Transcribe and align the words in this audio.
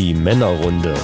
Die 0.00 0.14
Männerrunde. 0.14 0.94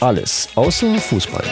Alles 0.00 0.48
außer 0.56 0.96
Fußball. 0.96 1.44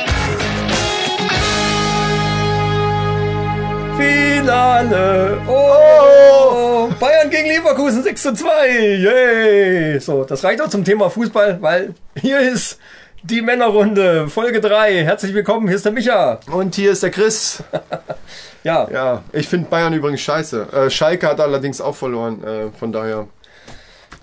Finale! 3.97 5.41
Oh! 5.47 6.89
Bayern 6.99 7.31
gegen 7.31 7.47
Leverkusen 7.47 8.03
6 8.03 8.21
zu 8.21 8.35
2! 8.35 8.69
Yay! 9.05 10.01
So, 10.01 10.25
das 10.25 10.43
reicht 10.43 10.61
auch 10.61 10.69
zum 10.69 10.85
Thema 10.85 11.09
Fußball, 11.09 11.63
weil 11.63 11.95
hier 12.21 12.41
ist 12.41 12.81
die 13.23 13.43
Männerrunde, 13.43 14.29
Folge 14.29 14.61
3. 14.61 15.05
Herzlich 15.05 15.33
willkommen, 15.33 15.69
hier 15.69 15.77
ist 15.77 15.85
der 15.85 15.93
Micha. 15.93 16.41
Und 16.51 16.75
hier 16.75 16.91
ist 16.91 17.05
der 17.05 17.11
Chris. 17.13 17.63
Ja, 18.65 18.89
Ja, 18.91 19.23
ich 19.33 19.49
finde 19.49 19.69
Bayern 19.71 19.95
übrigens 19.95 20.21
scheiße. 20.21 20.67
Äh, 20.73 20.91
Schalke 20.91 21.29
hat 21.29 21.41
allerdings 21.41 21.81
auch 21.81 21.95
verloren, 21.95 22.43
äh, 22.43 22.71
von 22.79 22.93
daher. 22.93 23.29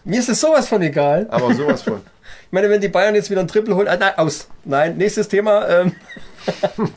Mir 0.05 0.19
ist 0.19 0.29
es 0.29 0.39
sowas 0.39 0.67
von 0.67 0.81
egal. 0.81 1.27
Aber 1.29 1.53
sowas 1.53 1.81
von. 1.81 2.01
Ich 2.45 2.51
meine, 2.51 2.69
wenn 2.69 2.79
die 2.79 2.87
Bayern 2.87 3.15
jetzt 3.15 3.29
wieder 3.29 3.41
ein 3.41 3.47
Triple 3.47 3.75
holen, 3.75 3.87
ah, 3.87 3.97
nein, 3.97 4.13
aus. 4.17 4.47
Nein, 4.63 4.97
nächstes 4.97 5.27
Thema. 5.27 5.67
Ähm, 5.67 5.95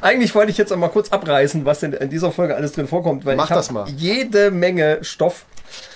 Eigentlich 0.00 0.34
wollte 0.34 0.50
ich 0.50 0.58
jetzt 0.58 0.72
auch 0.72 0.76
mal 0.76 0.88
kurz 0.88 1.10
abreißen, 1.10 1.64
was 1.64 1.80
denn 1.80 1.92
in 1.92 2.10
dieser 2.10 2.32
Folge 2.32 2.56
alles 2.56 2.72
drin 2.72 2.88
vorkommt, 2.88 3.24
weil 3.24 3.36
Mach 3.36 3.44
ich 3.44 3.50
habe 3.50 3.60
das 3.60 3.70
mal. 3.70 3.88
jede 3.88 4.50
Menge 4.50 4.98
Stoff 5.02 5.44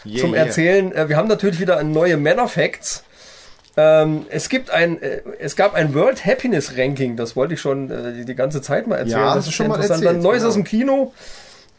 Yeah, 0.05 0.21
zum 0.21 0.33
yeah. 0.33 0.45
Erzählen. 0.45 0.93
Äh, 0.93 1.09
Wir 1.09 1.17
haben 1.17 1.29
natürlich 1.29 1.61
wieder 1.61 1.83
neue 1.83 2.17
Männer-Facts. 2.17 3.05
Ähm, 3.77 4.27
es 4.29 4.49
gibt 4.49 4.71
ein, 4.71 5.01
äh, 5.01 5.21
es 5.39 5.57
gab 5.57 5.75
ein 5.75 5.95
World 5.95 6.25
Happiness 6.27 6.77
Ranking, 6.77 7.17
das 7.17 7.37
wollte 7.37 7.55
ich 7.55 7.61
schon 7.61 7.91
äh, 7.91 8.25
die, 8.25 8.35
ganze 8.35 8.61
Zeit 8.63 8.87
mal 8.87 8.97
erzählen. 8.97 9.21
Ja, 9.21 9.35
das 9.35 9.45
du 9.45 9.53
schon 9.53 9.69
mal 9.69 9.77
interessant. 9.77 10.03
erzählt, 10.05 10.23
Neues 10.23 10.39
genau. 10.39 10.49
aus 10.49 10.55
dem 10.55 10.65
Kino, 10.65 11.13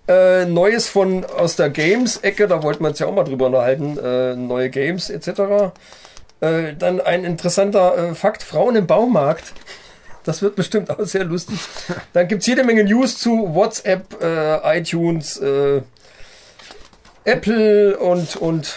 äh, 0.08 0.46
Neues 0.46 0.88
von 0.88 1.26
aus 1.26 1.56
der 1.56 1.70
Games-Ecke, 1.70 2.48
da 2.48 2.64
wollten 2.64 2.84
wir 2.84 2.90
uns 2.90 3.00
ja 3.00 3.08
auch 3.08 3.14
mal 3.14 3.24
drüber 3.24 3.48
unterhalten, 3.48 3.98
äh, 3.98 4.36
neue 4.36 4.70
Games 4.70 5.10
etc. 5.10 5.74
Äh, 6.42 6.74
dann 6.78 7.00
ein 7.02 7.24
interessanter 7.24 7.98
äh, 7.98 8.16
Fakt, 8.16 8.44
Frauen 8.44 8.76
im 8.76 8.88
Baumarkt. 8.88 9.54
Das 10.24 10.42
wird 10.42 10.56
bestimmt 10.56 10.90
auch 10.90 11.00
sehr 11.00 11.24
lustig. 11.24 11.60
Dann 12.14 12.28
gibt's 12.28 12.46
jede 12.46 12.64
Menge 12.64 12.84
News 12.84 13.18
zu 13.18 13.56
WhatsApp, 13.56 14.22
äh, 14.22 14.80
iTunes, 14.80 15.38
äh, 15.38 15.82
Apple 17.24 17.98
und, 17.98 18.36
und 18.36 18.76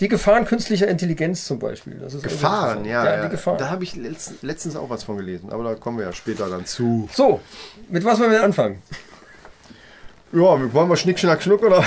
die 0.00 0.08
Gefahren 0.08 0.44
künstlicher 0.44 0.88
Intelligenz 0.88 1.44
zum 1.44 1.58
Beispiel. 1.58 1.94
Das 1.94 2.14
ist 2.14 2.22
Gefahren, 2.22 2.84
ja. 2.84 3.04
ja, 3.04 3.24
die 3.24 3.30
Gefahren. 3.30 3.58
Da 3.58 3.70
habe 3.70 3.84
ich 3.84 3.96
letzt, 3.96 4.42
letztens 4.42 4.76
auch 4.76 4.90
was 4.90 5.04
von 5.04 5.16
gelesen, 5.16 5.50
aber 5.50 5.64
da 5.64 5.74
kommen 5.74 5.98
wir 5.98 6.06
ja 6.06 6.12
später 6.12 6.48
dann 6.48 6.66
zu. 6.66 7.08
So, 7.12 7.40
mit 7.88 8.04
was 8.04 8.20
wollen 8.20 8.32
wir 8.32 8.42
anfangen? 8.42 8.82
Ja, 10.32 10.72
wollen 10.74 10.88
wir 10.88 10.96
Schnick, 10.96 11.18
Schnack, 11.18 11.42
Schnuck 11.42 11.62
oder? 11.62 11.84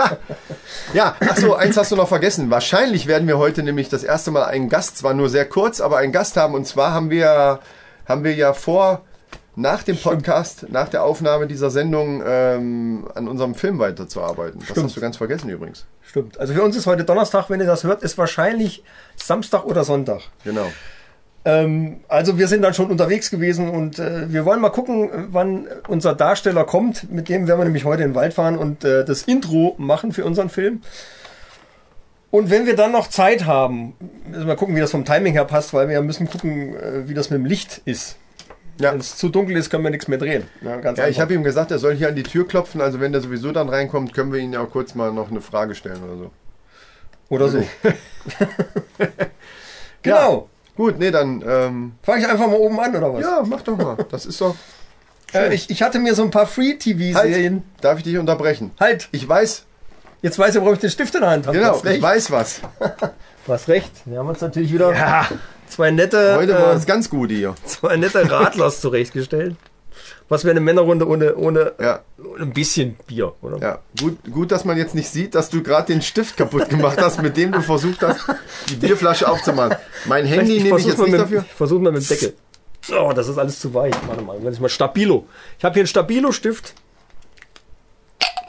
ja, 0.94 1.16
achso, 1.20 1.54
eins 1.54 1.76
hast 1.76 1.92
du 1.92 1.96
noch 1.96 2.08
vergessen. 2.08 2.50
Wahrscheinlich 2.50 3.06
werden 3.06 3.26
wir 3.26 3.38
heute 3.38 3.62
nämlich 3.62 3.88
das 3.88 4.04
erste 4.04 4.30
Mal 4.30 4.44
einen 4.44 4.68
Gast, 4.68 4.98
zwar 4.98 5.14
nur 5.14 5.28
sehr 5.28 5.48
kurz, 5.48 5.80
aber 5.80 5.96
einen 5.96 6.12
Gast 6.12 6.36
haben. 6.36 6.54
Und 6.54 6.66
zwar 6.66 6.92
haben 6.92 7.10
wir, 7.10 7.60
haben 8.06 8.22
wir 8.22 8.34
ja 8.34 8.52
vor, 8.52 9.02
nach 9.56 9.82
dem 9.82 9.96
Podcast, 9.96 10.66
nach 10.70 10.88
der 10.88 11.04
Aufnahme 11.04 11.46
dieser 11.46 11.70
Sendung 11.70 12.22
ähm, 12.26 13.08
an 13.14 13.28
unserem 13.28 13.54
Film 13.54 13.78
weiterzuarbeiten. 13.78 14.60
Das 14.60 14.70
Stimmt. 14.70 14.86
hast 14.86 14.96
du 14.96 15.00
ganz 15.00 15.16
vergessen 15.16 15.48
übrigens. 15.48 15.86
Stimmt. 16.02 16.38
Also 16.38 16.54
für 16.54 16.62
uns 16.62 16.76
ist 16.76 16.86
heute 16.86 17.04
Donnerstag, 17.04 17.50
wenn 17.50 17.60
ihr 17.60 17.66
das 17.66 17.84
hört, 17.84 18.02
ist 18.02 18.18
wahrscheinlich 18.18 18.82
Samstag 19.16 19.64
oder 19.64 19.84
Sonntag. 19.84 20.22
Genau. 20.42 20.70
Ähm, 21.44 22.00
also 22.08 22.38
wir 22.38 22.48
sind 22.48 22.62
dann 22.62 22.74
schon 22.74 22.90
unterwegs 22.90 23.30
gewesen 23.30 23.68
und 23.68 23.98
äh, 23.98 24.32
wir 24.32 24.44
wollen 24.44 24.60
mal 24.60 24.70
gucken, 24.70 25.10
wann 25.30 25.66
unser 25.88 26.14
Darsteller 26.14 26.64
kommt. 26.64 27.10
Mit 27.10 27.28
dem 27.28 27.46
werden 27.46 27.58
wir 27.58 27.64
nämlich 27.64 27.84
heute 27.84 28.02
in 28.02 28.10
den 28.10 28.14
Wald 28.14 28.32
fahren 28.34 28.56
und 28.56 28.84
äh, 28.84 29.04
das 29.04 29.22
Intro 29.22 29.74
machen 29.78 30.12
für 30.12 30.24
unseren 30.24 30.48
Film. 30.48 30.80
Und 32.30 32.50
wenn 32.50 32.66
wir 32.66 32.74
dann 32.74 32.92
noch 32.92 33.08
Zeit 33.08 33.44
haben, 33.44 33.94
müssen 34.26 34.46
wir 34.46 34.56
gucken, 34.56 34.74
wie 34.74 34.80
das 34.80 34.90
vom 34.90 35.04
Timing 35.04 35.34
her 35.34 35.44
passt, 35.44 35.72
weil 35.74 35.88
wir 35.88 36.00
müssen 36.02 36.28
gucken, 36.28 36.74
äh, 36.76 37.08
wie 37.08 37.14
das 37.14 37.30
mit 37.30 37.38
dem 37.38 37.44
Licht 37.44 37.82
ist. 37.84 38.16
Ja. 38.80 38.92
Wenn 38.92 39.00
es 39.00 39.16
zu 39.16 39.28
dunkel 39.28 39.56
ist, 39.56 39.70
können 39.70 39.84
wir 39.84 39.90
nichts 39.90 40.08
mehr 40.08 40.18
drehen. 40.18 40.44
Ja, 40.62 40.78
ganz 40.78 40.98
Ja, 40.98 41.06
ich 41.06 41.20
habe 41.20 41.32
ihm 41.34 41.44
gesagt, 41.44 41.70
er 41.70 41.78
soll 41.78 41.94
hier 41.94 42.08
an 42.08 42.16
die 42.16 42.24
Tür 42.24 42.48
klopfen. 42.48 42.80
Also 42.80 42.98
wenn 42.98 43.12
der 43.12 43.20
sowieso 43.20 43.52
dann 43.52 43.68
reinkommt, 43.68 44.14
können 44.14 44.32
wir 44.32 44.40
ihn 44.40 44.52
ja 44.52 44.60
auch 44.60 44.70
kurz 44.70 44.94
mal 44.94 45.12
noch 45.12 45.30
eine 45.30 45.40
Frage 45.40 45.74
stellen 45.74 46.02
oder 46.02 46.16
so. 46.16 46.30
Oder 47.28 47.48
so. 47.48 47.58
genau. 50.02 50.48
Gut, 50.76 50.98
nee, 50.98 51.10
dann 51.10 51.42
ähm, 51.46 51.92
Fange 52.02 52.22
ich 52.22 52.28
einfach 52.28 52.46
mal 52.46 52.56
oben 52.56 52.78
an, 52.80 52.96
oder 52.96 53.14
was? 53.14 53.20
ja, 53.22 53.42
mach 53.46 53.62
doch 53.62 53.76
mal. 53.76 53.96
Das 54.10 54.26
ist 54.26 54.40
doch. 54.40 54.56
Äh, 55.32 55.54
ich, 55.54 55.70
ich 55.70 55.82
hatte 55.82 55.98
mir 55.98 56.14
so 56.14 56.22
ein 56.22 56.30
paar 56.30 56.46
Free-TV-Serien. 56.46 57.54
Halt, 57.54 57.84
darf 57.84 57.98
ich 57.98 58.04
dich 58.04 58.18
unterbrechen? 58.18 58.72
Halt. 58.80 59.08
Ich 59.12 59.28
weiß, 59.28 59.64
Jetzt 60.24 60.38
weiß 60.38 60.54
ich, 60.54 60.60
warum 60.62 60.72
ich 60.72 60.80
den 60.80 60.88
Stift 60.88 61.14
in 61.16 61.20
der 61.20 61.30
Hand 61.30 61.46
habe. 61.46 61.58
genau, 61.58 61.82
ich 61.84 62.00
weiß 62.00 62.30
was. 62.30 62.62
Du 63.46 63.52
hast 63.52 63.68
recht. 63.68 63.90
Wir 64.06 64.20
haben 64.20 64.28
uns 64.30 64.40
natürlich 64.40 64.72
wieder 64.72 65.26
zwei 65.68 65.90
nette, 65.90 66.36
Heute 66.38 66.54
war 66.54 66.72
äh, 66.72 66.76
es 66.76 66.86
ganz 66.86 67.10
gut 67.10 67.30
hier. 67.30 67.54
zwei 67.66 67.98
nette 67.98 68.30
Radlers 68.30 68.80
zurechtgestellt. 68.80 69.56
Was 70.28 70.44
wäre 70.44 70.52
eine 70.52 70.60
Männerrunde 70.60 71.06
ohne, 71.06 71.34
ohne, 71.36 71.72
Ja, 71.78 72.00
ein 72.40 72.52
bisschen 72.52 72.96
Bier, 73.06 73.32
oder? 73.42 73.58
ja. 73.58 73.78
Gut, 74.00 74.18
gut, 74.30 74.52
dass 74.52 74.64
man 74.64 74.76
jetzt 74.76 74.94
nicht 74.94 75.08
sieht, 75.08 75.34
dass 75.34 75.50
du 75.50 75.62
gerade 75.62 75.92
den 75.92 76.02
Stift 76.02 76.36
kaputt 76.36 76.68
gemacht 76.68 76.98
hast, 77.00 77.20
mit 77.22 77.36
dem 77.36 77.52
du 77.52 77.60
versucht 77.60 78.02
hast, 78.02 78.20
die 78.68 78.76
Bierflasche 78.76 79.28
aufzumachen. 79.28 79.76
Mein 80.06 80.24
Handy 80.24 80.62
nehme 80.62 80.78
ich 80.78 80.86
jetzt 80.86 80.98
nicht 80.98 81.10
mit, 81.10 81.20
dafür. 81.20 81.44
Ich 81.46 81.54
versuche 81.54 81.82
mal 81.82 81.92
mit 81.92 82.02
dem 82.02 82.08
Deckel. 82.08 82.34
Oh, 82.92 83.12
das 83.14 83.28
ist 83.28 83.38
alles 83.38 83.60
zu 83.60 83.72
weich. 83.72 83.94
Warte 84.06 84.22
mal, 84.22 84.42
wenn 84.42 84.52
ich 84.52 84.60
mal 84.60 84.68
Stabilo. 84.68 85.26
Ich 85.58 85.64
habe 85.64 85.74
hier 85.74 85.82
einen 85.82 85.88
Stabilo-Stift. 85.88 86.74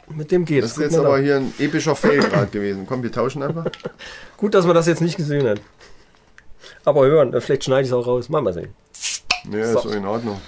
Mit 0.08 0.30
dem 0.30 0.44
geht 0.44 0.62
Das 0.62 0.72
ist 0.72 0.78
jetzt 0.78 0.96
aber 0.96 1.18
hier 1.18 1.36
ein 1.36 1.52
epischer 1.58 1.96
Fail 1.96 2.20
gerade 2.20 2.46
gewesen. 2.46 2.86
Komm, 2.86 3.02
wir 3.02 3.10
tauschen 3.10 3.42
einfach. 3.42 3.64
Gut, 4.36 4.54
dass 4.54 4.64
man 4.64 4.74
das 4.74 4.86
jetzt 4.86 5.00
nicht 5.00 5.16
gesehen 5.16 5.48
hat. 5.48 5.60
Aber 6.84 7.06
hören, 7.06 7.38
vielleicht 7.40 7.64
schneide 7.64 7.82
ich 7.82 7.88
es 7.88 7.92
auch 7.92 8.06
raus. 8.06 8.28
Mal 8.28 8.42
mal 8.42 8.52
sehen. 8.52 8.74
Nee, 9.48 9.60
ist 9.62 9.82
so 9.82 9.90
in 9.90 10.04
Ordnung. 10.04 10.40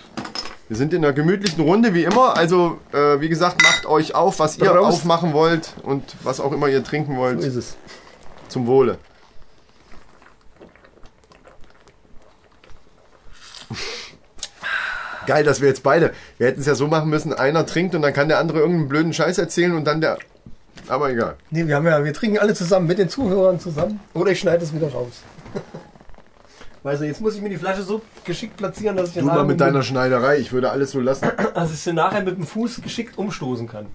Wir 0.69 0.77
sind 0.77 0.93
in 0.93 1.03
einer 1.05 1.15
gemütlichen 1.15 1.63
Runde 1.65 1.95
wie 1.95 2.05
immer. 2.05 2.37
Also, 2.37 2.79
äh, 2.93 3.21
wie 3.21 3.29
gesagt, 3.29 3.63
macht 3.63 3.87
euch 3.87 4.15
auf, 4.15 4.39
was 4.39 4.59
ihr 4.59 4.71
Raus. 4.71 4.95
aufmachen 4.97 5.33
wollt 5.33 5.73
und 5.83 6.05
was 6.23 6.41
auch 6.41 6.53
immer 6.53 6.69
ihr 6.69 6.85
trinken 6.85 7.15
So 7.15 7.21
wollt. 7.21 7.41
ist 7.43 7.55
es. 7.55 7.77
Zum 8.49 8.67
Wohle. 8.67 8.99
Geil, 15.27 15.45
dass 15.45 15.61
wir 15.61 15.69
jetzt 15.69 15.83
beide. 15.83 16.13
Wir 16.39 16.47
hätten 16.47 16.61
es 16.61 16.67
ja 16.67 16.75
so 16.75 16.87
machen 16.87 17.11
müssen, 17.11 17.33
einer 17.35 17.67
trinkt 17.67 17.95
und 17.95 18.03
dann 18.03 18.13
kann 18.15 18.29
der 18.29 18.39
andere 18.39 18.61
irgendeinen 18.61 18.89
blöden 18.89 19.13
Scheiß 19.13 19.37
erzählen 19.39 19.75
und 19.75 19.85
dann 19.85 20.01
der. 20.01 20.19
Aber 20.89 21.11
egal. 21.11 21.37
Nee, 21.51 21.67
wir 21.67 21.77
haben 21.77 21.87
ja, 21.87 22.03
wir 22.03 22.15
trinken 22.15 22.39
alle 22.39 22.55
zusammen 22.55 22.87
mit 22.87 22.99
den 22.99 23.11
Zuhörern 23.11 23.61
zusammen. 23.61 24.01
Oder 24.15 24.31
ich 24.31 24.41
schneide 24.41 24.65
es 24.65 24.75
wieder 24.75 24.91
raus. 24.91 25.23
Weißt 26.89 27.03
du, 27.03 27.05
jetzt 27.05 27.21
muss 27.21 27.37
ich 27.37 27.43
mir 27.43 27.51
die 27.51 27.59
Flasche 27.59 27.83
so 27.83 28.01
geschickt 28.25 28.57
platzieren, 28.57 28.97
dass 28.97 29.11
ich 29.11 29.15
Du 29.17 29.21
sie 29.21 29.27
mal 29.27 29.35
nachher 29.35 29.45
mit 29.45 29.61
deiner 29.61 29.83
Schneiderei, 29.83 30.39
ich 30.39 30.53
würde 30.53 30.71
alles 30.71 30.93
so 30.93 31.01
lassen. 31.01 31.31
dass 31.55 31.71
ich 31.71 31.81
sie 31.81 31.93
nachher 31.93 32.23
mit 32.23 32.39
dem 32.39 32.47
Fuß 32.47 32.81
geschickt 32.81 33.19
umstoßen 33.19 33.69
kann. 33.69 33.89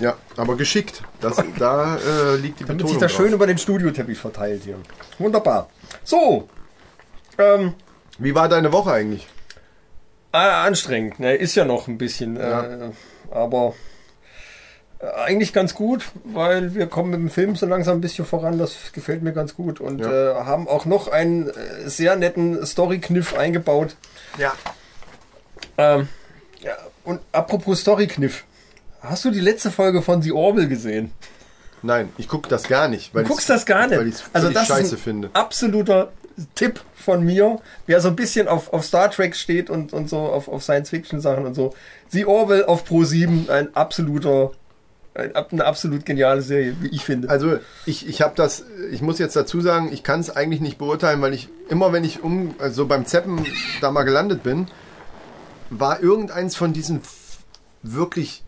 Ja, 0.00 0.16
aber 0.36 0.56
geschickt. 0.56 1.04
Das, 1.20 1.36
da 1.60 1.94
äh, 1.94 2.34
liegt 2.34 2.58
die 2.58 2.64
Damit 2.64 2.78
Betonung 2.78 2.88
sich 2.88 2.98
das 2.98 3.12
schön 3.12 3.32
über 3.32 3.46
den 3.46 3.56
Studioteppich 3.56 4.18
verteilt 4.18 4.62
hier. 4.64 4.78
Wunderbar. 5.20 5.68
So. 6.02 6.48
Ähm, 7.38 7.74
Wie 8.18 8.34
war 8.34 8.48
deine 8.48 8.72
Woche 8.72 8.90
eigentlich? 8.90 9.28
ah, 10.32 10.64
anstrengend. 10.64 11.20
Ne, 11.20 11.36
ist 11.36 11.54
ja 11.54 11.64
noch 11.64 11.86
ein 11.86 11.98
bisschen. 11.98 12.34
Ja. 12.34 12.64
Äh, 12.64 12.90
aber 13.30 13.74
eigentlich 15.00 15.52
ganz 15.52 15.74
gut, 15.74 16.04
weil 16.24 16.74
wir 16.74 16.86
kommen 16.86 17.10
mit 17.10 17.20
dem 17.20 17.30
Film 17.30 17.56
so 17.56 17.66
langsam 17.66 17.98
ein 17.98 18.00
bisschen 18.00 18.24
voran. 18.24 18.58
Das 18.58 18.92
gefällt 18.92 19.22
mir 19.22 19.32
ganz 19.32 19.54
gut. 19.54 19.80
Und 19.80 20.00
Ja. 20.00 20.32
äh, 20.32 20.34
haben 20.44 20.66
auch 20.68 20.86
noch 20.86 21.08
einen 21.08 21.48
äh, 21.48 21.52
sehr 21.88 22.16
netten 22.16 22.64
Story-Kniff 22.64 23.36
eingebaut. 23.36 23.96
Ja. 24.38 24.52
Ähm, 25.76 26.08
ja, 26.62 26.72
und 27.04 27.20
apropos 27.32 27.80
Story-Kniff. 27.80 28.44
Hast 29.00 29.24
du 29.24 29.30
die 29.30 29.40
letzte 29.40 29.70
Folge 29.70 30.00
von 30.00 30.22
The 30.22 30.32
Orville 30.32 30.68
gesehen? 30.68 31.12
Nein, 31.82 32.08
ich 32.16 32.28
gucke 32.28 32.48
das 32.48 32.62
gar 32.64 32.88
nicht. 32.88 33.14
Weil 33.14 33.24
Du 33.24 33.28
guckst 33.30 33.50
das 33.50 33.66
gar 33.66 33.86
nicht. 33.86 33.98
Weil 33.98 34.08
ich 34.08 34.14
es 34.14 34.24
also 34.32 34.48
das 34.50 34.66
scheiße 34.68 34.82
ist 34.82 34.92
ein 34.94 34.98
finde. 34.98 35.30
absoluter 35.34 36.12
Tipp 36.54 36.80
von 36.94 37.22
mir, 37.22 37.60
wer 37.86 38.00
so 38.00 38.08
ein 38.08 38.16
bisschen 38.16 38.48
auf, 38.48 38.72
auf 38.72 38.84
Star 38.84 39.10
Trek 39.10 39.36
steht 39.36 39.68
und, 39.68 39.92
und 39.92 40.08
so 40.08 40.18
auf, 40.20 40.48
auf 40.48 40.62
Science-Fiction-Sachen 40.64 41.44
und 41.44 41.54
so. 41.54 41.74
The 42.08 42.24
Orwell 42.24 42.64
auf 42.64 42.84
Pro 42.86 43.04
7, 43.04 43.50
ein 43.50 43.76
absoluter, 43.76 44.52
eine 45.14 45.64
absolut 45.64 46.04
geniale 46.04 46.42
Serie, 46.42 46.76
wie 46.80 46.88
ich 46.88 47.04
finde. 47.04 47.30
Also 47.30 47.58
ich, 47.86 48.08
ich 48.08 48.20
habe 48.20 48.34
das, 48.34 48.64
ich 48.90 49.00
muss 49.00 49.18
jetzt 49.18 49.36
dazu 49.36 49.60
sagen, 49.60 49.92
ich 49.92 50.02
kann 50.02 50.20
es 50.20 50.34
eigentlich 50.34 50.60
nicht 50.60 50.76
beurteilen, 50.78 51.22
weil 51.22 51.34
ich 51.34 51.48
immer, 51.68 51.92
wenn 51.92 52.04
ich 52.04 52.22
um, 52.22 52.54
also 52.58 52.86
beim 52.86 53.06
Zeppen 53.06 53.46
da 53.80 53.90
mal 53.90 54.02
gelandet 54.02 54.42
bin, 54.42 54.66
war 55.70 56.02
irgendeins 56.02 56.56
von 56.56 56.72
diesen 56.72 57.00
wirklich 57.82 58.42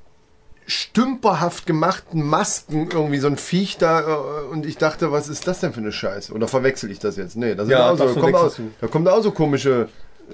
stümperhaft 0.66 1.66
gemachten 1.66 2.26
Masken 2.26 2.90
irgendwie 2.90 3.18
so 3.18 3.28
ein 3.28 3.36
Viech 3.36 3.78
da 3.78 4.00
äh, 4.00 4.46
und 4.50 4.66
ich 4.66 4.76
dachte, 4.78 5.12
was 5.12 5.28
ist 5.28 5.46
das 5.46 5.60
denn 5.60 5.72
für 5.72 5.80
eine 5.80 5.92
Scheiße? 5.92 6.32
Oder 6.32 6.48
verwechsel 6.48 6.90
ich 6.90 6.98
das 6.98 7.16
jetzt? 7.16 7.36
Nee, 7.36 7.54
das 7.54 7.68
sind 7.68 7.76
Ja, 7.78 7.90
auch 7.90 7.96
so, 7.96 8.12
da, 8.12 8.20
kommt 8.20 8.34
auch, 8.34 8.52
da 8.80 8.86
kommt 8.88 9.08
auch 9.08 9.22
so 9.22 9.30
komische 9.30 9.88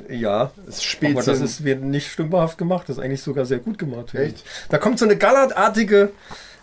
ja, 0.08 0.50
Spezien. 0.70 1.18
aber 1.18 1.26
das 1.26 1.40
ist 1.40 1.64
wird 1.64 1.82
nicht 1.82 2.10
stümperhaft 2.10 2.58
gemacht, 2.58 2.88
das 2.88 2.98
ist 2.98 3.02
eigentlich 3.02 3.22
sogar 3.22 3.44
sehr 3.44 3.58
gut 3.58 3.78
gemacht. 3.78 4.14
Echt? 4.14 4.44
Da 4.68 4.78
kommt 4.78 4.98
so 4.98 5.04
eine 5.04 5.16
gallertartige 5.16 6.10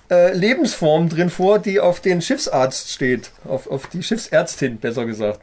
äh, 0.09 0.33
Lebensform 0.33 1.09
drin 1.09 1.29
vor, 1.29 1.59
die 1.59 1.79
auf 1.79 1.99
den 1.99 2.21
Schiffsarzt 2.21 2.91
steht. 2.91 3.31
Auf, 3.47 3.69
auf 3.69 3.87
die 3.87 4.03
Schiffsärztin, 4.03 4.77
besser 4.77 5.05
gesagt. 5.05 5.41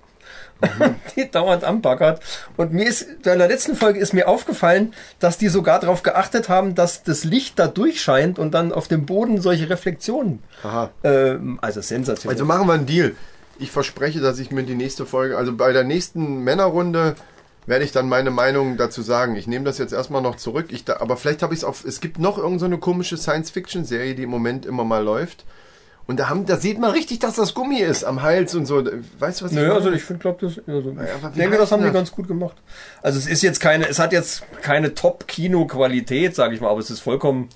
die 1.17 1.31
dauernd 1.31 1.65
anbaggert. 1.65 2.21
Und 2.57 2.73
mir 2.73 2.87
ist, 2.87 3.03
in 3.03 3.23
der 3.23 3.49
letzten 3.49 3.77
Folge 3.77 3.99
ist 3.99 4.15
mir 4.15 4.27
aufgefallen, 4.27 4.95
dass 5.19 5.39
die 5.39 5.49
sogar 5.49 5.81
darauf 5.81 6.03
geachtet 6.03 6.49
haben, 6.49 6.75
dass 6.75 7.03
das 7.03 7.25
Licht 7.25 7.59
da 7.59 7.67
durchscheint 7.67 8.39
und 8.39 8.53
dann 8.53 8.73
auf 8.73 8.89
dem 8.89 9.07
Boden 9.07 9.41
solche 9.41 9.69
Reflexionen. 9.69 10.43
Aha. 10.63 10.91
Ähm, 11.05 11.59
also 11.61 11.81
sensationell. 11.81 12.35
Also 12.35 12.47
machen 12.47 12.67
wir 12.67 12.73
einen 12.73 12.87
Deal. 12.87 13.15
Ich 13.59 13.71
verspreche, 13.71 14.21
dass 14.21 14.39
ich 14.39 14.51
mir 14.51 14.63
die 14.63 14.75
nächste 14.75 15.07
Folge, 15.07 15.37
also 15.37 15.55
bei 15.55 15.73
der 15.73 15.85
nächsten 15.85 16.43
Männerrunde 16.43 17.17
werde 17.67 17.85
ich 17.85 17.93
dann 17.93 18.09
meine 18.09 18.31
Meinung 18.31 18.77
dazu 18.77 19.03
sagen. 19.03 19.37
Ich 19.37 19.47
nehme 19.47 19.65
das 19.65 19.79
jetzt 19.79 19.93
erstmal 19.93 20.23
noch 20.23 20.37
zurück. 20.37 20.67
Ich 20.71 20.85
da, 20.85 20.99
aber 21.01 21.17
vielleicht 21.17 21.43
habe 21.43 21.53
ich 21.53 21.61
es 21.61 21.65
auf. 21.65 21.85
Es 21.85 22.01
gibt 22.01 22.19
noch 22.19 22.37
irgendeine 22.39 22.59
so 22.61 22.67
eine 22.67 22.79
komische 22.79 23.17
Science-Fiction-Serie, 23.17 24.15
die 24.15 24.23
im 24.23 24.31
Moment 24.31 24.67
immer 24.67 24.85
mal 24.85 25.03
läuft. 25.03 25.45
Und 26.09 26.21
da, 26.21 26.29
haben, 26.29 26.47
da 26.47 26.57
sieht 26.57 26.79
man 26.79 26.93
richtig, 26.93 27.19
dass 27.19 27.35
das 27.35 27.53
Gummi 27.53 27.81
ist 27.81 28.05
am 28.05 28.23
Hals 28.23 28.55
und 28.55 28.67
so. 28.67 28.85
Weißt 29.19 29.41
du, 29.41 29.45
was 29.45 29.51
ich 29.51 29.57
Naja, 29.57 29.69
meine? 29.71 29.81
also 29.81 29.91
ich 29.93 30.05
finde, 30.05 30.21
glaube 30.21 30.47
das. 30.47 30.61
Also, 30.69 30.91
aber 30.91 31.31
ich 31.31 31.37
denke, 31.37 31.59
das 31.59 31.73
haben 31.73 31.81
die 31.81 31.87
das? 31.87 31.95
ganz 31.95 32.13
gut 32.13 32.29
gemacht. 32.29 32.57
Also 33.03 33.19
es 33.19 33.27
ist 33.27 33.43
jetzt 33.43 33.59
keine, 33.59 33.89
es 33.89 33.99
hat 33.99 34.13
jetzt 34.13 34.45
keine 34.63 34.95
Top-Kino-Qualität, 34.95 36.37
sage 36.37 36.55
ich 36.55 36.61
mal, 36.61 36.71
aber 36.71 36.79
es 36.79 36.91
ist 36.91 37.01
vollkommen. 37.01 37.49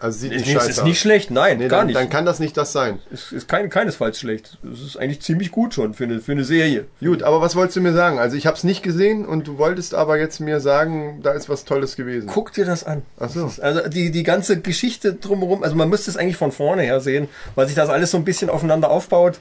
Also 0.00 0.18
sieht 0.18 0.32
Es 0.32 0.40
nicht 0.40 0.48
ist, 0.48 0.54
scheiße 0.54 0.70
ist 0.70 0.84
nicht 0.84 1.00
schlecht, 1.00 1.30
nein, 1.30 1.58
Nee, 1.58 1.68
gar 1.68 1.78
dann, 1.78 1.86
nicht. 1.86 1.96
dann 1.98 2.10
kann 2.10 2.26
das 2.26 2.38
nicht 2.40 2.56
das 2.56 2.72
sein. 2.72 2.98
es 3.12 3.32
ist 3.32 3.48
kein, 3.48 3.70
keinesfalls 3.70 4.18
schlecht. 4.18 4.58
Es 4.70 4.80
ist 4.82 4.96
eigentlich 4.96 5.22
ziemlich 5.22 5.50
gut 5.50 5.72
schon 5.74 5.94
für 5.94 6.04
eine, 6.04 6.20
für 6.20 6.32
eine 6.32 6.44
Serie. 6.44 6.84
Gut, 7.00 7.22
aber 7.22 7.40
was 7.40 7.56
wolltest 7.56 7.76
du 7.76 7.80
mir 7.80 7.92
sagen? 7.94 8.18
Also 8.18 8.36
ich 8.36 8.46
habe 8.46 8.56
es 8.56 8.64
nicht 8.64 8.82
gesehen 8.82 9.24
und 9.24 9.46
du 9.46 9.56
wolltest 9.58 9.94
aber 9.94 10.18
jetzt 10.18 10.40
mir 10.40 10.60
sagen, 10.60 11.20
da 11.22 11.32
ist 11.32 11.48
was 11.48 11.64
Tolles 11.64 11.96
gewesen. 11.96 12.26
Guck 12.26 12.52
dir 12.52 12.64
das 12.66 12.84
an. 12.84 13.02
Ach 13.18 13.30
so. 13.30 13.50
Also 13.60 13.88
die, 13.88 14.10
die 14.10 14.22
ganze 14.24 14.60
Geschichte 14.60 15.14
drumherum, 15.14 15.62
also 15.62 15.74
man 15.76 15.88
müsste 15.88 16.10
es 16.10 16.16
eigentlich 16.16 16.36
von 16.36 16.52
vorne 16.52 16.82
her 16.82 17.00
sehen, 17.00 17.28
weil 17.54 17.66
sich 17.66 17.76
das 17.76 17.88
alles 17.88 18.10
so 18.10 18.18
ein 18.18 18.24
bisschen 18.24 18.50
aufeinander 18.50 18.90
aufbaut. 18.90 19.38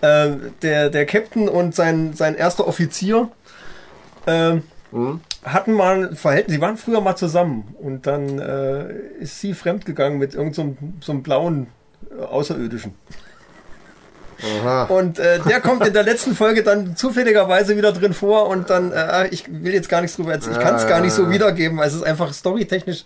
Äh, 0.00 0.30
der, 0.62 0.90
der 0.90 1.06
Captain 1.06 1.48
und 1.48 1.74
sein, 1.74 2.12
sein 2.14 2.34
erster 2.34 2.68
Offizier 2.68 3.30
äh, 4.26 4.56
Mhm. 4.92 5.20
Hatten 5.44 5.72
mal 5.72 6.08
ein 6.08 6.16
Verhältnis, 6.16 6.56
sie 6.56 6.60
waren 6.60 6.76
früher 6.76 7.00
mal 7.00 7.16
zusammen 7.16 7.74
und 7.80 8.06
dann 8.06 8.38
äh, 8.38 8.92
ist 9.20 9.40
sie 9.40 9.54
fremdgegangen 9.54 10.18
mit 10.18 10.34
irgendeinem 10.34 10.54
so, 10.54 10.62
einem- 10.84 10.94
so 11.00 11.12
einem 11.12 11.22
blauen 11.22 11.66
äh, 12.18 12.22
Außerirdischen. 12.22 12.94
Aha. 14.60 14.84
Und 14.84 15.18
äh, 15.18 15.38
der 15.40 15.60
kommt 15.60 15.86
in 15.86 15.92
der 15.92 16.02
letzten 16.02 16.34
Folge 16.34 16.62
dann 16.62 16.96
zufälligerweise 16.96 17.76
wieder 17.76 17.92
drin 17.92 18.12
vor 18.12 18.48
und 18.48 18.68
dann, 18.68 18.90
äh, 18.92 19.28
ich 19.28 19.44
will 19.48 19.72
jetzt 19.72 19.88
gar 19.88 20.00
nichts 20.00 20.16
drüber 20.16 20.32
erzählen, 20.32 20.56
ich 20.56 20.62
kann 20.62 20.74
es 20.74 20.86
gar 20.88 21.00
nicht 21.00 21.12
so 21.12 21.30
wiedergeben, 21.30 21.78
weil 21.78 21.86
es 21.88 21.94
ist 21.94 22.02
einfach 22.02 22.32
storytechnisch 22.32 23.04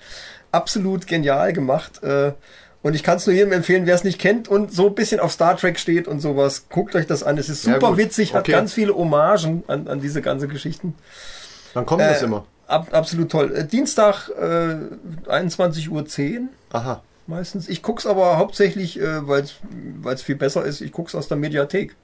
absolut 0.50 1.06
genial 1.06 1.52
gemacht. 1.52 2.02
Äh, 2.02 2.32
und 2.81 2.94
ich 2.94 3.02
kann 3.02 3.17
es 3.19 3.26
nur 3.26 3.34
jedem 3.34 3.52
empfehlen, 3.52 3.87
wer 3.87 3.94
es 3.94 4.05
nicht 4.05 4.19
kennt 4.20 4.49
und 4.49 4.73
so 4.73 4.87
ein 4.88 4.94
bisschen 4.94 5.20
auf 5.20 5.32
Star 5.32 5.56
Trek 5.56 5.79
steht 5.79 6.08
und 6.08 6.20
sowas, 6.20 6.67
guckt 6.70 6.94
euch 6.94 7.06
das 7.06 7.23
an. 7.23 7.37
Es 7.37 7.49
ist 7.49 7.67
Ja, 7.67 7.75
super 7.75 7.88
gut. 7.91 7.99
witzig, 7.99 8.34
hat 8.34 8.43
Okay. 8.43 8.52
ganz 8.52 8.73
viele 8.73 8.94
Hommagen 8.94 9.64
an, 9.67 9.87
an 9.88 10.00
diese 10.00 10.23
ganze 10.23 10.49
Geschichten. 10.49 10.94
Dann 11.75 11.87
kommt 11.87 12.03
das 12.03 12.23
Äh, 12.23 12.26
immer. 12.26 12.44
Ab, 12.67 12.88
absolut 12.93 13.31
toll. 13.31 13.55
Äh, 13.55 13.65
Dienstag 13.65 14.29
äh, 14.31 14.76
21.10 15.31 15.88
Uhr 15.91 16.49
Aha. 16.73 17.03
meistens. 17.26 17.69
Ich 17.69 17.82
guck's 17.82 18.06
aber 18.06 18.37
hauptsächlich, 18.37 19.00
äh, 19.00 19.26
weil 19.26 19.44
es 20.12 20.23
viel 20.23 20.37
besser 20.37 20.65
ist, 20.65 20.81
ich 20.81 20.93
guck's 20.93 21.15
aus 21.15 21.29
der 21.29 21.37
Mediathek. 21.38 21.94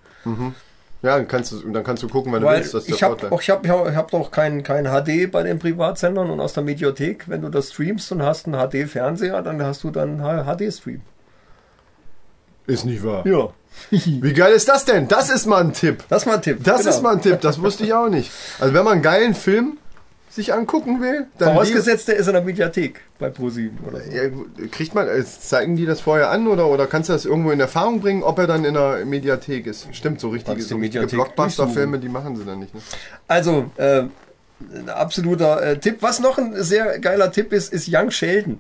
Ja, 1.02 1.16
dann 1.18 1.28
kannst 1.28 1.52
du, 1.52 1.60
dann 1.70 1.84
kannst 1.84 2.02
du 2.02 2.08
gucken, 2.08 2.32
wenn 2.32 2.40
du 2.40 2.46
Weil 2.46 2.60
willst. 2.60 2.72
Das 2.72 2.88
ich 2.88 3.02
habe 3.02 3.18
Vorteil. 3.18 3.38
ich 3.38 3.50
hab, 3.50 3.66
ich 3.90 3.94
hab 3.94 4.10
doch 4.10 4.30
kein, 4.30 4.62
kein 4.62 4.86
HD 4.86 5.30
bei 5.30 5.42
den 5.42 5.58
Privatsendern 5.58 6.30
und 6.30 6.40
aus 6.40 6.54
der 6.54 6.62
Mediothek, 6.62 7.28
wenn 7.28 7.42
du 7.42 7.50
das 7.50 7.72
streamst 7.72 8.10
und 8.12 8.22
hast 8.22 8.46
einen 8.46 8.56
HD-Fernseher, 8.56 9.42
dann 9.42 9.62
hast 9.62 9.84
du 9.84 9.90
dann 9.90 10.20
HD-Stream. 10.20 11.02
Ist 12.66 12.86
nicht 12.86 13.04
wahr. 13.04 13.26
Ja. 13.26 13.50
Wie 13.90 14.32
geil 14.32 14.52
ist 14.52 14.68
das 14.68 14.84
denn? 14.84 15.08
Das 15.08 15.30
ist 15.30 15.46
mal 15.46 15.60
ein 15.62 15.72
Tipp. 15.72 16.04
Das 16.08 16.22
ist 16.22 16.26
mal 16.26 16.34
ein 16.36 16.42
Tipp. 16.42 16.62
Das 16.64 16.78
Genau. 16.80 16.90
ist 16.90 17.02
mal 17.02 17.14
ein 17.14 17.22
Tipp, 17.22 17.40
das 17.40 17.60
wusste 17.60 17.84
ich 17.84 17.92
auch 17.92 18.08
nicht. 18.08 18.30
Also 18.58 18.74
wenn 18.74 18.84
man 18.84 18.94
einen 18.94 19.02
geilen 19.02 19.34
Film 19.34 19.78
sich 20.30 20.52
angucken 20.52 21.00
will, 21.00 21.26
dann 21.38 21.52
Vorausgesetzt, 21.54 22.08
der 22.08 22.16
ist 22.16 22.26
in 22.26 22.32
der 22.32 22.42
Mediathek 22.42 23.02
bei 23.20 23.30
ProSieben 23.30 23.78
oder 23.86 24.00
so. 24.00 24.10
Ja, 24.10 24.22
kriegt 24.72 24.92
man, 24.94 25.06
äh, 25.06 25.24
zeigen 25.24 25.76
die 25.76 25.86
das 25.86 26.00
vorher 26.00 26.30
an 26.30 26.48
oder, 26.48 26.66
oder 26.66 26.88
kannst 26.88 27.08
du 27.08 27.12
das 27.12 27.24
irgendwo 27.24 27.52
in 27.52 27.60
Erfahrung 27.60 28.00
bringen, 28.00 28.24
ob 28.24 28.38
er 28.40 28.48
dann 28.48 28.64
in 28.64 28.74
der 28.74 29.04
Mediathek 29.04 29.66
ist? 29.68 29.86
Stimmt, 29.92 30.18
so 30.20 30.30
richtige, 30.30 30.60
so 30.60 30.76
Mediathek 30.76 31.10
Blockbuster-Filme, 31.10 32.00
die 32.00 32.08
machen 32.08 32.34
sie 32.36 32.44
dann 32.44 32.58
nicht. 32.58 32.74
Ne? 32.74 32.80
Also, 33.28 33.70
äh, 33.76 34.04
ein 34.74 34.88
absoluter 34.88 35.62
äh, 35.62 35.78
Tipp. 35.78 35.98
Was 36.00 36.18
noch 36.18 36.38
ein 36.38 36.54
sehr 36.62 36.98
geiler 36.98 37.30
Tipp 37.30 37.52
ist, 37.52 37.72
ist 37.72 37.88
Young 37.88 38.10
Sheldon. 38.10 38.58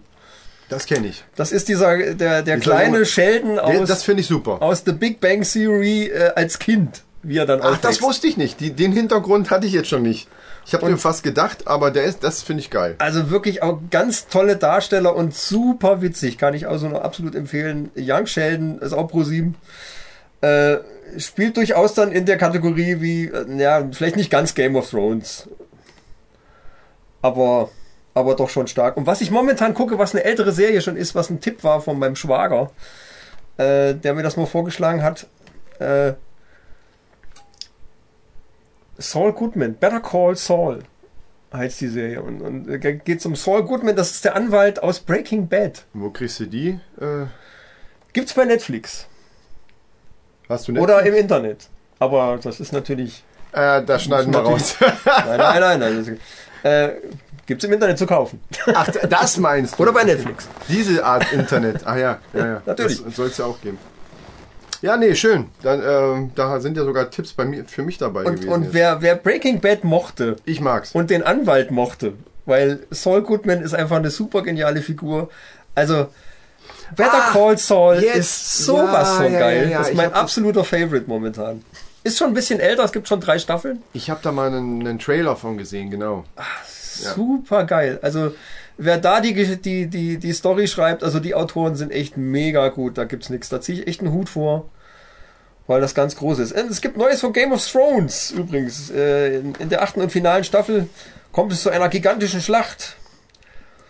Das 0.68 0.86
kenne 0.86 1.08
ich. 1.08 1.22
Das 1.36 1.52
ist 1.52 1.68
dieser, 1.68 1.96
der, 2.14 2.42
der 2.42 2.56
Dieser 2.56 2.58
kleine 2.58 2.98
Junge- 2.98 3.04
Sheldon 3.06 3.54
Der- 3.56 3.64
aus, 3.64 3.88
das 3.88 4.02
finde 4.02 4.22
ich 4.22 4.26
super. 4.26 4.62
aus 4.62 4.82
The 4.86 4.92
Big 4.92 5.20
Bang 5.20 5.42
Theory 5.42 6.06
äh, 6.08 6.30
als 6.34 6.58
Kind, 6.58 7.02
wie 7.22 7.36
er 7.38 7.46
dann 7.46 7.60
Ach, 7.62 7.72
das 7.72 7.78
aufwächst. 7.78 8.02
wusste 8.02 8.26
ich 8.28 8.36
nicht. 8.36 8.60
Die, 8.60 8.70
den 8.72 8.92
Hintergrund 8.92 9.50
hatte 9.50 9.66
ich 9.66 9.72
jetzt 9.72 9.88
schon 9.88 10.02
nicht. 10.02 10.28
Ich 10.66 10.72
habe 10.72 10.86
mir 10.90 10.96
fast 10.96 11.22
gedacht, 11.22 11.66
aber 11.68 11.90
der 11.90 12.04
ist, 12.04 12.24
das 12.24 12.42
finde 12.42 12.62
ich 12.62 12.70
geil. 12.70 12.94
Also 12.98 13.28
wirklich 13.28 13.62
auch 13.62 13.80
ganz 13.90 14.28
tolle 14.28 14.56
Darsteller 14.56 15.14
und 15.14 15.34
super 15.34 16.00
witzig. 16.00 16.38
Kann 16.38 16.54
ich 16.54 16.66
also 16.66 16.88
nur 16.88 17.04
absolut 17.04 17.34
empfehlen. 17.34 17.90
Young 17.96 18.26
Sheldon 18.26 18.78
ist 18.78 18.94
auch 18.94 19.06
Pro 19.08 19.22
7. 19.24 19.56
Äh, 20.40 20.78
spielt 21.18 21.58
durchaus 21.58 21.92
dann 21.92 22.10
in 22.12 22.24
der 22.24 22.38
Kategorie 22.38 22.96
wie, 23.02 23.26
äh, 23.26 23.44
ja, 23.58 23.86
vielleicht 23.92 24.16
nicht 24.16 24.30
ganz 24.30 24.54
Game 24.54 24.74
of 24.76 24.88
Thrones. 24.88 25.46
Aber, 27.20 27.68
aber 28.14 28.36
doch 28.36 28.48
schon 28.48 28.66
stark. 28.66 28.96
Und 28.96 29.06
was 29.06 29.20
ich 29.20 29.30
momentan 29.30 29.74
gucke, 29.74 29.98
was 29.98 30.14
eine 30.14 30.24
ältere 30.24 30.52
Serie 30.52 30.80
schon 30.80 30.96
ist, 30.96 31.14
was 31.14 31.30
ein 31.30 31.40
Tipp 31.40 31.64
war 31.64 31.80
von 31.80 31.98
meinem 31.98 32.16
Schwager, 32.16 32.70
äh, 33.56 33.94
der 33.94 34.14
mir 34.14 34.22
das 34.22 34.36
mal 34.36 34.46
vorgeschlagen 34.46 35.02
hat, 35.02 35.26
äh, 35.80 36.14
Saul 38.96 39.32
Goodman, 39.32 39.74
Better 39.74 40.00
Call 40.00 40.36
Saul 40.36 40.84
heißt 41.52 41.80
die 41.80 41.88
Serie. 41.88 42.22
Und, 42.22 42.40
und 42.40 42.68
äh, 42.68 42.78
geht 42.78 43.18
es 43.18 43.26
um 43.26 43.34
Saul 43.34 43.64
Goodman, 43.64 43.96
das 43.96 44.12
ist 44.12 44.24
der 44.24 44.36
Anwalt 44.36 44.82
aus 44.82 45.00
Breaking 45.00 45.48
Bad. 45.48 45.84
Wo 45.92 46.10
kriegst 46.10 46.38
du 46.40 46.46
die? 46.46 46.80
Äh, 47.00 47.26
Gibt's 48.12 48.34
bei 48.34 48.44
Netflix 48.44 49.08
hast 50.48 50.68
du 50.68 50.72
nicht? 50.72 50.82
oder 50.82 51.04
im 51.04 51.14
Internet. 51.14 51.68
Aber 51.98 52.38
das 52.42 52.60
ist 52.60 52.72
natürlich. 52.72 53.24
Äh, 53.52 53.82
da 53.82 53.98
schneiden 53.98 54.32
wir 54.32 54.40
raus. 54.40 54.76
Nein, 55.04 55.38
nein, 55.38 55.80
nein. 55.80 56.02
nein 56.04 56.20
äh, 56.64 56.94
gibt's 57.46 57.64
im 57.64 57.72
Internet 57.72 57.98
zu 57.98 58.06
kaufen. 58.06 58.40
Ach, 58.74 58.88
das 59.08 59.36
meinst 59.38 59.78
du? 59.78 59.82
Oder 59.82 59.92
bei 59.92 60.04
Netflix. 60.04 60.48
Diese 60.68 61.04
Art 61.04 61.32
Internet. 61.32 61.82
Ach 61.84 61.96
ja, 61.96 62.18
ja, 62.32 62.46
ja. 62.46 62.62
Natürlich. 62.66 63.02
Das 63.04 63.16
soll 63.16 63.26
es 63.28 63.38
ja 63.38 63.44
auch 63.46 63.60
geben. 63.60 63.78
Ja, 64.82 64.96
nee, 64.98 65.14
schön. 65.14 65.46
Dann, 65.62 65.82
ähm, 65.86 66.30
da 66.34 66.60
sind 66.60 66.76
ja 66.76 66.84
sogar 66.84 67.10
Tipps 67.10 67.32
bei 67.32 67.44
mir, 67.46 67.64
für 67.64 67.82
mich 67.82 67.96
dabei 67.98 68.24
Und, 68.24 68.34
gewesen. 68.36 68.48
und 68.52 68.62
jetzt. 68.64 68.74
wer, 68.74 69.00
wer 69.02 69.14
Breaking 69.16 69.60
Bad 69.60 69.82
mochte 69.84 70.36
ich 70.44 70.60
mag's. 70.60 70.92
und 70.92 71.08
den 71.10 71.22
Anwalt 71.22 71.70
mochte, 71.70 72.12
weil 72.44 72.80
Saul 72.90 73.22
Goodman 73.22 73.62
ist 73.62 73.74
einfach 73.74 73.96
eine 73.96 74.10
super 74.10 74.42
geniale 74.42 74.82
Figur. 74.82 75.30
Also 75.74 76.08
Better 76.96 77.12
Ah, 77.28 77.32
Call 77.32 77.56
Saul 77.56 77.96
jetzt. 77.96 78.16
ist 78.16 78.58
sowas 78.66 79.08
Ja, 79.08 79.22
von 79.24 79.32
ja, 79.32 79.38
geil. 79.38 79.70
ja. 79.70 79.78
Das 79.78 79.88
ist 79.88 79.96
mein 79.96 80.10
das- 80.10 80.18
absoluter 80.20 80.64
Favorite 80.64 81.04
momentan. 81.06 81.64
Ist 82.02 82.18
schon 82.18 82.28
ein 82.28 82.34
bisschen 82.34 82.60
älter, 82.60 82.84
es 82.84 82.92
gibt 82.92 83.08
schon 83.08 83.20
drei 83.20 83.38
Staffeln. 83.38 83.82
Ich 83.94 84.10
habe 84.10 84.20
da 84.22 84.30
mal 84.32 84.48
einen, 84.48 84.86
einen 84.86 84.98
Trailer 84.98 85.36
von 85.36 85.56
gesehen, 85.56 85.90
genau. 85.90 86.24
Ja. 87.02 87.14
Super 87.14 87.64
geil. 87.64 87.98
Also 88.02 88.34
wer 88.76 88.98
da 88.98 89.20
die, 89.20 89.34
die, 89.58 89.86
die, 89.86 90.18
die 90.18 90.32
Story 90.32 90.68
schreibt, 90.68 91.02
also 91.02 91.20
die 91.20 91.34
Autoren 91.34 91.76
sind 91.76 91.92
echt 91.92 92.16
mega 92.16 92.68
gut. 92.68 92.98
Da 92.98 93.04
gibt's 93.04 93.30
nichts. 93.30 93.48
Da 93.48 93.60
ziehe 93.60 93.80
ich 93.80 93.86
echt 93.88 94.00
einen 94.00 94.12
Hut 94.12 94.28
vor, 94.28 94.68
weil 95.66 95.80
das 95.80 95.94
ganz 95.94 96.16
groß 96.16 96.38
ist. 96.40 96.52
Und 96.52 96.70
es 96.70 96.80
gibt 96.80 96.96
Neues 96.96 97.20
von 97.20 97.32
Game 97.32 97.52
of 97.52 97.66
Thrones 97.66 98.30
übrigens. 98.30 98.90
Äh, 98.90 99.38
in, 99.38 99.54
in 99.56 99.68
der 99.68 99.82
achten 99.82 100.00
und 100.00 100.12
finalen 100.12 100.44
Staffel 100.44 100.88
kommt 101.32 101.52
es 101.52 101.62
zu 101.62 101.70
einer 101.70 101.88
gigantischen 101.88 102.40
Schlacht. 102.40 102.96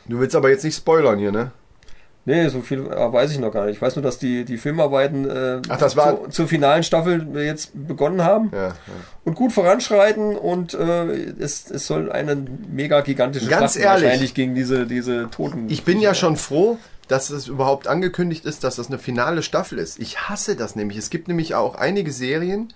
Du 0.07 0.19
willst 0.19 0.37
aber 0.37 0.51
jetzt 0.51 0.65
nicht 0.65 0.77
spoilern 0.77 1.19
hier, 1.19 1.33
ne? 1.33 1.53
Nee, 2.27 2.49
so 2.49 2.63
viel 2.63 2.87
äh, 2.87 3.13
weiß 3.13 3.33
ich 3.33 3.39
noch 3.39 3.53
gar 3.53 3.67
nicht. 3.67 3.77
Ich 3.77 3.83
weiß 3.83 3.97
nur, 3.97 4.03
dass 4.03 4.19
die, 4.19 4.45
die 4.47 4.57
Filmarbeiten 4.57 5.29
äh, 5.29 5.61
Ach, 5.69 5.77
das 5.77 5.95
war- 5.97 6.25
zu, 6.25 6.31
zur 6.31 6.49
finalen 6.49 6.83
Staffel 6.83 7.27
jetzt 7.37 7.73
begonnen 7.75 8.23
haben 8.23 8.51
Ja. 8.55 8.69
ja. 8.69 8.75
und 9.25 9.35
gut 9.35 9.53
voranschreiten 9.53 10.35
und 10.37 10.73
äh, 10.73 11.05
es, 11.39 11.71
es 11.71 11.87
soll 11.87 12.11
eine 12.11 12.37
mega 12.73 13.03
gigantische 13.03 13.47
Ganz 13.49 13.75
Schlacht 13.75 13.85
ehrlich. 13.85 14.05
wahrscheinlich 14.05 14.35
gegen 14.35 14.55
diese, 14.55 14.87
diese 14.87 15.29
Toten. 15.31 15.67
Ich 15.69 15.85
bin 15.85 16.01
ja 16.01 16.15
schon 16.15 16.37
froh, 16.37 16.79
dass 17.09 17.29
es 17.29 17.47
überhaupt 17.49 17.87
angekündigt 17.89 18.47
ist, 18.47 18.65
dass 18.65 18.77
das 18.77 18.89
eine 18.89 18.99
finale 18.99 19.43
Staffel 19.43 19.79
ist. 19.79 19.99
Ich 19.99 20.21
hasse 20.31 20.57
das 20.57 20.75
nämlich. 20.77 20.97
Es 20.97 21.11
gibt 21.11 21.29
nämlich 21.29 21.55
auch 21.55 21.75
einige 21.75 22.11
Serien, 22.11 22.73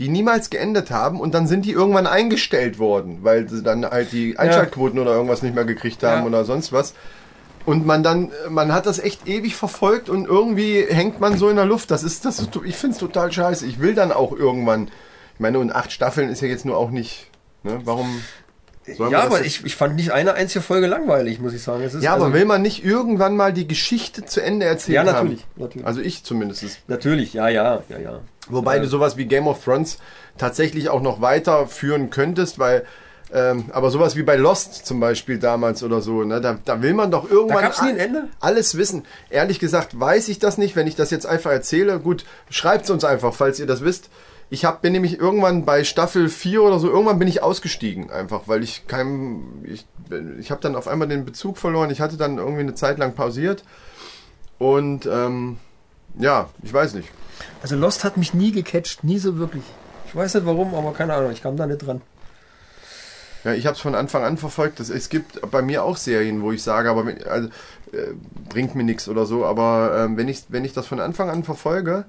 die 0.00 0.08
niemals 0.08 0.50
geendet 0.50 0.90
haben 0.90 1.20
und 1.20 1.34
dann 1.34 1.46
sind 1.46 1.64
die 1.64 1.70
irgendwann 1.72 2.08
eingestellt 2.08 2.80
worden, 2.80 3.18
weil 3.22 3.48
sie 3.48 3.62
dann 3.62 3.84
halt 3.84 4.10
die 4.10 4.36
Einschaltquoten 4.38 4.98
oder 4.98 5.12
irgendwas 5.12 5.42
nicht 5.42 5.54
mehr 5.54 5.64
gekriegt 5.64 6.02
haben 6.02 6.22
Ja. 6.22 6.26
oder 6.26 6.44
sonst 6.44 6.72
was. 6.72 6.94
Und 7.68 7.84
man 7.84 8.02
dann, 8.02 8.30
man 8.48 8.72
hat 8.72 8.86
das 8.86 8.98
echt 8.98 9.28
ewig 9.28 9.54
verfolgt 9.54 10.08
und 10.08 10.24
irgendwie 10.26 10.86
hängt 10.88 11.20
man 11.20 11.36
so 11.36 11.50
in 11.50 11.56
der 11.56 11.66
Luft. 11.66 11.90
Das 11.90 12.02
ist, 12.02 12.24
das 12.24 12.38
ist, 12.40 12.48
ich 12.64 12.76
finde 12.76 12.94
es 12.94 12.98
total 12.98 13.30
scheiße. 13.30 13.66
Ich 13.66 13.78
will 13.78 13.94
dann 13.94 14.10
auch 14.10 14.32
irgendwann, 14.32 14.88
ich 15.34 15.40
meine, 15.40 15.58
und 15.58 15.70
acht 15.72 15.92
Staffeln 15.92 16.30
ist 16.30 16.40
ja 16.40 16.48
jetzt 16.48 16.64
nur 16.64 16.78
auch 16.78 16.88
nicht, 16.90 17.26
ne, 17.64 17.78
warum, 17.84 18.22
ja, 19.10 19.20
aber 19.20 19.44
ich, 19.44 19.66
ich 19.66 19.76
fand 19.76 19.96
nicht 19.96 20.12
eine 20.12 20.32
einzige 20.32 20.62
Folge 20.62 20.86
langweilig, 20.86 21.40
muss 21.40 21.52
ich 21.52 21.62
sagen. 21.62 21.82
Es 21.82 21.92
ist 21.92 22.02
Ja, 22.02 22.14
also, 22.14 22.24
aber 22.24 22.34
will 22.34 22.46
man 22.46 22.62
nicht 22.62 22.82
irgendwann 22.86 23.36
mal 23.36 23.52
die 23.52 23.68
Geschichte 23.68 24.24
zu 24.24 24.42
Ende 24.42 24.64
erzählen 24.64 25.06
Ja, 25.06 25.12
haben? 25.12 25.28
natürlich, 25.28 25.46
natürlich. 25.56 25.86
Also 25.86 26.00
ich 26.00 26.24
zumindest. 26.24 26.64
Natürlich, 26.88 27.34
ja, 27.34 27.48
ja, 27.50 27.82
ja, 27.90 27.98
ja. 27.98 28.20
Wobei 28.48 28.76
Ja. 28.76 28.82
du 28.82 28.88
sowas 28.88 29.18
wie 29.18 29.26
Game 29.26 29.46
of 29.46 29.62
Thrones 29.62 29.98
tatsächlich 30.38 30.88
auch 30.88 31.02
noch 31.02 31.20
weiterführen 31.20 32.08
könntest, 32.08 32.58
weil 32.58 32.86
ähm, 33.32 33.66
aber 33.72 33.90
sowas 33.90 34.16
wie 34.16 34.22
bei 34.22 34.36
Lost 34.36 34.86
zum 34.86 35.00
Beispiel 35.00 35.38
damals 35.38 35.82
oder 35.82 36.00
so, 36.00 36.24
ne, 36.24 36.40
da, 36.40 36.58
da 36.64 36.80
will 36.80 36.94
man 36.94 37.10
doch 37.10 37.30
irgendwann 37.30 37.56
Da 37.58 37.62
gab's 37.62 37.82
nie 37.82 37.90
ein 37.90 37.98
Ende? 37.98 38.28
alles 38.40 38.76
wissen. 38.76 39.04
Ehrlich 39.28 39.58
gesagt 39.58 39.98
weiß 39.98 40.28
ich 40.28 40.38
das 40.38 40.56
nicht, 40.56 40.76
wenn 40.76 40.86
ich 40.86 40.96
das 40.96 41.10
jetzt 41.10 41.26
einfach 41.26 41.50
erzähle. 41.50 42.00
Gut, 42.00 42.24
schreibt's 42.48 42.88
uns 42.88 43.04
einfach, 43.04 43.34
falls 43.34 43.60
ihr 43.60 43.66
das 43.66 43.84
wisst. 43.84 44.08
Ich 44.50 44.64
hab, 44.64 44.80
bin 44.80 44.94
nämlich 44.94 45.18
irgendwann 45.18 45.66
bei 45.66 45.84
Staffel 45.84 46.30
4 46.30 46.62
oder 46.62 46.78
so, 46.78 46.88
irgendwann 46.88 47.18
bin 47.18 47.28
ich 47.28 47.42
ausgestiegen 47.42 48.10
einfach, 48.10 48.42
weil 48.46 48.62
ich 48.62 48.86
keinem, 48.86 49.62
ich, 49.64 49.86
ich 50.38 50.50
habe 50.50 50.62
dann 50.62 50.74
auf 50.74 50.88
einmal 50.88 51.06
den 51.06 51.26
Bezug 51.26 51.58
verloren. 51.58 51.90
Ich 51.90 52.00
hatte 52.00 52.16
dann 52.16 52.38
irgendwie 52.38 52.62
eine 52.62 52.74
Zeit 52.74 52.96
lang 52.96 53.12
pausiert 53.12 53.62
und 54.58 55.04
ähm, 55.04 55.58
ja, 56.18 56.48
ich 56.62 56.72
weiß 56.72 56.94
nicht. 56.94 57.10
Also 57.60 57.76
Lost 57.76 58.04
hat 58.04 58.16
mich 58.16 58.32
nie 58.32 58.52
gecatcht, 58.52 59.04
nie 59.04 59.18
so 59.18 59.36
wirklich. 59.36 59.64
Ich 60.06 60.16
weiß 60.16 60.32
nicht 60.34 60.46
warum, 60.46 60.74
aber 60.74 60.94
keine 60.94 61.12
Ahnung, 61.12 61.30
ich 61.30 61.42
kam 61.42 61.58
da 61.58 61.66
nicht 61.66 61.86
dran. 61.86 62.00
Ja, 63.48 63.54
ich 63.54 63.66
habe 63.66 63.76
es 63.76 63.80
von 63.80 63.94
Anfang 63.94 64.24
an 64.24 64.36
verfolgt. 64.36 64.78
Das, 64.78 64.90
es 64.90 65.08
gibt 65.08 65.50
bei 65.50 65.62
mir 65.62 65.82
auch 65.82 65.96
Serien, 65.96 66.42
wo 66.42 66.52
ich 66.52 66.62
sage, 66.62 66.90
aber 66.90 67.06
also, 67.30 67.48
äh, 67.92 68.12
bringt 68.50 68.74
mir 68.74 68.84
nichts 68.84 69.08
oder 69.08 69.24
so. 69.24 69.46
Aber 69.46 70.04
ähm, 70.04 70.18
wenn 70.18 70.28
ich 70.28 70.44
wenn 70.48 70.66
ich 70.66 70.74
das 70.74 70.86
von 70.86 71.00
Anfang 71.00 71.30
an 71.30 71.44
verfolge 71.44 72.04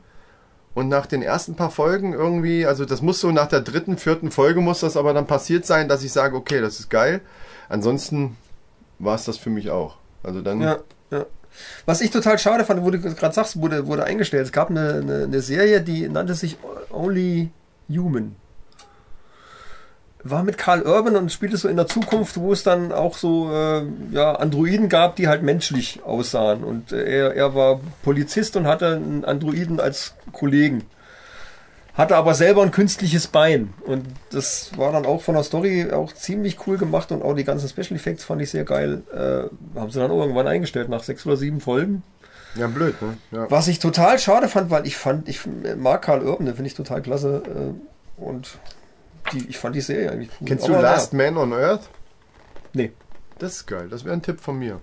und 0.74 0.90
nach 0.90 1.06
den 1.06 1.22
ersten 1.22 1.56
paar 1.56 1.72
Folgen 1.72 2.12
irgendwie, 2.12 2.66
also 2.66 2.84
das 2.84 3.02
muss 3.02 3.22
so 3.22 3.32
nach 3.32 3.48
der 3.48 3.62
dritten, 3.62 3.98
vierten 3.98 4.32
Folge 4.32 4.60
muss 4.60 4.82
das 4.82 4.98
aber 4.98 5.14
dann 5.14 5.28
passiert 5.28 5.66
sein, 5.66 5.88
dass 5.88 6.04
ich 6.04 6.12
sage, 6.12 6.36
okay, 6.36 6.60
das 6.60 6.82
ist 6.82 6.90
geil. 6.90 7.22
Ansonsten 7.70 8.36
war 9.00 9.16
es 9.16 9.24
das 9.24 9.38
für 9.38 9.50
mich 9.50 9.70
auch. 9.70 9.96
Also 10.24 10.42
dann 10.42 10.60
Ja, 10.60 10.80
ja. 11.10 11.26
Was 11.86 12.02
ich 12.02 12.12
total 12.12 12.38
schade 12.38 12.66
fand, 12.66 12.84
wo 12.84 12.92
du 12.92 13.00
gerade 13.00 13.34
sagst, 13.34 13.62
wurde, 13.62 13.88
wurde 13.88 14.04
eingestellt. 14.04 14.46
Es 14.46 14.52
gab 14.52 14.70
eine, 14.70 14.96
eine, 14.96 15.24
eine 15.24 15.42
Serie, 15.42 15.80
die 15.80 16.10
nannte 16.10 16.34
sich 16.36 16.58
Only 16.92 17.50
Human. 17.90 18.36
War 20.22 20.44
mit 20.44 20.58
Karl 20.58 20.82
Urban 20.82 21.16
und 21.16 21.32
spielte 21.32 21.56
so 21.56 21.70
in 21.70 21.78
der 21.78 21.88
Zukunft, 21.88 22.38
wo 22.38 22.52
es 22.52 22.64
dann 22.64 22.92
auch 22.92 23.16
so 23.18 23.52
äh, 23.54 23.84
ja, 24.12 24.34
Androiden 24.34 24.90
gab, 24.90 25.16
die 25.16 25.30
halt 25.30 25.44
menschlich 25.44 26.02
aussahen. 26.04 26.64
Und 26.66 26.92
äh, 26.92 27.04
er, 27.04 27.36
er 27.36 27.56
war 27.56 27.80
Polizist 28.04 28.58
und 28.58 28.68
hatte 28.68 28.96
einen 28.96 29.24
Androiden 29.24 29.80
als 29.80 30.16
Kollegen. 30.34 30.84
Hatte 31.94 32.18
aber 32.18 32.34
selber 32.34 32.64
ein 32.64 32.72
künstliches 32.72 33.28
Bein. 33.28 33.74
Und 33.86 34.06
das 34.32 34.72
war 34.78 34.92
dann 34.92 35.06
auch 35.06 35.22
von 35.22 35.36
der 35.36 35.44
Story 35.44 35.92
auch 35.92 36.14
ziemlich 36.14 36.66
cool 36.68 36.78
gemacht 36.78 37.12
und 37.12 37.22
auch 37.22 37.34
die 37.34 37.44
ganzen 37.44 37.68
Special 37.70 37.96
Effects 37.96 38.24
fand 38.24 38.42
ich 38.42 38.50
sehr 38.50 38.66
geil. 38.66 39.04
Äh, 39.14 39.78
haben 39.80 39.92
sie 39.92 40.00
dann 40.00 40.12
irgendwann 40.12 40.48
eingestellt 40.48 40.90
nach 40.90 41.04
sechs 41.04 41.26
oder 41.26 41.38
sieben 41.38 41.62
Folgen. 41.62 42.04
ja 42.56 42.68
blöd, 42.68 43.02
ne? 43.02 43.18
Ja. 43.32 43.50
Was 43.50 43.68
ich 43.68 43.80
total 43.80 44.20
schade 44.20 44.48
fand, 44.48 44.70
weil 44.70 44.86
ich 44.86 44.98
fand, 44.98 45.28
ich 45.30 45.42
mag 45.78 46.02
Karl 46.02 46.24
Urban, 46.24 46.46
den 46.46 46.56
finde 46.56 46.68
ich 46.68 46.76
total 46.76 47.02
klasse. 47.02 47.42
Äh, 47.46 48.22
und 48.22 48.58
die, 49.34 49.48
ich 49.50 49.58
fand 49.58 49.76
die 49.76 49.82
Serie 49.82 50.12
eigentlich 50.12 50.30
cool. 50.40 50.48
Kennst 50.48 50.68
du 50.68 50.74
Aber 50.74 50.82
Last 50.84 51.14
Man 51.14 51.38
on 51.38 51.54
Earth? 51.54 51.90
Nee. 52.74 52.92
Das 53.38 53.54
ist 53.58 53.66
geil. 53.68 53.88
Das 53.90 54.04
wäre 54.06 54.14
ein 54.14 54.22
Tipp 54.22 54.40
von 54.42 54.58
mir. 54.60 54.80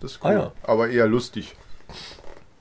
Das 0.00 0.12
ist 0.12 0.18
Ah, 0.22 0.28
cool. 0.28 0.34
ja. 0.34 0.52
Aber 0.62 0.88
eher 0.88 1.06
lustig. 1.06 1.54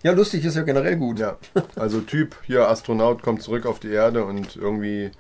Ja, 0.04 0.12
lustig 0.12 0.44
ist 0.46 0.56
ja 0.56 0.62
generell 0.64 0.96
gut. 0.98 1.20
Ja, 1.20 1.38
also 1.76 2.02
Typ, 2.02 2.36
hier 2.46 2.68
Astronaut 2.70 3.24
kommt 3.24 3.42
zurück 3.42 3.66
auf 3.66 3.80
die 3.80 3.90
Erde 3.92 4.26
und 4.26 4.56
irgendwie 4.56 5.12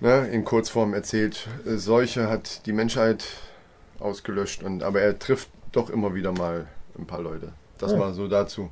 ne, 0.00 0.28
in 0.28 0.44
Kurzform 0.44 0.94
erzählt, 0.94 1.48
äh, 1.66 1.76
Seuche 1.76 2.28
hat 2.28 2.66
die 2.66 2.72
Menschheit 2.72 3.24
ausgelöscht 3.98 4.62
und 4.62 4.82
aber 4.82 5.00
er 5.00 5.18
trifft 5.18 5.48
doch 5.72 5.90
immer 5.90 6.14
wieder 6.14 6.32
mal 6.32 6.66
ein 6.98 7.06
paar 7.06 7.20
Leute. 7.22 7.52
Das 7.78 7.92
Ja. 7.92 7.98
war 7.98 8.12
so 8.14 8.28
dazu. 8.28 8.70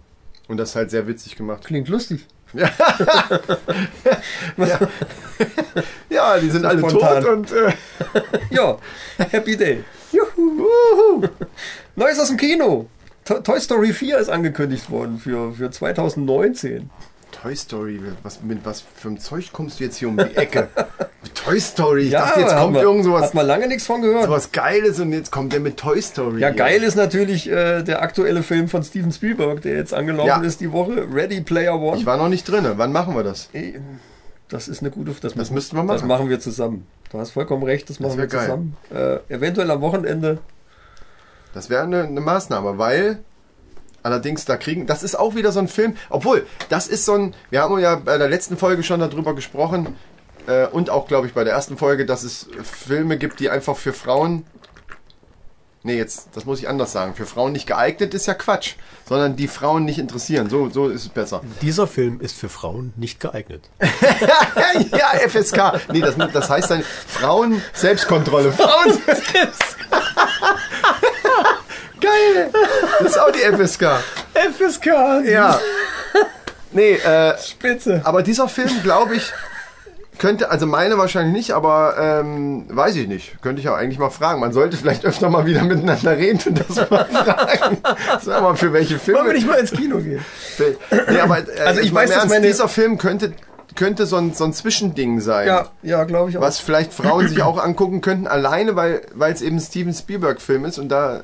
Und 0.49 0.59
das 0.59 0.71
ist 0.71 0.77
halt 0.77 0.91
sehr 0.91 1.07
witzig 1.07 1.37
gemacht. 1.37 1.65
Klingt 1.65 1.89
lustig. 1.89 2.27
Ja, 6.11 6.39
die 6.39 6.51
sind 6.51 6.65
alle 6.65 6.79
spontan. 6.79 7.23
tot 7.23 7.33
und 7.33 7.53
äh, 7.53 7.73
Ja, 8.51 8.79
Happy 9.19 9.57
Day. 9.57 9.83
Juhu. 10.13 11.23
Neues 11.97 12.19
aus 12.21 12.29
dem 12.29 12.37
Kino. 12.37 12.87
To 13.25 13.41
Toy 13.41 13.59
Story 13.61 13.93
4 13.93 14.19
ist 14.19 14.29
angekündigt 14.29 14.91
worden 14.91 15.19
für, 15.19 15.53
für 15.53 15.71
2019. 15.71 16.91
Toy 17.45 17.55
Story, 17.57 18.01
was, 18.23 18.41
mit 18.43 18.65
was 18.65 18.81
für 18.97 19.09
einem 19.09 19.21
Zeug 19.21 19.53
kommst 19.53 19.79
du 19.79 19.85
jetzt 19.85 19.99
hier 19.99 20.09
um 20.09 20.17
die 20.17 20.35
Ecke? 20.35 20.69
Toy 21.35 21.61
Story, 21.61 22.05
ich 22.05 22.13
dachte, 22.13 22.41
jetzt 22.41 22.57
kommt 22.57 22.73
man- 22.73 22.83
irgend 22.83 23.05
sowas, 23.05 23.23
Hat 23.25 23.35
man 23.35 23.47
lange 23.47 23.69
nichts 23.69 23.85
von 23.85 24.01
gehört. 24.01 24.25
sowas 24.25 24.51
Geiles 24.51 24.99
und 24.99 25.13
jetzt 25.13 25.31
kommt 25.31 25.53
der 25.53 25.61
mit 25.61 25.77
Toy 25.77 26.01
Story. 26.01 26.41
Ja, 26.41 26.49
geil 26.49 26.83
ist 26.83 26.95
natürlich 26.95 27.47
äh, 27.51 27.83
der 27.83 28.01
aktuelle 28.01 28.43
Film 28.43 28.69
von 28.69 28.83
Steven 28.83 29.13
Spielberg, 29.13 29.61
der 29.61 29.77
jetzt 29.77 29.93
angelaufen 29.93 30.27
Ja. 30.29 30.41
ist 30.41 30.63
die 30.63 30.73
Woche. 30.73 31.07
Ready 31.13 31.43
Player 31.43 31.79
One. 31.79 31.99
Ich 31.99 32.07
war 32.07 32.17
noch 32.17 32.31
nicht 32.31 32.45
drin. 32.49 32.65
Wann 32.77 32.93
machen 32.93 33.15
wir 33.15 33.25
das? 33.25 33.51
Das 34.49 34.67
ist 34.69 34.81
eine 34.81 34.91
gute. 34.91 35.11
Das, 35.21 35.35
Das 35.35 35.51
müssten 35.51 35.77
wir 35.77 35.83
Das 35.83 35.97
machen. 36.01 36.09
machen 36.09 36.31
wir 36.31 36.41
zusammen. 36.41 36.87
Du 37.13 37.19
hast 37.19 37.33
vollkommen 37.33 37.65
recht, 37.65 37.91
das 37.91 38.01
machen 38.01 38.13
wär 38.17 38.25
wir 38.25 38.27
geil. 38.29 38.41
zusammen. 38.47 38.77
Äh, 38.91 39.19
eventuell 39.35 39.71
am 39.71 39.83
Wochenende. 39.83 40.39
Das 41.53 41.69
wäre 41.69 41.83
eine, 41.83 42.05
eine 42.05 42.21
Maßnahme, 42.23 42.79
weil 42.79 43.19
allerdings 44.05 44.45
da 44.45 44.57
kriegen, 44.57 44.87
das 44.87 45.03
ist 45.03 45.17
auch 45.17 45.35
wieder 45.35 45.51
so 45.51 45.59
ein 45.59 45.67
Film, 45.67 45.97
obwohl, 46.11 46.47
das 46.69 46.87
ist 46.87 47.05
so 47.05 47.15
ein, 47.15 47.35
wir 47.51 47.63
haben 47.63 47.77
ja 47.81 47.97
bei 47.97 48.17
der 48.19 48.29
letzten 48.29 48.57
Folge 48.57 48.85
schon 48.85 49.01
darüber 49.01 49.35
gesprochen 49.35 49.97
äh, 50.47 50.67
und 50.67 50.91
auch, 50.91 51.09
glaube 51.09 51.27
ich, 51.27 51.35
bei 51.35 51.43
der 51.43 51.55
ersten 51.55 51.77
Folge, 51.77 52.07
dass 52.07 52.23
es 52.23 52.49
Filme 52.63 53.17
gibt, 53.17 53.41
die 53.41 53.51
einfach 53.51 53.77
für 53.77 53.95
Frauen, 53.95 54.45
nee, 55.83 55.97
jetzt, 55.97 56.29
das 56.35 56.45
muss 56.45 56.59
ich 56.59 56.69
anders 56.69 56.93
sagen, 56.93 57.15
für 57.15 57.25
Frauen 57.25 57.53
nicht 57.53 57.67
geeignet 57.67 58.13
ist 58.13 58.27
ja 58.27 58.35
Quatsch, 58.35 58.75
sondern 59.09 59.37
die 59.37 59.49
Frauen 59.49 59.87
nicht 59.87 59.99
interessieren, 59.99 60.51
so, 60.51 60.69
so 60.69 60.89
ist 60.89 61.03
es 61.03 61.09
besser. 61.09 61.41
Dieser 61.63 61.87
Film 61.87 62.21
ist 62.21 62.37
für 62.37 62.51
Frauen 62.51 62.93
nicht 62.97 63.21
geeignet. 63.21 63.71
ja, 63.81 65.29
FSK, 65.29 65.81
nee, 65.93 66.01
das, 66.01 66.17
das 66.33 66.51
heißt 66.51 66.71
dann 66.71 66.83
Frauen 66.83 67.63
Selbstkontrolle, 67.73 68.53
Frauen 68.57 68.99
Geil, 72.35 72.51
das 73.01 73.09
ist 73.13 73.19
auch 73.19 73.31
die 73.31 73.39
FSK. 73.41 73.85
FSK! 74.35 74.87
Ja. 75.27 75.59
Nee, 76.73 76.95
äh, 76.95 77.35
Spitze. 77.39 78.01
aber 78.05 78.23
dieser 78.23 78.49
Film, 78.49 78.71
glaube 78.83 79.15
ich, 79.17 79.33
könnte, 80.19 80.51
also 80.51 80.67
meine 80.67 80.99
wahrscheinlich 80.99 81.33
nicht, 81.33 81.51
aber 81.53 81.95
ähm, 81.99 82.67
weiß 82.69 82.97
ich 82.97 83.07
nicht. 83.09 83.41
Könnte 83.43 83.61
ich 83.61 83.69
auch 83.69 83.77
eigentlich 83.77 83.99
mal 83.99 84.11
fragen. 84.11 84.41
Man 84.41 84.53
sollte 84.53 84.77
vielleicht 84.77 85.05
öfter 85.05 85.29
mal 85.31 85.47
wieder 85.47 85.63
miteinander 85.63 86.17
reden 86.17 86.41
und 86.47 86.61
das 86.69 86.91
mal 86.91 87.05
fragen. 87.13 87.79
Sag 88.23 88.43
mal, 88.43 88.57
für 88.57 88.73
welche 88.73 88.99
Filme. 88.99 89.21
Wollen 89.21 89.29
wir 89.29 89.35
nicht 89.35 89.47
mal 89.47 89.59
ins 89.59 89.71
Kino 89.73 89.99
gehen? 89.99 90.25
Nee, 91.09 91.21
aber, 91.21 91.39
äh, 91.39 91.61
Also 91.65 91.81
ich 91.81 91.95
weiß, 91.95 92.11
dass 92.11 92.29
meine- 92.29 92.47
dieser 92.47 92.69
Film 92.69 92.99
könnte, 92.99 93.33
könnte 93.77 94.07
so 94.07 94.17
ein, 94.17 94.35
so 94.35 94.45
ein 94.45 94.53
Zwischending 94.53 95.21
sein. 95.21 95.47
Ja, 95.49 95.67
ja, 95.83 96.05
glaube 96.05 96.31
ich 96.31 96.39
auch. 96.39 96.43
Was 96.43 96.59
vielleicht 96.61 96.93
Frauen 96.93 97.29
sich 97.29 97.43
auch 97.43 97.63
angucken 97.63 98.01
könnten, 98.01 98.27
alleine 98.29 98.75
weil 98.77 99.03
weil 99.15 99.33
es 99.33 99.43
eben 99.43 99.57
ein 99.57 99.61
Steven 99.61 99.93
Spielberg-Film 99.95 100.65
ist 100.65 100.79
und 100.79 100.89
da 100.91 101.23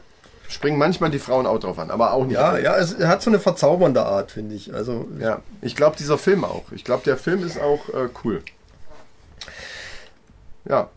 springen 0.51 0.79
manchmal 0.79 1.11
die 1.11 1.19
Frauen 1.19 1.47
auch 1.47 1.59
drauf 1.59 1.79
an, 1.79 1.91
aber 1.91 2.13
auch 2.13 2.25
nicht. 2.25 2.35
Ja, 2.35 2.51
alle. 2.51 2.63
ja, 2.63 2.77
es 2.77 2.99
hat 2.99 3.23
so 3.23 3.31
eine 3.31 3.39
verzaubernde 3.39 4.05
Art, 4.05 4.33
finde 4.33 4.55
ich. 4.55 4.75
Also, 4.75 5.07
Ja, 5.19 5.43
ich 5.63 5.77
glaube, 5.77 5.97
dieser 5.97 6.19
Film 6.19 6.45
auch. 6.45 6.73
Ich 6.73 6.85
glaube, 6.85 7.05
der 7.05 7.17
Film 7.17 7.45
ist 7.47 7.61
auch 7.61 7.89
äh, 7.89 8.09
cool. 8.25 8.43
Ja. 10.69 10.91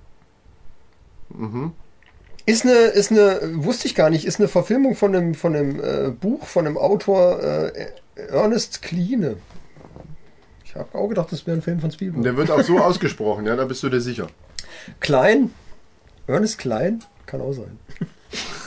Ist 2.46 2.66
eine, 2.66 2.74
ist 2.74 3.12
eine, 3.12 3.40
wusste 3.64 3.88
ich 3.88 3.96
gar 3.96 4.10
nicht, 4.10 4.26
ist 4.26 4.40
eine 4.40 4.48
Verfilmung 4.48 4.96
von 4.96 5.16
einem, 5.16 5.36
von 5.36 5.56
einem 5.56 5.80
äh, 5.80 6.10
Buch 6.10 6.46
von 6.46 6.68
einem 6.68 6.78
Autor 6.78 7.42
äh, 7.42 7.88
Ernest 8.16 8.82
Kline. 8.82 9.38
Ich 10.66 10.76
habe 10.76 10.98
auch 10.98 11.08
gedacht, 11.08 11.32
das 11.32 11.46
wäre 11.48 11.58
ein 11.58 11.62
Film 11.62 11.80
von 11.80 11.92
Spielberg. 11.92 12.24
der 12.24 12.36
wird 12.36 12.52
auch 12.52 12.62
so 12.64 12.80
ausgesprochen, 12.84 13.46
ja, 13.46 13.56
da 13.56 13.66
bist 13.66 13.84
du 13.84 13.90
dir 13.90 14.02
sicher. 14.02 14.28
Klein? 15.00 15.52
Ernest 16.28 16.58
Klein? 16.58 17.04
Kann 17.26 17.42
auch 17.42 17.54
sein. 17.54 17.80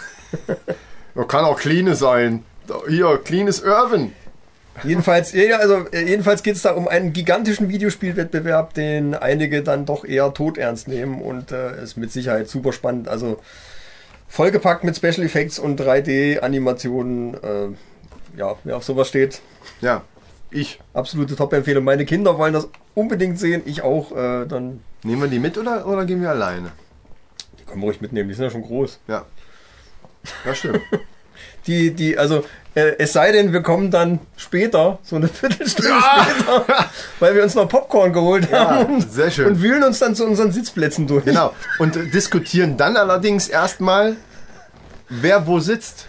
Kann 1.28 1.44
auch 1.44 1.58
Clean 1.58 1.94
sein. 1.94 2.44
Hier, 2.88 3.18
Clean 3.24 3.46
ist 3.48 3.64
Irvin. 3.64 4.12
Jedenfalls, 4.84 5.32
also 5.34 5.86
äh, 5.90 6.04
jedenfalls 6.06 6.42
geht 6.42 6.56
es 6.56 6.62
da 6.62 6.72
um 6.72 6.86
einen 6.86 7.12
gigantischen 7.14 7.68
Videospielwettbewerb, 7.70 8.74
den 8.74 9.14
einige 9.14 9.62
dann 9.62 9.86
doch 9.86 10.04
eher 10.04 10.34
todernst 10.34 10.86
nehmen 10.86 11.22
und 11.22 11.50
äh, 11.50 11.82
ist 11.82 11.96
mit 11.96 12.12
Sicherheit 12.12 12.48
super 12.48 12.72
spannend. 12.74 13.08
Also 13.08 13.38
vollgepackt 14.28 14.84
mit 14.84 14.94
Special 14.96 15.22
Effects 15.22 15.58
und 15.58 15.80
3D-Animationen. 15.80 17.34
Äh, 17.34 17.68
ja, 18.38 18.54
wer 18.64 18.76
auf 18.76 18.84
sowas 18.84 19.08
steht, 19.08 19.40
Ja, 19.80 20.02
ich. 20.50 20.78
absolute 20.92 21.36
Top-Empfehlung. 21.36 21.82
Meine 21.84 22.04
Kinder 22.04 22.36
wollen 22.36 22.52
das 22.52 22.68
unbedingt 22.94 23.38
sehen, 23.38 23.62
ich 23.64 23.80
auch. 23.80 24.12
Äh, 24.12 24.44
dann 24.46 24.80
Nehmen 25.02 25.22
wir 25.22 25.28
die 25.28 25.38
mit 25.38 25.56
oder, 25.56 25.86
oder 25.86 26.04
gehen 26.04 26.20
wir 26.20 26.30
alleine? 26.30 26.72
die 27.58 27.64
können 27.64 27.80
wir 27.80 27.86
ruhig 27.86 28.00
mitnehmen, 28.02 28.28
die 28.28 28.34
sind 28.34 28.44
ja 28.44 28.50
schon 28.50 28.62
groß. 28.62 28.98
Ja. 29.08 29.24
Das 30.44 30.58
stimmt. 30.58 30.80
Die, 31.66 31.90
die, 31.92 32.16
also, 32.16 32.44
äh, 32.74 32.92
es 32.98 33.12
sei 33.12 33.32
denn, 33.32 33.52
wir 33.52 33.62
kommen 33.62 33.90
dann 33.90 34.20
später, 34.36 34.98
so 35.02 35.16
eine 35.16 35.28
Viertelstunde 35.28 35.94
später, 36.00 36.64
weil 37.18 37.34
wir 37.34 37.42
uns 37.42 37.54
noch 37.54 37.68
Popcorn 37.68 38.12
geholt 38.12 38.52
haben 38.52 38.96
und, 38.96 39.12
sehr 39.12 39.30
schön. 39.30 39.46
und 39.46 39.62
wühlen 39.62 39.82
uns 39.82 39.98
dann 39.98 40.14
zu 40.14 40.24
unseren 40.24 40.52
Sitzplätzen 40.52 41.06
durch. 41.06 41.24
Genau. 41.24 41.54
Und 41.78 41.96
äh, 41.96 42.06
diskutieren 42.06 42.76
dann 42.76 42.96
allerdings 42.96 43.48
erstmal, 43.48 44.16
wer 45.08 45.46
wo 45.46 45.58
sitzt. 45.58 46.06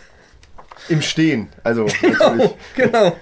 Im 0.90 1.02
Stehen. 1.02 1.50
Also, 1.64 1.86
natürlich. 2.02 2.52
Genau. 2.76 3.14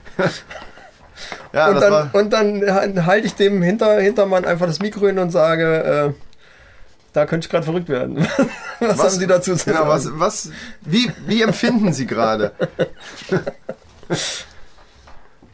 Ja, 1.53 1.69
und, 1.69 1.75
das 1.75 1.83
dann, 1.83 1.91
war. 1.91 2.09
und 2.13 2.33
dann 2.33 3.05
halte 3.05 3.27
ich 3.27 3.35
dem 3.35 3.61
Hinter, 3.61 3.99
Hintermann 3.99 4.45
einfach 4.45 4.67
das 4.67 4.79
Mikro 4.79 5.07
hin 5.07 5.17
und 5.19 5.31
sage, 5.31 6.13
äh, 6.13 6.25
da 7.15 7.25
könnte 7.25 7.45
ich 7.45 7.50
gerade 7.51 7.63
verrückt 7.63 7.88
werden. 7.89 8.17
was, 8.79 9.00
haben 9.00 9.10
Sie 9.10 9.27
dazu 9.27 9.55
zu 9.55 9.65
Genau, 9.65 9.86
sagen? 9.98 10.19
was, 10.19 10.45
was, 10.45 10.51
wie, 10.81 11.12
wie 11.25 11.41
empfinden 11.41 11.93
Sie 11.93 12.05
gerade? 12.05 12.51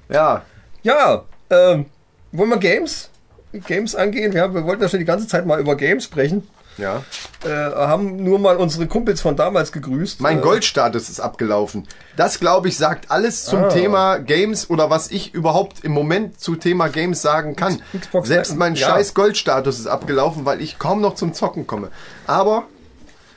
ja, 0.09 0.41
Ja, 0.83 1.23
ähm, 1.49 1.85
wollen 2.31 2.49
wir 2.49 2.57
Games? 2.57 3.09
Games 3.53 3.95
angehen? 3.95 4.37
Haben, 4.39 4.55
wir 4.55 4.63
wollten 4.65 4.81
ja 4.81 4.89
schon 4.89 4.99
die 4.99 5.05
ganze 5.05 5.27
Zeit 5.27 5.45
mal 5.45 5.59
über 5.59 5.75
Games 5.75 6.05
sprechen. 6.05 6.47
Ja. 6.77 7.03
Äh, 7.43 7.49
haben 7.49 8.23
nur 8.23 8.39
mal 8.39 8.57
unsere 8.57 8.87
Kumpels 8.87 9.21
von 9.21 9.35
damals 9.35 9.71
gegrüßt. 9.71 10.21
Mein 10.21 10.39
äh, 10.39 10.41
Goldstatus 10.41 11.09
ist 11.09 11.19
abgelaufen. 11.19 11.87
Das, 12.15 12.39
glaube 12.39 12.67
ich, 12.69 12.77
sagt 12.77 13.11
alles 13.11 13.45
zum 13.45 13.63
Ah. 13.65 13.69
Thema 13.69 14.17
Games 14.17 14.69
oder 14.69 14.89
was 14.89 15.11
ich 15.11 15.33
überhaupt 15.33 15.83
im 15.83 15.91
Moment 15.91 16.39
zu 16.39 16.55
Thema 16.55 16.87
Games 16.89 17.21
sagen 17.21 17.55
kann. 17.55 17.81
Xbox 17.97 18.27
Selbst 18.27 18.55
mein 18.57 18.75
ja. 18.75 18.87
scheiß 18.89 19.13
Goldstatus 19.13 19.79
ist 19.79 19.87
abgelaufen, 19.87 20.45
weil 20.45 20.61
ich 20.61 20.79
kaum 20.79 21.01
noch 21.01 21.15
zum 21.15 21.33
Zocken 21.33 21.67
komme. 21.67 21.89
Aber 22.27 22.63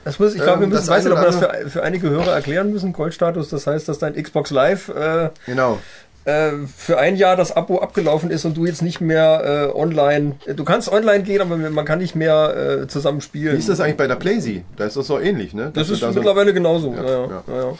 Das 0.04 0.18
muss, 0.18 0.34
ich 0.34 0.42
glaube, 0.42 0.60
wir 0.60 0.64
Ähm, 0.64 0.70
müssen, 0.70 0.86
das 0.86 0.88
weiß 0.88 1.04
nicht, 1.04 1.12
ob 1.12 1.18
wir 1.20 1.26
das 1.26 1.36
für, 1.36 1.70
für 1.70 1.82
einige 1.82 2.10
Hörer 2.10 2.32
erklären 2.34 2.70
müssen. 2.70 2.92
Goldstatus, 2.92 3.48
das 3.48 3.66
heißt, 3.66 3.88
dass 3.88 3.98
dein 3.98 4.14
Xbox 4.22 4.50
Live 4.50 4.88
äh, 4.90 5.30
genau. 5.46 5.78
Äh, 6.24 6.50
für 6.76 6.98
ein 6.98 7.16
Jahr 7.16 7.36
das 7.36 7.54
Abo 7.54 7.78
abgelaufen 7.80 8.30
ist 8.30 8.44
und 8.44 8.56
du 8.56 8.64
jetzt 8.66 8.82
nicht 8.82 9.00
mehr 9.00 9.70
äh, 9.74 9.78
online, 9.78 10.36
äh, 10.46 10.54
du 10.54 10.64
kannst 10.64 10.90
online 10.90 11.22
gehen, 11.24 11.40
aber 11.40 11.56
man 11.56 11.84
kann 11.84 11.98
nicht 11.98 12.14
mehr 12.14 12.80
äh, 12.82 12.86
zusammen 12.86 13.20
spielen. 13.20 13.54
Wie 13.54 13.58
ist 13.58 13.68
das 13.68 13.80
eigentlich 13.80 13.96
bei 13.96 14.06
der 14.06 14.16
Playsee? 14.16 14.64
Da 14.76 14.84
ist 14.84 14.96
das 14.96 15.06
so 15.06 15.18
ähnlich, 15.20 15.54
ne? 15.54 15.70
Das 15.74 15.88
Dass 15.88 15.90
ist 15.96 16.02
da 16.02 16.12
so- 16.12 16.18
mittlerweile 16.20 16.52
genauso. 16.54 16.94
Ja, 16.94 17.04
ja, 17.04 17.42
ja. 17.48 17.74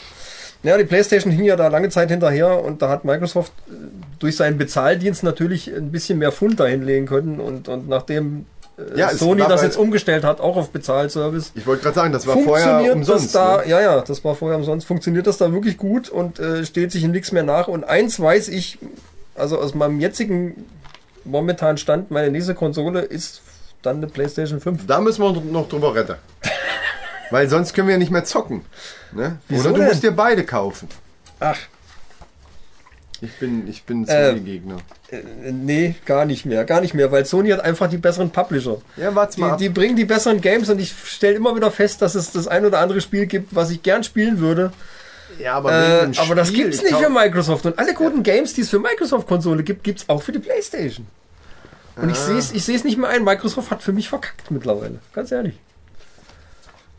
ja. 0.62 0.78
Die 0.78 0.84
PlayStation 0.84 1.32
hing 1.32 1.44
ja 1.44 1.56
da 1.56 1.68
lange 1.68 1.88
Zeit 1.90 2.10
hinterher 2.10 2.62
und 2.64 2.80
da 2.82 2.88
hat 2.88 3.04
Microsoft 3.04 3.52
äh, 3.68 3.72
durch 4.18 4.36
seinen 4.36 4.58
Bezahldienst 4.58 5.22
natürlich 5.22 5.68
ein 5.74 5.90
bisschen 5.90 6.18
mehr 6.18 6.32
Pfund 6.32 6.58
dahinlegen 6.60 7.06
können 7.06 7.40
und, 7.40 7.68
und 7.68 7.88
nachdem 7.88 8.46
Ja, 8.96 9.10
es 9.10 9.20
Sony 9.20 9.42
das 9.48 9.62
jetzt 9.62 9.76
umgestellt 9.76 10.24
hat, 10.24 10.40
auch 10.40 10.56
auf 10.56 10.70
Bezahlservice, 10.70 11.52
Ich 11.54 11.66
wollte 11.66 11.82
gerade 11.84 11.94
sagen, 11.94 12.12
das 12.12 12.26
war 12.26 12.36
vorher 12.38 12.92
umsonst. 12.92 13.26
das 13.26 13.32
da, 13.32 13.56
ne? 13.58 13.68
ja, 13.68 13.80
ja, 13.80 14.00
das 14.00 14.24
war 14.24 14.34
vorher 14.34 14.58
umsonst, 14.58 14.86
funktioniert 14.86 15.26
das 15.28 15.38
da 15.38 15.52
wirklich 15.52 15.76
gut 15.78 16.08
und 16.08 16.40
äh, 16.40 16.64
steht 16.66 16.90
sich 16.90 17.04
in 17.04 17.12
nichts 17.12 17.30
mehr 17.30 17.44
nach. 17.44 17.68
Und 17.68 17.84
eins 17.84 18.18
weiß 18.18 18.48
ich, 18.48 18.78
also 19.36 19.58
aus 19.60 19.74
meinem 19.74 20.00
jetzigen 20.00 20.64
momentanen 21.24 21.76
Stand, 21.78 22.10
meine 22.10 22.30
nächste 22.30 22.54
Konsole 22.54 23.00
ist 23.00 23.42
dann 23.82 23.98
eine 23.98 24.06
PlayStation 24.08 24.60
5. 24.60 24.86
Da 24.86 25.00
müssen 25.00 25.22
wir 25.22 25.32
noch 25.32 25.68
drüber 25.68 25.94
retten. 25.94 26.16
Weil 27.30 27.48
sonst 27.48 27.74
können 27.74 27.88
wir 27.88 27.94
ja 27.94 27.98
nicht 27.98 28.10
mehr 28.10 28.24
zocken. 28.24 28.64
Ne? 29.12 29.38
Wieso 29.48 29.68
Oder 29.68 29.72
du 29.74 29.78
denn? 29.80 29.88
musst 29.88 30.02
dir 30.02 30.12
beide 30.12 30.44
kaufen. 30.44 30.88
Ach, 31.40 31.58
Ich 33.24 33.32
bin, 33.38 33.68
ich 33.68 33.84
bin 33.84 34.06
Äh, 34.06 34.30
Sony-Gegner. 34.30 34.76
äh, 35.10 35.22
nee, 35.52 35.94
gar 36.04 36.24
nicht 36.24 36.44
mehr, 36.44 36.64
gar 36.64 36.80
nicht 36.80 36.94
mehr, 36.94 37.10
weil 37.12 37.24
Sony 37.24 37.50
hat 37.50 37.60
einfach 37.60 37.88
die 37.88 37.96
besseren 37.96 38.30
Publisher. 38.30 38.78
Ja, 38.96 39.14
warte 39.14 39.40
mal 39.40 39.56
Die, 39.56 39.64
die 39.64 39.68
bringen 39.70 39.96
die 39.96 40.04
besseren 40.04 40.40
Games 40.40 40.68
und 40.68 40.78
ich 40.80 40.92
stelle 41.06 41.34
immer 41.36 41.54
wieder 41.56 41.70
fest, 41.70 42.02
dass 42.02 42.14
es 42.14 42.32
das 42.32 42.46
ein 42.48 42.64
oder 42.66 42.78
andere 42.80 43.00
Spiel 43.00 43.26
gibt, 43.26 43.54
was 43.54 43.70
ich 43.70 43.82
gern 43.82 44.04
spielen 44.04 44.38
würde. 44.40 44.72
ja, 45.38 45.54
aber, 45.54 45.72
Äh, 45.72 46.00
dem 46.10 46.18
aber 46.18 46.34
das 46.34 46.48
Spiel, 46.48 46.64
gibt's 46.64 46.78
ich 46.78 46.90
nicht 46.90 46.96
für 47.02 47.10
Microsoft. 47.10 47.66
Und 47.66 47.78
alle 47.78 47.94
guten 47.94 48.22
Games, 48.22 48.54
die 48.54 48.60
es 48.62 48.70
für 48.70 48.78
Microsoft-Konsole 48.78 49.62
gibt, 49.62 49.84
gibt's 49.84 50.08
auch 50.08 50.22
für 50.22 50.32
die 50.32 50.38
Playstation. 50.38 51.06
Und 51.96 52.08
Ah. 52.08 52.12
ich 52.12 52.18
sehe 52.18 52.36
es 52.38 52.52
ich 52.52 52.64
seh's 52.64 52.82
nicht 52.84 52.98
mehr 52.98 53.08
ein. 53.10 53.22
Microsoft 53.22 53.70
hat 53.70 53.82
für 53.82 53.92
mich 53.92 54.08
verkackt 54.08 54.50
mittlerweile. 54.50 54.98
Ganz 55.12 55.30
ehrlich. 55.30 55.54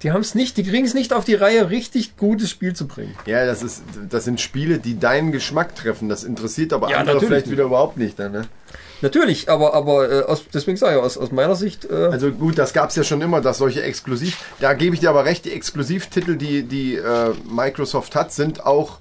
Die 0.05 0.11
haben 0.11 0.21
es 0.21 0.35
nicht, 0.35 0.55
die 0.57 0.63
kriegen 0.63 0.85
es 0.85 0.93
nicht 0.93 1.13
auf 1.13 1.25
die 1.25 1.33
Reihe, 1.33 1.71
richtig 1.71 2.15
gutes 2.15 2.51
Spiel 2.51 2.75
zu 2.75 2.85
bringen. 2.85 3.15
Ja, 3.25 3.43
das, 3.47 3.63
ist, 3.63 3.81
das 4.07 4.23
sind 4.23 4.39
Spiele, 4.39 4.77
die 4.77 4.99
deinen 4.99 5.31
Geschmack 5.31 5.75
treffen. 5.75 6.09
Das 6.09 6.23
interessiert 6.23 6.73
aber 6.73 6.91
Ja, 6.91 6.97
andere 6.97 7.19
vielleicht 7.19 7.47
nicht. 7.47 7.53
wieder 7.53 7.63
überhaupt 7.63 7.97
nicht. 7.97 8.19
Dann, 8.19 8.31
ne? 8.31 8.47
Natürlich, 9.01 9.49
aber, 9.49 9.73
aber 9.73 10.11
äh, 10.11 10.21
aus, 10.25 10.45
deswegen 10.53 10.77
sage 10.77 10.97
ich, 10.97 11.03
aus, 11.03 11.17
aus 11.17 11.31
meiner 11.31 11.55
Sicht, 11.55 11.85
äh, 11.89 12.09
Also 12.11 12.29
gut, 12.31 12.59
das 12.59 12.71
gab 12.71 12.91
es 12.91 12.95
ja 12.95 13.03
schon 13.03 13.19
immer, 13.21 13.41
dass 13.41 13.57
solche 13.57 13.81
Exklusiv... 13.81 14.37
Da 14.59 14.75
gebe 14.75 14.93
ich 14.93 14.99
dir 15.01 15.09
aber 15.09 15.25
recht, 15.25 15.45
die 15.45 15.53
Exklusivtitel, 15.53 16.35
die, 16.35 16.61
die 16.61 16.97
äh, 16.97 17.33
Microsoft 17.49 18.13
hat, 18.13 18.31
sind 18.31 18.63
auch 18.63 18.99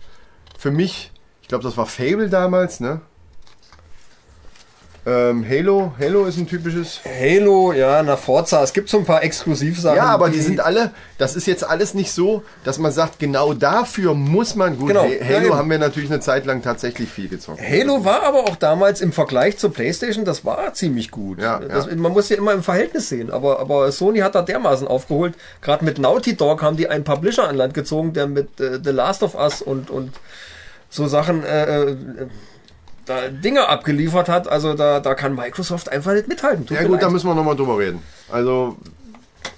für 0.58 0.70
mich... 0.70 1.12
Ich 1.42 1.48
glaube, 1.48 1.64
das 1.64 1.76
war 1.76 1.84
Fable 1.84 2.30
damals, 2.30 2.80
ne? 2.80 3.02
Ähm, 5.06 5.44
Halo, 5.46 5.92
Halo 6.00 6.24
ist 6.24 6.38
ein 6.38 6.46
typisches 6.46 7.00
Halo, 7.04 7.74
ja, 7.74 8.02
na 8.02 8.16
Forza, 8.16 8.62
es 8.62 8.72
gibt 8.72 8.88
so 8.88 8.96
ein 8.98 9.04
paar 9.04 9.22
Exklusivsachen. 9.22 9.98
Ja, 9.98 10.04
aber 10.04 10.30
die 10.30 10.40
sind 10.40 10.60
alle, 10.60 10.92
das 11.18 11.36
ist 11.36 11.46
jetzt 11.46 11.62
alles 11.62 11.92
nicht 11.92 12.10
so, 12.10 12.42
dass 12.64 12.78
man 12.78 12.90
sagt, 12.90 13.18
genau 13.18 13.52
dafür 13.52 14.14
muss 14.14 14.54
man 14.54 14.78
gut. 14.78 14.88
Genau, 14.88 15.02
Ha- 15.02 15.08
ja, 15.08 15.24
Halo 15.26 15.46
eben. 15.48 15.54
haben 15.56 15.68
wir 15.70 15.78
natürlich 15.78 16.10
eine 16.10 16.20
Zeit 16.20 16.46
lang 16.46 16.62
tatsächlich 16.62 17.10
viel 17.10 17.28
gezockt. 17.28 17.60
Halo 17.60 18.06
war 18.06 18.22
aber 18.22 18.44
auch 18.44 18.56
damals 18.56 19.02
im 19.02 19.12
Vergleich 19.12 19.58
zur 19.58 19.74
PlayStation, 19.74 20.24
das 20.24 20.46
war 20.46 20.72
ziemlich 20.72 21.10
gut. 21.10 21.38
Ja, 21.38 21.58
das, 21.58 21.84
ja. 21.84 21.96
Man 21.96 22.12
muss 22.12 22.30
ja 22.30 22.38
immer 22.38 22.52
im 22.54 22.62
Verhältnis 22.62 23.10
sehen, 23.10 23.30
aber, 23.30 23.60
aber 23.60 23.92
Sony 23.92 24.20
hat 24.20 24.34
da 24.34 24.40
dermaßen 24.40 24.88
aufgeholt. 24.88 25.34
Gerade 25.60 25.84
mit 25.84 25.98
Naughty 25.98 26.34
Dog 26.34 26.62
haben 26.62 26.78
die 26.78 26.88
einen 26.88 27.04
Publisher 27.04 27.46
an 27.46 27.56
Land 27.56 27.74
gezogen, 27.74 28.14
der 28.14 28.26
mit 28.26 28.58
äh, 28.58 28.78
The 28.82 28.90
Last 28.90 29.22
of 29.22 29.34
Us 29.34 29.60
und, 29.60 29.90
und 29.90 30.12
so 30.88 31.06
Sachen 31.08 31.44
äh, 31.44 31.82
äh, 31.90 31.96
da 33.06 33.28
Dinge 33.28 33.68
abgeliefert 33.68 34.28
hat. 34.28 34.48
Also 34.48 34.74
da, 34.74 35.00
da 35.00 35.14
kann 35.14 35.34
Microsoft 35.34 35.90
einfach 35.90 36.12
nicht 36.14 36.28
mithalten. 36.28 36.66
Tut 36.66 36.76
Ja 36.76 36.84
gut, 36.84 37.02
da 37.02 37.10
müssen 37.10 37.26
wir 37.28 37.34
nochmal 37.34 37.56
drüber 37.56 37.78
reden. 37.78 38.02
Also, 38.30 38.76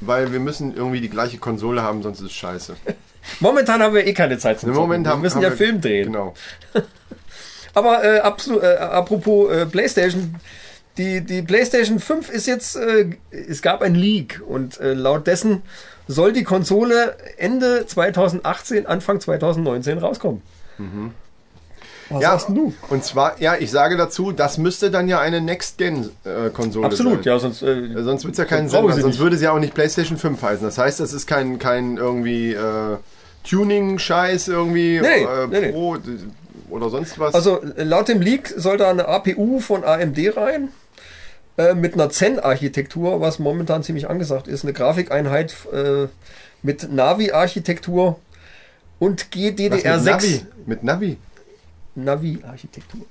weil 0.00 0.32
wir 0.32 0.40
müssen 0.40 0.74
irgendwie 0.76 1.00
die 1.00 1.08
gleiche 1.10 1.38
Konsole 1.38 1.82
haben, 1.82 2.02
sonst 2.02 2.20
ist 2.20 2.26
es 2.26 2.32
scheiße. 2.32 2.76
Momentan 3.40 3.82
haben 3.82 3.94
wir 3.94 4.06
eh 4.06 4.12
keine 4.14 4.38
Zeit 4.38 4.60
zum 4.60 4.70
Im 4.70 4.76
Moment 4.76 5.06
haben 5.06 5.20
wir 5.20 5.24
müssen 5.24 5.36
haben 5.36 5.42
ja 5.42 5.50
wir- 5.50 5.56
Film 5.56 5.80
drehen. 5.80 6.12
Genau. 6.12 6.34
Aber 7.74 8.02
äh, 8.04 8.20
absolut, 8.20 8.62
äh, 8.62 8.76
apropos 8.76 9.50
äh, 9.52 9.66
PlayStation, 9.66 10.36
die, 10.96 11.20
die 11.20 11.42
PlayStation 11.42 11.98
5 12.00 12.30
ist 12.30 12.46
jetzt, 12.46 12.76
äh, 12.76 13.10
es 13.30 13.60
gab 13.60 13.82
ein 13.82 13.94
Leak 13.94 14.40
und 14.46 14.80
äh, 14.80 14.94
laut 14.94 15.26
dessen 15.26 15.62
soll 16.08 16.32
die 16.32 16.44
Konsole 16.44 17.16
Ende 17.36 17.84
2018, 17.86 18.86
Anfang 18.86 19.20
2019 19.20 19.98
rauskommen. 19.98 20.40
Was 22.10 22.22
Ja, 22.22 22.30
sagst 22.38 22.48
du? 22.50 22.72
und 22.88 23.04
zwar, 23.04 23.40
ja, 23.40 23.56
ich 23.58 23.70
sage 23.70 23.96
dazu, 23.96 24.32
das 24.32 24.58
müsste 24.58 24.90
dann 24.90 25.08
ja 25.08 25.18
eine 25.20 25.40
Next-Gen-Konsole 25.40 26.86
Absolut, 26.86 27.24
sein. 27.24 27.32
ja, 27.32 27.38
sonst 27.38 27.62
äh, 27.62 27.80
Ja, 27.86 28.02
Sonst 28.02 28.24
wird 28.24 28.32
es 28.34 28.38
ja 28.38 28.44
keinen 28.44 28.68
Sonst 28.68 28.72
Sinn 28.80 28.90
machen, 28.90 29.02
sonst 29.02 29.18
würde 29.18 29.36
es 29.36 29.42
ja 29.42 29.52
auch 29.52 29.58
nicht 29.58 29.74
PlayStation 29.74 30.16
5 30.18 30.40
heißen. 30.40 30.64
Das 30.64 30.78
heißt, 30.78 31.00
das 31.00 31.12
ist 31.12 31.26
kein, 31.26 31.58
kein 31.58 31.96
irgendwie 31.96 32.52
äh, 32.52 32.96
Tuning-Scheiß 33.48 34.48
irgendwie 34.48 35.00
Nee, 35.00 35.22
äh, 35.24 35.46
nee, 35.48 35.60
nee. 35.60 35.72
Pro 35.72 35.96
d- 35.96 36.10
oder 36.70 36.90
sonst 36.90 37.18
was. 37.18 37.34
Also 37.34 37.62
äh, 37.62 37.82
laut 37.84 38.08
dem 38.08 38.20
Leak 38.20 38.52
soll 38.56 38.76
da 38.76 38.90
eine 38.90 39.06
APU 39.08 39.60
von 39.60 39.84
AMD 39.84 40.18
rein. 40.36 40.68
Äh, 41.58 41.74
mit 41.74 41.94
einer 41.94 42.10
Zen-Architektur, 42.10 43.20
was 43.22 43.38
momentan 43.38 43.82
ziemlich 43.82 44.10
angesagt 44.10 44.46
ist. 44.46 44.62
Eine 44.64 44.74
Grafikeinheit 44.74 45.54
äh, 45.72 46.06
mit 46.62 46.92
Navi-Architektur 46.92 48.18
und 48.98 49.20
Was, 49.32 49.40
mit 49.40 49.58
GDDR6. 49.58 50.02
Navi. 50.04 50.40
Mit 50.66 50.82
Navi. 50.84 51.16
Navi-Architektur. 51.96 53.06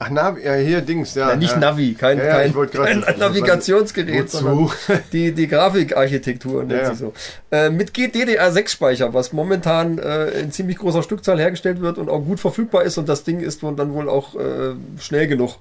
Ach, 0.00 0.10
Navi, 0.10 0.44
ja, 0.44 0.54
hier 0.54 0.80
Dings, 0.80 1.14
ja. 1.14 1.30
Ja, 1.30 1.36
nicht 1.36 1.52
ja. 1.52 1.58
Navi, 1.58 1.94
kein, 1.94 2.18
Ja, 2.18 2.24
kein, 2.36 2.52
kein 2.52 3.18
Navigationsgerät, 3.18 4.24
Wozu? 4.24 4.38
sondern 4.38 4.70
die, 5.12 5.32
die 5.32 5.46
Grafikarchitektur 5.46 6.64
nennt 6.64 6.86
sich 6.86 6.98
so. 6.98 7.12
Äh, 7.52 7.70
mit 7.70 7.92
GDDR6-Speicher, 7.92 9.14
was 9.14 9.32
momentan 9.32 9.98
äh, 9.98 10.30
in 10.30 10.50
ziemlich 10.50 10.78
großer 10.78 11.02
Stückzahl 11.02 11.38
hergestellt 11.38 11.80
wird 11.80 11.98
und 11.98 12.08
auch 12.08 12.20
gut 12.20 12.40
verfügbar 12.40 12.82
ist 12.82 12.98
und 12.98 13.08
das 13.08 13.22
Ding 13.22 13.40
ist 13.40 13.62
dann 13.62 13.94
wohl 13.94 14.08
auch 14.08 14.34
äh, 14.34 14.74
schnell 14.98 15.28
genug. 15.28 15.58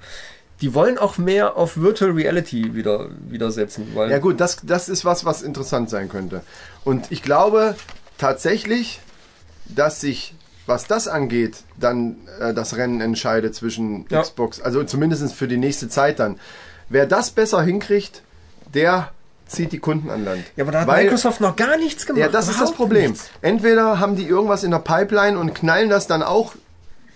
Die 0.61 0.73
wollen 0.73 0.97
auch 0.97 1.17
mehr 1.17 1.55
auf 1.55 1.77
Virtual 1.77 2.11
Reality 2.11 2.73
wieder, 2.73 3.09
wieder 3.29 3.51
setzen, 3.51 3.91
weil 3.93 4.09
Ja 4.09 4.17
gut, 4.19 4.39
das, 4.39 4.57
das 4.63 4.89
ist 4.89 5.05
was, 5.05 5.25
was 5.25 5.41
interessant 5.41 5.89
sein 5.89 6.09
könnte. 6.09 6.41
Und 6.83 7.11
ich 7.11 7.21
glaube 7.21 7.75
tatsächlich, 8.17 8.99
dass 9.65 10.01
sich, 10.01 10.33
was 10.65 10.85
das 10.87 11.07
angeht, 11.07 11.57
dann 11.79 12.15
äh, 12.39 12.53
das 12.53 12.77
Rennen 12.77 13.01
entscheidet 13.01 13.53
zwischen 13.55 14.05
Ja. 14.09 14.21
Xbox, 14.21 14.61
also 14.61 14.83
zumindest 14.83 15.33
für 15.33 15.47
die 15.47 15.57
nächste 15.57 15.89
Zeit 15.89 16.19
dann. 16.19 16.39
Wer 16.89 17.05
das 17.05 17.31
besser 17.31 17.61
hinkriegt, 17.61 18.21
der 18.73 19.09
zieht 19.47 19.71
die 19.71 19.79
Kunden 19.79 20.09
an 20.09 20.23
Land. 20.25 20.43
ja, 20.55 20.63
aber 20.63 20.71
da 20.71 20.81
hat 20.81 20.87
Weil- 20.87 21.03
Microsoft 21.03 21.41
noch 21.41 21.55
gar 21.55 21.77
nichts 21.77 22.05
gemacht. 22.05 22.19
Ja, 22.21 22.27
das 22.29 22.47
ist 22.49 22.59
das 22.61 22.71
Problem. 22.73 23.11
nichts. 23.11 23.29
Entweder 23.41 23.99
haben 23.99 24.15
die 24.15 24.25
irgendwas 24.25 24.63
in 24.63 24.71
der 24.71 24.79
Pipeline 24.79 25.37
und 25.37 25.53
knallen 25.53 25.89
das 25.89 26.07
dann 26.07 26.23
auch 26.23 26.53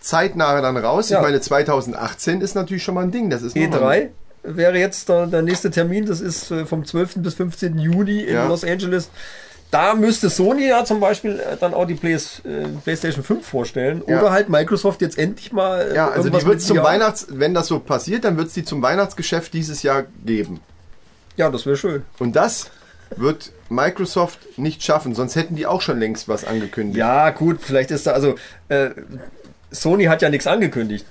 zeitnah 0.02 0.62
dann 0.62 0.78
raus. 0.78 1.10
Ja. 1.10 1.18
Ich 1.18 1.24
meine, 1.24 1.42
2018 1.42 2.42
ist 2.42 2.56
natürlich 2.56 2.84
schon 2.84 2.96
mal 2.96 3.04
ein 3.04 3.12
Ding. 3.12 3.30
Das 3.30 3.42
ist 3.42 3.56
nochmal- 3.56 3.98
E3 3.98 4.10
wäre 4.44 4.78
jetzt 4.78 5.10
der, 5.10 5.28
der 5.28 5.42
nächste 5.42 5.72
Termin, 5.72 6.06
das 6.06 6.22
ist 6.22 6.52
äh, 6.52 6.66
vom 6.66 6.86
12. 6.86 7.16
bis 7.22 7.34
15. 7.34 7.78
Juni 7.80 8.22
in 8.22 8.36
Ja. 8.36 8.48
Los 8.48 8.64
Angeles. 8.64 9.10
Da 9.71 9.95
müsste 9.95 10.30
Sony 10.30 10.67
ja 10.67 10.86
zum 10.86 10.99
Beispiel 10.99 11.39
äh, 11.39 11.58
dann 11.60 11.73
auch 11.73 11.86
die 11.86 11.95
Plays, 11.95 12.41
äh, 12.45 12.67
PlayStation 12.84 13.23
5 13.23 13.45
vorstellen. 13.45 14.03
Ja. 14.08 14.19
Oder 14.19 14.32
halt 14.32 14.49
Microsoft 14.49 15.01
jetzt 15.01 15.17
endlich 15.17 15.51
mal. 15.51 15.91
äh, 15.91 15.95
Ja, 15.95 16.10
also 16.10 16.30
die 16.30 16.45
wird 16.45 16.62
zum. 16.62 16.77
Weihnachts, 16.77 17.27
wenn 17.30 17.53
das 17.53 17.67
so 17.67 17.80
passiert, 17.80 18.23
dann 18.23 18.38
wird 18.38 18.47
es 18.47 18.53
die 18.53 18.63
zum 18.63 18.82
Weihnachtsgeschäft 18.82 19.53
dieses 19.53 19.84
Jahr 19.84 20.03
geben. 20.25 20.62
Ja, 21.36 21.49
das 21.49 21.65
wäre 21.65 21.77
schön. 21.77 22.03
Und 22.19 22.36
das 22.36 22.71
wird 23.15 23.51
Microsoft 23.69 24.39
nicht 24.58 24.84
schaffen, 24.84 25.15
sonst 25.15 25.36
hätten 25.36 25.56
die 25.56 25.65
auch 25.65 25.82
schon 25.82 25.99
längst 25.99 26.27
was 26.27 26.45
angekündigt. 26.45 26.97
Ja, 26.97 27.30
gut, 27.30 27.60
vielleicht 27.62 27.91
ist 27.91 28.08
da, 28.08 28.12
also 28.12 28.36
äh, 28.69 28.89
Sony 29.71 30.06
hat 30.06 30.21
ja 30.21 30.30
nichts 30.30 30.47
angekündigt. 30.47 31.06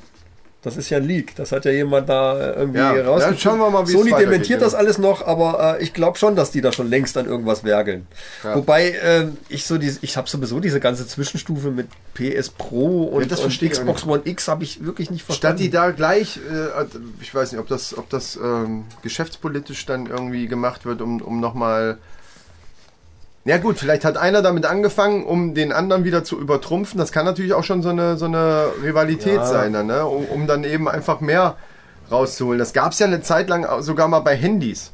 Das 0.66 0.76
ist 0.76 0.90
ja 0.90 0.96
ein 0.96 1.04
Leak. 1.04 1.36
Das 1.36 1.52
hat 1.52 1.64
ja 1.64 1.70
jemand 1.70 2.08
da 2.08 2.40
äh, 2.40 2.58
irgendwie 2.58 2.80
Ja, 2.80 2.90
rausgefunden. 2.90 3.34
ja, 3.34 3.38
schauen 3.38 3.58
wir 3.60 3.70
mal, 3.70 3.86
wie 3.86 3.92
Sony 3.92 4.10
dementiert 4.10 4.60
ja. 4.60 4.66
das 4.66 4.74
alles 4.74 4.98
noch, 4.98 5.24
aber 5.24 5.78
äh, 5.78 5.82
ich 5.84 5.92
glaube 5.92 6.18
schon, 6.18 6.34
dass 6.34 6.50
die 6.50 6.60
da 6.60 6.72
schon 6.72 6.90
längst 6.90 7.16
an 7.16 7.26
irgendwas 7.26 7.62
werkeln. 7.62 8.08
Ja. 8.42 8.56
Wobei 8.56 8.88
äh, 8.90 9.28
ich 9.48 9.64
so 9.64 9.78
diese, 9.78 10.00
ich 10.02 10.16
habe 10.16 10.28
sowieso 10.28 10.58
diese 10.58 10.80
ganze 10.80 11.06
Zwischenstufe 11.06 11.70
mit 11.70 11.86
PS 12.14 12.48
Pro 12.48 13.04
und, 13.04 13.30
das 13.30 13.44
und 13.44 13.56
Xbox 13.56 14.04
One 14.08 14.22
X 14.24 14.48
habe 14.48 14.64
ich 14.64 14.84
wirklich 14.84 15.08
nicht 15.08 15.20
Statt 15.20 15.36
verstanden. 15.36 15.62
die 15.62 15.70
da 15.70 15.92
gleich, 15.92 16.38
äh, 16.38 16.84
ich 17.20 17.32
weiß 17.32 17.52
nicht, 17.52 17.60
ob 17.60 17.68
das, 17.68 17.96
ob 17.96 18.10
das 18.10 18.34
ähm, 18.34 18.86
geschäftspolitisch 19.02 19.86
dann 19.86 20.06
irgendwie 20.06 20.48
gemacht 20.48 20.84
wird, 20.84 21.00
um, 21.00 21.22
um 21.22 21.38
nochmal. 21.38 21.98
Ja 23.46 23.58
gut, 23.58 23.78
vielleicht 23.78 24.04
hat 24.04 24.16
einer 24.16 24.42
damit 24.42 24.66
angefangen, 24.66 25.24
um 25.24 25.54
den 25.54 25.72
anderen 25.72 26.02
wieder 26.02 26.24
zu 26.24 26.38
übertrumpfen. 26.38 26.98
Das 26.98 27.12
kann 27.12 27.24
natürlich 27.24 27.54
auch 27.54 27.62
schon 27.62 27.80
so 27.80 27.90
eine, 27.90 28.16
so 28.16 28.24
eine 28.24 28.66
Rivalität 28.82 29.36
Ja. 29.36 29.46
sein, 29.46 29.70
ne? 29.70 30.04
um, 30.04 30.24
um 30.26 30.46
dann 30.48 30.64
eben 30.64 30.88
einfach 30.88 31.20
mehr 31.20 31.56
rauszuholen. 32.10 32.58
Das 32.58 32.72
gab 32.72 32.90
es 32.90 32.98
ja 32.98 33.06
eine 33.06 33.20
Zeit 33.22 33.48
lang 33.48 33.82
sogar 33.82 34.08
mal 34.08 34.18
bei 34.18 34.36
Handys. 34.36 34.90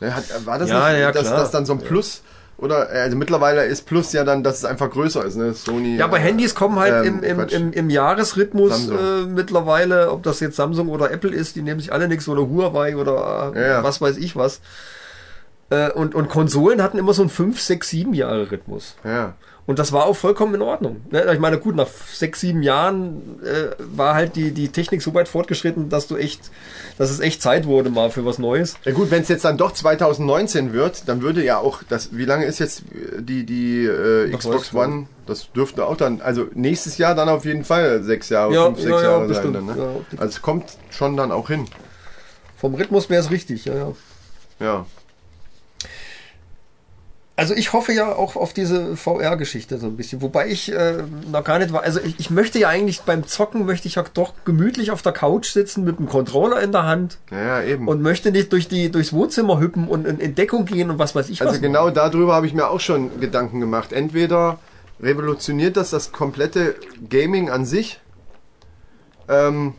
Ne, 0.00 0.14
hat, 0.14 0.24
war 0.44 0.58
das 0.58 0.68
Ja, 0.70 0.90
nicht, 0.90 1.00
ja, 1.00 1.12
dass 1.12 1.30
das 1.30 1.52
dann 1.52 1.66
so 1.66 1.74
ein 1.74 1.78
Plus 1.78 2.22
oder 2.58 2.92
äh, 2.92 3.00
also 3.02 3.16
mittlerweile 3.16 3.64
ist 3.64 3.86
Plus 3.86 4.12
ja 4.12 4.24
dann, 4.24 4.42
dass 4.42 4.58
es 4.58 4.64
einfach 4.64 4.90
größer 4.90 5.24
ist, 5.24 5.36
ne? 5.36 5.54
Sony. 5.54 5.96
ja, 5.96 6.04
aber 6.06 6.18
äh, 6.18 6.22
Handys 6.22 6.56
kommen 6.56 6.78
halt 6.80 7.06
ähm, 7.06 7.22
im, 7.22 7.40
im, 7.40 7.48
im, 7.48 7.72
im 7.72 7.90
Jahresrhythmus 7.90 8.88
äh, 8.88 9.26
mittlerweile, 9.28 10.10
ob 10.10 10.24
das 10.24 10.40
jetzt 10.40 10.56
Samsung 10.56 10.88
oder 10.88 11.12
Apple 11.12 11.30
ist, 11.30 11.54
die 11.54 11.62
nehmen 11.62 11.78
sich 11.78 11.92
alle 11.92 12.08
nichts 12.08 12.28
oder 12.28 12.42
Huawei 12.42 12.96
oder 12.96 13.52
äh, 13.54 13.68
ja. 13.68 13.82
was 13.84 14.00
weiß 14.00 14.16
ich 14.16 14.34
was. 14.34 14.60
Äh, 15.74 15.92
und, 15.92 16.14
und 16.14 16.28
Konsolen 16.28 16.82
hatten 16.82 16.98
immer 16.98 17.14
so 17.14 17.22
einen 17.22 17.30
5, 17.30 17.60
6, 17.60 17.88
7 17.88 18.14
Jahre 18.14 18.50
Rhythmus. 18.50 18.96
Ja. 19.04 19.34
Und 19.66 19.78
das 19.78 19.92
war 19.92 20.04
auch 20.04 20.14
vollkommen 20.14 20.54
in 20.56 20.62
Ordnung. 20.62 21.00
Ne? 21.10 21.24
Ich 21.32 21.38
meine, 21.38 21.58
gut, 21.58 21.74
nach 21.74 21.86
sechs, 21.88 22.40
sieben 22.40 22.62
Jahren 22.62 23.40
äh, 23.42 23.70
war 23.78 24.14
halt 24.14 24.36
die, 24.36 24.50
die 24.50 24.68
Technik 24.68 25.00
so 25.00 25.14
weit 25.14 25.26
fortgeschritten, 25.26 25.88
dass 25.88 26.06
du 26.06 26.16
echt, 26.16 26.50
dass 26.98 27.10
es 27.10 27.18
echt 27.20 27.40
Zeit 27.40 27.66
wurde 27.66 27.88
mal 27.88 28.10
für 28.10 28.26
was 28.26 28.38
Neues. 28.38 28.76
Ja 28.84 28.92
gut, 28.92 29.10
wenn 29.10 29.22
es 29.22 29.28
jetzt 29.28 29.46
dann 29.46 29.56
doch 29.56 29.72
2019 29.72 30.74
wird, 30.74 31.08
dann 31.08 31.22
würde 31.22 31.42
ja 31.42 31.56
auch 31.58 31.82
das. 31.88 32.10
Wie 32.14 32.26
lange 32.26 32.44
ist 32.44 32.58
jetzt 32.58 32.82
die 33.18 33.46
die 33.46 33.86
äh, 33.86 34.36
Xbox 34.36 34.74
One? 34.74 35.06
Das 35.26 35.50
dürfte 35.52 35.86
auch 35.86 35.96
dann, 35.96 36.20
also 36.20 36.46
nächstes 36.52 36.98
Jahr 36.98 37.14
dann 37.14 37.30
auf 37.30 37.46
jeden 37.46 37.64
Fall 37.64 38.02
sechs 38.02 38.28
Jahre, 38.28 38.52
Ja, 38.52 38.66
fünf, 38.66 38.80
sechs 38.80 38.90
ja, 38.90 38.96
ja, 38.98 39.02
Jahre 39.04 39.20
sein. 39.20 39.28
bestimmt. 39.28 39.56
Dann, 39.56 39.64
ne? 39.66 40.04
Also 40.18 40.26
es 40.28 40.42
kommt 40.42 40.64
schon 40.90 41.16
dann 41.16 41.32
auch 41.32 41.48
hin. 41.48 41.64
Vom 42.58 42.74
Rhythmus 42.74 43.08
wäre 43.08 43.22
es 43.22 43.30
richtig, 43.30 43.64
ja, 43.64 43.74
ja. 43.74 43.92
Ja. 44.60 44.86
Also 47.36 47.52
ich 47.54 47.72
hoffe 47.72 47.92
ja 47.92 48.14
auch 48.14 48.36
auf 48.36 48.52
diese 48.52 48.96
VR-Geschichte 48.96 49.78
so 49.78 49.86
ein 49.88 49.96
bisschen, 49.96 50.22
wobei 50.22 50.48
ich 50.48 50.70
äh, 50.70 51.02
noch 51.32 51.42
gar 51.42 51.58
nicht 51.58 51.72
war. 51.72 51.82
Also 51.82 51.98
ich, 51.98 52.20
ich 52.20 52.30
möchte 52.30 52.60
ja 52.60 52.68
eigentlich 52.68 53.00
beim 53.02 53.26
Zocken 53.26 53.66
möchte 53.66 53.88
ich 53.88 53.96
ja 53.96 54.04
doch 54.14 54.34
gemütlich 54.44 54.92
auf 54.92 55.02
der 55.02 55.10
Couch 55.10 55.50
sitzen 55.50 55.82
mit 55.82 55.98
dem 55.98 56.08
Controller 56.08 56.62
in 56.62 56.70
der 56.70 56.84
Hand 56.84 57.18
Ja, 57.32 57.60
ja, 57.60 57.62
eben. 57.64 57.88
und 57.88 58.02
möchte 58.02 58.30
nicht 58.30 58.52
durch 58.52 58.68
die 58.68 58.88
durchs 58.92 59.12
Wohnzimmer 59.12 59.58
hüppen 59.58 59.88
und 59.88 60.06
in, 60.06 60.20
in 60.20 60.36
Deckung 60.36 60.64
gehen 60.64 60.90
und 60.90 61.00
was 61.00 61.16
weiß 61.16 61.28
ich 61.28 61.42
also 61.42 61.60
genau 61.60 61.86
machen. 61.86 61.94
darüber 61.94 62.34
habe 62.34 62.46
ich 62.46 62.54
mir 62.54 62.68
auch 62.70 62.78
schon 62.78 63.18
Gedanken 63.18 63.58
gemacht. 63.58 63.92
Entweder 63.92 64.58
revolutioniert 65.00 65.76
das 65.76 65.90
das 65.90 66.12
komplette 66.12 66.76
Gaming 67.10 67.50
an 67.50 67.64
sich. 67.66 67.98
Ähm, 69.28 69.74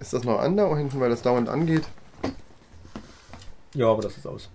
ist 0.00 0.12
das 0.14 0.24
noch 0.24 0.40
an 0.40 0.56
da 0.56 0.76
hinten, 0.76 0.98
weil 0.98 1.10
das 1.10 1.22
dauernd 1.22 1.48
angeht? 1.48 1.84
Ja, 3.74 3.86
aber 3.86 4.02
das 4.02 4.16
ist 4.16 4.26
aus. 4.26 4.48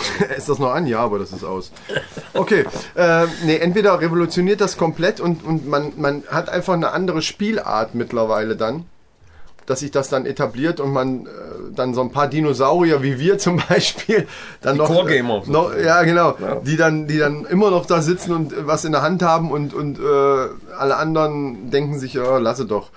ist 0.36 0.48
das 0.48 0.58
noch 0.58 0.72
an? 0.72 0.86
Ja, 0.86 1.00
aber 1.00 1.18
das 1.18 1.32
ist 1.32 1.44
aus. 1.44 1.72
Okay. 2.34 2.64
Äh, 2.94 3.26
nee, 3.44 3.56
entweder 3.58 4.00
revolutioniert 4.00 4.60
das 4.60 4.76
komplett 4.76 5.20
und, 5.20 5.44
und 5.44 5.66
man, 5.68 5.92
man 5.96 6.22
hat 6.28 6.48
einfach 6.48 6.74
eine 6.74 6.90
andere 6.92 7.22
Spielart 7.22 7.94
mittlerweile 7.94 8.56
dann, 8.56 8.84
dass 9.66 9.80
sich 9.80 9.90
das 9.90 10.08
dann 10.08 10.26
etabliert 10.26 10.78
und 10.78 10.92
man 10.92 11.26
äh, 11.26 11.28
dann 11.74 11.92
so 11.92 12.00
ein 12.00 12.12
paar 12.12 12.28
Dinosaurier 12.28 13.02
wie 13.02 13.18
wir 13.18 13.36
zum 13.46 13.60
Beispiel 13.68 14.28
dann 14.60 14.74
Die 14.76 14.78
noch, 14.82 14.88
Core-Gamer. 14.88 15.42
äh, 15.46 15.50
noch 15.50 15.76
ja 15.76 16.02
genau, 16.04 16.36
Ja. 16.40 16.54
die 16.56 16.76
dann 16.76 17.08
die 17.08 17.18
dann 17.18 17.44
immer 17.46 17.70
noch 17.70 17.84
da 17.86 18.00
sitzen 18.00 18.32
und 18.32 18.52
äh, 18.52 18.66
was 18.66 18.84
in 18.84 18.92
der 18.92 19.02
Hand 19.02 19.22
haben 19.22 19.50
und 19.50 19.74
und 19.74 19.98
äh, 19.98 20.02
alle 20.78 20.96
anderen 20.96 21.70
denken 21.70 21.98
sich 21.98 22.14
ja 22.14 22.38
lasse 22.38 22.64
doch. 22.64 22.90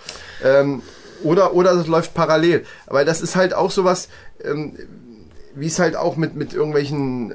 Ähm, 0.43 0.81
oder 1.23 1.53
oder 1.53 1.73
das 1.73 1.87
läuft 1.87 2.13
parallel, 2.13 2.65
aber 2.87 3.03
das 3.03 3.19
ist 3.21 3.35
halt 3.35 3.53
auch 3.53 3.71
sowas 3.71 4.07
ähm, 4.43 4.73
wie 5.55 5.67
es 5.67 5.79
halt 5.79 5.95
auch 5.95 6.15
mit, 6.15 6.35
mit 6.35 6.53
irgendwelchen, 6.53 7.33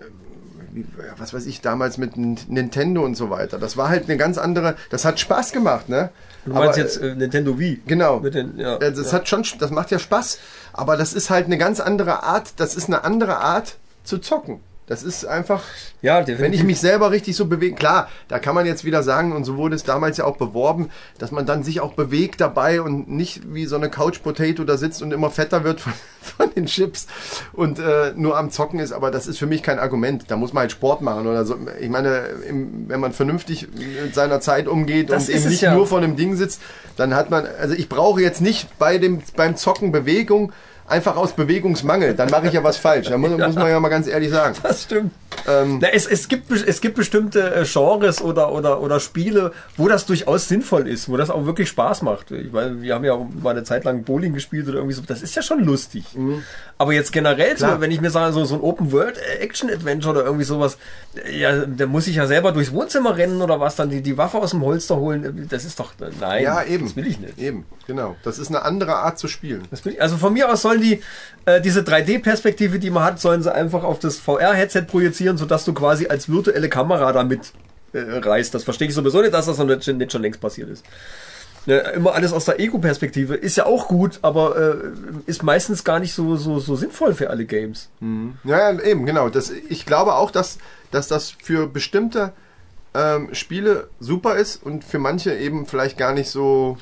wie, 0.72 0.86
was 1.16 1.34
weiß 1.34 1.46
ich, 1.46 1.60
damals 1.60 1.98
mit 1.98 2.16
Nintendo 2.16 3.04
und 3.04 3.16
so 3.16 3.30
weiter. 3.30 3.58
Das 3.58 3.76
war 3.76 3.88
halt 3.88 4.04
eine 4.04 4.16
ganz 4.16 4.38
andere, 4.38 4.76
das 4.90 5.04
hat 5.04 5.20
Spaß 5.20 5.52
gemacht, 5.52 5.88
ne? 5.88 6.10
Du 6.44 6.52
meinst 6.52 6.78
Aber, 6.78 6.78
jetzt 6.78 7.00
äh, 7.00 7.14
Nintendo 7.14 7.58
Wii? 7.58 7.80
Genau. 7.86 8.20
Den, 8.20 8.58
ja, 8.58 8.76
äh, 8.76 8.92
das 8.92 9.06
ja. 9.06 9.12
hat 9.12 9.28
schon, 9.28 9.44
das 9.58 9.70
macht 9.70 9.90
ja 9.90 9.98
Spaß. 9.98 10.38
Aber 10.72 10.96
das 10.96 11.14
ist 11.14 11.30
halt 11.30 11.46
eine 11.46 11.58
ganz 11.58 11.80
andere 11.80 12.22
Art, 12.22 12.54
das 12.56 12.76
ist 12.76 12.86
eine 12.86 13.04
andere 13.04 13.38
Art 13.38 13.76
zu 14.04 14.18
zocken. 14.18 14.60
Das 14.86 15.02
ist 15.02 15.24
einfach, 15.24 15.62
ja, 16.02 16.20
definitiv. 16.20 16.44
wenn 16.44 16.52
ich 16.52 16.62
mich 16.62 16.78
selber 16.78 17.10
richtig 17.10 17.36
so 17.36 17.46
bewege, 17.46 17.74
klar, 17.74 18.10
da 18.28 18.38
kann 18.38 18.54
man 18.54 18.66
jetzt 18.66 18.84
wieder 18.84 19.02
sagen, 19.02 19.32
und 19.32 19.44
so 19.44 19.56
wurde 19.56 19.74
es 19.76 19.82
damals 19.82 20.18
ja 20.18 20.26
auch 20.26 20.36
beworben, 20.36 20.90
dass 21.16 21.30
man 21.30 21.46
dann 21.46 21.62
sich 21.62 21.80
auch 21.80 21.94
bewegt 21.94 22.42
dabei 22.42 22.82
und 22.82 23.08
nicht 23.08 23.54
wie 23.54 23.64
so 23.64 23.76
eine 23.76 23.88
Couch 23.88 24.22
Potato 24.22 24.62
da 24.64 24.76
sitzt 24.76 25.00
und 25.00 25.12
immer 25.12 25.30
fetter 25.30 25.64
wird 25.64 25.80
von, 25.80 25.94
von 26.20 26.54
den 26.54 26.66
Chips 26.66 27.06
und 27.54 27.78
äh, 27.78 28.12
nur 28.14 28.36
am 28.36 28.50
Zocken 28.50 28.78
ist, 28.78 28.92
aber 28.92 29.10
das 29.10 29.26
ist 29.26 29.38
für 29.38 29.46
mich 29.46 29.62
kein 29.62 29.78
Argument. 29.78 30.24
Da 30.28 30.36
muss 30.36 30.52
man 30.52 30.62
halt 30.62 30.72
Sport 30.72 31.00
machen 31.00 31.26
oder 31.26 31.46
so. 31.46 31.56
Ich 31.80 31.88
meine, 31.88 32.18
im, 32.46 32.86
wenn 32.86 33.00
man 33.00 33.14
vernünftig 33.14 33.68
mit 33.72 34.14
seiner 34.14 34.40
Zeit 34.40 34.68
umgeht 34.68 35.08
Das 35.08 35.28
und 35.30 35.34
eben 35.34 35.48
nicht 35.48 35.62
ja. 35.62 35.74
nur 35.74 35.86
vor 35.86 35.98
einem 35.98 36.16
Ding 36.16 36.36
sitzt, 36.36 36.60
dann 36.96 37.14
hat 37.14 37.30
man, 37.30 37.46
also 37.58 37.74
ich 37.74 37.88
brauche 37.88 38.20
jetzt 38.20 38.42
nicht 38.42 38.78
bei 38.78 38.98
dem, 38.98 39.22
beim 39.34 39.56
Zocken 39.56 39.92
Bewegung, 39.92 40.52
einfach 40.86 41.16
aus 41.16 41.32
Bewegungsmangel, 41.32 42.14
dann 42.14 42.30
mache 42.30 42.46
ich 42.48 42.52
ja 42.52 42.62
was 42.62 42.76
falsch. 42.76 43.08
Da 43.08 43.18
muss, 43.18 43.30
muss 43.38 43.54
man 43.54 43.68
ja 43.68 43.80
mal 43.80 43.88
ganz 43.88 44.06
ehrlich 44.06 44.30
sagen. 44.30 44.54
Das 44.62 44.82
stimmt. 44.82 45.12
Ähm, 45.48 45.78
Na, 45.80 45.88
es, 45.88 46.06
es, 46.06 46.28
gibt, 46.28 46.50
es 46.50 46.80
gibt 46.80 46.96
bestimmte 46.96 47.54
äh, 47.54 47.64
Genres 47.64 48.22
oder, 48.22 48.52
oder, 48.52 48.80
oder 48.80 49.00
Spiele, 49.00 49.52
wo 49.76 49.88
das 49.88 50.06
durchaus 50.06 50.48
sinnvoll 50.48 50.86
ist, 50.88 51.08
wo 51.08 51.16
das 51.16 51.30
auch 51.30 51.44
wirklich 51.46 51.68
Spaß 51.68 52.02
macht. 52.02 52.30
Ich 52.30 52.52
meine, 52.52 52.82
wir 52.82 52.94
haben 52.94 53.04
ja 53.04 53.14
auch 53.14 53.26
mal 53.42 53.50
eine 53.50 53.64
Zeit 53.64 53.84
lang 53.84 54.04
Bowling 54.04 54.32
gespielt 54.32 54.68
oder 54.68 54.76
irgendwie 54.78 54.94
so. 54.94 55.02
Das 55.06 55.22
ist 55.22 55.34
ja 55.34 55.42
schon 55.42 55.64
lustig. 55.64 56.04
Aber 56.78 56.92
jetzt 56.92 57.12
generell, 57.12 57.56
so, 57.56 57.66
wenn 57.80 57.90
ich 57.90 58.00
mir 58.00 58.10
sage, 58.10 58.32
so, 58.32 58.44
so 58.44 58.54
ein 58.56 58.60
Open-World-Action-Adventure 58.60 60.14
oder 60.14 60.24
irgendwie 60.24 60.44
sowas, 60.44 60.78
äh, 61.14 61.38
ja, 61.38 61.66
da 61.66 61.86
muss 61.86 62.06
ich 62.06 62.16
ja 62.16 62.26
selber 62.26 62.52
durchs 62.52 62.72
Wohnzimmer 62.72 63.16
rennen 63.16 63.42
oder 63.42 63.60
was, 63.60 63.76
dann 63.76 63.90
die, 63.90 64.02
die 64.02 64.16
Waffe 64.16 64.38
aus 64.38 64.50
dem 64.50 64.62
Holster 64.62 64.96
holen. 64.96 65.46
Das 65.50 65.64
ist 65.64 65.78
doch, 65.80 65.92
nein, 66.20 66.42
Ja, 66.42 66.62
eben. 66.62 66.84
das 66.86 66.96
will 66.96 67.06
ich 67.06 67.18
nicht. 67.18 67.38
Eben, 67.38 67.64
genau. 67.86 68.16
Das 68.24 68.38
ist 68.38 68.48
eine 68.48 68.62
andere 68.62 68.96
Art 68.96 69.18
zu 69.18 69.28
spielen. 69.28 69.62
Also 69.98 70.16
von 70.16 70.32
mir 70.32 70.50
aus 70.50 70.62
sollen 70.74 70.82
die 70.82 71.02
äh, 71.46 71.60
diese 71.60 71.80
3D-Perspektive, 71.80 72.78
die 72.78 72.90
man 72.90 73.04
hat, 73.04 73.20
sollen 73.20 73.42
sie 73.42 73.54
einfach 73.54 73.84
auf 73.84 73.98
das 73.98 74.18
VR-Headset 74.18 74.82
projizieren, 74.82 75.36
sodass 75.36 75.64
du 75.64 75.74
quasi 75.74 76.06
als 76.06 76.28
virtuelle 76.28 76.68
Kamera 76.68 77.12
damit 77.12 77.52
äh, 77.92 77.98
reist. 78.00 78.54
Das 78.54 78.64
verstehe 78.64 78.88
ich 78.88 78.94
sowieso 78.94 79.20
nicht, 79.20 79.34
dass 79.34 79.46
das 79.46 79.58
noch 79.58 79.66
nicht, 79.66 80.12
schon 80.12 80.22
längst 80.22 80.40
passiert 80.40 80.70
ist. 80.70 80.84
Ja, 81.66 81.78
immer 81.90 82.14
alles 82.14 82.32
aus 82.32 82.44
der 82.44 82.60
Ego-Perspektive 82.60 83.36
ist 83.36 83.56
ja 83.56 83.64
auch 83.64 83.88
gut, 83.88 84.18
aber 84.20 84.56
äh, 84.56 84.76
ist 85.26 85.42
meistens 85.42 85.82
gar 85.82 85.98
nicht 85.98 86.12
so, 86.12 86.36
so, 86.36 86.58
so 86.58 86.76
sinnvoll 86.76 87.14
für 87.14 87.30
alle 87.30 87.46
Games. 87.46 87.88
Ja, 88.44 88.70
ja, 88.70 88.80
eben, 88.80 89.06
genau. 89.06 89.30
Das, 89.30 89.50
ich 89.50 89.86
glaube 89.86 90.14
auch, 90.14 90.30
dass, 90.30 90.58
dass 90.90 91.08
das 91.08 91.30
für 91.30 91.66
bestimmte 91.66 92.32
ähm, 92.94 93.34
Spiele 93.34 93.88
super 93.98 94.36
ist 94.36 94.62
und 94.62 94.84
für 94.84 94.98
manche 94.98 95.34
eben 95.34 95.66
vielleicht 95.66 95.96
gar 95.98 96.12
nicht 96.12 96.30
so. 96.30 96.78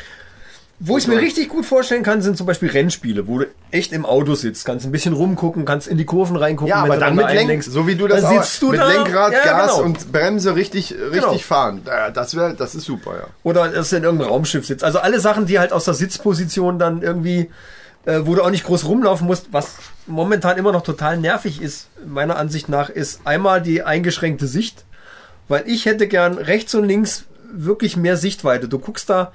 Wo 0.85 0.99
ich 0.99 1.07
mir 1.07 1.19
richtig 1.19 1.49
gut 1.49 1.65
vorstellen 1.65 2.03
kann, 2.03 2.23
sind 2.23 2.37
zum 2.37 2.45
Beispiel 2.45 2.69
Rennspiele, 2.69 3.29
wo 3.29 3.39
du 3.39 3.47
echt 3.71 3.93
im 3.93 4.05
Auto 4.05 4.35
sitzt, 4.35 4.65
kannst 4.65 4.85
ein 4.85 4.91
bisschen 4.91 5.13
rumgucken, 5.13 5.65
kannst 5.65 5.87
in 5.87 5.97
die 5.97 6.05
Kurven 6.05 6.35
reingucken. 6.37 6.71
Ja, 6.71 6.83
aber 6.83 6.95
du 6.95 7.01
dann 7.01 7.15
mit 7.15 7.33
Lenk, 7.33 7.63
so 7.63 7.87
wie 7.87 7.95
du 7.95 8.09
das 8.09 8.23
dann 8.23 8.39
auch, 8.39 8.45
du 8.59 8.71
mit 8.71 8.81
da, 8.81 8.89
Lenkrad, 8.89 9.33
ja, 9.33 9.45
Gas 9.45 9.77
genau. 9.77 9.85
und 9.85 10.11
Bremse 10.11 10.57
richtig, 10.57 10.93
richtig 10.93 11.23
Genau. 11.23 11.39
fahren. 11.39 11.83
Das 12.15 12.35
wäre, 12.37 12.55
das 12.55 12.75
ist 12.75 12.85
super, 12.85 13.13
ja. 13.15 13.27
Oder 13.45 13.69
dass 13.69 13.91
du 13.91 13.97
in 13.97 14.03
irgendeinem 14.03 14.31
Raumschiff 14.31 14.67
sitzt. 14.67 14.83
Also 14.83 14.99
alle 14.99 15.21
Sachen, 15.21 15.47
die 15.47 15.61
halt 15.61 15.73
aus 15.73 15.85
der 15.85 15.95
Sitzposition 15.95 16.81
dann 16.81 17.01
irgendwie, 17.03 17.49
äh, 18.05 18.21
wo 18.25 18.35
du 18.35 18.43
auch 18.43 18.51
nicht 18.51 18.65
groß 18.65 18.85
rumlaufen 18.87 19.29
musst, 19.29 19.53
was 19.53 19.77
momentan 20.09 20.59
immer 20.59 20.73
noch 20.73 20.83
total 20.83 21.17
nervig 21.17 21.63
ist, 21.63 21.87
meiner 22.05 22.37
Ansicht 22.37 22.69
nach, 22.69 22.89
ist 22.89 23.21
einmal 23.25 23.63
die 23.63 23.85
eingeschränkte 23.85 24.49
Sicht. 24.49 24.85
Weil 25.47 25.63
ich 25.67 25.87
hätte 25.87 26.09
gern 26.09 26.39
rechts 26.39 26.75
und 26.75 26.85
links 26.85 27.25
wirklich 27.53 27.97
mehr 27.97 28.17
Sichtweite. 28.17 28.67
Du 28.67 28.81
guckst 28.81 29.09
da 29.11 29.33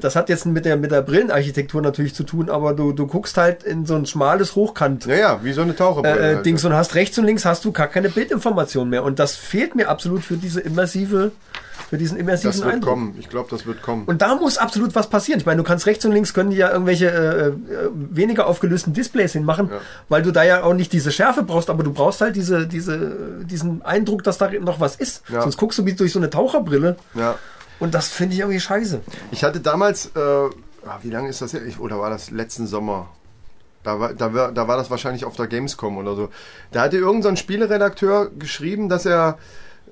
das 0.00 0.16
hat 0.16 0.28
jetzt 0.28 0.46
mit 0.46 0.64
der, 0.64 0.76
mit 0.76 0.90
der 0.90 1.02
Brillenarchitektur 1.02 1.82
natürlich 1.82 2.14
zu 2.14 2.22
tun, 2.24 2.50
aber 2.50 2.74
du, 2.74 2.92
du 2.92 3.06
guckst 3.06 3.36
halt 3.36 3.62
in 3.62 3.86
so 3.86 3.94
ein 3.94 4.06
schmales 4.06 4.54
Hochkant. 4.56 5.06
Ja, 5.06 5.14
ja, 5.16 5.40
wie 5.42 5.52
so 5.52 5.62
eine 5.62 5.74
Taucherbrille. 5.76 6.18
Äh, 6.18 6.34
halt. 6.36 6.46
Dings 6.46 6.64
und 6.64 6.72
hast 6.72 6.94
rechts 6.94 7.18
und 7.18 7.24
links 7.24 7.44
hast 7.44 7.64
du 7.64 7.72
gar 7.72 7.86
keine 7.88 8.08
Bildinformation 8.08 8.88
mehr 8.90 9.04
und 9.04 9.18
das 9.18 9.36
fehlt 9.36 9.74
mir 9.74 9.88
absolut 9.88 10.22
für 10.22 10.36
diese 10.36 10.60
immersive, 10.60 11.32
für 11.90 11.96
diesen 11.96 12.18
immersiven 12.18 12.50
das 12.50 12.60
wird 12.64 12.74
Eindruck. 12.74 12.90
kommen. 12.90 13.16
Ich 13.18 13.28
glaube, 13.30 13.48
das 13.50 13.64
wird 13.64 13.80
kommen. 13.82 14.04
Und 14.04 14.20
da 14.20 14.34
muss 14.34 14.58
absolut 14.58 14.94
was 14.94 15.08
passieren. 15.08 15.40
Ich 15.40 15.46
meine, 15.46 15.58
du 15.58 15.64
kannst 15.66 15.86
rechts 15.86 16.04
und 16.04 16.12
links 16.12 16.34
können 16.34 16.50
die 16.50 16.56
ja 16.58 16.70
irgendwelche 16.70 17.06
äh, 17.08 17.46
äh, 17.48 17.52
weniger 17.92 18.46
aufgelösten 18.46 18.92
Displays 18.92 19.32
hinmachen, 19.32 19.68
Ja. 19.70 19.78
weil 20.08 20.22
du 20.22 20.30
da 20.32 20.42
ja 20.42 20.62
auch 20.64 20.74
nicht 20.74 20.92
diese 20.92 21.10
Schärfe 21.12 21.42
brauchst, 21.44 21.70
aber 21.70 21.82
du 21.82 21.92
brauchst 21.92 22.20
halt 22.20 22.36
diese, 22.36 22.66
diese, 22.66 23.16
diesen 23.44 23.82
Eindruck, 23.82 24.22
dass 24.24 24.36
da 24.38 24.50
noch 24.60 24.80
was 24.80 24.96
ist. 24.96 25.22
Ja. 25.30 25.40
Sonst 25.42 25.56
guckst 25.56 25.78
du 25.78 25.86
wie 25.86 25.94
durch 25.94 26.12
so 26.12 26.18
eine 26.18 26.28
Taucherbrille 26.28 26.96
ja. 27.14 27.36
Und 27.80 27.94
das 27.94 28.08
finde 28.08 28.34
ich 28.34 28.40
irgendwie 28.40 28.60
scheiße. 28.60 29.00
Ich 29.30 29.44
hatte 29.44 29.60
damals, 29.60 30.06
äh, 30.14 30.18
ah, 30.18 30.98
wie 31.02 31.10
lange 31.10 31.28
ist 31.28 31.40
das 31.42 31.52
her? 31.52 31.64
Ich, 31.66 31.78
oder 31.78 31.98
war 31.98 32.10
das 32.10 32.30
letzten 32.30 32.66
Sommer? 32.66 33.08
Da 33.84 34.00
war, 34.00 34.12
da, 34.12 34.34
war, 34.34 34.52
da 34.52 34.68
war 34.68 34.76
das 34.76 34.90
wahrscheinlich 34.90 35.24
auf 35.24 35.36
der 35.36 35.46
Gamescom 35.46 35.96
oder 35.98 36.14
so. 36.16 36.28
Da 36.72 36.82
hatte 36.82 36.96
irgendein 36.98 37.36
so 37.36 37.40
Spieleredakteur 37.42 38.30
geschrieben, 38.38 38.88
dass 38.88 39.06
er 39.06 39.38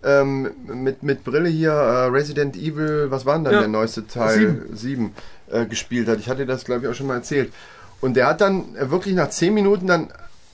ähm, 0.03 0.51
mit, 0.67 1.03
mit 1.03 1.25
Brille 1.25 1.49
hier 1.49 1.71
äh, 1.73 2.07
Resident 2.07 2.57
Evil, 2.57 3.07
was 3.11 3.25
war 3.25 3.35
denn 3.37 3.45
dann 3.45 3.55
Ja, 3.55 3.61
der 3.61 3.69
neueste 3.69 4.07
Teil? 4.07 4.39
sieben. 4.39 4.77
Sieben, 4.77 5.15
äh, 5.51 5.67
gespielt 5.67 6.09
hat. 6.09 6.19
Ich 6.19 6.29
hatte 6.29 6.47
das, 6.47 6.65
glaube 6.65 6.83
ich, 6.85 6.91
auch 6.91 6.95
schon 6.95 7.07
mal 7.07 7.15
erzählt. 7.15 7.53
Und 8.01 8.15
der 8.15 8.27
hat 8.27 8.41
dann 8.41 8.75
äh, 8.77 8.91
wirklich 8.91 9.15
nach 9.15 9.31
zehn 9.31 9.55
Minuten 9.55 9.87
dann, 9.87 10.09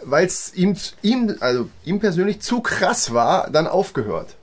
weil 0.04 0.26
es 0.26 0.54
ihm, 0.54 0.76
ihm, 1.00 1.34
also 1.40 1.68
ihm 1.84 1.98
persönlich 2.00 2.40
zu 2.40 2.60
krass 2.60 3.12
war, 3.12 3.50
dann 3.50 3.66
aufgehört. 3.66 4.36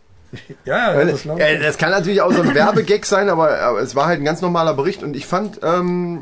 Ja, 0.65 0.93
ja, 0.93 1.05
das, 1.05 1.25
äh, 1.25 1.59
das 1.59 1.77
kann 1.77 1.89
natürlich 1.91 2.21
auch 2.21 2.31
so 2.31 2.41
ein 2.41 2.53
Werbegag 2.53 3.05
sein, 3.05 3.29
aber, 3.29 3.59
aber 3.59 3.81
es 3.81 3.95
war 3.95 4.05
halt 4.05 4.19
ein 4.21 4.25
ganz 4.25 4.41
normaler 4.41 4.73
Bericht 4.75 5.01
und 5.01 5.15
ich 5.15 5.25
fand, 5.25 5.59
ähm, 5.63 6.21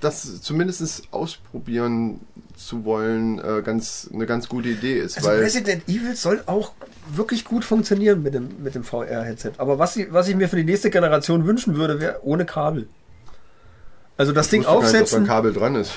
das 0.00 0.40
zumindest 0.42 1.04
ausprobieren 1.12 2.18
zu 2.56 2.84
wollen, 2.84 3.38
äh, 3.38 3.62
ganz, 3.62 4.10
eine 4.12 4.26
ganz 4.26 4.48
gute 4.48 4.68
Idee 4.70 4.98
ist. 4.98 5.16
Also 5.18 5.28
weil, 5.30 5.38
Resident 5.40 5.88
Evil 5.88 6.16
soll 6.16 6.42
auch 6.46 6.72
wirklich 7.14 7.44
gut 7.44 7.64
funktionieren 7.64 8.22
mit 8.22 8.34
dem, 8.34 8.48
mit 8.62 8.74
dem 8.74 8.82
VR-Headset. 8.84 9.52
Aber 9.58 9.78
was, 9.78 9.96
ich- 9.96 10.12
was 10.12 10.26
ich 10.28 10.34
mir 10.36 10.48
für 10.48 10.56
die 10.56 10.64
nächste 10.64 10.90
Generation 10.90 11.46
wünschen 11.46 11.76
würde, 11.76 12.00
wäre 12.00 12.20
ohne 12.24 12.44
Kabel. 12.44 12.88
Also 14.16 14.32
das 14.32 14.46
ich 14.46 14.50
Ding 14.50 14.62
gar 14.62 14.74
nicht, 14.74 14.78
ob 14.78 14.82
ein 14.82 14.94
aufsetzen. 14.94 15.26
Kabel 15.26 15.52
dran 15.52 15.74
ist. 15.76 15.92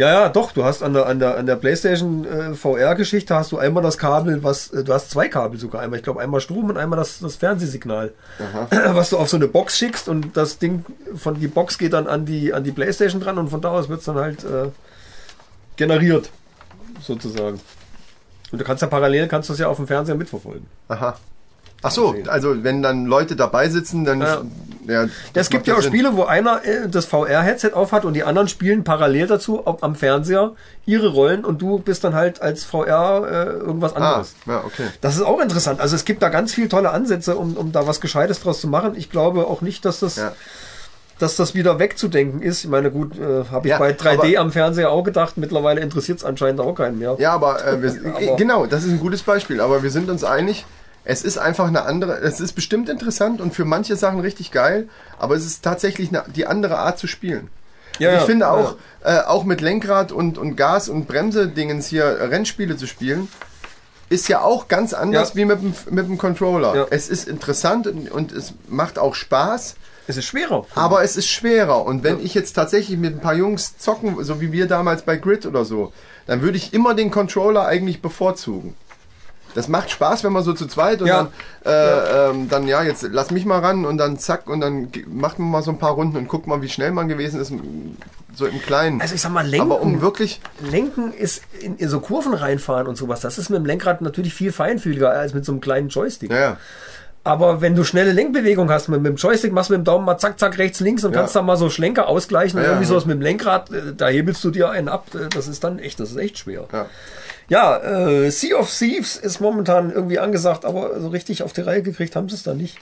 Ja, 0.00 0.08
ja, 0.08 0.28
doch. 0.30 0.52
Du 0.52 0.64
hast 0.64 0.82
an 0.82 0.94
der, 0.94 1.04
an 1.04 1.18
der, 1.18 1.36
an 1.36 1.44
der 1.44 1.56
PlayStation 1.56 2.24
äh, 2.24 2.54
VR-Geschichte 2.54 3.34
hast 3.34 3.52
du 3.52 3.58
einmal 3.58 3.82
das 3.82 3.98
Kabel, 3.98 4.42
was 4.42 4.70
äh, 4.70 4.82
du 4.82 4.94
hast 4.94 5.10
zwei 5.10 5.28
Kabel 5.28 5.60
sogar. 5.60 5.82
Einmal, 5.82 5.98
ich 5.98 6.02
glaube, 6.02 6.22
einmal 6.22 6.40
Strom 6.40 6.70
und 6.70 6.78
einmal 6.78 6.98
das, 6.98 7.18
das 7.18 7.36
Fernsehsignal, 7.36 8.14
was 8.70 9.10
du 9.10 9.18
auf 9.18 9.28
so 9.28 9.36
eine 9.36 9.46
Box 9.46 9.76
schickst 9.76 10.08
und 10.08 10.38
das 10.38 10.56
Ding 10.56 10.86
von 11.14 11.38
die 11.38 11.48
Box 11.48 11.76
geht 11.76 11.92
dann 11.92 12.06
an 12.06 12.24
die 12.24 12.54
an 12.54 12.64
die 12.64 12.72
PlayStation 12.72 13.20
dran 13.20 13.36
und 13.36 13.50
von 13.50 13.60
da 13.60 13.72
aus 13.72 13.90
wird's 13.90 14.06
dann 14.06 14.16
halt 14.16 14.42
äh, 14.42 14.68
generiert, 15.76 16.30
sozusagen. 17.02 17.60
Und 18.52 18.58
du 18.58 18.64
kannst 18.64 18.80
ja 18.80 18.88
parallel 18.88 19.28
kannst 19.28 19.50
du 19.50 19.52
es 19.52 19.58
ja 19.58 19.68
auf 19.68 19.76
dem 19.76 19.86
Fernseher 19.86 20.14
mitverfolgen. 20.14 20.66
Aha. 20.88 21.18
Ach 21.82 21.90
so, 21.90 22.14
also 22.26 22.62
wenn 22.62 22.82
dann 22.82 23.06
Leute 23.06 23.36
dabei 23.36 23.68
sitzen, 23.70 24.04
dann 24.04 24.20
Ja. 24.20 24.42
ja, 24.86 25.06
Es 25.32 25.48
gibt 25.48 25.66
ja 25.66 25.74
auch 25.74 25.80
Sinn. 25.80 25.90
Spiele, 25.92 26.14
wo 26.16 26.24
einer 26.24 26.62
äh, 26.64 26.88
das 26.90 27.06
VR-Headset 27.06 27.72
aufhat 27.72 28.04
und 28.04 28.12
die 28.14 28.22
anderen 28.22 28.48
spielen 28.48 28.84
parallel 28.84 29.26
dazu 29.28 29.64
am 29.66 29.94
Fernseher 29.94 30.52
ihre 30.84 31.08
Rollen 31.08 31.44
und 31.44 31.62
du 31.62 31.78
bist 31.78 32.04
dann 32.04 32.14
halt 32.14 32.42
als 32.42 32.64
VR 32.64 33.22
äh, 33.26 33.44
irgendwas 33.60 33.96
Ah, 33.96 34.10
anderes. 34.10 34.34
ja, 34.46 34.62
okay. 34.64 34.88
Das 35.00 35.16
ist 35.16 35.22
auch 35.22 35.40
interessant. 35.40 35.80
Also 35.80 35.96
es 35.96 36.04
gibt 36.04 36.22
da 36.22 36.28
ganz 36.28 36.52
viele 36.52 36.68
tolle 36.68 36.90
Ansätze, 36.90 37.36
um, 37.36 37.56
um 37.56 37.72
da 37.72 37.86
was 37.86 38.00
Gescheites 38.02 38.40
draus 38.42 38.60
zu 38.60 38.68
machen. 38.68 38.92
Ich 38.96 39.08
glaube 39.10 39.46
auch 39.46 39.62
nicht, 39.62 39.84
dass 39.86 40.00
das, 40.00 40.16
Ja. 40.16 40.32
dass 41.18 41.36
das 41.36 41.54
wieder 41.54 41.78
wegzudenken 41.78 42.42
ist. 42.42 42.64
Ich 42.64 42.70
meine, 42.70 42.90
gut, 42.90 43.18
äh, 43.18 43.44
habe 43.50 43.66
ich 43.68 43.70
Ja, 43.70 43.78
bei 43.78 43.92
3D 43.92 44.36
aber- 44.36 44.40
am 44.40 44.52
Fernseher 44.52 44.90
auch 44.90 45.02
gedacht. 45.04 45.38
Mittlerweile 45.38 45.80
interessiert 45.80 46.18
es 46.18 46.24
anscheinend 46.24 46.60
auch 46.60 46.74
keinen 46.74 46.98
mehr. 46.98 47.16
Ja, 47.18 47.32
aber, 47.32 47.64
äh, 47.66 47.80
wir, 47.82 47.90
Aber- 48.14 48.36
genau, 48.36 48.66
das 48.66 48.84
ist 48.84 48.90
ein 48.90 49.00
gutes 49.00 49.22
Beispiel. 49.22 49.60
Aber 49.62 49.82
wir 49.82 49.90
sind 49.90 50.10
uns 50.10 50.24
einig, 50.24 50.64
es 51.04 51.22
ist 51.22 51.38
einfach 51.38 51.66
eine 51.68 51.82
andere, 51.82 52.18
es 52.20 52.40
ist 52.40 52.52
bestimmt 52.52 52.88
interessant 52.88 53.40
und 53.40 53.54
für 53.54 53.64
manche 53.64 53.96
Sachen 53.96 54.20
richtig 54.20 54.50
geil, 54.52 54.88
aber 55.18 55.34
es 55.34 55.46
ist 55.46 55.62
tatsächlich 55.62 56.10
eine, 56.10 56.24
die 56.34 56.46
andere 56.46 56.78
Art 56.78 56.98
zu 56.98 57.06
spielen. 57.06 57.48
Ja, 57.98 58.16
ich 58.18 58.22
finde 58.22 58.46
ja. 58.46 58.52
auch, 58.52 58.76
äh, 59.04 59.18
auch 59.20 59.44
mit 59.44 59.60
Lenkrad 59.60 60.12
und, 60.12 60.38
und 60.38 60.56
Gas 60.56 60.88
und 60.88 61.06
Bremse-Dingens 61.06 61.86
hier 61.88 62.04
äh, 62.04 62.24
Rennspiele 62.26 62.76
zu 62.76 62.86
spielen, 62.86 63.28
ist 64.08 64.28
ja 64.28 64.40
auch 64.40 64.68
ganz 64.68 64.92
anders 64.92 65.30
Ja. 65.30 65.36
wie 65.36 65.44
mit 65.44 65.60
dem, 65.62 65.74
mit 65.90 66.06
dem 66.06 66.18
Controller. 66.18 66.88
Es 66.90 67.08
ist 67.08 67.28
interessant 67.28 67.86
und, 67.86 68.10
und 68.10 68.32
es 68.32 68.54
macht 68.68 68.98
auch 68.98 69.14
Spaß, 69.14 69.76
Es 70.08 70.16
ist 70.16 70.24
schwerer. 70.24 70.66
aber 70.74 71.02
es 71.04 71.16
ist 71.16 71.28
schwerer. 71.28 71.84
Und 71.84 72.02
wenn 72.02 72.24
ich 72.24 72.34
jetzt 72.34 72.54
tatsächlich 72.54 72.98
mit 72.98 73.14
ein 73.16 73.20
paar 73.20 73.34
Jungs 73.34 73.76
zocken, 73.78 74.22
so 74.24 74.40
wie 74.40 74.50
wir 74.50 74.66
damals 74.66 75.02
bei 75.02 75.16
Grid 75.16 75.46
oder 75.46 75.64
so, 75.64 75.92
dann 76.26 76.42
würde 76.42 76.56
ich 76.56 76.72
immer 76.74 76.94
den 76.94 77.10
Controller 77.10 77.66
eigentlich 77.66 78.02
bevorzugen. 78.02 78.74
Das 79.54 79.68
macht 79.68 79.90
Spaß, 79.90 80.22
wenn 80.24 80.32
man 80.32 80.42
so 80.44 80.52
zu 80.52 80.66
zweit 80.66 81.00
und 81.02 81.08
Ja. 81.08 81.28
dann, 81.64 81.72
äh, 81.72 82.30
Ähm, 82.30 82.48
dann, 82.48 82.66
ja, 82.68 82.82
jetzt 82.82 83.02
lass 83.10 83.30
mich 83.30 83.44
mal 83.44 83.58
ran 83.60 83.84
und 83.84 83.98
dann 83.98 84.18
zack 84.18 84.48
und 84.48 84.60
dann 84.60 84.88
macht 85.08 85.38
man 85.38 85.50
mal 85.50 85.62
so 85.62 85.70
ein 85.70 85.78
paar 85.78 85.92
Runden 85.92 86.16
und 86.16 86.28
guckt 86.28 86.46
mal, 86.46 86.62
wie 86.62 86.68
schnell 86.68 86.90
man 86.92 87.08
gewesen 87.08 87.40
ist, 87.40 87.52
so 88.34 88.46
im 88.46 88.62
Kleinen. 88.62 89.00
Also 89.00 89.14
ich 89.14 89.20
sag 89.20 89.32
mal, 89.32 89.46
lenken, 89.46 89.70
Aber 89.72 89.80
um 89.82 90.00
wirklich, 90.00 90.40
lenken 90.60 91.12
ist 91.12 91.42
in, 91.60 91.76
in 91.76 91.88
so 91.88 92.00
Kurven 92.00 92.32
reinfahren 92.34 92.86
und 92.86 92.96
sowas. 92.96 93.20
Das 93.20 93.38
ist 93.38 93.48
mit 93.50 93.58
dem 93.58 93.66
Lenkrad 93.66 94.00
natürlich 94.02 94.34
viel 94.34 94.52
feinfühliger 94.52 95.10
als 95.10 95.34
mit 95.34 95.44
so 95.44 95.52
einem 95.52 95.60
kleinen 95.60 95.88
Joystick. 95.88 96.30
naja, 96.30 96.56
Aber 97.22 97.60
wenn 97.60 97.74
du 97.74 97.84
schnelle 97.84 98.12
Lenkbewegung 98.12 98.70
hast, 98.70 98.88
mit, 98.88 99.02
mit 99.02 99.10
dem 99.12 99.16
Joystick 99.16 99.52
machst 99.52 99.68
du 99.68 99.74
mit 99.74 99.82
dem 99.82 99.84
Daumen 99.84 100.04
mal 100.06 100.16
zack, 100.16 100.38
zack, 100.38 100.56
rechts, 100.58 100.80
links 100.80 101.04
und 101.04 101.12
Ja. 101.12 101.18
kannst 101.20 101.36
dann 101.36 101.44
mal 101.44 101.56
so 101.58 101.68
Schlenker 101.68 102.08
ausgleichen 102.08 102.58
und 102.58 102.64
Ja, 102.64 102.70
irgendwie 102.70 102.84
ja. 102.86 102.88
sowas 102.90 103.04
mit 103.04 103.16
dem 103.16 103.20
Lenkrad, 103.20 103.70
äh, 103.70 103.94
da 103.96 104.08
hebelst 104.08 104.42
du 104.44 104.50
dir 104.50 104.70
einen 104.70 104.88
ab. 104.88 105.06
äh, 105.14 105.28
Das 105.28 105.46
ist 105.48 105.62
dann 105.64 105.78
echt, 105.78 106.00
das 106.00 106.10
ist 106.12 106.16
echt 106.16 106.38
schwer. 106.38 106.64
ja. 106.72 106.86
Ja, 107.50 107.76
äh, 107.78 108.30
Sea 108.30 108.56
of 108.56 108.70
Thieves 108.72 109.16
ist 109.16 109.40
momentan 109.40 109.90
irgendwie 109.92 110.20
angesagt, 110.20 110.64
aber 110.64 110.98
so 111.00 111.08
richtig 111.08 111.42
auf 111.42 111.52
die 111.52 111.60
Reihe 111.62 111.82
gekriegt 111.82 112.14
haben 112.16 112.28
sie 112.28 112.36
es 112.36 112.44
da 112.44 112.54
nicht. 112.54 112.78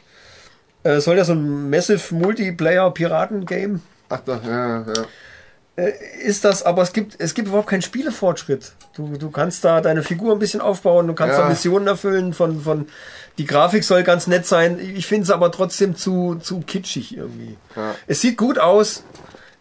Äh, 0.84 0.90
es 0.90 1.04
soll 1.04 1.16
ja 1.16 1.24
so 1.24 1.32
ein 1.32 1.70
Massive 1.70 2.14
Multiplayer 2.14 2.90
Piraten-Game 2.92 3.80
Ach, 4.10 4.20
da, 4.24 4.40
ja, 4.46 4.84
ja. 4.86 5.84
ist 6.22 6.44
das, 6.44 6.62
aber 6.62 6.82
es 6.82 6.92
gibt, 6.92 7.16
es 7.18 7.34
gibt 7.34 7.48
überhaupt 7.48 7.68
keinen 7.68 7.82
Spielefortschritt. 7.82 8.72
Du, 8.94 9.16
du 9.16 9.30
kannst 9.30 9.64
da 9.64 9.80
deine 9.80 10.02
Figur 10.02 10.32
ein 10.34 10.38
bisschen 10.38 10.60
aufbauen, 10.60 11.06
du 11.06 11.14
kannst 11.14 11.36
Ja. 11.36 11.42
da 11.44 11.48
Missionen 11.48 11.86
erfüllen 11.86 12.34
von, 12.34 12.60
von, 12.60 12.88
die 13.38 13.46
Grafik 13.46 13.84
soll 13.84 14.02
ganz 14.02 14.26
nett 14.26 14.44
sein. 14.46 14.78
Ich 14.78 15.06
finde 15.06 15.24
es 15.24 15.30
aber 15.30 15.50
trotzdem 15.50 15.96
zu, 15.96 16.34
zu 16.42 16.60
kitschig 16.60 17.16
irgendwie. 17.16 17.56
Ja. 17.74 17.94
Es 18.06 18.20
sieht 18.20 18.36
gut 18.36 18.58
aus. 18.58 19.02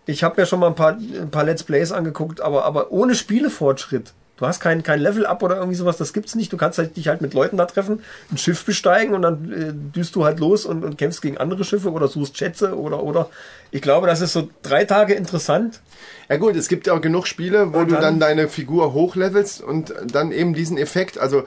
Ich 0.05 0.23
habe 0.23 0.39
mir 0.41 0.45
schon 0.45 0.59
mal 0.59 0.67
ein 0.67 0.75
paar, 0.75 0.93
ein 0.97 1.31
paar 1.31 1.43
Let's 1.45 1.63
Plays 1.63 1.91
angeguckt, 1.93 2.41
aber, 2.41 2.65
aber 2.65 2.91
ohne 2.91 3.15
Spielefortschritt. 3.15 4.13
Du 4.37 4.45
hast 4.45 4.59
kein, 4.59 4.83
kein 4.83 4.99
Level-Up 4.99 5.41
oder 5.41 5.55
irgendwie 5.57 5.75
sowas, 5.75 5.97
das 5.97 6.13
gibt's 6.13 6.35
nicht. 6.35 6.53
Du 6.53 6.57
kannst 6.57 6.77
halt 6.77 6.95
dich 6.95 7.07
halt 7.07 7.21
mit 7.21 7.33
Leuten 7.33 7.57
da 7.57 7.65
treffen, 7.65 8.03
ein 8.31 8.37
Schiff 8.37 8.63
besteigen 8.65 9.15
und 9.15 9.23
dann 9.23 9.51
äh, 9.51 9.73
düst 9.95 10.15
du 10.15 10.25
halt 10.25 10.39
los 10.39 10.63
und, 10.65 10.83
und 10.85 10.97
kämpfst 10.97 11.21
gegen 11.23 11.37
andere 11.39 11.63
Schiffe 11.63 11.91
oder 11.91 12.07
suchst 12.07 12.37
Schätze 12.37 12.77
oder, 12.77 13.01
oder. 13.03 13.29
Ich 13.71 13.81
glaube, 13.81 14.05
das 14.05 14.21
ist 14.21 14.33
so 14.33 14.47
drei 14.61 14.85
Tage 14.85 15.15
interessant. 15.15 15.81
Ja 16.29 16.37
gut, 16.37 16.55
es 16.55 16.67
gibt 16.67 16.85
ja 16.87 16.93
auch 16.93 17.01
genug 17.01 17.25
Spiele, 17.27 17.73
wo 17.73 17.79
Und 17.79 17.87
du 17.89 17.95
dann- 17.95 18.03
dann 18.03 18.19
deine 18.19 18.47
Figur 18.47 18.93
hochlevelst 18.93 19.61
und 19.61 19.93
dann 20.05 20.31
eben 20.31 20.53
diesen 20.53 20.77
Effekt, 20.77 21.17
also 21.17 21.39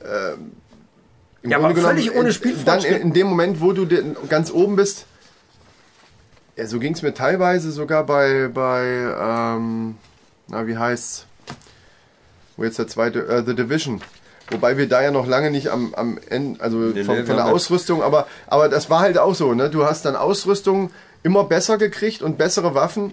äh, 0.00 0.34
im 1.42 1.50
Ja, 1.50 1.58
aber 1.58 1.74
völlig 1.76 2.14
ohne 2.16 2.32
Spielfortschritt. 2.32 2.92
Dann 2.92 3.00
in, 3.02 3.08
in 3.08 3.12
dem 3.12 3.26
Moment, 3.26 3.60
wo 3.60 3.72
du 3.72 3.86
ganz 4.28 4.50
oben 4.50 4.74
bist, 4.76 5.04
ja, 6.56 6.66
so 6.66 6.78
ging 6.80 6.94
es 6.94 7.02
mir 7.02 7.14
teilweise 7.14 7.70
sogar 7.70 8.04
bei, 8.04 8.48
bei 8.52 8.84
ähm, 9.20 9.96
na 10.48 10.66
wie 10.66 10.76
heißt's, 10.76 11.26
wo 12.58 12.64
jetzt 12.64 12.78
der 12.78 12.88
zweite, 12.88 13.26
äh, 13.26 13.42
The 13.46 13.54
Division. 13.54 14.02
Wobei 14.50 14.76
wir 14.76 14.88
da 14.88 15.02
ja 15.02 15.10
noch 15.10 15.26
lange 15.26 15.50
nicht 15.50 15.68
am, 15.68 15.94
am 15.94 16.18
Ende, 16.28 16.60
also 16.60 16.78
Nee, 16.78 17.04
von, 17.04 17.16
nee, 17.16 17.24
von 17.24 17.36
der 17.36 17.46
Ausrüstung, 17.46 18.02
aber, 18.02 18.26
aber 18.46 18.68
das 18.68 18.90
war 18.90 19.00
halt 19.00 19.18
auch 19.18 19.34
so, 19.34 19.54
ne? 19.54 19.70
Du 19.70 19.84
hast 19.84 20.04
dann 20.04 20.16
Ausrüstung 20.16 20.90
immer 21.22 21.44
besser 21.44 21.78
gekriegt 21.78 22.22
und 22.22 22.38
bessere 22.38 22.74
Waffen, 22.74 23.12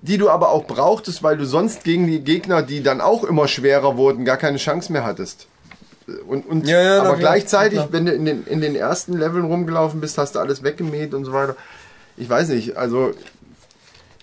die 0.00 0.18
du 0.18 0.30
aber 0.30 0.50
auch 0.50 0.66
brauchtest, 0.66 1.22
weil 1.22 1.36
du 1.36 1.44
sonst 1.44 1.84
gegen 1.84 2.06
die 2.06 2.20
Gegner, 2.20 2.62
die 2.62 2.82
dann 2.82 3.00
auch 3.00 3.24
immer 3.24 3.48
schwerer 3.48 3.96
wurden, 3.96 4.24
gar 4.24 4.36
keine 4.36 4.58
Chance 4.58 4.92
mehr 4.92 5.04
hattest. 5.04 5.46
Und, 6.26 6.46
und 6.46 6.66
Ja, 6.66 6.80
ja, 6.82 7.02
aber 7.02 7.16
gleichzeitig, 7.16 7.78
klar. 7.78 7.88
wenn 7.92 8.06
du 8.06 8.12
in 8.12 8.24
den, 8.24 8.46
in 8.46 8.60
den 8.60 8.76
ersten 8.76 9.18
Leveln 9.18 9.44
rumgelaufen 9.44 10.00
bist, 10.00 10.18
hast 10.18 10.36
du 10.36 10.38
alles 10.38 10.62
weggemäht 10.62 11.14
und 11.14 11.24
so 11.24 11.32
weiter. 11.32 11.56
Ich 12.16 12.30
weiß 12.30 12.48
nicht, 12.48 12.76
also 12.76 13.12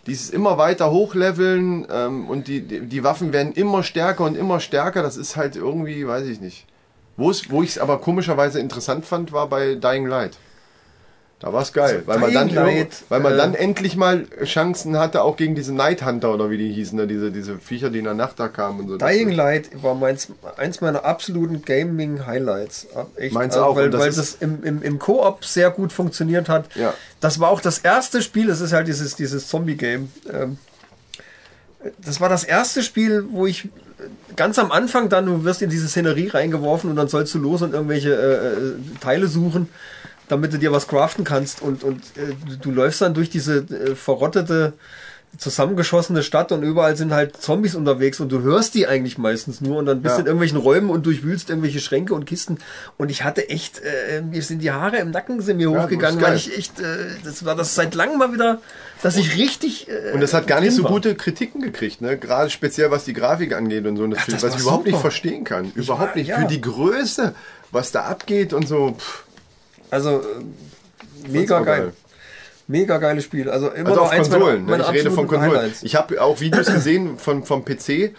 dieses 0.07 0.29
immer 0.29 0.57
weiter 0.57 0.91
hochleveln 0.91 1.87
ähm, 1.89 2.27
und 2.29 2.47
die, 2.47 2.61
die, 2.61 2.81
die 2.81 3.03
Waffen 3.03 3.31
werden 3.33 3.53
immer 3.53 3.83
stärker 3.83 4.25
und 4.25 4.35
immer 4.35 4.59
stärker, 4.59 5.01
das 5.01 5.15
ist 5.17 5.35
halt 5.35 5.55
irgendwie, 5.55 6.05
weiß 6.07 6.25
ich 6.27 6.41
nicht. 6.41 6.65
Wo 7.15 7.29
es- 7.29 7.49
wo 7.49 7.63
ich 7.63 7.69
es 7.71 7.77
aber 7.77 7.99
komischerweise 7.99 8.59
interessant 8.59 9.05
fand, 9.05 9.31
war 9.31 9.47
bei 9.47 9.75
Dying 9.75 10.05
Light. 10.07 10.37
Da 11.43 11.51
war 11.51 11.61
es 11.61 11.73
geil, 11.73 12.03
weil 12.05 12.19
man, 12.19 12.33
dann, 12.33 12.55
weil 12.55 13.19
man 13.19 13.33
äh, 13.33 13.35
dann 13.35 13.53
endlich 13.53 13.97
mal 13.97 14.25
Chancen 14.45 14.97
hatte, 14.97 15.23
auch 15.23 15.35
gegen 15.35 15.55
diese 15.55 15.73
Night 15.73 16.05
Hunter 16.05 16.33
oder 16.33 16.49
wie 16.49 16.57
die 16.57 16.71
hießen, 16.71 16.97
ne? 16.97 17.05
diese, 17.05 17.31
diese 17.31 17.59
Viecher, 17.59 17.89
die 17.89 17.97
in 17.97 18.05
der 18.05 18.13
Nacht 18.13 18.39
da 18.39 18.47
kamen 18.47 18.79
und 18.79 18.87
so. 18.87 18.97
Dying 18.97 19.29
Light 19.29 19.69
war 19.83 19.93
meins, 19.93 20.29
eins 20.55 20.79
meiner 20.79 21.03
absoluten 21.03 21.61
Gaming-Highlights. 21.61 22.87
Echt, 23.17 23.33
Meins 23.33 23.55
also, 23.55 23.65
auch, 23.65 23.75
Weil, 23.75 23.89
das 23.89 23.99
weil 24.01 24.11
das 24.13 24.37
im, 24.39 24.63
im, 24.63 24.81
im 24.81 24.99
Koop 24.99 25.43
sehr 25.43 25.69
gut 25.69 25.91
funktioniert 25.91 26.47
hat. 26.47 26.73
Ja. 26.75 26.93
Das 27.19 27.41
war 27.41 27.49
auch 27.49 27.59
das 27.59 27.79
erste 27.79 28.21
Spiel, 28.21 28.49
es 28.49 28.61
ist 28.61 28.71
halt 28.71 28.87
dieses, 28.87 29.17
dieses 29.17 29.49
Zombie-Game. 29.49 30.13
Ähm, 30.31 30.57
das 32.05 32.21
war 32.21 32.29
das 32.29 32.45
erste 32.45 32.83
Spiel, 32.83 33.25
wo 33.31 33.45
ich 33.45 33.67
ganz 34.37 34.57
am 34.59 34.71
Anfang 34.71 35.09
dann, 35.09 35.25
du 35.25 35.43
wirst 35.43 35.61
in 35.61 35.69
diese 35.69 35.89
Szenerie 35.89 36.29
reingeworfen 36.29 36.89
und 36.89 36.95
dann 36.95 37.09
sollst 37.09 37.33
du 37.33 37.39
los 37.39 37.61
und 37.61 37.73
irgendwelche 37.73 38.13
äh, 38.13 38.93
äh, 38.93 38.99
Teile 39.01 39.27
suchen, 39.27 39.67
damit 40.29 40.53
du 40.53 40.57
dir 40.59 40.71
was 40.71 40.87
craften 40.87 41.23
kannst 41.23 41.61
und, 41.61 41.83
und 41.83 42.01
äh, 42.17 42.33
du, 42.49 42.55
du 42.57 42.71
läufst 42.71 43.01
dann 43.01 43.13
durch 43.13 43.29
diese 43.29 43.57
äh, 43.57 43.95
verrottete, 43.95 44.73
zusammengeschossene 45.37 46.21
Stadt 46.21 46.51
und 46.51 46.61
überall 46.61 46.95
sind 46.95 47.11
halt 47.11 47.37
Zombies 47.41 47.73
unterwegs 47.73 48.19
und 48.19 48.31
du 48.31 48.41
hörst 48.41 48.75
die 48.75 48.85
eigentlich 48.87 49.17
meistens 49.17 49.61
nur 49.61 49.77
und 49.77 49.87
dann 49.87 50.03
bist 50.03 50.13
du 50.13 50.17
Ja. 50.17 50.21
in 50.21 50.25
irgendwelchen 50.27 50.59
Räumen 50.59 50.91
und 50.91 51.07
durchwühlst 51.07 51.49
irgendwelche 51.49 51.79
Schränke 51.79 52.13
und 52.13 52.25
Kisten 52.25 52.59
und 52.97 53.09
ich 53.09 53.23
hatte 53.23 53.49
echt, 53.49 53.79
äh, 53.81 54.21
mir 54.21 54.43
sind 54.43 54.59
die 54.59 54.71
Haare 54.71 54.97
im 54.97 55.09
Nacken 55.09 55.41
sind 55.41 55.57
mir 55.57 55.71
Ja, 55.71 55.83
hochgegangen, 55.83 56.21
weil 56.21 56.35
ich 56.35 56.55
echt, 56.55 56.79
äh, 56.79 56.83
das 57.23 57.45
war 57.45 57.55
das 57.55 57.73
seit 57.73 57.95
langem 57.95 58.19
mal 58.19 58.31
wieder, 58.31 58.61
dass 59.01 59.17
ich 59.17 59.35
richtig 59.35 59.87
äh, 59.89 60.11
Und 60.13 60.21
das 60.21 60.35
hat 60.35 60.45
gar 60.45 60.61
nicht 60.61 60.75
so 60.75 60.83
war. 60.83 60.91
gute 60.91 61.15
Kritiken 61.15 61.61
gekriegt, 61.61 62.01
ne? 62.01 62.15
Gerade 62.17 62.51
speziell 62.51 62.91
was 62.91 63.03
die 63.05 63.13
Grafik 63.13 63.53
angeht 63.55 63.87
und 63.87 63.97
so. 63.97 64.03
Und 64.03 64.11
das, 64.11 64.19
Ach, 64.21 64.27
das 64.31 64.43
was 64.43 64.55
ich 64.55 64.61
überhaupt 64.61 64.83
super. 64.83 64.91
nicht 64.91 65.01
verstehen 65.01 65.43
kann. 65.45 65.71
Überhaupt 65.73 66.09
war- 66.11 66.15
nicht. 66.15 66.27
ja. 66.27 66.41
Für 66.41 66.47
die 66.47 66.61
Größe, 66.61 67.33
was 67.71 67.91
da 67.91 68.03
abgeht 68.03 68.53
und 68.53 68.67
so. 68.67 68.91
Pff, 68.99 69.23
Also 69.93 70.19
äh, 70.21 71.27
mega 71.29 71.59
geil. 71.59 71.81
geil. 71.81 71.93
Mega 72.67 72.97
geiles 72.97 73.23
Spiel. 73.25 73.49
Also 73.49 73.69
immer 73.69 73.89
Also 73.89 73.99
noch 74.01 74.07
auf 74.07 74.11
eins 74.13 74.29
Konsolen. 74.29 74.65
meiner, 74.65 74.77
ne? 74.77 74.83
meiner 74.83 74.83
Ich 74.95 74.99
rede 75.01 75.11
von 75.11 75.27
Konsolen. 75.27 75.51
Highlights. 75.51 75.83
Ich 75.83 75.95
habe 75.95 76.21
auch 76.21 76.39
Videos 76.39 76.67
gesehen 76.73 77.17
von, 77.17 77.43
vom 77.43 77.63
PC. 77.65 78.13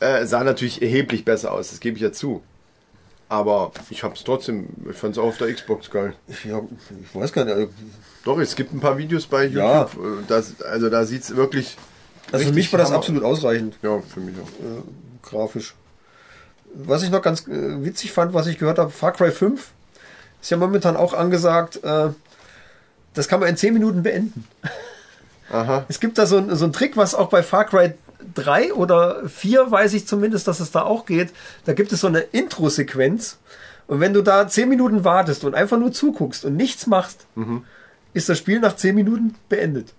Äh, 0.00 0.24
sah 0.26 0.42
natürlich 0.44 0.82
erheblich 0.82 1.24
besser 1.24 1.52
aus, 1.52 1.70
das 1.70 1.78
gebe 1.80 1.96
ich 1.96 2.02
ja 2.02 2.10
zu. 2.10 2.42
Aber 3.28 3.70
ich 3.90 4.02
habe 4.02 4.14
es 4.14 4.24
trotzdem, 4.24 4.66
ich 4.90 4.96
fand 4.96 5.12
es 5.14 5.18
auch 5.18 5.28
auf 5.28 5.38
der 5.38 5.52
Xbox 5.54 5.90
geil. 5.90 6.14
Ja, 6.44 6.60
ich 7.02 7.14
weiß 7.14 7.32
gar 7.32 7.44
nicht. 7.44 7.54
also, 7.54 7.68
Doch, 8.24 8.38
es 8.40 8.56
gibt 8.56 8.74
ein 8.74 8.80
paar 8.80 8.98
Videos 8.98 9.26
bei 9.26 9.44
YouTube. 9.44 9.56
Ja. 9.62 9.82
äh, 9.84 9.88
Das, 10.28 10.60
also 10.62 10.90
da 10.90 11.04
sieht 11.06 11.22
es 11.22 11.36
wirklich. 11.36 11.76
Also 12.32 12.46
für 12.46 12.52
mich 12.52 12.72
war 12.72 12.78
das 12.78 12.88
Hammer- 12.88 12.98
absolut 12.98 13.22
ausreichend, 13.24 13.76
Ja, 13.82 14.00
für 14.00 14.20
mich 14.20 14.34
auch. 14.38 15.22
grafisch. 15.28 15.74
Was 16.74 17.02
ich 17.02 17.10
noch 17.10 17.22
ganz 17.22 17.46
äh, 17.46 17.84
witzig 17.84 18.12
fand, 18.12 18.32
was 18.34 18.46
ich 18.46 18.58
gehört 18.58 18.78
habe, 18.78 18.90
Far 18.90 19.12
Cry 19.12 19.30
5 19.30 19.70
ist 20.42 20.50
ja 20.50 20.56
momentan 20.58 20.96
auch 20.96 21.14
angesagt, 21.14 21.82
äh, 21.82 22.08
das 23.14 23.28
kann 23.28 23.40
man 23.40 23.48
in 23.48 23.56
10 23.56 23.72
Minuten 23.74 24.02
beenden. 24.02 24.44
Aha. 25.50 25.84
Es 25.88 26.00
gibt 26.00 26.18
da 26.18 26.26
so, 26.26 26.36
ein- 26.38 26.54
so 26.56 26.64
einen 26.64 26.72
Trick, 26.72 26.96
was 26.96 27.14
auch 27.14 27.28
bei 27.28 27.42
Far 27.42 27.64
Cry 27.66 27.94
3 28.34 28.72
oder 28.74 29.28
4 29.28 29.70
weiß 29.70 29.92
ich 29.94 30.06
zumindest, 30.06 30.48
dass 30.48 30.60
es 30.60 30.70
da 30.70 30.82
auch 30.82 31.06
geht. 31.06 31.30
Da 31.64 31.72
gibt 31.74 31.92
es 31.92 32.00
so 32.00 32.06
eine 32.06 32.20
Intro-Sequenz. 32.20 33.38
Und 33.88 34.00
wenn 34.00 34.14
du 34.14 34.22
da 34.22 34.46
10 34.48 34.68
Minuten 34.68 35.04
wartest 35.04 35.44
und 35.44 35.54
einfach 35.54 35.76
nur 35.78 35.92
zuguckst 35.92 36.44
und 36.44 36.56
nichts 36.56 36.86
machst, 36.86 37.26
ist 38.14 38.28
das 38.28 38.38
Spiel 38.38 38.60
nach 38.60 38.76
10 38.76 38.94
Minuten 38.94 39.34
beendet. 39.48 39.92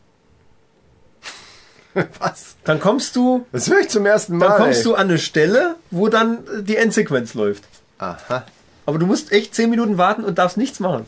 Was? 2.20 2.56
Dann 2.64 2.80
kommst 2.80 3.16
du, 3.16 3.46
Das 3.52 3.70
höre 3.70 3.82
ich 3.82 3.90
zum 3.90 4.06
ersten 4.06 4.38
Mal. 4.38 4.48
dann 4.48 4.58
kommst 4.58 4.80
ey. 4.80 4.84
du 4.86 4.96
an 4.96 5.10
eine 5.10 5.20
Stelle, 5.20 5.76
wo 5.92 6.08
dann 6.08 6.40
die 6.64 6.78
Endsequenz 6.78 7.34
läuft. 7.36 7.64
Aha. 8.00 8.46
Aber 8.86 9.00
du 9.00 9.06
musst 9.06 9.32
echt 9.32 9.56
10 9.56 9.70
Minuten 9.70 9.98
warten 9.98 10.24
und 10.24 10.38
darfst 10.38 10.58
nichts 10.58 10.80
machen. 10.80 11.06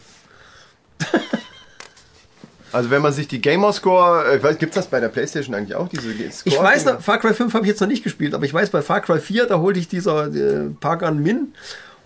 Also 2.75 2.89
wenn 2.89 3.01
man 3.01 3.13
sich 3.13 3.29
die 3.29 3.39
Gamerscore, 3.39 4.33
äh, 4.33 4.43
weiß, 4.43 4.57
gibt's 4.57 4.75
das 4.75 4.87
bei 4.87 4.99
der 4.99 5.07
Playstation 5.07 5.55
eigentlich 5.55 5.75
auch, 5.75 5.87
diese 5.87 6.09
Score? 6.11 6.31
Ich 6.43 6.59
weiß, 6.59 6.83
noch, 6.83 6.99
Far 6.99 7.19
Cry 7.19 7.33
5 7.33 7.53
habe 7.53 7.63
ich 7.63 7.69
jetzt 7.69 7.79
noch 7.79 7.87
nicht 7.87 8.03
gespielt, 8.03 8.33
aber 8.33 8.43
ich 8.43 8.53
weiß, 8.53 8.69
bei 8.69 8.81
Far 8.81 8.99
Cry 8.99 9.19
4, 9.19 9.45
da 9.45 9.59
holte 9.59 9.79
ich 9.79 9.87
dieser 9.87 10.27
äh, 10.27 10.69
Pagan 10.81 11.23
Min, 11.23 11.53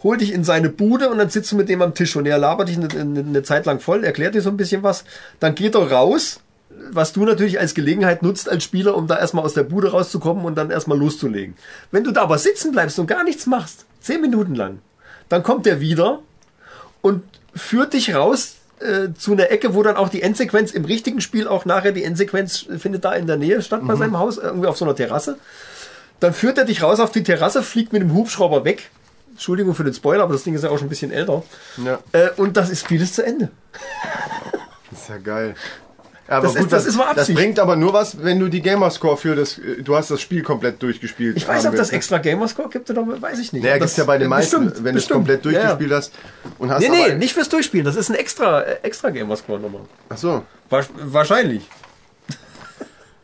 holte 0.03 0.23
ich 0.23 0.31
in 0.31 0.43
seine 0.43 0.69
Bude 0.69 1.09
und 1.09 1.17
dann 1.17 1.31
sitzt 1.31 1.51
du 1.51 1.55
mit 1.55 1.69
dem 1.69 1.81
am 1.81 1.95
Tisch 1.95 2.15
und 2.15 2.27
er 2.27 2.37
labert 2.37 2.69
dich 2.69 2.77
eine, 2.77 2.87
eine, 2.89 3.19
eine 3.21 3.41
Zeit 3.41 3.65
lang 3.65 3.79
voll, 3.79 4.03
erklärt 4.03 4.35
dir 4.35 4.43
so 4.43 4.49
ein 4.51 4.57
bisschen 4.57 4.83
was. 4.83 5.05
Dann 5.39 5.55
geht 5.55 5.73
er 5.73 5.91
raus, 5.91 6.39
was 6.91 7.13
du 7.13 7.25
natürlich 7.25 7.59
als 7.59 7.73
Gelegenheit 7.73 8.21
nutzt 8.21 8.47
als 8.47 8.63
Spieler, 8.63 8.95
um 8.95 9.07
da 9.07 9.17
erstmal 9.17 9.43
aus 9.45 9.55
der 9.55 9.63
Bude 9.63 9.89
rauszukommen 9.89 10.45
und 10.45 10.55
dann 10.55 10.69
erstmal 10.69 10.99
loszulegen. 10.99 11.55
Wenn 11.89 12.03
du 12.03 12.11
da 12.11 12.21
aber 12.21 12.37
sitzen 12.37 12.71
bleibst 12.71 12.99
und 12.99 13.07
gar 13.07 13.23
nichts 13.23 13.47
machst, 13.47 13.85
10 14.01 14.21
Minuten 14.21 14.53
lang, 14.53 14.79
dann 15.29 15.43
kommt 15.43 15.65
der 15.65 15.79
wieder 15.79 16.19
und 17.01 17.23
führt 17.55 17.93
dich 17.93 18.13
raus 18.13 18.55
äh, 18.79 19.09
zu 19.17 19.33
einer 19.33 19.51
Ecke, 19.51 19.73
wo 19.73 19.83
dann 19.83 19.95
auch 19.97 20.09
die 20.09 20.21
Endsequenz 20.21 20.71
im 20.71 20.85
richtigen 20.85 21.21
Spiel 21.21 21.47
auch 21.47 21.65
nachher 21.65 21.91
die 21.91 22.03
Endsequenz 22.03 22.65
findet 22.77 23.05
da 23.05 23.13
in 23.13 23.27
der 23.27 23.37
Nähe 23.37 23.61
statt 23.61 23.81
bei 23.83 23.95
seinem 23.95 24.17
Haus, 24.19 24.37
irgendwie 24.37 24.67
auf 24.67 24.77
so 24.77 24.85
einer 24.85 24.95
Terrasse. 24.95 25.37
Dann 26.19 26.33
führt 26.33 26.57
er 26.57 26.65
dich 26.65 26.83
raus 26.83 26.99
auf 26.99 27.11
die 27.11 27.23
Terrasse, 27.23 27.63
fliegt 27.63 27.93
mit 27.93 28.01
dem 28.01 28.13
Hubschrauber 28.13 28.65
weg. 28.65 28.89
Entschuldigung 29.31 29.73
für 29.73 29.85
den 29.85 29.93
Spoiler, 29.93 30.23
aber 30.23 30.33
das 30.33 30.43
Ding 30.43 30.53
ist 30.53 30.63
ja 30.65 30.69
auch 30.69 30.77
schon 30.77 30.87
ein 30.87 30.89
bisschen 30.89 31.11
älter. 31.11 31.43
Ja, 31.77 31.99
Äh, 32.11 32.29
und 32.35 32.57
das 32.57 32.69
ist, 32.69 32.81
Spiel 32.81 33.01
ist 33.01 33.15
zu 33.15 33.25
Ende. 33.25 33.49
das 34.91 35.01
ist 35.01 35.09
ja 35.09 35.17
geil. 35.17 35.55
Ja, 36.29 36.37
aber 36.37 36.47
Das 36.47 36.55
ist- 36.57 36.71
das 36.71 36.85
ist 36.85 36.95
mal 36.95 37.05
das 37.09 37.17
Absicht. 37.21 37.37
bringt 37.39 37.59
aber 37.59 37.75
nur 37.75 37.91
was, 37.91 38.23
wenn 38.23 38.39
du 38.39 38.49
die 38.49 38.61
Gamerscore 38.61 39.17
für 39.17 39.35
das, 39.35 39.57
äh, 39.57 39.81
du 39.81 39.95
hast 39.95 40.11
das 40.11 40.21
Spiel 40.21 40.43
komplett 40.43 40.81
durchgespielt. 40.83 41.35
Ich 41.37 41.47
weiß, 41.47 41.65
ob 41.65 41.75
das 41.75 41.89
extra 41.89 42.19
Gamerscore 42.19 42.69
gibt 42.69 42.87
oder 42.91 43.03
weiß 43.21 43.39
ich 43.39 43.51
nicht. 43.51 43.63
Naja, 43.63 43.77
gibt's 43.79 43.93
das- 43.93 43.97
ja 43.97 44.03
bei 44.05 44.19
den 44.19 44.25
äh, 44.25 44.29
meisten, 44.29 44.65
bestimmt, 44.65 44.83
wenn 44.85 44.93
du 44.93 44.99
es 44.99 45.09
komplett 45.09 45.43
Ja, 45.45 45.51
ja. 45.51 45.59
durchgespielt 45.59 45.91
hast 45.91 46.13
und 46.59 46.69
hast 46.71 46.81
Nee, 46.81 46.89
nee, 46.89 47.15
nicht 47.15 47.33
fürs 47.33 47.49
Durchspielen. 47.49 47.83
Das 47.85 47.95
ist 47.95 48.09
ein 48.09 48.15
extra, 48.15 48.61
äh, 48.61 48.77
extra 48.83 49.09
Gamerscore 49.09 49.59
nochmal. 49.59 49.81
Ach 50.09 50.17
so. 50.17 50.43
Wahrscheinlich. 50.69 51.67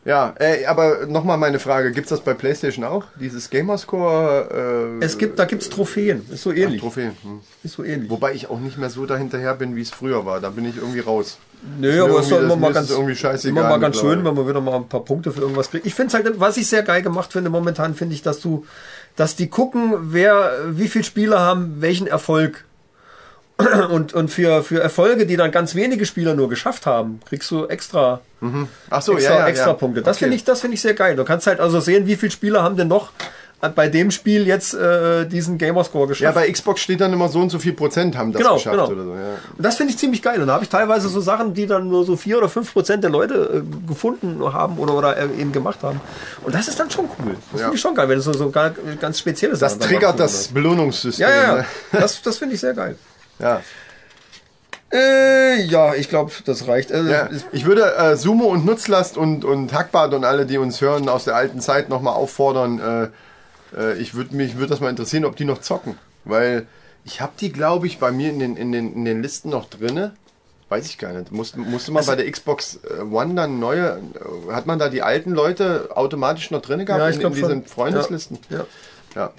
Ja, 0.06 0.34
ey, 0.38 0.66
aber 0.66 1.06
nochmal 1.06 1.36
meine 1.36 1.58
Frage, 1.58 1.90
gibt's 1.90 2.10
das 2.10 2.20
bei 2.20 2.32
PlayStation 2.32 2.84
auch? 2.84 3.04
Dieses 3.18 3.50
Gamerscore 3.50 4.98
äh, 5.00 5.04
Es 5.04 5.18
gibt, 5.18 5.36
da 5.40 5.44
gibt's 5.46 5.68
Trophäen. 5.68 6.24
Ist 6.32 6.42
so 6.44 6.52
ähnlich. 6.52 6.80
Trophäen. 6.80 7.16
Hm. 7.22 7.40
Ist 7.64 7.74
so 7.74 7.82
ähnlich. 7.82 8.08
Wobei 8.08 8.32
ich 8.32 8.48
auch 8.48 8.60
nicht 8.60 8.78
mehr 8.78 8.88
so 8.88 9.04
dahinterher 9.04 9.54
bin, 9.54 9.74
wie 9.74 9.80
es 9.80 9.90
früher 9.90 10.24
war. 10.24 10.40
Da 10.40 10.50
bin 10.50 10.64
ich 10.64 10.76
irgendwie 10.76 11.00
raus. 11.00 11.38
Nö, 11.80 12.04
aber 12.04 12.20
es 12.20 12.26
ist 12.26 12.32
immer 12.32 12.48
das- 12.50 12.58
mal 12.58 12.72
ganz, 12.72 12.90
es 12.90 12.96
irgendwie 12.96 13.16
scheißegal 13.16 13.50
immer 13.64 13.68
mal 13.68 13.80
ganz 13.80 13.98
schön, 13.98 14.24
wenn 14.24 14.34
man 14.34 14.48
wieder 14.48 14.60
mal 14.60 14.76
ein 14.76 14.88
paar 14.88 15.04
Punkte 15.04 15.32
für 15.32 15.40
irgendwas 15.40 15.70
kriegt. 15.70 15.86
Ich 15.86 15.94
finde 15.94 16.14
halt, 16.14 16.38
was 16.38 16.56
ich 16.56 16.68
sehr 16.68 16.84
geil 16.84 17.02
gemacht 17.02 17.32
finde 17.32 17.50
momentan, 17.50 17.94
finde 17.94 18.14
ich, 18.14 18.22
dass 18.22 18.38
du, 18.40 18.64
dass 19.16 19.34
die 19.34 19.48
gucken, 19.48 19.92
wer, 20.12 20.52
wie 20.70 20.86
viele 20.86 21.04
Spieler 21.04 21.40
haben 21.40 21.80
welchen 21.80 22.06
Erfolg. 22.06 22.64
Und, 23.90 24.12
und 24.12 24.28
für, 24.30 24.62
für 24.62 24.80
Erfolge, 24.82 25.24
die 25.24 25.36
dann 25.36 25.50
ganz 25.50 25.74
wenige 25.74 26.04
Spieler 26.04 26.34
nur 26.34 26.48
geschafft 26.50 26.84
haben, 26.84 27.20
kriegst 27.26 27.50
du 27.50 27.64
extra, 27.66 28.20
Ach 28.90 29.00
so, 29.00 29.14
extra, 29.14 29.32
ja, 29.32 29.40
ja, 29.40 29.46
extra 29.48 29.68
ja. 29.68 29.72
Punkte. 29.72 30.02
Das 30.02 30.16
Okay. 30.18 30.24
finde 30.26 30.36
ich, 30.36 30.44
das 30.44 30.60
finde 30.60 30.74
ich 30.74 30.82
sehr 30.82 30.92
geil. 30.92 31.16
Du 31.16 31.24
kannst 31.24 31.46
halt 31.46 31.58
also 31.58 31.80
sehen, 31.80 32.06
wie 32.06 32.16
viele 32.16 32.32
Spieler 32.32 32.62
haben 32.62 32.76
denn 32.76 32.88
noch 32.88 33.12
bei 33.74 33.88
dem 33.88 34.10
Spiel 34.10 34.46
jetzt 34.46 34.74
äh, 34.74 35.24
diesen 35.26 35.56
Gamerscore 35.56 36.06
geschafft. 36.08 36.22
Ja, 36.22 36.32
bei 36.32 36.52
Xbox 36.52 36.82
steht 36.82 37.00
dann 37.00 37.14
immer 37.14 37.30
so 37.30 37.40
und 37.40 37.48
so 37.48 37.58
viel 37.58 37.72
Prozent 37.72 38.14
haben 38.16 38.30
das 38.30 38.42
Genau, 38.42 38.54
geschafft 38.56 38.76
genau. 38.76 38.90
oder 38.90 39.04
so. 39.04 39.14
Ja. 39.14 39.20
Und 39.56 39.64
das 39.64 39.76
finde 39.78 39.92
ich 39.94 39.98
ziemlich 39.98 40.20
geil. 40.20 40.38
Und 40.42 40.48
da 40.48 40.52
habe 40.52 40.64
ich 40.64 40.68
teilweise 40.70 41.08
so 41.08 41.20
Sachen, 41.22 41.54
die 41.54 41.66
dann 41.66 41.88
nur 41.88 42.04
so 42.04 42.16
vier 42.18 42.36
oder 42.36 42.50
fünf 42.50 42.74
Prozent 42.74 43.02
der 43.02 43.10
Leute 43.10 43.64
äh, 43.64 43.88
gefunden 43.88 44.52
haben 44.52 44.76
oder, 44.78 44.92
oder 44.94 45.16
äh, 45.16 45.24
eben 45.40 45.52
gemacht 45.52 45.78
haben. 45.82 46.02
Und 46.44 46.54
das 46.54 46.68
ist 46.68 46.78
dann 46.78 46.90
schon 46.90 47.06
cool. 47.06 47.34
Das 47.52 47.60
Ja. 47.62 47.66
finde 47.68 47.76
ich 47.76 47.80
schon 47.80 47.94
geil, 47.94 48.08
wenn 48.10 48.18
es 48.18 48.24
so, 48.26 48.34
so 48.34 48.50
ganz 48.50 49.18
spezielle 49.18 49.56
Das 49.56 49.78
triggert 49.78 50.20
das 50.20 50.48
Belohnungssystem. 50.48 51.26
Ja, 51.26 51.34
ja, 51.34 51.54
ne? 51.54 51.64
ja. 51.92 52.00
Das, 52.00 52.20
das 52.20 52.36
finde 52.36 52.54
ich 52.54 52.60
sehr 52.60 52.74
geil. 52.74 52.96
Ja. 53.38 53.62
Äh, 54.92 55.62
ja, 55.64 55.94
ich 55.94 56.08
glaube, 56.08 56.30
das 56.44 56.68
reicht. 56.68 56.90
Äh, 56.92 57.02
Ja, 57.10 57.28
ich 57.52 57.64
würde 57.64 57.94
äh, 57.96 58.16
Sumo 58.16 58.44
und 58.46 58.64
Nutzlast 58.64 59.16
und, 59.16 59.44
und 59.44 59.72
Hackbart 59.72 60.14
und 60.14 60.24
alle, 60.24 60.46
die 60.46 60.58
uns 60.58 60.80
hören 60.80 61.08
aus 61.08 61.24
der 61.24 61.34
alten 61.34 61.60
Zeit 61.60 61.88
nochmal 61.88 62.14
auffordern. 62.14 63.10
Äh, 63.74 63.78
äh, 63.80 63.98
ich 63.98 64.14
würde 64.14 64.34
mich 64.36 64.56
würde 64.56 64.68
das 64.68 64.80
mal 64.80 64.90
interessieren, 64.90 65.24
ob 65.24 65.34
die 65.36 65.44
noch 65.44 65.60
zocken. 65.60 65.98
Weil 66.24 66.66
ich 67.04 67.20
habe 67.20 67.32
die, 67.40 67.52
glaube 67.52 67.86
ich, 67.88 67.98
bei 67.98 68.12
mir 68.12 68.30
in 68.30 68.38
den, 68.38 68.56
in, 68.56 68.70
den, 68.72 68.94
in 68.94 69.04
den 69.04 69.22
Listen 69.22 69.50
noch 69.50 69.68
drinne. 69.68 70.14
Weiß 70.68 70.86
ich 70.86 70.98
gar 70.98 71.12
nicht. 71.12 71.30
Musste, 71.32 71.58
musste 71.58 71.90
man 71.90 71.98
Also- 72.00 72.12
bei 72.12 72.16
der 72.22 72.30
Xbox 72.30 72.78
äh, 72.88 73.02
One 73.02 73.34
dann 73.34 73.58
neue. 73.58 74.00
äh, 74.48 74.52
Hat 74.52 74.66
man 74.66 74.78
da 74.78 74.88
die 74.88 75.02
alten 75.02 75.30
Leute 75.32 75.90
automatisch 75.96 76.50
noch 76.52 76.62
drinne 76.62 76.84
gehabt 76.84 77.00
Ja, 77.02 77.08
ich 77.08 77.16
in, 77.16 77.22
in 77.22 77.32
diesen 77.32 77.48
schon. 77.50 77.66
Freundeslisten? 77.66 78.38
ja. 78.50 78.64
Ja. 79.16 79.32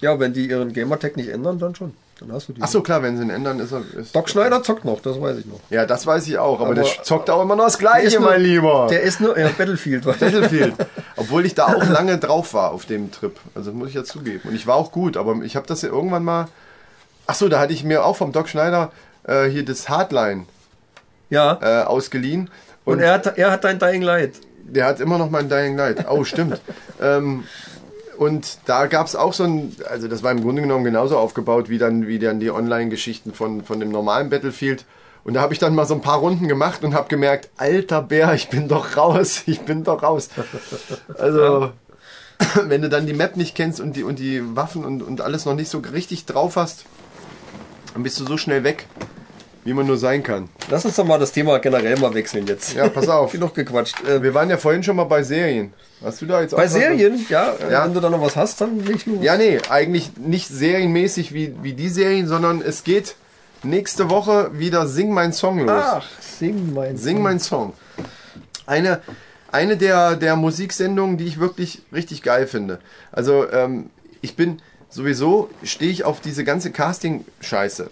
ja, 0.00 0.18
wenn 0.20 0.32
die 0.32 0.46
ihren 0.48 0.72
Gamertag 0.72 1.16
nicht 1.16 1.28
ändern, 1.28 1.58
dann 1.58 1.74
schon. 1.74 1.94
Dann 2.20 2.32
hast 2.32 2.48
du 2.48 2.52
die. 2.52 2.60
Ach 2.62 2.68
so, 2.68 2.82
klar, 2.82 3.02
wenn 3.02 3.16
sie 3.16 3.22
ihn 3.22 3.30
ändern, 3.30 3.58
ist 3.60 3.72
er. 3.72 3.82
Ist 3.98 4.14
Doc 4.14 4.28
Schneider 4.28 4.62
zockt 4.62 4.84
noch, 4.84 5.00
das 5.00 5.20
weiß 5.20 5.38
ich 5.38 5.46
noch. 5.46 5.60
Ja, 5.70 5.86
das 5.86 6.06
weiß 6.06 6.26
ich 6.28 6.36
auch, 6.38 6.60
aber, 6.60 6.66
Aber- 6.70 6.74
der 6.74 6.84
zockt 7.02 7.30
auch 7.30 7.42
immer 7.42 7.56
noch 7.56 7.64
das 7.64 7.78
Gleiche, 7.78 8.20
nur- 8.20 8.30
mein 8.30 8.42
Lieber. 8.42 8.86
Der 8.90 9.00
ist 9.02 9.20
nur, 9.20 9.38
ja, 9.38 9.48
Battlefield. 9.56 10.04
Battlefield. 10.20 10.74
Obwohl 11.16 11.46
ich 11.46 11.54
da 11.54 11.66
auch 11.66 11.84
lange 11.88 12.18
drauf 12.18 12.52
war 12.54 12.72
auf 12.72 12.84
dem 12.84 13.10
Trip. 13.10 13.38
Also 13.54 13.70
das 13.70 13.78
muss 13.78 13.88
ich 13.88 13.94
ja 13.94 14.04
zugeben. 14.04 14.48
Und 14.48 14.54
ich 14.54 14.66
war 14.66 14.76
auch 14.76 14.92
gut, 14.92 15.16
aber 15.16 15.34
ich 15.42 15.56
habe 15.56 15.66
das 15.66 15.82
ja 15.82 15.88
irgendwann 15.88 16.24
mal. 16.24 16.48
Ach 17.26 17.34
so, 17.34 17.48
da 17.48 17.58
hatte 17.58 17.72
ich 17.72 17.84
mir 17.84 18.04
auch 18.04 18.16
vom 18.16 18.32
Doc 18.32 18.48
Schneider 18.48 18.92
äh, 19.24 19.44
hier 19.46 19.64
das 19.64 19.88
Hardline 19.88 20.44
ja. 21.30 21.58
äh, 21.62 21.84
ausgeliehen. 21.84 22.50
Und, 22.84 22.94
Und, 22.94 23.00
er 23.00 23.12
hat, 23.12 23.38
er 23.38 23.50
hat 23.50 23.64
dein 23.64 23.78
Dying 23.78 24.02
Light. 24.02 24.32
der 24.64 24.86
hat 24.86 25.00
immer 25.00 25.16
noch 25.16 25.30
mein 25.30 25.48
Dying 25.48 25.76
Light. 25.76 26.06
Oh, 26.10 26.24
stimmt. 26.24 26.60
ähm, 27.00 27.44
und 28.20 28.58
da 28.66 28.84
gab 28.84 29.06
es 29.06 29.16
auch 29.16 29.32
so 29.32 29.44
ein, 29.44 29.74
also 29.88 30.06
das 30.06 30.22
war 30.22 30.30
im 30.30 30.42
Grunde 30.42 30.60
genommen 30.60 30.84
genauso 30.84 31.16
aufgebaut 31.16 31.70
wie 31.70 31.78
dann, 31.78 32.06
wie 32.06 32.18
dann 32.18 32.38
die 32.38 32.50
Online-Geschichten 32.50 33.32
von, 33.32 33.64
von 33.64 33.80
dem 33.80 33.90
normalen 33.90 34.28
Battlefield. 34.28 34.84
Und 35.24 35.32
da 35.32 35.40
habe 35.40 35.54
ich 35.54 35.58
dann 35.58 35.74
mal 35.74 35.86
so 35.86 35.94
ein 35.94 36.02
paar 36.02 36.18
Runden 36.18 36.46
gemacht 36.46 36.84
und 36.84 36.92
habe 36.92 37.08
gemerkt, 37.08 37.48
alter 37.56 38.02
Bär, 38.02 38.34
ich 38.34 38.50
bin 38.50 38.68
doch 38.68 38.94
raus, 38.98 39.44
ich 39.46 39.60
bin 39.60 39.84
doch 39.84 40.02
raus. 40.02 40.28
Also, 41.16 41.72
wenn 42.64 42.82
du 42.82 42.90
dann 42.90 43.06
die 43.06 43.14
Map 43.14 43.38
nicht 43.38 43.54
kennst 43.54 43.80
und 43.80 43.96
die, 43.96 44.02
und 44.02 44.18
die 44.18 44.54
Waffen 44.54 44.84
und, 44.84 45.02
und 45.02 45.22
alles 45.22 45.46
noch 45.46 45.54
nicht 45.54 45.70
so 45.70 45.78
richtig 45.78 46.26
drauf 46.26 46.56
hast, 46.56 46.84
dann 47.94 48.02
bist 48.02 48.20
du 48.20 48.26
so 48.26 48.36
schnell 48.36 48.64
weg, 48.64 48.86
wie 49.64 49.74
man 49.74 49.86
nur 49.86 49.98
sein 49.98 50.22
kann. 50.22 50.48
Lass 50.70 50.84
uns 50.84 50.96
doch 50.96 51.04
mal 51.04 51.18
das 51.18 51.32
Thema 51.32 51.58
generell 51.58 51.98
mal 51.98 52.14
wechseln 52.14 52.46
jetzt. 52.46 52.74
Ja, 52.74 52.88
pass 52.88 53.08
auf. 53.08 53.32
Genug 53.32 53.54
gequatscht. 53.54 54.02
Äh, 54.04 54.22
Wir 54.22 54.32
waren 54.34 54.48
ja 54.48 54.56
vorhin 54.56 54.82
schon 54.82 54.96
mal 54.96 55.04
bei 55.04 55.22
Serien. 55.22 55.72
Hast 56.02 56.22
du 56.22 56.26
da 56.26 56.40
jetzt 56.40 56.54
auch 56.54 56.58
bei 56.58 56.64
was? 56.64 56.72
Serien, 56.72 57.26
ja, 57.28 57.52
äh, 57.52 57.72
Ja. 57.72 57.84
wenn 57.84 57.92
du 57.92 58.00
da 58.00 58.08
noch 58.08 58.22
was 58.22 58.36
hast, 58.36 58.60
dann 58.60 58.80
leg 58.84 59.04
los. 59.06 59.18
Ja, 59.20 59.36
nee, 59.36 59.58
eigentlich 59.68 60.16
nicht 60.16 60.48
serienmäßig 60.48 61.34
wie, 61.34 61.54
wie 61.62 61.74
die 61.74 61.90
Serien, 61.90 62.26
sondern 62.26 62.62
es 62.62 62.84
geht 62.84 63.16
nächste 63.62 64.08
Woche 64.08 64.50
wieder 64.58 64.86
Sing 64.86 65.12
mein 65.12 65.34
Song 65.34 65.58
los. 65.58 65.70
Ach, 65.70 66.06
sing 66.20 66.72
mein 66.72 66.96
Sing 66.96 67.20
mein 67.20 67.38
Song. 67.38 67.74
Eine, 68.66 69.02
eine 69.52 69.76
der, 69.76 70.16
der 70.16 70.36
Musiksendungen, 70.36 71.18
die 71.18 71.24
ich 71.26 71.38
wirklich 71.38 71.82
richtig 71.92 72.22
geil 72.22 72.46
finde. 72.46 72.78
Also, 73.12 73.50
ähm, 73.52 73.90
ich 74.22 74.36
bin 74.36 74.62
sowieso, 74.88 75.50
stehe 75.64 75.90
ich 75.90 76.04
auf 76.04 76.20
diese 76.20 76.44
ganze 76.44 76.70
Casting-Scheiße. 76.70 77.90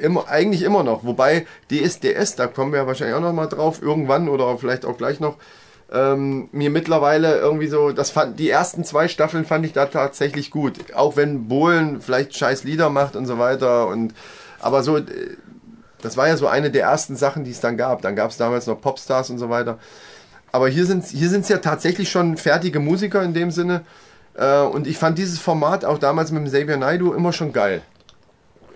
Immer, 0.00 0.28
eigentlich 0.28 0.62
immer 0.62 0.82
noch. 0.82 1.04
Wobei 1.04 1.46
DSDS, 1.70 2.36
da 2.36 2.46
kommen 2.46 2.72
wir 2.72 2.80
ja 2.80 2.86
wahrscheinlich 2.86 3.16
auch 3.16 3.20
noch 3.20 3.32
mal 3.32 3.46
drauf, 3.46 3.82
irgendwann 3.82 4.28
oder 4.28 4.56
vielleicht 4.58 4.84
auch 4.84 4.96
gleich 4.96 5.20
noch, 5.20 5.36
ähm, 5.90 6.48
mir 6.52 6.70
mittlerweile 6.70 7.38
irgendwie 7.38 7.68
so, 7.68 7.92
das 7.92 8.10
fand, 8.10 8.38
die 8.38 8.50
ersten 8.50 8.84
zwei 8.84 9.08
Staffeln 9.08 9.44
fand 9.44 9.64
ich 9.64 9.72
da 9.72 9.86
tatsächlich 9.86 10.50
gut. 10.50 10.94
Auch 10.94 11.16
wenn 11.16 11.48
Bohlen 11.48 12.00
vielleicht 12.00 12.36
scheiß 12.36 12.64
Lieder 12.64 12.90
macht 12.90 13.16
und 13.16 13.26
so 13.26 13.38
weiter 13.38 13.86
und, 13.88 14.14
aber 14.60 14.82
so, 14.82 14.98
äh, 14.98 15.04
das 16.02 16.16
war 16.16 16.28
ja 16.28 16.36
so 16.36 16.46
eine 16.46 16.70
der 16.70 16.84
ersten 16.84 17.16
Sachen, 17.16 17.44
die 17.44 17.50
es 17.50 17.60
dann 17.60 17.76
gab. 17.76 18.02
Dann 18.02 18.16
gab 18.16 18.30
es 18.30 18.36
damals 18.36 18.66
noch 18.66 18.80
Popstars 18.80 19.30
und 19.30 19.38
so 19.38 19.50
weiter. 19.50 19.78
Aber 20.52 20.68
hier 20.68 20.86
sind 20.86 21.04
hier 21.06 21.28
sind's 21.28 21.48
ja 21.48 21.58
tatsächlich 21.58 22.10
schon 22.10 22.36
fertige 22.36 22.80
Musiker 22.80 23.22
in 23.22 23.34
dem 23.34 23.50
Sinne. 23.50 23.82
Äh, 24.34 24.60
und 24.60 24.86
ich 24.86 24.98
fand 24.98 25.18
dieses 25.18 25.38
Format 25.38 25.84
auch 25.84 25.98
damals 25.98 26.30
mit 26.30 26.42
dem 26.42 26.46
Xavier 26.46 26.76
Naidoo 26.76 27.12
immer 27.14 27.32
schon 27.32 27.52
geil. 27.52 27.82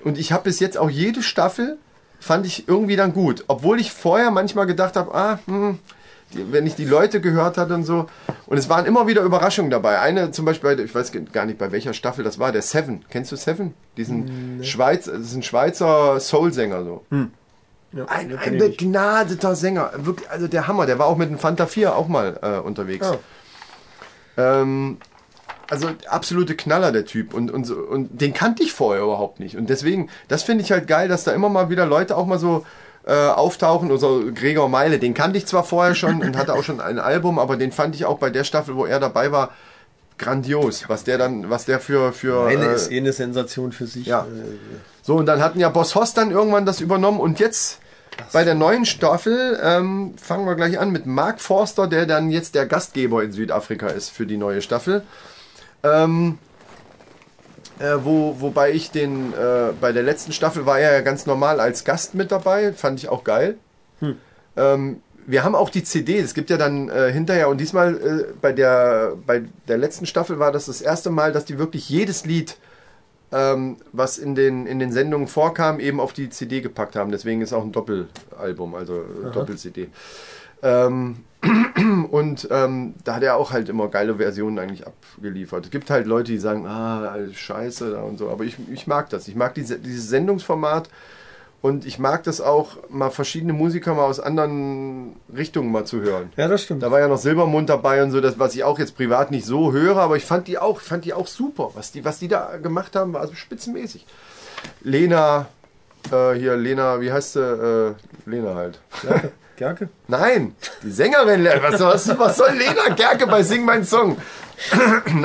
Und 0.04 0.18
ich 0.18 0.32
habe 0.32 0.44
bis 0.44 0.60
jetzt 0.60 0.76
auch 0.78 0.90
jede 0.90 1.22
Staffel 1.22 1.78
fand 2.20 2.46
ich 2.46 2.68
irgendwie 2.68 2.96
dann 2.96 3.12
gut. 3.12 3.44
Obwohl 3.48 3.80
ich 3.80 3.92
vorher 3.92 4.30
manchmal 4.30 4.66
gedacht 4.66 4.96
habe, 4.96 5.14
ah, 5.14 5.38
hm, 5.46 5.78
wenn 6.34 6.66
ich 6.66 6.74
die 6.74 6.84
Leute 6.86 7.20
gehört 7.20 7.58
hatte 7.58 7.74
und 7.74 7.84
so. 7.84 8.06
Und 8.46 8.56
es 8.56 8.68
waren 8.68 8.86
immer 8.86 9.06
wieder 9.06 9.22
Überraschungen 9.22 9.70
dabei. 9.70 9.98
Eine 10.00 10.30
zum 10.30 10.44
Beispiel, 10.44 10.76
bei- 10.76 10.82
ich 10.82 10.94
weiß 10.94 11.12
gar 11.32 11.44
nicht, 11.46 11.58
bei 11.58 11.72
welcher 11.72 11.92
Staffel 11.92 12.24
das 12.24 12.38
war, 12.38 12.52
der 12.52 12.62
Seven. 12.62 13.04
Kennst 13.10 13.32
du 13.32 13.36
Seven? 13.36 13.74
Diesen 13.96 14.62
Schweiz, 14.64 15.04
das 15.06 15.20
ist 15.20 15.34
ein 15.34 15.42
Schweizer 15.42 16.18
Soul-Sänger 16.20 16.84
so. 16.84 17.04
Ja, 17.94 18.06
Ein, 18.06 18.38
ein 18.38 18.56
begnadeter 18.56 19.54
Sänger. 19.54 19.90
Wirklich, 19.98 20.30
also 20.30 20.48
der 20.48 20.66
Hammer. 20.66 20.86
Der 20.86 20.98
war 20.98 21.06
auch 21.06 21.18
mit 21.18 21.28
dem 21.28 21.38
Fanta 21.38 21.66
4 21.66 21.94
auch 21.94 22.08
mal 22.08 22.38
äh, 22.40 22.58
unterwegs. 22.66 23.06
Ah. 23.06 23.18
Ähm, 24.38 24.96
also 25.72 25.88
absolute 26.06 26.54
Knaller, 26.54 26.92
der 26.92 27.06
Typ. 27.06 27.32
Und, 27.32 27.50
und, 27.50 27.70
und 27.70 28.20
den 28.20 28.34
kannte 28.34 28.62
ich 28.62 28.74
vorher 28.74 29.02
überhaupt 29.02 29.40
nicht. 29.40 29.56
Und 29.56 29.70
deswegen, 29.70 30.10
das 30.28 30.42
finde 30.42 30.62
ich 30.62 30.70
halt 30.70 30.86
geil, 30.86 31.08
dass 31.08 31.24
da 31.24 31.32
immer 31.32 31.48
mal 31.48 31.70
wieder 31.70 31.86
Leute 31.86 32.14
auch 32.14 32.26
mal 32.26 32.38
so 32.38 32.66
äh, 33.06 33.14
auftauchen. 33.14 33.90
Also 33.90 34.22
Gregor 34.34 34.68
Meile, 34.68 34.98
den 34.98 35.14
kannte 35.14 35.38
ich 35.38 35.46
zwar 35.46 35.64
vorher 35.64 35.94
schon 35.94 36.20
und 36.20 36.36
hatte 36.36 36.52
auch 36.52 36.62
schon 36.62 36.82
ein 36.82 36.98
Album, 36.98 37.38
aber 37.38 37.56
den 37.56 37.72
fand 37.72 37.94
ich 37.94 38.04
auch 38.04 38.18
bei 38.18 38.28
der 38.28 38.44
Staffel, 38.44 38.76
wo 38.76 38.84
er 38.84 39.00
dabei 39.00 39.32
war, 39.32 39.52
grandios. 40.18 40.90
Was 40.90 41.04
der 41.04 41.16
dann, 41.16 41.48
was 41.48 41.64
der 41.64 41.80
für... 41.80 42.12
für 42.12 42.46
Eine 42.46 42.66
äh, 42.66 42.74
ist 42.74 42.92
eh 42.92 42.98
eine 42.98 43.14
Sensation 43.14 43.72
für 43.72 43.86
sich. 43.86 44.04
ja. 44.06 44.26
Äh, 44.26 44.58
so, 45.00 45.16
und 45.16 45.24
dann 45.24 45.40
hatten 45.40 45.58
ja 45.58 45.70
Boss 45.70 45.94
Hoss 45.94 46.12
dann 46.12 46.30
irgendwann 46.30 46.66
das 46.66 46.82
übernommen 46.82 47.18
und 47.18 47.40
jetzt 47.40 47.80
bei 48.30 48.44
der 48.44 48.54
neuen 48.54 48.84
Staffel 48.84 49.58
ähm, 49.62 50.14
fangen 50.22 50.44
wir 50.44 50.54
gleich 50.54 50.78
an 50.78 50.90
mit 50.90 51.06
Mark 51.06 51.40
Forster, 51.40 51.86
der 51.86 52.04
dann 52.04 52.30
jetzt 52.30 52.54
der 52.54 52.66
Gastgeber 52.66 53.24
in 53.24 53.32
Südafrika 53.32 53.86
ist 53.86 54.10
für 54.10 54.26
die 54.26 54.36
neue 54.36 54.60
Staffel. 54.60 55.02
Ähm, 55.82 56.38
äh, 57.78 57.96
wo, 58.02 58.40
wobei 58.40 58.72
ich 58.72 58.90
den, 58.90 59.32
äh, 59.32 59.72
bei 59.80 59.92
der 59.92 60.02
letzten 60.02 60.32
Staffel 60.32 60.66
war 60.66 60.78
er 60.78 60.92
ja 60.92 61.00
ganz 61.00 61.26
normal 61.26 61.60
als 61.60 61.84
Gast 61.84 62.14
mit 62.14 62.30
dabei, 62.30 62.72
fand 62.72 63.00
ich 63.00 63.08
auch 63.08 63.24
geil. 63.24 63.56
Ähm, 64.56 65.02
wir 65.26 65.44
haben 65.44 65.54
auch 65.54 65.70
die 65.70 65.84
CD, 65.84 66.18
es 66.18 66.34
gibt 66.34 66.50
ja 66.50 66.56
dann 66.56 66.88
äh, 66.88 67.12
hinterher 67.12 67.48
und 67.48 67.60
diesmal 67.60 67.96
äh, 67.96 68.32
bei, 68.40 68.52
der, 68.52 69.16
bei 69.26 69.44
der 69.68 69.78
letzten 69.78 70.06
Staffel 70.06 70.38
war 70.38 70.52
das 70.52 70.66
das 70.66 70.80
erste 70.80 71.10
Mal, 71.10 71.32
dass 71.32 71.44
die 71.44 71.58
wirklich 71.58 71.88
jedes 71.88 72.24
Lied 72.24 72.56
ähm, 73.32 73.78
was 73.92 74.18
in 74.18 74.34
den, 74.34 74.66
in 74.66 74.78
den 74.78 74.92
Sendungen 74.92 75.26
vorkam, 75.26 75.80
eben 75.80 76.00
auf 76.00 76.12
die 76.12 76.28
CD 76.28 76.60
gepackt 76.60 76.96
haben. 76.96 77.10
Deswegen 77.10 77.40
ist 77.40 77.52
auch 77.52 77.64
ein 77.64 77.72
Doppelalbum, 77.72 78.74
also 78.74 79.00
äh, 79.00 79.30
Doppel-CD. 79.32 79.88
Ähm, 80.62 81.24
und 82.10 82.48
ähm, 82.50 82.94
da 83.04 83.16
hat 83.16 83.22
er 83.22 83.36
auch 83.36 83.52
halt 83.52 83.68
immer 83.68 83.88
geile 83.88 84.16
Versionen 84.16 84.58
eigentlich 84.58 84.86
abgeliefert. 84.86 85.64
Es 85.64 85.70
gibt 85.70 85.90
halt 85.90 86.06
Leute, 86.06 86.32
die 86.32 86.38
sagen, 86.38 86.66
ah, 86.66 87.08
alles 87.08 87.36
scheiße 87.36 87.92
da 87.92 88.02
und 88.02 88.18
so, 88.18 88.30
aber 88.30 88.44
ich, 88.44 88.56
ich 88.72 88.86
mag 88.86 89.10
das. 89.10 89.26
Ich 89.28 89.34
mag 89.34 89.54
diese, 89.54 89.78
dieses 89.78 90.08
Sendungsformat 90.08 90.88
und 91.60 91.86
ich 91.86 91.98
mag 91.98 92.22
das 92.24 92.40
auch, 92.40 92.76
mal 92.88 93.10
verschiedene 93.10 93.52
Musiker 93.52 93.94
mal 93.94 94.04
aus 94.04 94.20
anderen 94.20 95.16
Richtungen 95.34 95.72
mal 95.72 95.84
zu 95.84 96.00
hören. 96.00 96.32
ja, 96.36 96.48
das 96.48 96.62
stimmt. 96.62 96.82
Da 96.82 96.90
war 96.90 97.00
ja 97.00 97.08
noch 97.08 97.18
Silbermond 97.18 97.68
dabei 97.68 98.02
und 98.02 98.12
so, 98.12 98.20
das, 98.20 98.38
was 98.38 98.54
ich 98.54 98.64
auch 98.64 98.78
jetzt 98.78 98.96
privat 98.96 99.30
nicht 99.30 99.46
so 99.46 99.72
höre, 99.72 99.96
aber 99.96 100.16
ich 100.16 100.24
fand 100.24 100.48
die 100.48 100.58
auch, 100.58 100.80
fand 100.80 101.04
die 101.04 101.14
auch 101.14 101.26
super. 101.26 101.70
Was 101.74 101.92
die, 101.92 102.04
was 102.04 102.18
die 102.18 102.28
da 102.28 102.56
gemacht 102.56 102.94
haben, 102.94 103.12
war 103.12 103.20
also 103.20 103.34
spitzenmäßig. 103.34 104.06
Lena, 104.82 105.46
äh, 106.12 106.32
hier, 106.34 106.56
Lena, 106.56 107.00
wie 107.00 107.12
heißt 107.12 107.32
sie? 107.34 107.40
Äh, 107.40 107.94
Lena 108.30 108.54
halt. 108.54 108.80
Gerke? 109.62 109.88
Nein, 110.08 110.56
die 110.82 110.90
Sängerin, 110.90 111.44
was, 111.62 111.78
was, 111.80 112.18
was 112.18 112.36
soll 112.36 112.50
Lena 112.50 112.94
Gerke 112.96 113.28
bei 113.28 113.44
Sing 113.44 113.64
mein 113.64 113.84
Song? 113.84 114.16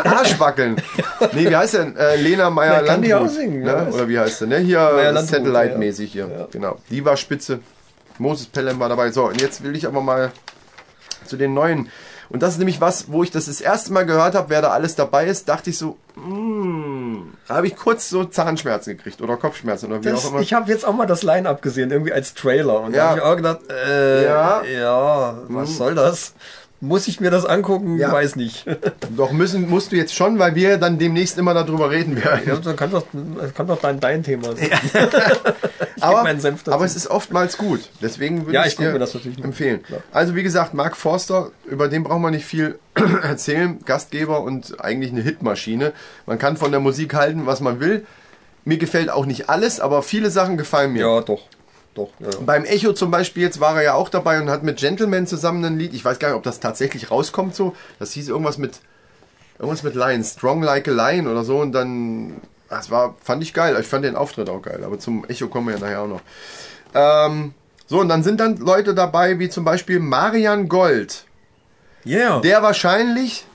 Arsch 0.03 0.39
wackeln. 0.39 0.75
Nee, 1.33 1.49
wie 1.49 1.55
heißt 1.55 1.73
denn? 1.73 1.95
Äh, 1.97 2.17
Lena 2.17 2.51
Meyer 2.51 2.75
Vielleicht 2.75 2.87
kann 2.87 3.01
die 3.01 3.09
Landrut. 3.09 3.29
auch 3.29 3.33
singen, 3.33 3.63
ne? 3.63 3.87
Oder 3.91 4.07
wie 4.07 4.19
heißt 4.19 4.39
sie? 4.39 4.47
Ne? 4.47 4.59
Hier 4.59 4.79
Landrut, 4.79 5.27
Satellite-mäßig 5.27 6.11
hier. 6.11 6.27
Ja. 6.27 6.47
Genau. 6.51 6.77
Die 6.91 7.03
war 7.03 7.17
spitze. 7.17 7.59
Moses 8.19 8.45
Pelham 8.47 8.79
war 8.79 8.89
dabei. 8.89 9.11
So, 9.11 9.25
und 9.27 9.41
jetzt 9.41 9.63
will 9.63 9.75
ich 9.75 9.87
aber 9.87 10.01
mal 10.01 10.31
zu 11.25 11.35
den 11.35 11.55
neuen. 11.55 11.89
Und 12.29 12.43
das 12.43 12.53
ist 12.53 12.57
nämlich 12.59 12.79
was, 12.79 13.11
wo 13.11 13.23
ich 13.23 13.31
das 13.31 13.45
das 13.45 13.59
erste 13.59 13.91
Mal 13.91 14.05
gehört 14.05 14.35
habe, 14.35 14.49
wer 14.49 14.61
da 14.61 14.69
alles 14.69 14.95
dabei 14.95 15.25
ist, 15.25 15.49
dachte 15.49 15.71
ich 15.71 15.77
so, 15.79 15.97
mm, 16.17 17.33
da 17.47 17.55
habe 17.55 17.67
ich 17.67 17.75
kurz 17.75 18.09
so 18.09 18.23
Zahnschmerzen 18.25 18.97
gekriegt 18.97 19.21
oder 19.21 19.37
Kopfschmerzen 19.37 19.91
oder 19.91 20.01
wie 20.03 20.09
Das, 20.09 20.25
auch 20.25 20.31
immer. 20.31 20.39
ich 20.41 20.53
habe 20.53 20.71
jetzt 20.71 20.85
auch 20.85 20.93
mal 20.93 21.05
das 21.05 21.23
Line-Up 21.23 21.61
gesehen, 21.61 21.91
irgendwie 21.91 22.13
als 22.13 22.33
Trailer. 22.33 22.81
Und 22.81 22.93
Ja. 22.93 23.03
da 23.03 23.09
habe 23.09 23.19
ich 23.19 23.25
auch 23.25 23.35
gedacht, 23.35 23.59
äh, 23.69 24.25
Ja. 24.25 24.63
ja, 24.63 25.37
was 25.47 25.77
soll 25.77 25.95
das? 25.95 26.33
Muss 26.79 27.07
ich 27.07 27.19
mir 27.19 27.31
das 27.31 27.43
angucken? 27.45 27.97
Ja. 27.97 28.11
Weiß 28.11 28.35
nicht. 28.35 28.65
Doch 29.17 29.31
müssen, 29.31 29.67
musst 29.67 29.91
du 29.91 29.95
jetzt 29.95 30.13
schon, 30.13 30.37
weil 30.37 30.53
wir 30.53 30.77
dann 30.77 30.99
demnächst 30.99 31.37
immer 31.39 31.55
darüber 31.55 31.89
reden 31.89 32.15
werden. 32.23 32.41
ja, 32.45 32.55
dann 32.55 32.75
kann 32.75 32.91
doch, 32.91 33.03
kann 33.55 33.65
doch 33.67 33.79
dein, 33.81 33.99
dein 33.99 34.21
Thema 34.21 34.55
sein. 34.55 34.69
aber, 35.99 36.39
Senf 36.39 36.63
dazu. 36.63 36.75
aber 36.75 36.85
es 36.85 36.95
ist 36.95 37.07
oftmals 37.09 37.57
gut. 37.57 37.89
Deswegen 38.01 38.41
würde 38.45 38.53
Ja, 38.53 38.61
ich 38.61 38.73
ich 38.73 38.75
dir 38.75 38.91
mir 38.91 38.99
das 38.99 39.15
empfehlen. 39.15 39.81
Klar. 39.83 40.01
Also 40.11 40.35
wie 40.35 40.43
gesagt, 40.43 40.75
Mark 40.75 40.95
Forster, 40.95 41.49
über 41.65 41.87
den 41.87 42.03
braucht 42.03 42.19
man 42.21 42.33
nicht 42.33 42.45
viel 42.45 42.77
erzählen. 43.23 43.79
Gastgeber 43.85 44.41
und 44.43 44.79
eigentlich 44.79 45.11
eine 45.11 45.21
Hitmaschine. 45.21 45.93
Man 46.27 46.37
kann 46.37 46.57
von 46.57 46.69
der 46.71 46.79
Musik 46.79 47.15
halten, 47.15 47.47
was 47.47 47.59
man 47.59 47.79
will. 47.79 48.05
Mir 48.65 48.77
gefällt 48.77 49.09
auch 49.09 49.25
nicht 49.25 49.49
alles, 49.49 49.79
aber 49.79 50.03
viele 50.03 50.29
Sachen 50.29 50.57
gefallen 50.57 50.93
mir. 50.93 51.07
Ja, 51.07 51.21
doch. 51.21 51.41
Doch. 51.97 52.09
Ja. 52.19 52.29
Beim 52.45 52.63
Echo 52.63 52.93
zum 52.93 53.09
Beispiel, 53.09 53.41
jetzt 53.41 53.59
war 53.59 53.75
er 53.75 53.81
ja 53.81 53.93
auch 53.95 54.09
dabei 54.09 54.39
und 54.39 54.49
hat 54.51 54.61
mit 54.61 54.77
Gentleman 54.77 55.25
zusammen 55.25 55.65
ein 55.65 55.79
Lied. 55.79 55.95
Ich 55.95 56.05
weiß 56.05 56.19
gar 56.19 56.29
nicht, 56.29 56.37
ob 56.37 56.43
das 56.43 56.59
tatsächlich 56.59 57.09
rauskommt 57.09 57.55
so. 57.55 57.75
Das 57.97 58.11
hieß 58.13 58.29
irgendwas 58.29 58.59
mit 58.59 58.79
irgendwas 59.57 59.81
mit 59.81 59.95
Lion, 59.95 60.23
Strong 60.23 60.61
Like 60.61 60.87
a 60.87 60.91
Lion 60.91 61.27
oder 61.27 61.43
so. 61.43 61.57
Und 61.57 61.71
dann, 61.71 62.35
das 62.69 62.91
war, 62.91 63.15
fand 63.23 63.41
ich 63.41 63.53
geil. 63.53 63.75
Ich 63.79 63.87
fand 63.87 64.05
den 64.05 64.15
Auftritt 64.15 64.47
auch 64.47 64.61
geil. 64.61 64.83
Aber 64.85 64.99
zum 64.99 65.25
Echo 65.25 65.47
kommen 65.47 65.67
wir 65.67 65.73
ja 65.73 65.79
nachher 65.79 66.01
auch 66.01 66.07
noch. 66.07 66.21
Ähm, 66.93 67.55
so, 67.87 67.99
und 67.99 68.09
dann 68.09 68.21
sind 68.21 68.39
dann 68.39 68.57
Leute 68.57 68.93
dabei, 68.93 69.39
wie 69.39 69.49
zum 69.49 69.65
Beispiel 69.65 69.99
Marian 69.99 70.69
Gold. 70.69 71.25
Yeah. 72.05 72.41
Der 72.41 72.61
wahrscheinlich 72.61 73.45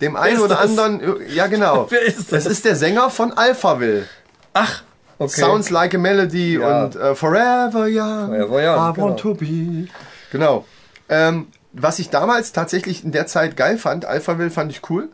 dem 0.00 0.16
einen 0.16 0.40
oder 0.40 0.56
das? 0.56 0.64
anderen, 0.64 1.20
ja 1.28 1.46
genau. 1.46 1.86
Wer 1.90 2.02
ist 2.02 2.32
das? 2.32 2.44
Das 2.44 2.46
ist 2.46 2.64
der 2.64 2.74
Sänger 2.74 3.10
von 3.10 3.32
Alphaville. 3.32 4.08
Ach, 4.52 4.82
okay. 5.24 5.40
Sounds 5.40 5.70
Like 5.70 5.94
a 5.94 5.98
Melody 5.98 6.58
Ja. 6.58 6.84
und 6.84 6.96
äh, 6.96 7.14
Forever 7.14 7.86
Young. 7.88 8.28
Forever 8.28 8.56
Young, 8.76 8.94
I 8.96 9.00
want 9.00 9.20
to 9.20 9.34
be. 9.34 9.88
Genau. 10.30 10.64
Ähm, 11.08 11.48
was 11.72 11.98
ich 11.98 12.10
damals 12.10 12.52
tatsächlich 12.52 13.04
in 13.04 13.12
der 13.12 13.26
Zeit 13.26 13.56
geil 13.56 13.78
fand, 13.78 14.04
Alphaville 14.04 14.50
fand 14.50 14.70
ich 14.72 14.88
cool. 14.90 15.08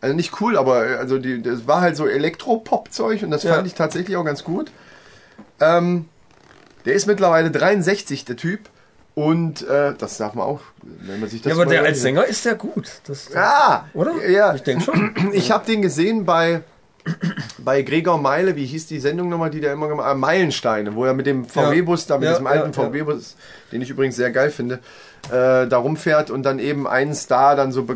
Also 0.00 0.16
nicht 0.16 0.40
cool, 0.40 0.56
aber 0.58 0.86
äh, 0.88 0.94
also 0.96 1.18
die, 1.18 1.42
das 1.42 1.66
war 1.66 1.80
halt 1.80 1.96
so 1.96 2.06
Elektro-Pop-Zeug 2.08 3.22
und 3.22 3.30
das 3.30 3.42
Ja. 3.44 3.54
fand 3.54 3.66
ich 3.66 3.74
tatsächlich 3.74 4.16
auch 4.16 4.24
ganz 4.24 4.42
gut. 4.44 4.70
Ähm, 5.60 6.06
der 6.84 6.94
ist 6.94 7.06
mittlerweile 7.06 7.50
63, 7.50 8.24
der 8.24 8.36
Typ. 8.36 8.68
Und 9.14 9.68
äh, 9.68 9.92
das 9.98 10.16
darf 10.16 10.32
man 10.34 10.46
auch, 10.46 10.60
wenn 10.82 11.20
man 11.20 11.28
sich 11.28 11.42
das 11.42 11.50
Ja, 11.50 11.56
aber 11.56 11.66
der 11.70 11.82
als 11.84 12.00
Sänger 12.00 12.24
ist 12.24 12.46
der 12.46 12.54
gut. 12.54 12.88
Das, 13.06 13.28
Ja, 13.34 13.86
Oder? 13.92 14.26
Ja, 14.26 14.54
Ich 14.54 14.62
denke 14.62 14.84
schon. 14.84 15.14
ich 15.32 15.50
habe 15.50 15.66
den 15.66 15.82
gesehen 15.82 16.24
bei 16.24 16.62
bei 17.58 17.82
Gregor 17.82 18.18
Meile, 18.18 18.56
wie 18.56 18.66
hieß 18.66 18.86
die 18.86 19.00
Sendung 19.00 19.28
nochmal, 19.28 19.50
die 19.50 19.60
der 19.60 19.72
immer 19.72 19.88
gemacht 19.88 20.06
hat? 20.06 20.16
Meilensteine, 20.16 20.94
wo 20.94 21.04
er 21.04 21.14
mit 21.14 21.26
dem 21.26 21.44
VW-Bus, 21.44 22.06
da 22.06 22.18
mit 22.18 22.26
Ja, 22.26 22.32
diesem 22.32 22.46
alten 22.46 22.72
ja. 22.72 22.72
VW-Bus, 22.72 23.36
den 23.70 23.82
ich 23.82 23.90
übrigens 23.90 24.16
sehr 24.16 24.30
geil 24.30 24.50
finde, 24.50 24.80
äh, 25.28 25.66
da 25.66 25.76
rumfährt 25.76 26.30
und 26.30 26.42
dann 26.42 26.58
eben 26.58 26.86
einen 26.86 27.14
Star 27.14 27.56
dann 27.56 27.72
so, 27.72 27.86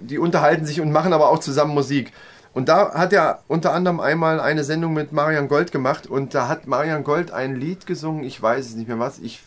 die 0.00 0.18
unterhalten 0.18 0.66
sich 0.66 0.80
und 0.80 0.92
machen 0.92 1.12
aber 1.12 1.30
auch 1.30 1.38
zusammen 1.38 1.74
Musik. 1.74 2.12
Und 2.54 2.68
da 2.68 2.94
hat 2.94 3.12
er 3.12 3.42
unter 3.46 3.72
anderem 3.72 4.00
einmal 4.00 4.40
eine 4.40 4.64
Sendung 4.64 4.94
mit 4.94 5.12
Marian 5.12 5.48
Gold 5.48 5.70
gemacht 5.70 6.06
und 6.06 6.34
da 6.34 6.48
hat 6.48 6.66
Marian 6.66 7.04
Gold 7.04 7.30
ein 7.30 7.56
Lied 7.56 7.86
gesungen, 7.86 8.24
ich 8.24 8.40
weiß 8.40 8.66
es 8.66 8.74
nicht 8.74 8.88
mehr 8.88 8.98
was, 8.98 9.18
ich, 9.18 9.42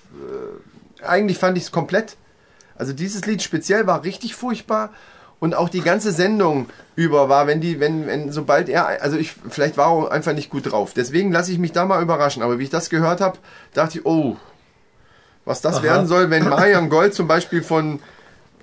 äh, 1.02 1.06
eigentlich 1.06 1.38
fand 1.38 1.58
ich 1.58 1.66
es 1.66 1.72
komplett 1.72 2.16
also 2.82 2.94
dieses 2.94 3.28
Lied 3.28 3.44
speziell 3.44 3.86
war 3.86 4.04
richtig 4.04 4.34
furchtbar 4.34 4.90
und 5.42 5.56
auch 5.56 5.70
die 5.70 5.82
ganze 5.82 6.12
Sendung 6.12 6.68
über 6.96 7.28
war, 7.28 7.48
wenn 7.48 7.60
die, 7.62 7.80
wenn, 7.80 8.06
wenn, 8.06 8.32
sobald 8.32 8.70
er, 8.70 9.02
also 9.02 9.18
ich, 9.18 9.34
vielleicht 9.50 9.76
war 9.76 10.06
er 10.06 10.12
einfach 10.12 10.34
nicht 10.34 10.52
gut 10.52 10.72
drauf. 10.72 10.94
Deswegen 10.96 11.32
lasse 11.32 11.52
ich 11.52 11.58
mich 11.58 11.72
da 11.72 11.84
mal 11.84 12.02
überraschen. 12.02 12.44
Aber 12.44 12.60
wie 12.60 12.64
ich 12.64 12.70
das 12.70 12.92
gehört 12.92 13.22
habe, 13.22 13.40
dachte 13.74 13.98
ich, 13.98 14.06
oh, 14.06 14.38
was 15.44 15.62
das 15.62 15.82
werden 15.82 16.06
soll, 16.06 16.30
wenn 16.30 16.48
Marian 16.48 16.90
Gold 16.90 17.16
zum 17.16 17.28
Beispiel 17.28 17.64
von 17.64 18.00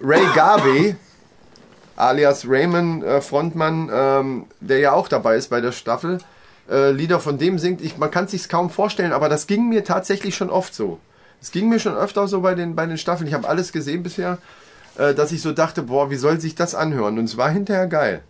Ray 0.00 0.24
Garvey, 0.36 0.94
alias 1.96 2.48
Raymond 2.48 3.02
äh, 3.02 3.20
Frontmann, 3.20 3.90
ähm, 3.92 4.46
der 4.60 4.78
ja 4.78 4.92
auch 4.92 5.08
dabei 5.08 5.34
ist 5.34 5.48
bei 5.48 5.60
der 5.60 5.72
Staffel, 5.72 6.18
äh, 6.70 6.92
Lieder 6.92 7.18
von 7.18 7.38
dem 7.38 7.58
singt. 7.58 7.80
Ich, 7.80 7.98
man 7.98 8.12
kann 8.12 8.26
es 8.26 8.30
sich 8.30 8.48
kaum 8.48 8.70
vorstellen, 8.70 9.12
aber 9.12 9.28
das 9.28 9.48
ging 9.48 9.68
mir 9.68 9.82
tatsächlich 9.82 10.36
schon 10.36 10.48
oft 10.48 10.72
so. 10.72 11.00
Es 11.42 11.50
ging 11.50 11.68
mir 11.68 11.80
schon 11.80 11.96
öfter 11.96 12.28
so 12.28 12.40
bei 12.40 12.54
den, 12.54 12.76
bei 12.76 12.86
den 12.86 12.98
Staffeln. 12.98 13.26
Ich 13.26 13.34
habe 13.34 13.48
alles 13.48 13.72
gesehen 13.72 14.04
bisher, 14.04 14.38
dass 15.14 15.32
ich 15.32 15.42
so 15.42 15.52
dachte, 15.52 15.82
boah, 15.82 16.10
wie 16.10 16.16
soll 16.16 16.40
sich 16.40 16.54
das 16.54 16.74
anhören? 16.74 17.18
Und 17.18 17.24
es 17.24 17.36
war 17.36 17.50
hinterher 17.50 17.86
geil. 17.86 18.22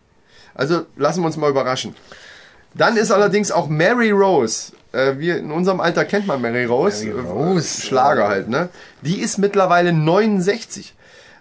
Also 0.54 0.86
lassen 0.96 1.22
wir 1.22 1.26
uns 1.26 1.36
mal 1.36 1.50
überraschen. 1.50 1.94
Dann 2.74 2.96
ist 2.96 3.10
allerdings 3.10 3.50
auch 3.50 3.68
Mary 3.68 4.10
Rose. 4.10 4.72
Äh, 4.92 5.18
wir 5.18 5.38
in 5.38 5.50
unserem 5.50 5.80
Alter 5.80 6.04
kennt 6.04 6.26
man 6.26 6.40
Mary 6.40 6.64
Rose. 6.64 7.06
Mary 7.06 7.18
äh, 7.18 7.30
Rose. 7.30 7.82
Schlager 7.82 8.28
halt, 8.28 8.48
ne? 8.48 8.68
Die 9.02 9.20
ist 9.20 9.38
mittlerweile 9.38 9.92
69. 9.92 10.94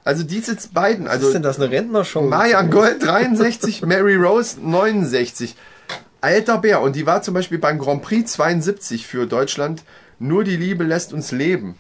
Also 0.04 0.24
die 0.24 0.40
sitzt 0.40 0.74
beiden. 0.74 1.06
Was 1.06 1.14
Also 1.14 1.28
ist 1.28 1.34
denn 1.34 1.44
das, 1.44 1.60
eine 1.60 1.70
Rentnershow? 1.70 2.22
Marian 2.22 2.72
Gold 2.72 3.04
63, 3.04 3.82
Mary 3.82 4.16
Rose 4.16 4.58
69. 4.62 5.56
Alter 6.22 6.60
Bär. 6.60 6.82
Und 6.82 6.96
die 6.96 7.06
war 7.06 7.22
zum 7.22 7.34
Beispiel 7.34 7.58
beim 7.58 7.78
Grand 7.78 8.02
Prix 8.02 8.32
72 8.34 9.06
für 9.06 9.26
Deutschland. 9.26 9.84
Nur 10.20 10.44
die 10.44 10.56
Liebe 10.56 10.84
lässt 10.84 11.12
uns 11.14 11.32
leben. 11.32 11.76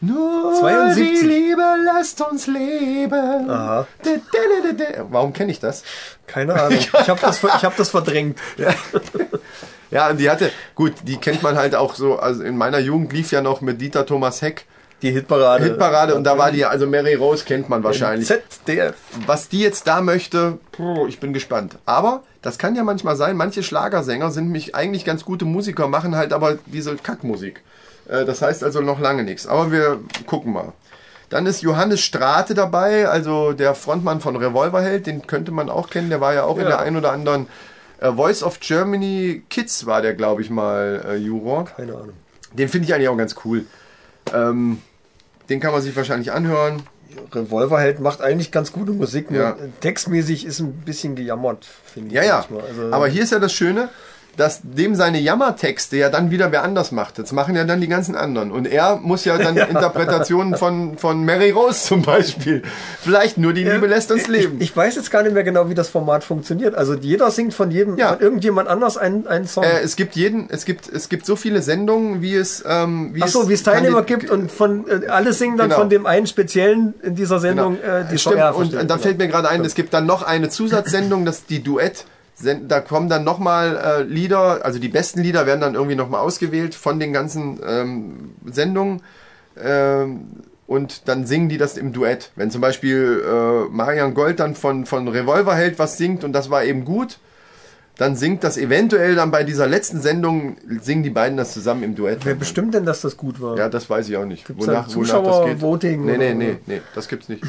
Nur 0.00 0.54
72. 0.60 1.20
die 1.20 1.26
Liebe 1.26 1.62
lässt 1.96 2.20
uns 2.20 2.46
leben. 2.46 3.50
Aha. 3.50 3.86
Di, 4.04 4.10
di, 4.16 4.76
di. 4.76 4.84
Warum 5.10 5.32
kenne 5.32 5.50
ich 5.52 5.60
das? 5.60 5.82
Keine 6.26 6.54
Ahnung. 6.54 6.78
Ich 7.00 7.08
habe 7.08 7.20
das, 7.20 7.42
ich 7.42 7.64
hab 7.64 7.76
das 7.76 7.90
verdrängt. 7.90 8.38
Ja, 9.90 10.10
und 10.10 10.18
die 10.18 10.28
hatte, 10.28 10.50
gut, 10.74 10.92
die 11.04 11.18
kennt 11.18 11.42
man 11.42 11.56
halt 11.56 11.74
auch 11.74 11.94
so, 11.94 12.16
also 12.16 12.42
in 12.42 12.56
meiner 12.56 12.78
Jugend 12.80 13.12
lief 13.12 13.30
ja 13.30 13.40
noch 13.40 13.60
mit 13.60 13.80
Dieter 13.80 14.04
Thomas 14.04 14.42
Heck 14.42 14.64
Die 15.02 15.10
Hitparade. 15.12 15.64
Hitparade 15.64 16.14
und 16.16 16.24
da 16.24 16.36
war 16.36 16.50
die, 16.50 16.64
also 16.64 16.86
Mary 16.86 17.14
Rose 17.14 17.44
kennt 17.44 17.68
man 17.68 17.84
wahrscheinlich. 17.84 18.26
ZDF. 18.26 18.94
was 19.26 19.48
die 19.48 19.60
jetzt 19.60 19.86
da 19.86 20.00
möchte, 20.00 20.58
ich 21.06 21.20
bin 21.20 21.32
gespannt. 21.32 21.76
Aber 21.86 22.24
das 22.42 22.58
kann 22.58 22.74
ja 22.74 22.82
manchmal 22.82 23.14
sein, 23.16 23.36
manche 23.36 23.62
Schlagersänger 23.62 24.30
sind 24.32 24.48
mich 24.48 24.74
eigentlich 24.74 25.04
ganz 25.04 25.24
gute 25.24 25.44
Musiker, 25.44 25.86
machen 25.86 26.16
halt 26.16 26.32
aber 26.32 26.58
diese 26.66 26.96
Kackmusik. 26.96 27.62
Äh, 28.08 28.24
Das 28.24 28.42
heißt 28.42 28.62
also 28.64 28.80
noch 28.80 29.00
lange 29.00 29.22
nichts. 29.24 29.46
Aber 29.46 29.70
wir 29.72 30.00
gucken 30.26 30.52
mal. 30.52 30.72
Dann 31.30 31.46
ist 31.46 31.62
Johannes 31.62 32.00
Strate 32.00 32.54
dabei, 32.54 33.08
also 33.08 33.52
der 33.52 33.74
Frontmann 33.74 34.20
von 34.20 34.36
Revolverheld, 34.36 35.06
den 35.06 35.26
könnte 35.26 35.50
man 35.52 35.68
auch 35.70 35.90
kennen, 35.90 36.10
der 36.10 36.20
war 36.20 36.34
ja 36.34 36.44
auch 36.44 36.56
in 36.56 36.62
Ja. 36.62 36.68
der 36.68 36.78
ein 36.80 36.96
oder 36.96 37.12
anderen 37.12 37.48
äh, 38.00 38.12
Voice 38.12 38.42
of 38.42 38.60
Germany 38.60 39.42
Kids 39.48 39.86
war 39.86 40.02
der, 40.02 40.14
glaube 40.14 40.42
ich, 40.42 40.50
mal 40.50 41.02
äh, 41.08 41.16
Juror. 41.16 41.64
Keine 41.64 41.92
Ahnung. 41.94 42.12
Den 42.52 42.68
finde 42.68 42.86
ich 42.86 42.94
eigentlich 42.94 43.08
auch 43.08 43.16
ganz 43.16 43.34
cool. 43.44 43.64
Ähm, 44.32 44.80
den 45.48 45.60
kann 45.60 45.72
man 45.72 45.82
sich 45.82 45.96
wahrscheinlich 45.96 46.30
anhören. 46.32 46.82
Revolverheld 47.32 48.00
macht 48.00 48.20
eigentlich 48.20 48.50
ganz 48.50 48.72
gute 48.72 48.92
Musik, 48.92 49.30
Ja. 49.30 49.56
textmäßig 49.80 50.44
ist 50.44 50.60
ein 50.60 50.72
bisschen 50.72 51.14
gejammert, 51.14 51.64
finde 51.84 52.08
ich. 52.08 52.14
Ja, 52.14 52.22
ja. 52.24 52.38
Also, 52.68 52.92
Aber 52.92 53.06
hier 53.08 53.22
ist 53.22 53.30
ja 53.32 53.38
das 53.38 53.52
Schöne, 53.52 53.88
dass 54.36 54.60
dem 54.62 54.94
seine 54.94 55.18
Jammertexte 55.20 55.96
ja 55.96 56.08
dann 56.10 56.30
wieder 56.30 56.52
wer 56.52 56.62
anders 56.62 56.92
macht. 56.92 57.18
Das 57.18 57.32
machen 57.32 57.54
ja 57.56 57.64
dann 57.64 57.80
die 57.80 57.88
ganzen 57.88 58.16
anderen. 58.16 58.50
Und 58.52 58.66
er 58.66 58.96
muss 58.96 59.24
ja 59.24 59.36
dann 59.38 59.56
Interpretationen 59.94 60.56
von, 60.56 60.98
von 60.98 61.24
Mary 61.24 61.50
Rose 61.50 61.84
zum 61.86 62.02
Beispiel. 62.02 62.62
Vielleicht 63.00 63.38
nur 63.38 63.52
die 63.52 63.64
Liebe 63.64 63.86
lässt 63.86 64.10
uns 64.12 64.26
leben. 64.28 64.56
Ich, 64.58 64.70
ich 64.70 64.76
weiß 64.76 64.96
jetzt 64.96 65.10
gar 65.10 65.22
nicht 65.22 65.32
mehr 65.34 65.44
genau, 65.44 65.68
wie 65.68 65.74
das 65.74 65.88
Format 65.88 66.24
funktioniert. 66.24 66.74
Also 66.74 66.94
jeder 66.94 67.30
singt 67.30 67.54
von 67.54 67.70
jedem, 67.70 67.96
Ja. 67.98 68.10
von 68.14 68.20
irgendjemand 68.20 68.68
anders 68.68 68.96
einen, 68.96 69.26
einen 69.26 69.46
Song. 69.46 69.64
äh, 69.64 69.80
es 69.82 69.96
gibt 69.96 70.16
jeden, 70.16 70.48
es 70.50 70.64
gibt, 70.64 70.88
es 70.88 71.08
gibt 71.08 71.26
so 71.26 71.36
viele 71.36 71.62
Sendungen, 71.62 72.22
wie 72.22 72.34
es, 72.34 72.62
ähm, 72.66 73.10
wie 73.14 73.22
Ach 73.22 73.28
so, 73.28 73.48
wie 73.48 73.52
es 73.54 73.62
Teilnehmer 73.62 74.02
gibt 74.02 74.30
und 74.30 74.50
von 74.50 74.86
äh, 74.88 75.06
alle 75.08 75.32
singen 75.32 75.56
dann 75.56 75.68
Genau. 75.68 75.80
von 75.80 75.88
dem 75.90 76.06
einen 76.06 76.26
speziellen 76.26 76.94
in 77.02 77.14
dieser 77.14 77.38
Sendung 77.40 77.78
Genau. 77.80 77.94
äh, 77.98 78.04
die 78.10 78.18
Stimmt, 78.18 78.36
Ja, 78.36 78.50
und 78.50 78.70
verstehe. 78.70 78.86
da 78.86 78.98
fällt 78.98 79.18
mir 79.18 79.28
gerade 79.28 79.48
ein, 79.48 79.64
es 79.64 79.74
gibt 79.74 79.94
dann 79.94 80.06
noch 80.06 80.22
eine 80.22 80.48
Zusatzsendung, 80.50 81.24
das 81.24 81.38
ist 81.38 81.50
die 81.50 81.62
Duett. 81.62 82.04
Da 82.42 82.80
kommen 82.80 83.08
dann 83.08 83.22
nochmal 83.22 83.76
äh, 83.76 84.02
Lieder, 84.02 84.64
also 84.64 84.78
die 84.78 84.88
besten 84.88 85.20
Lieder 85.20 85.46
werden 85.46 85.60
dann 85.60 85.74
irgendwie 85.74 85.94
nochmal 85.94 86.20
ausgewählt 86.20 86.74
von 86.74 86.98
den 86.98 87.12
ganzen 87.12 87.60
ähm, 87.64 88.34
Sendungen. 88.44 89.02
Ähm, 89.62 90.26
und 90.66 91.08
dann 91.08 91.26
singen 91.26 91.48
die 91.48 91.58
das 91.58 91.76
im 91.76 91.92
Duett. 91.92 92.32
Wenn 92.36 92.50
zum 92.50 92.60
Beispiel 92.60 93.22
äh, 93.24 93.68
Marian 93.70 94.14
Gold 94.14 94.40
dann 94.40 94.54
von, 94.54 94.86
von 94.86 95.06
Revolverheld 95.08 95.78
was 95.78 95.96
singt 95.98 96.24
und 96.24 96.32
das 96.32 96.50
war 96.50 96.64
eben 96.64 96.84
gut, 96.84 97.18
dann 97.96 98.16
singt 98.16 98.42
das 98.42 98.56
eventuell 98.56 99.14
dann 99.14 99.30
bei 99.30 99.44
dieser 99.44 99.68
letzten 99.68 100.00
Sendung, 100.00 100.56
singen 100.80 101.04
die 101.04 101.10
beiden 101.10 101.36
das 101.36 101.52
zusammen 101.52 101.84
im 101.84 101.94
Duett. 101.94 102.24
Wer 102.24 102.34
bestimmt 102.34 102.74
denn, 102.74 102.84
dass 102.84 103.02
das 103.02 103.16
gut 103.16 103.40
war? 103.40 103.56
Ja, 103.56 103.68
das 103.68 103.88
weiß 103.88 104.08
ich 104.08 104.16
auch 104.16 104.24
nicht. 104.24 104.46
Gibt's 104.46 104.66
da 104.66 104.88
Zuschauer-Voting 104.88 106.04
Nee, 106.04 106.16
nee, 106.16 106.26
oder- 106.30 106.34
nee, 106.34 106.56
nee, 106.66 106.80
das 106.94 107.06
gibt's 107.06 107.28
nicht. 107.28 107.44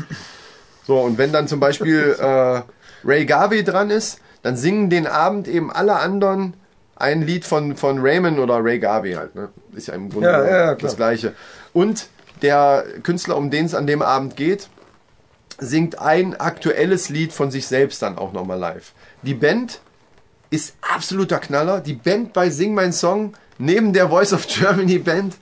So, 0.85 0.99
und 0.99 1.17
wenn 1.17 1.31
dann 1.31 1.47
zum 1.47 1.59
Beispiel 1.59 2.15
äh, 2.19 2.61
Ray 3.03 3.25
Garvey 3.25 3.63
dran 3.63 3.89
ist, 3.89 4.19
dann 4.45 4.57
singen 4.57 4.91
den 4.91 5.07
Abend 5.07 5.47
eben 5.47 5.71
alle 5.71 5.95
anderen 5.95 6.53
ein 6.95 7.23
Lied 7.23 7.45
von, 7.45 7.75
von 7.75 7.97
Raymond 7.97 8.37
oder 8.37 8.63
Ray 8.63 8.77
Garvey 8.77 9.13
halt. 9.13 9.33
Ne? 9.33 9.49
Ist 9.73 9.87
ja 9.87 9.95
im 9.95 10.11
Grunde 10.11 10.29
Ja, 10.29 10.45
ja, 10.45 10.75
das. 10.75 10.95
Gleiche. 10.95 11.33
Und 11.73 12.09
der 12.43 12.85
Künstler, 13.01 13.37
um 13.37 13.49
den 13.49 13.65
es 13.65 13.73
an 13.73 13.87
dem 13.87 14.03
Abend 14.03 14.35
geht, 14.35 14.69
singt 15.57 15.97
ein 15.97 16.39
aktuelles 16.39 17.09
Lied 17.09 17.33
von 17.33 17.49
sich 17.49 17.65
selbst 17.65 18.03
dann 18.03 18.19
auch 18.19 18.33
nochmal 18.33 18.59
live. 18.59 18.91
Die 19.23 19.33
Band 19.33 19.79
ist 20.51 20.75
absoluter 20.93 21.39
Knaller. 21.39 21.81
Die 21.81 21.93
Band 21.95 22.33
bei 22.33 22.51
Sing 22.51 22.75
Mein 22.75 22.93
Song, 22.93 23.33
neben 23.57 23.93
der 23.93 24.09
Voice 24.09 24.31
of 24.31 24.45
Germany 24.47 24.99
Band, 24.99 25.37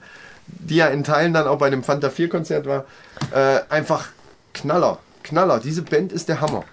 die 0.46 0.76
ja 0.76 0.86
in 0.86 1.04
Teilen 1.04 1.34
dann 1.34 1.46
auch 1.46 1.58
bei 1.58 1.68
dem 1.68 1.84
Fanta 1.84 2.08
4 2.08 2.30
Konzert 2.30 2.64
war, 2.64 2.86
äh, 3.34 3.60
einfach 3.68 4.08
Knaller. 4.54 4.98
Knaller. 5.22 5.60
Diese 5.60 5.82
Band 5.82 6.10
ist 6.10 6.30
der 6.30 6.40
Hammer. 6.40 6.64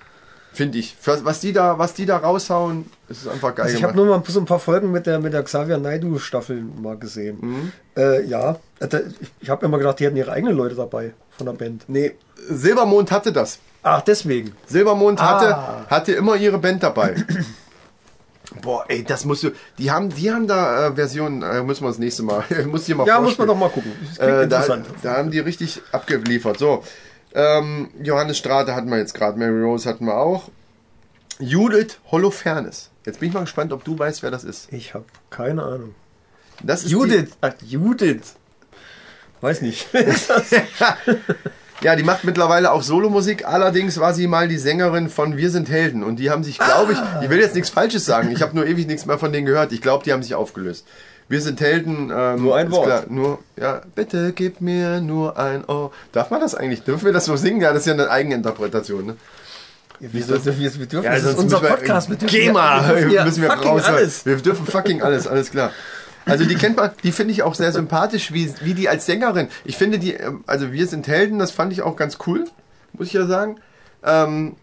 Finde 0.53 0.79
ich. 0.79 0.95
Was, 1.05 1.39
die 1.39 1.53
da, 1.53 1.77
was 1.79 1.93
die 1.93 2.05
da 2.05 2.17
raushauen, 2.17 2.85
ist 3.07 3.27
einfach 3.27 3.55
geil 3.55 3.65
Also 3.65 3.77
ich 3.77 3.83
habe 3.83 3.95
nur 3.95 4.05
mal 4.05 4.21
so 4.27 4.39
ein 4.39 4.45
paar 4.45 4.59
Folgen 4.59 4.91
mit 4.91 5.05
der, 5.05 5.19
mit 5.19 5.33
der 5.33 5.43
Xavier 5.43 5.77
Naidu 5.77 6.19
Staffel 6.19 6.61
mal 6.61 6.97
gesehen. 6.97 7.37
Mhm. 7.39 7.71
Äh, 7.95 8.25
ja, 8.25 8.57
äh, 8.79 8.87
ich, 9.39 9.49
habe 9.49 9.65
immer 9.65 9.77
gedacht, 9.77 9.99
die 9.99 10.05
hätten 10.05 10.17
ihre 10.17 10.31
eigenen 10.31 10.55
Leute 10.55 10.75
dabei 10.75 11.13
von 11.29 11.45
der 11.45 11.53
Band. 11.53 11.85
Nee, 11.87 12.15
Silbermond 12.49 13.11
hatte 13.11 13.31
das. 13.31 13.59
Ach, 13.81 14.01
deswegen. 14.01 14.51
Silbermond 14.65 15.21
Ah. 15.21 15.23
hatte, 15.23 15.89
hatte 15.89 16.11
immer 16.13 16.35
ihre 16.35 16.57
Band 16.57 16.83
dabei. 16.83 17.15
Boah, 18.61 18.83
ey, 18.89 19.03
das 19.05 19.23
musst 19.23 19.43
du. 19.43 19.51
Die 19.77 19.89
haben, 19.89 20.09
die 20.09 20.31
haben 20.31 20.45
da 20.45 20.87
äh, 20.87 20.95
Versionen, 20.95 21.41
äh, 21.41 21.63
müssen 21.63 21.83
wir 21.85 21.87
das 21.87 21.97
nächste 21.97 22.23
Mal. 22.23 22.43
muss 22.67 22.87
ich 22.89 22.93
mal 22.95 23.07
Ja, 23.07 23.21
muss 23.21 23.37
man 23.37 23.47
doch 23.47 23.55
mal 23.57 23.69
gucken. 23.69 23.93
Das 24.17 24.17
Äh, 24.17 24.47
da, 24.49 24.77
da 25.01 25.17
haben 25.17 25.31
die 25.31 25.39
richtig 25.39 25.81
abgeliefert. 25.93 26.59
So, 26.59 26.83
ähm, 27.33 27.89
Johannes 28.01 28.37
Strate 28.37 28.75
hatten 28.75 28.89
wir 28.89 28.97
jetzt 28.97 29.13
gerade, 29.13 29.37
Mary 29.37 29.61
Rose 29.61 29.87
hatten 29.87 30.05
wir 30.05 30.17
auch. 30.17 30.49
Judith 31.39 31.99
Holofernes. 32.11 32.89
Jetzt 33.05 33.19
bin 33.19 33.29
ich 33.29 33.33
mal 33.33 33.41
gespannt, 33.41 33.73
ob 33.73 33.83
du 33.83 33.97
weißt, 33.97 34.21
wer 34.21 34.31
das 34.31 34.43
ist. 34.43 34.71
Ich 34.71 34.93
habe 34.93 35.05
keine 35.29 35.63
Ahnung. 35.63 35.95
Das 36.61 36.83
ist 36.83 36.91
Judith. 36.91 37.29
Ach, 37.41 37.53
Judith. 37.63 38.35
Weiß 39.41 39.61
nicht. 39.61 39.87
Ja, 41.83 41.95
die 41.95 42.03
macht 42.03 42.23
mittlerweile 42.23 42.71
auch 42.71 42.83
Solomusik. 42.83 43.47
Allerdings 43.47 43.99
war 43.99 44.13
sie 44.13 44.27
mal 44.27 44.47
die 44.47 44.59
Sängerin 44.59 45.09
von 45.09 45.35
Wir 45.35 45.49
sind 45.49 45.67
Helden. 45.67 46.03
Und 46.03 46.17
die 46.17 46.29
haben 46.29 46.43
sich, 46.43 46.59
glaube 46.59 46.93
ich, 46.93 46.99
ich 47.23 47.29
will 47.29 47.39
jetzt 47.39 47.55
nichts 47.55 47.71
Falsches 47.71 48.05
sagen. 48.05 48.29
Ich 48.31 48.43
habe 48.43 48.55
nur 48.55 48.67
ewig 48.67 48.85
nichts 48.85 49.07
mehr 49.07 49.17
von 49.17 49.33
denen 49.33 49.47
gehört. 49.47 49.71
Ich 49.71 49.81
glaube, 49.81 50.03
die 50.03 50.13
haben 50.13 50.21
sich 50.21 50.35
aufgelöst. 50.35 50.85
Wir 51.31 51.41
sind 51.41 51.61
Helden. 51.61 52.11
Ähm, 52.13 52.41
Nur 52.43 52.55
ein 52.57 52.67
ist 52.67 52.73
Wort. 52.73 52.85
Klar, 52.87 53.03
nur, 53.09 53.39
ja, 53.59 53.81
bitte 53.95 54.33
gib 54.33 54.59
mir 54.61 54.99
nur 55.01 55.37
ein 55.39 55.63
Ohr. 55.65 55.91
Darf 56.11 56.29
man 56.29 56.41
das 56.41 56.55
eigentlich? 56.55 56.83
Dürfen 56.83 57.05
wir 57.05 57.13
das 57.13 57.25
so 57.25 57.35
singen? 57.37 57.61
Ja, 57.61 57.69
das 57.71 57.83
ist 57.83 57.85
ja 57.87 57.93
eine 57.93 58.09
Eigeninterpretation. 58.09 59.05
Ne? 59.05 59.15
Wieso? 59.99 60.33
Wir, 60.45 60.57
wir 60.57 60.85
dürfen, 60.87 61.03
Ja, 61.05 61.11
das 61.11 61.19
ist 61.19 61.25
sonst 61.25 61.39
unser 61.43 61.61
müssen 61.61 61.63
wir- 61.71 61.77
Podcast. 61.77 62.09
Wir 62.09 62.17
dürfen 62.17 62.35
GEMA, 62.35 62.87
wir 62.87 62.95
dürfen 62.95 63.11
ja 63.11 63.23
müssen 63.25 63.41
wir 63.43 63.49
fucking 63.51 63.69
raus. 63.71 63.83
alles. 63.85 64.25
Wir 64.25 64.35
dürfen 64.37 64.65
fucking 64.65 65.01
alles, 65.03 65.25
alles 65.27 65.51
klar. 65.51 65.71
Also 66.25 66.43
die 66.45 66.55
kennt 66.55 66.75
man, 66.77 66.91
die 67.03 67.11
finde 67.11 67.31
ich 67.33 67.43
auch 67.43 67.55
sehr 67.55 67.71
sympathisch, 67.71 68.31
wie, 68.33 68.53
wie 68.61 68.73
die 68.73 68.89
als 68.89 69.05
Sängerin. 69.05 69.47
Ich 69.63 69.77
finde 69.77 69.99
die, 69.99 70.13
ähm, 70.13 70.43
also 70.47 70.71
wir 70.71 70.85
sind 70.87 71.07
Helden, 71.07 71.39
das 71.39 71.51
fand 71.51 71.71
ich 71.73 71.81
auch 71.81 71.95
ganz 71.95 72.17
cool, 72.27 72.45
muss 72.93 73.07
ich 73.07 73.13
ja 73.13 73.25
sagen. 73.25 73.57
Ähm, 74.03 74.55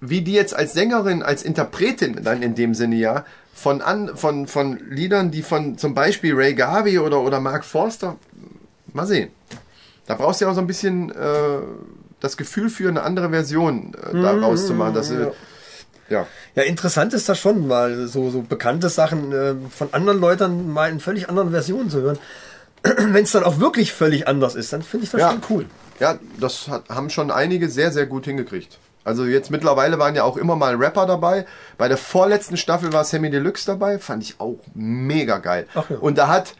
wie 0.00 0.22
die 0.22 0.32
jetzt 0.32 0.54
als 0.54 0.72
Sängerin, 0.74 1.22
als 1.22 1.42
Interpretin 1.42 2.22
dann 2.22 2.42
in 2.42 2.54
dem 2.54 2.74
Sinne 2.74 2.96
ja, 2.96 3.24
von, 3.54 3.82
an, 3.82 4.16
von, 4.16 4.46
von 4.46 4.78
Liedern, 4.90 5.30
die 5.30 5.42
von 5.42 5.76
zum 5.78 5.94
Beispiel 5.94 6.34
Ray 6.34 6.54
Garvey 6.54 6.98
oder, 7.00 7.20
oder 7.20 7.40
Mark 7.40 7.64
Forster, 7.64 8.16
mal 8.92 9.06
sehen. 9.06 9.30
Da 10.06 10.14
brauchst 10.14 10.40
du 10.40 10.44
ja 10.44 10.50
auch 10.50 10.54
so 10.54 10.60
ein 10.60 10.66
bisschen 10.66 11.10
äh, 11.10 11.58
das 12.20 12.36
Gefühl 12.36 12.70
für 12.70 12.88
eine 12.88 13.02
andere 13.02 13.30
Version 13.30 13.92
äh, 13.94 14.20
da 14.22 14.32
rauszumachen. 14.38 14.94
Dass, 14.94 15.08
sie- 15.08 15.26
ja. 16.08 16.26
Ja, 16.54 16.62
interessant 16.62 17.12
ist 17.12 17.28
das 17.28 17.38
schon, 17.38 17.66
mal 17.66 18.06
so, 18.06 18.30
so 18.30 18.40
bekannte 18.42 18.88
Sachen 18.88 19.32
äh, 19.32 19.54
von 19.70 19.88
anderen 19.92 20.18
Leuten 20.20 20.72
mal 20.72 20.90
in 20.90 21.00
völlig 21.00 21.28
anderen 21.28 21.50
Versionen 21.50 21.90
zu 21.90 22.00
hören. 22.00 22.18
Wenn 22.82 23.24
es 23.24 23.32
dann 23.32 23.44
auch 23.44 23.58
wirklich 23.60 23.92
völlig 23.92 24.26
anders 24.28 24.54
ist, 24.54 24.72
dann 24.72 24.82
finde 24.82 25.04
ich 25.04 25.10
das 25.10 25.20
Ja. 25.20 25.30
schon 25.32 25.42
cool. 25.50 25.66
Ja, 26.00 26.18
das 26.40 26.68
hat, 26.68 26.88
haben 26.88 27.10
schon 27.10 27.30
einige 27.30 27.68
sehr, 27.68 27.90
sehr 27.92 28.06
gut 28.06 28.24
hingekriegt. 28.24 28.78
Also 29.04 29.24
jetzt 29.24 29.50
mittlerweile 29.50 29.98
waren 29.98 30.14
ja 30.14 30.24
auch 30.24 30.36
immer 30.36 30.56
mal 30.56 30.74
Rapper 30.74 31.06
dabei. 31.06 31.46
Bei 31.78 31.88
der 31.88 31.96
vorletzten 31.96 32.56
Staffel 32.56 32.92
war 32.92 33.04
Sammy 33.04 33.30
Deluxe 33.30 33.66
dabei, 33.66 33.98
fand 33.98 34.22
ich 34.22 34.40
auch 34.40 34.58
mega 34.74 35.38
geil. 35.38 35.66
Ja. 35.74 35.84
Und 36.00 36.18
da 36.18 36.28
hat, 36.28 36.54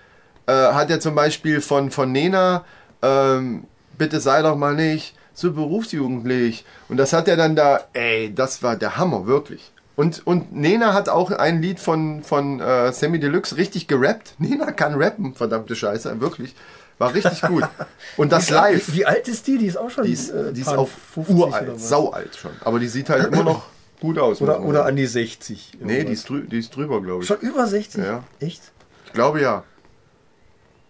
äh, 0.46 0.52
hat 0.52 0.90
er 0.90 1.00
zum 1.00 1.14
Beispiel 1.14 1.60
von, 1.60 1.90
von 1.90 2.10
Nena, 2.10 2.64
ähm, 3.02 3.64
bitte 3.98 4.20
sei 4.20 4.42
doch 4.42 4.56
mal 4.56 4.74
nicht 4.74 5.14
so 5.34 5.52
berufsjugendlich. 5.52 6.64
Und 6.88 6.96
das 6.96 7.12
hat 7.12 7.28
er 7.28 7.36
dann 7.36 7.54
da, 7.54 7.80
ey, 7.92 8.34
das 8.34 8.62
war 8.62 8.76
der 8.76 8.96
Hammer, 8.96 9.26
wirklich. 9.26 9.72
Und, 9.94 10.26
und 10.26 10.54
Nena 10.54 10.94
hat 10.94 11.08
auch 11.08 11.32
ein 11.32 11.60
Lied 11.60 11.80
von, 11.80 12.22
von 12.22 12.60
äh, 12.60 12.92
Sammy 12.92 13.18
Deluxe 13.18 13.56
richtig 13.56 13.88
gerappt. 13.88 14.34
Nena 14.38 14.72
kann 14.72 14.94
rappen, 14.94 15.34
verdammte 15.34 15.74
Scheiße, 15.74 16.20
wirklich. 16.20 16.54
War 16.98 17.14
richtig 17.14 17.40
gut. 17.42 17.64
Und 18.16 18.32
das 18.32 18.50
live. 18.50 18.88
Wie, 18.88 18.98
wie 18.98 19.06
alt 19.06 19.28
ist 19.28 19.46
die? 19.46 19.58
Die 19.58 19.66
ist 19.66 19.76
auch 19.76 19.90
schon 19.90 20.04
Die 20.04 20.12
ist, 20.12 20.30
äh, 20.30 20.52
die 20.52 20.60
ist 20.60 20.66
paar 20.66 20.78
auch 20.78 20.88
50 21.14 21.34
oder 21.36 21.46
uralt, 21.46 21.80
saualt 21.80 22.36
schon. 22.36 22.50
Aber 22.60 22.78
die 22.78 22.88
sieht 22.88 23.08
halt 23.08 23.32
immer 23.32 23.44
noch 23.44 23.66
gut 24.00 24.18
aus. 24.18 24.40
Oder, 24.40 24.62
oder 24.62 24.84
an 24.84 24.96
die 24.96 25.06
60. 25.06 25.78
Nee, 25.80 26.04
die 26.04 26.12
ist, 26.12 26.28
drü 26.28 26.42
die 26.42 26.58
ist 26.58 26.74
drüber, 26.74 27.00
glaube 27.00 27.22
ich. 27.22 27.28
Schon 27.28 27.38
über 27.40 27.66
60? 27.66 28.02
Ja. 28.04 28.24
Echt? 28.40 28.62
Ich 29.06 29.12
glaube 29.12 29.40
ja. 29.40 29.64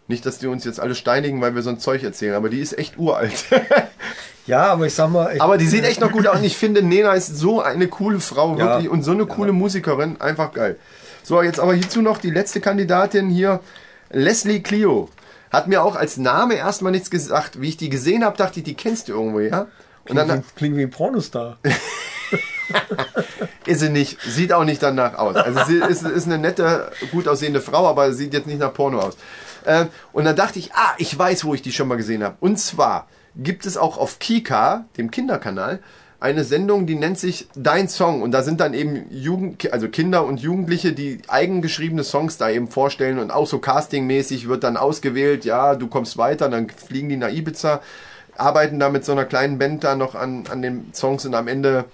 Nicht, 0.07 0.25
dass 0.25 0.39
die 0.39 0.47
uns 0.47 0.65
jetzt 0.65 0.81
alle 0.81 0.95
steinigen, 0.95 1.43
weil 1.43 1.55
wir 1.55 1.61
so 1.61 1.69
ein 1.69 1.79
Zeug 1.79 2.03
erzählen, 2.03 2.35
aber 2.35 2.49
die 2.49 2.61
ist 2.61 2.79
echt 2.79 2.99
uralt. 2.99 3.45
Ja, 4.47 4.69
aber 4.69 4.87
ich 4.87 4.95
sag 4.95 5.11
mal. 5.11 5.37
Ich, 5.37 5.43
aber 5.43 5.59
die 5.59 5.67
sieht 5.67 5.85
echt 5.85 6.01
noch 6.01 6.11
gut 6.11 6.27
aus 6.27 6.39
und 6.39 6.45
ich 6.45 6.57
finde, 6.57 6.83
Nena 6.83 7.13
ist 7.13 7.37
so 7.37 7.61
eine 7.61 7.87
coole 7.87 8.19
Frau, 8.19 8.57
Ja. 8.57 8.65
wirklich, 8.71 8.89
und 8.89 9.03
so 9.03 9.11
eine 9.11 9.27
coole 9.27 9.53
Musikerin, 9.53 10.19
einfach 10.23 10.55
geil. 10.55 10.77
So, 11.23 11.43
jetzt 11.43 11.61
aber 11.61 11.75
hierzu 11.75 12.01
noch 12.01 12.17
die 12.17 12.31
letzte 12.31 12.63
Kandidatin 12.63 13.29
hier, 13.29 13.61
Leslie 14.11 14.61
Clio. 14.61 15.11
Hat 15.51 15.67
mir 15.67 15.83
auch 15.83 15.97
als 15.97 16.17
Name 16.17 16.55
erstmal 16.55 16.93
nichts 16.93 17.11
gesagt. 17.11 17.61
Wie 17.61 17.69
ich 17.69 17.77
die 17.77 17.89
gesehen 17.89 18.25
habe, 18.25 18.37
dachte 18.37 18.61
ich, 18.61 18.65
die 18.65 18.75
kennst 18.75 19.09
du 19.09 19.13
irgendwo, 19.13 19.41
ja? 19.41 19.63
Und 20.09 20.17
klingt, 20.17 20.31
dann, 20.31 20.41
wie, 20.41 20.57
klingt 20.57 20.77
wie 20.77 20.83
ein 20.83 20.91
Pornostar. 20.91 21.59
Ist 23.67 23.81
sie 23.81 23.91
nicht, 23.91 24.21
sieht 24.23 24.53
auch 24.53 24.65
nicht 24.65 24.83
danach 24.83 25.15
aus. 25.15 25.37
Also 25.37 25.65
sie 25.67 25.77
ist, 25.77 26.03
ist 26.03 26.27
eine 26.27 26.39
nette, 26.39 26.91
gut 27.11 27.29
aussehende 27.29 27.61
Frau, 27.61 27.87
aber 27.87 28.13
sieht 28.13 28.33
jetzt 28.33 28.47
nicht 28.47 28.61
nach 28.61 28.73
Porno 28.73 29.01
aus. 29.01 29.17
Äh, 29.65 29.87
und 30.13 30.25
dann 30.25 30.37
dachte 30.37 30.59
ich, 30.59 30.73
ah, 30.75 30.95
ich 30.99 31.17
weiß, 31.19 31.45
wo 31.45 31.55
ich 31.55 31.63
die 31.63 31.73
schon 31.73 31.89
mal 31.89 31.97
gesehen 31.97 32.23
habe. 32.23 32.37
Und 32.41 32.59
zwar 32.59 33.09
gibt 33.37 33.67
es 33.67 33.77
auch 33.77 33.99
auf 33.99 34.19
Kika, 34.19 34.87
dem 34.97 35.11
Kinderkanal, 35.11 35.81
eine 36.21 36.43
Sendung, 36.43 36.87
die 36.87 36.97
nennt 36.97 37.19
sich 37.19 37.49
Dein 37.55 37.89
Song. 37.89 38.23
Und 38.23 38.33
da 38.33 38.43
sind 38.43 38.61
dann 38.61 38.75
eben 38.75 39.07
Jugend, 39.11 39.73
also 39.73 39.89
Kinder 39.89 40.25
und 40.25 40.41
Jugendliche, 40.41 40.93
die 40.93 41.19
eigengeschriebene 41.29 42.03
Songs 42.03 42.39
da 42.39 42.51
eben 42.51 42.69
vorstellen 42.69 43.19
und 43.19 43.31
auch 43.31 43.47
so 43.47 43.59
castingmäßig 43.59 44.49
wird 44.49 44.65
dann 44.65 44.77
ausgewählt, 44.77 45.45
ja, 45.45 45.77
du 45.77 45.87
kommst 45.87 46.19
weiter, 46.19 46.49
dann 46.49 46.69
fliegen 46.71 47.09
die 47.09 47.17
nach 47.17 47.31
Ibiza, 47.31 47.81
arbeiten 48.37 48.81
da 48.81 48.89
mit 48.89 49.05
so 49.05 49.13
einer 49.13 49.25
kleinen 49.25 49.59
Band 49.59 49.85
da 49.85 49.95
noch 49.95 50.15
an, 50.15 50.45
an 50.51 50.63
den 50.63 50.93
Songs 50.93 51.25
und 51.25 51.35
am 51.35 51.47
Ende 51.47 51.85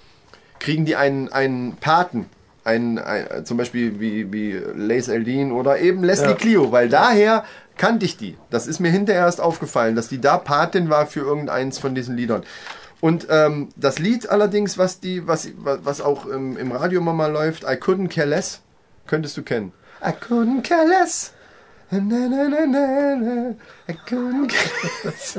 kriegen 0.58 0.84
die 0.84 0.96
einen, 0.96 1.32
einen 1.32 1.76
Paten. 1.76 2.26
Einen, 2.64 2.98
ein, 2.98 3.44
zum 3.44 3.58
Beispiel 3.58 4.00
wie, 4.00 4.32
wie 4.32 4.52
Lace 4.74 5.08
Eldin 5.08 5.52
oder 5.52 5.80
eben 5.80 6.02
Leslie 6.02 6.28
Ja. 6.28 6.34
Clio, 6.34 6.72
weil 6.72 6.88
daher 6.88 7.44
kannte 7.76 8.06
ich 8.06 8.16
die. 8.16 8.38
Das 8.48 8.66
ist 8.66 8.80
mir 8.80 8.90
hinterher 8.90 9.24
erst 9.24 9.42
aufgefallen, 9.42 9.96
dass 9.96 10.08
die 10.08 10.18
da 10.18 10.38
Patin 10.38 10.88
war 10.88 11.06
für 11.06 11.20
irgendeins 11.20 11.78
von 11.78 11.94
diesen 11.94 12.16
Liedern. 12.16 12.42
Und 13.04 13.26
ähm, 13.28 13.68
das 13.76 13.98
Lied 13.98 14.30
allerdings, 14.30 14.78
was 14.78 14.98
die, 14.98 15.26
was, 15.28 15.46
was 15.58 16.00
auch 16.00 16.24
im, 16.24 16.56
im 16.56 16.72
Radio 16.72 17.00
immer 17.02 17.12
mal 17.12 17.30
läuft, 17.30 17.64
I 17.64 17.76
Couldn't 17.76 18.08
Care 18.08 18.26
Less, 18.26 18.62
könntest 19.06 19.36
du 19.36 19.42
kennen. 19.42 19.72
I 20.02 20.08
couldn't 20.08 20.62
care 20.62 20.88
less. 20.88 21.34
Na, 21.90 22.00
na, 22.00 22.48
na. 22.66 23.50
I 23.86 23.92
couldn't 24.08 24.48
care 24.48 25.04
less. 25.04 25.38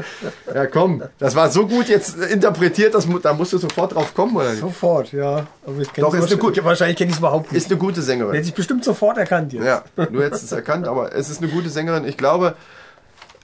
Ja, 0.54 0.68
komm, 0.68 1.02
das 1.18 1.36
war 1.36 1.50
so 1.50 1.66
gut 1.66 1.88
jetzt 1.88 2.16
interpretiert, 2.20 2.94
dass, 2.94 3.08
da 3.24 3.34
musst 3.34 3.52
du 3.54 3.58
sofort 3.58 3.96
drauf 3.96 4.14
kommen, 4.14 4.36
oder 4.36 4.52
nicht? 4.52 4.60
Sofort, 4.62 5.12
ja. 5.12 5.48
Aber 5.66 5.80
ich 5.82 5.90
Doch, 5.90 6.14
ist 6.14 6.28
eine 6.32 6.38
gute- 6.38 6.64
Wahrscheinlich 6.64 6.98
kenne 6.98 7.10
ich 7.10 7.16
es 7.16 7.20
überhaupt 7.20 7.52
nicht. 7.52 7.64
Ist 7.64 7.72
eine 7.72 7.80
gute 7.80 8.04
Sängerin. 8.04 8.36
Hätte 8.36 8.48
ich 8.48 8.54
bestimmt 8.54 8.84
sofort 8.84 9.18
erkannt 9.18 9.54
jetzt. 9.54 9.66
Ja, 9.66 9.84
du 9.96 10.22
hättest 10.22 10.44
es 10.44 10.52
erkannt, 10.52 10.88
aber 10.88 11.16
es 11.16 11.32
ist 11.32 11.42
eine 11.42 11.52
gute 11.52 11.70
Sängerin. 11.72 12.06
Ich 12.06 12.16
glaube, 12.16 12.54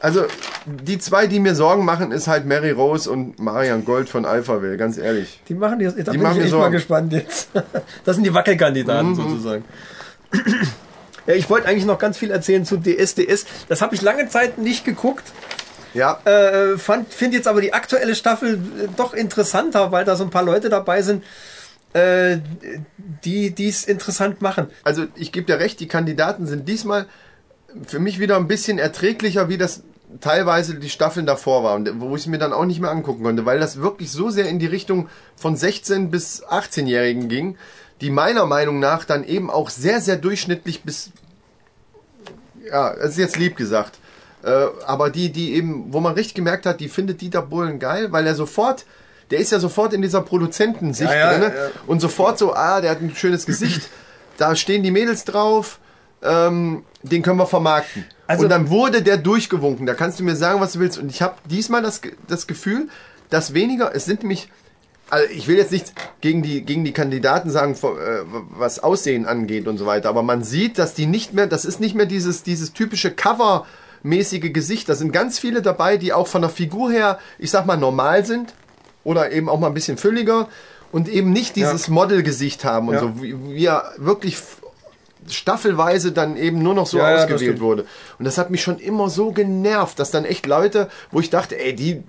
also 0.01 0.25
die 0.65 0.97
zwei, 0.99 1.27
die 1.27 1.39
mir 1.39 1.55
Sorgen 1.55 1.85
machen, 1.85 2.11
ist 2.11 2.27
halt 2.27 2.45
Mary 2.45 2.71
Rose 2.71 3.09
und 3.09 3.39
Marian 3.39 3.85
Gold 3.85 4.09
von 4.09 4.25
Alphaville, 4.25 4.77
ganz 4.77 4.97
ehrlich. 4.97 5.39
Die 5.47 5.53
machen 5.53 5.79
die, 5.79 5.85
da 6.03 6.11
bin 6.11 6.21
machen 6.21 6.37
ich 6.37 6.43
echt 6.45 6.51
mal 6.53 6.59
Sorgen. 6.59 6.73
gespannt 6.73 7.13
jetzt. 7.13 7.49
Das 8.05 8.15
sind 8.15 8.23
die 8.25 8.33
Wackelkandidaten 8.33 9.11
Mhm. 9.11 9.15
sozusagen. 9.15 9.63
Ja, 11.27 11.35
ich 11.35 11.47
wollte 11.51 11.67
eigentlich 11.67 11.85
noch 11.85 11.99
ganz 11.99 12.17
viel 12.17 12.31
erzählen 12.31 12.65
zu 12.65 12.77
DSDS. 12.77 13.45
Das 13.69 13.83
habe 13.83 13.93
ich 13.93 14.01
lange 14.01 14.27
Zeit 14.27 14.57
nicht 14.57 14.83
geguckt. 14.83 15.23
Ja, 15.93 16.19
Äh, 16.25 16.77
finde 16.79 17.37
jetzt 17.37 17.47
aber 17.47 17.61
die 17.61 17.73
aktuelle 17.73 18.15
Staffel 18.15 18.55
äh, 18.55 18.87
doch 18.97 19.13
interessanter, 19.13 19.91
weil 19.91 20.03
da 20.03 20.15
so 20.15 20.23
ein 20.23 20.31
paar 20.31 20.41
Leute 20.41 20.69
dabei 20.69 21.03
sind, 21.03 21.23
äh, 21.93 22.37
die 23.23 23.53
es 23.69 23.83
interessant 23.85 24.41
machen. 24.41 24.65
also 24.83 25.05
ich 25.15 25.31
gebe 25.31 25.45
dir 25.45 25.59
recht, 25.59 25.79
die 25.79 25.87
Kandidaten 25.87 26.47
sind 26.47 26.67
diesmal 26.67 27.05
für 27.85 27.99
mich 27.99 28.19
wieder 28.19 28.37
ein 28.37 28.47
bisschen 28.47 28.79
erträglicher, 28.79 29.47
wie 29.47 29.57
das 29.59 29.83
teilweise 30.19 30.75
die 30.75 30.89
Staffeln 30.89 31.25
davor 31.25 31.63
war 31.63 31.75
und 31.75 32.01
wo 32.01 32.15
ich 32.15 32.23
es 32.23 32.27
mir 32.27 32.37
dann 32.37 32.53
auch 32.53 32.65
nicht 32.65 32.81
mehr 32.81 32.91
angucken 32.91 33.23
konnte, 33.23 33.45
weil 33.45 33.59
das 33.59 33.81
wirklich 33.81 34.11
so 34.11 34.29
sehr 34.29 34.47
in 34.47 34.59
die 34.59 34.67
Richtung 34.67 35.09
von 35.35 35.55
16 35.55 36.11
bis 36.11 36.43
18-Jährigen 36.45 37.29
ging, 37.29 37.57
die 38.01 38.09
meiner 38.09 38.45
Meinung 38.45 38.79
nach 38.79 39.05
dann 39.05 39.23
eben 39.23 39.49
auch 39.49 39.69
sehr, 39.69 40.01
sehr 40.01 40.17
durchschnittlich 40.17 40.83
bis, 40.83 41.11
ja, 42.67 42.93
es 42.93 43.11
ist 43.11 43.17
jetzt 43.17 43.37
lieb 43.37 43.55
gesagt, 43.55 43.99
äh, 44.43 44.67
aber 44.85 45.09
die, 45.09 45.31
die 45.31 45.53
eben, 45.53 45.93
wo 45.93 45.99
man 45.99 46.15
richtig 46.15 46.33
gemerkt 46.33 46.65
hat, 46.65 46.79
die 46.79 46.89
findet 46.89 47.21
Dieter 47.21 47.43
Bohlen 47.43 47.79
geil, 47.79 48.11
weil 48.11 48.25
er 48.25 48.35
sofort, 48.35 48.85
der 49.29 49.39
ist 49.39 49.51
ja 49.51 49.59
sofort 49.59 49.93
in 49.93 50.01
dieser 50.01 50.21
Produzentensicht 50.21 51.11
Ja, 51.11 51.31
ja, 51.31 51.37
drin 51.37 51.51
ja. 51.55 51.69
und 51.87 52.01
sofort 52.01 52.39
so, 52.39 52.53
ah, 52.53 52.81
der 52.81 52.91
hat 52.91 53.01
ein 53.01 53.15
schönes 53.15 53.45
Gesicht, 53.45 53.89
da 54.37 54.55
stehen 54.55 54.81
die 54.81 54.91
Mädels 54.91 55.23
drauf, 55.25 55.79
ähm, 56.23 56.83
den 57.03 57.21
können 57.21 57.37
wir 57.37 57.47
vermarkten. 57.47 58.05
Also- 58.31 58.43
und 58.43 58.49
dann 58.49 58.69
wurde 58.69 59.01
der 59.01 59.17
durchgewunken. 59.17 59.85
Da 59.85 59.93
kannst 59.93 60.19
du 60.19 60.23
mir 60.23 60.35
sagen, 60.35 60.59
was 60.59 60.73
du 60.73 60.79
willst. 60.79 60.97
Und 60.97 61.09
ich 61.09 61.21
habe 61.21 61.35
diesmal 61.49 61.81
das, 61.81 62.01
das 62.27 62.47
Gefühl, 62.47 62.87
dass 63.29 63.53
weniger, 63.53 63.95
es 63.95 64.05
sind 64.05 64.21
nämlich, 64.21 64.49
also 65.09 65.25
ich 65.33 65.47
will 65.47 65.57
jetzt 65.57 65.71
nicht 65.71 65.93
gegen 66.21 66.41
die, 66.41 66.61
gegen 66.63 66.83
die 66.85 66.93
Kandidaten 66.93 67.49
sagen, 67.49 67.73
äh, 67.73 68.23
was 68.57 68.79
Aussehen 68.79 69.25
angeht 69.25 69.67
und 69.67 69.77
so 69.77 69.85
weiter, 69.85 70.09
aber 70.09 70.23
man 70.23 70.43
sieht, 70.43 70.77
dass 70.77 70.93
die 70.93 71.05
nicht 71.05 71.33
mehr, 71.33 71.47
das 71.47 71.65
ist 71.65 71.79
nicht 71.79 71.95
mehr 71.95 72.05
dieses, 72.05 72.43
dieses 72.43 72.73
typische 72.73 73.11
Cover-mäßige 73.11 74.51
Gesicht. 74.53 74.87
Da 74.89 74.95
sind 74.95 75.11
ganz 75.11 75.39
viele 75.39 75.61
dabei, 75.61 75.97
die 75.97 76.13
auch 76.13 76.27
von 76.27 76.41
der 76.41 76.49
Figur 76.49 76.91
her, 76.91 77.19
ich 77.39 77.51
sag 77.51 77.65
mal, 77.65 77.77
normal 77.77 78.25
sind 78.25 78.53
oder 79.03 79.31
eben 79.31 79.49
auch 79.49 79.59
mal 79.59 79.67
ein 79.67 79.73
bisschen 79.73 79.97
fülliger 79.97 80.47
und 80.91 81.07
eben 81.09 81.31
nicht 81.31 81.55
dieses 81.55 81.87
Modelgesicht 81.87 82.63
haben 82.65 82.89
und 82.89 82.93
Ja. 82.95 82.99
so, 83.01 83.21
wie, 83.21 83.65
er 83.65 83.91
wirklich 83.97 84.37
staffelweise 85.29 86.11
dann 86.11 86.37
eben 86.37 86.61
nur 86.63 86.73
noch 86.73 86.87
so 86.87 86.97
Ja, 86.97 87.15
ausgewählt 87.15 87.59
wurde. 87.59 87.85
Und 88.19 88.25
das 88.25 88.37
hat 88.37 88.49
mich 88.49 88.61
schon 88.61 88.79
immer 88.79 89.09
so 89.09 89.31
genervt, 89.31 89.99
dass 89.99 90.11
dann 90.11 90.25
echt 90.25 90.45
Leute, 90.45 90.89
wo 91.11 91.19
ich 91.19 91.29
dachte, 91.29 91.59
ey, 91.59 91.75
die, 91.75 92.03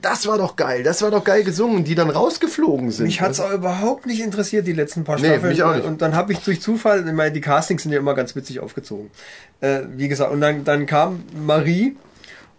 das 0.00 0.26
war 0.26 0.38
doch 0.38 0.56
geil, 0.56 0.82
das 0.82 1.02
war 1.02 1.10
doch 1.10 1.22
geil 1.24 1.44
gesungen, 1.44 1.84
die 1.84 1.94
dann 1.94 2.10
rausgeflogen 2.10 2.90
sind. 2.90 3.06
Mich 3.06 3.20
hat's 3.20 3.40
auch 3.40 3.52
überhaupt 3.52 4.06
nicht 4.06 4.20
interessiert, 4.20 4.66
die 4.66 4.72
letzten 4.72 5.04
paar 5.04 5.16
Nee, 5.18 5.26
Staffeln. 5.28 5.48
mich 5.52 5.62
auch 5.62 5.74
nicht. 5.76 5.84
Und 5.86 6.02
dann 6.02 6.14
habe 6.16 6.32
ich 6.32 6.40
durch 6.40 6.60
Zufall, 6.60 7.06
ich 7.06 7.12
meine, 7.14 7.32
die 7.32 7.40
Castings 7.40 7.82
sind 7.84 7.92
ja 7.92 7.98
immer 7.98 8.14
ganz 8.14 8.34
witzig 8.34 8.60
aufgezogen. 8.60 9.10
Äh, 9.60 9.82
wie 9.96 10.08
gesagt, 10.08 10.32
und 10.32 10.40
dann, 10.40 10.64
dann 10.64 10.86
kam 10.86 11.22
Marie 11.34 11.96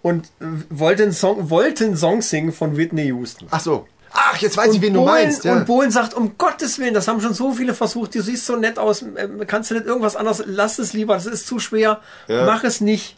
und 0.02 0.30
wollte 0.70 1.04
einen 1.04 1.12
Song, 1.14 1.50
wollte 1.50 1.86
einen 1.86 1.98
Song 1.98 2.22
singen 2.22 2.52
von 2.54 2.78
Whitney 2.78 3.08
Houston. 3.08 3.48
Ach 3.52 3.60
so. 3.60 3.88
Ach, 4.16 4.38
jetzt 4.38 4.56
weiß 4.58 4.74
ich, 4.76 4.82
wen 4.82 4.94
du 4.94 5.00
Bohlen, 5.02 5.12
meinst. 5.14 5.44
Ja. 5.44 5.54
Und 5.56 5.66
Bohlen 5.66 5.90
sagt, 5.92 6.14
um 6.14 6.38
Gottes 6.38 6.78
Willen, 6.78 6.94
das 6.94 7.08
haben 7.08 7.20
schon 7.20 7.34
so 7.34 7.52
viele 7.52 7.74
versucht, 7.74 8.14
du 8.14 8.22
siehst 8.22 8.46
so 8.46 8.56
nett 8.56 8.78
aus, 8.78 9.02
ähm, 9.02 9.42
kannst 9.48 9.72
du 9.72 9.76
nicht 9.76 9.88
irgendwas 9.88 10.16
anderes, 10.16 10.44
lass 10.46 10.78
es 10.80 10.94
lieber, 10.94 11.16
das 11.16 11.26
ist 11.26 11.48
zu 11.48 11.58
schwer, 11.60 12.00
Ja. 12.28 12.46
mach 12.46 12.64
es 12.64 12.80
nicht. 12.80 13.16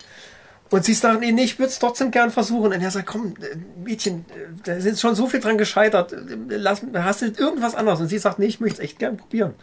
Und 0.71 0.83
sie 0.85 0.93
sagt, 0.93 1.19
nee, 1.19 1.31
nee, 1.31 1.43
ich 1.43 1.59
würde 1.59 1.69
es 1.69 1.79
trotzdem 1.79 2.09
gern 2.11 2.31
versuchen. 2.31 2.73
Und 2.73 2.81
er 2.81 2.89
sagt, 2.91 3.05
komm, 3.07 3.35
äh, 3.41 3.55
Mädchen, 3.83 4.25
äh, 4.29 4.47
da 4.63 4.79
sind 4.79 4.97
schon 4.99 5.13
so 5.15 5.27
viel 5.27 5.39
dran 5.41 5.57
gescheitert, 5.57 6.13
äh, 6.13 6.17
lass, 6.49 6.81
hast 6.93 7.21
du 7.21 7.25
nicht 7.27 7.39
irgendwas 7.39 7.75
anderes? 7.75 7.99
Und 7.99 8.07
sie 8.07 8.17
sagt, 8.17 8.39
nee, 8.39 8.45
ich 8.47 8.59
möchte 8.61 8.81
es 8.81 8.83
echt 8.89 8.97
gern 8.97 9.17
probieren. 9.17 9.53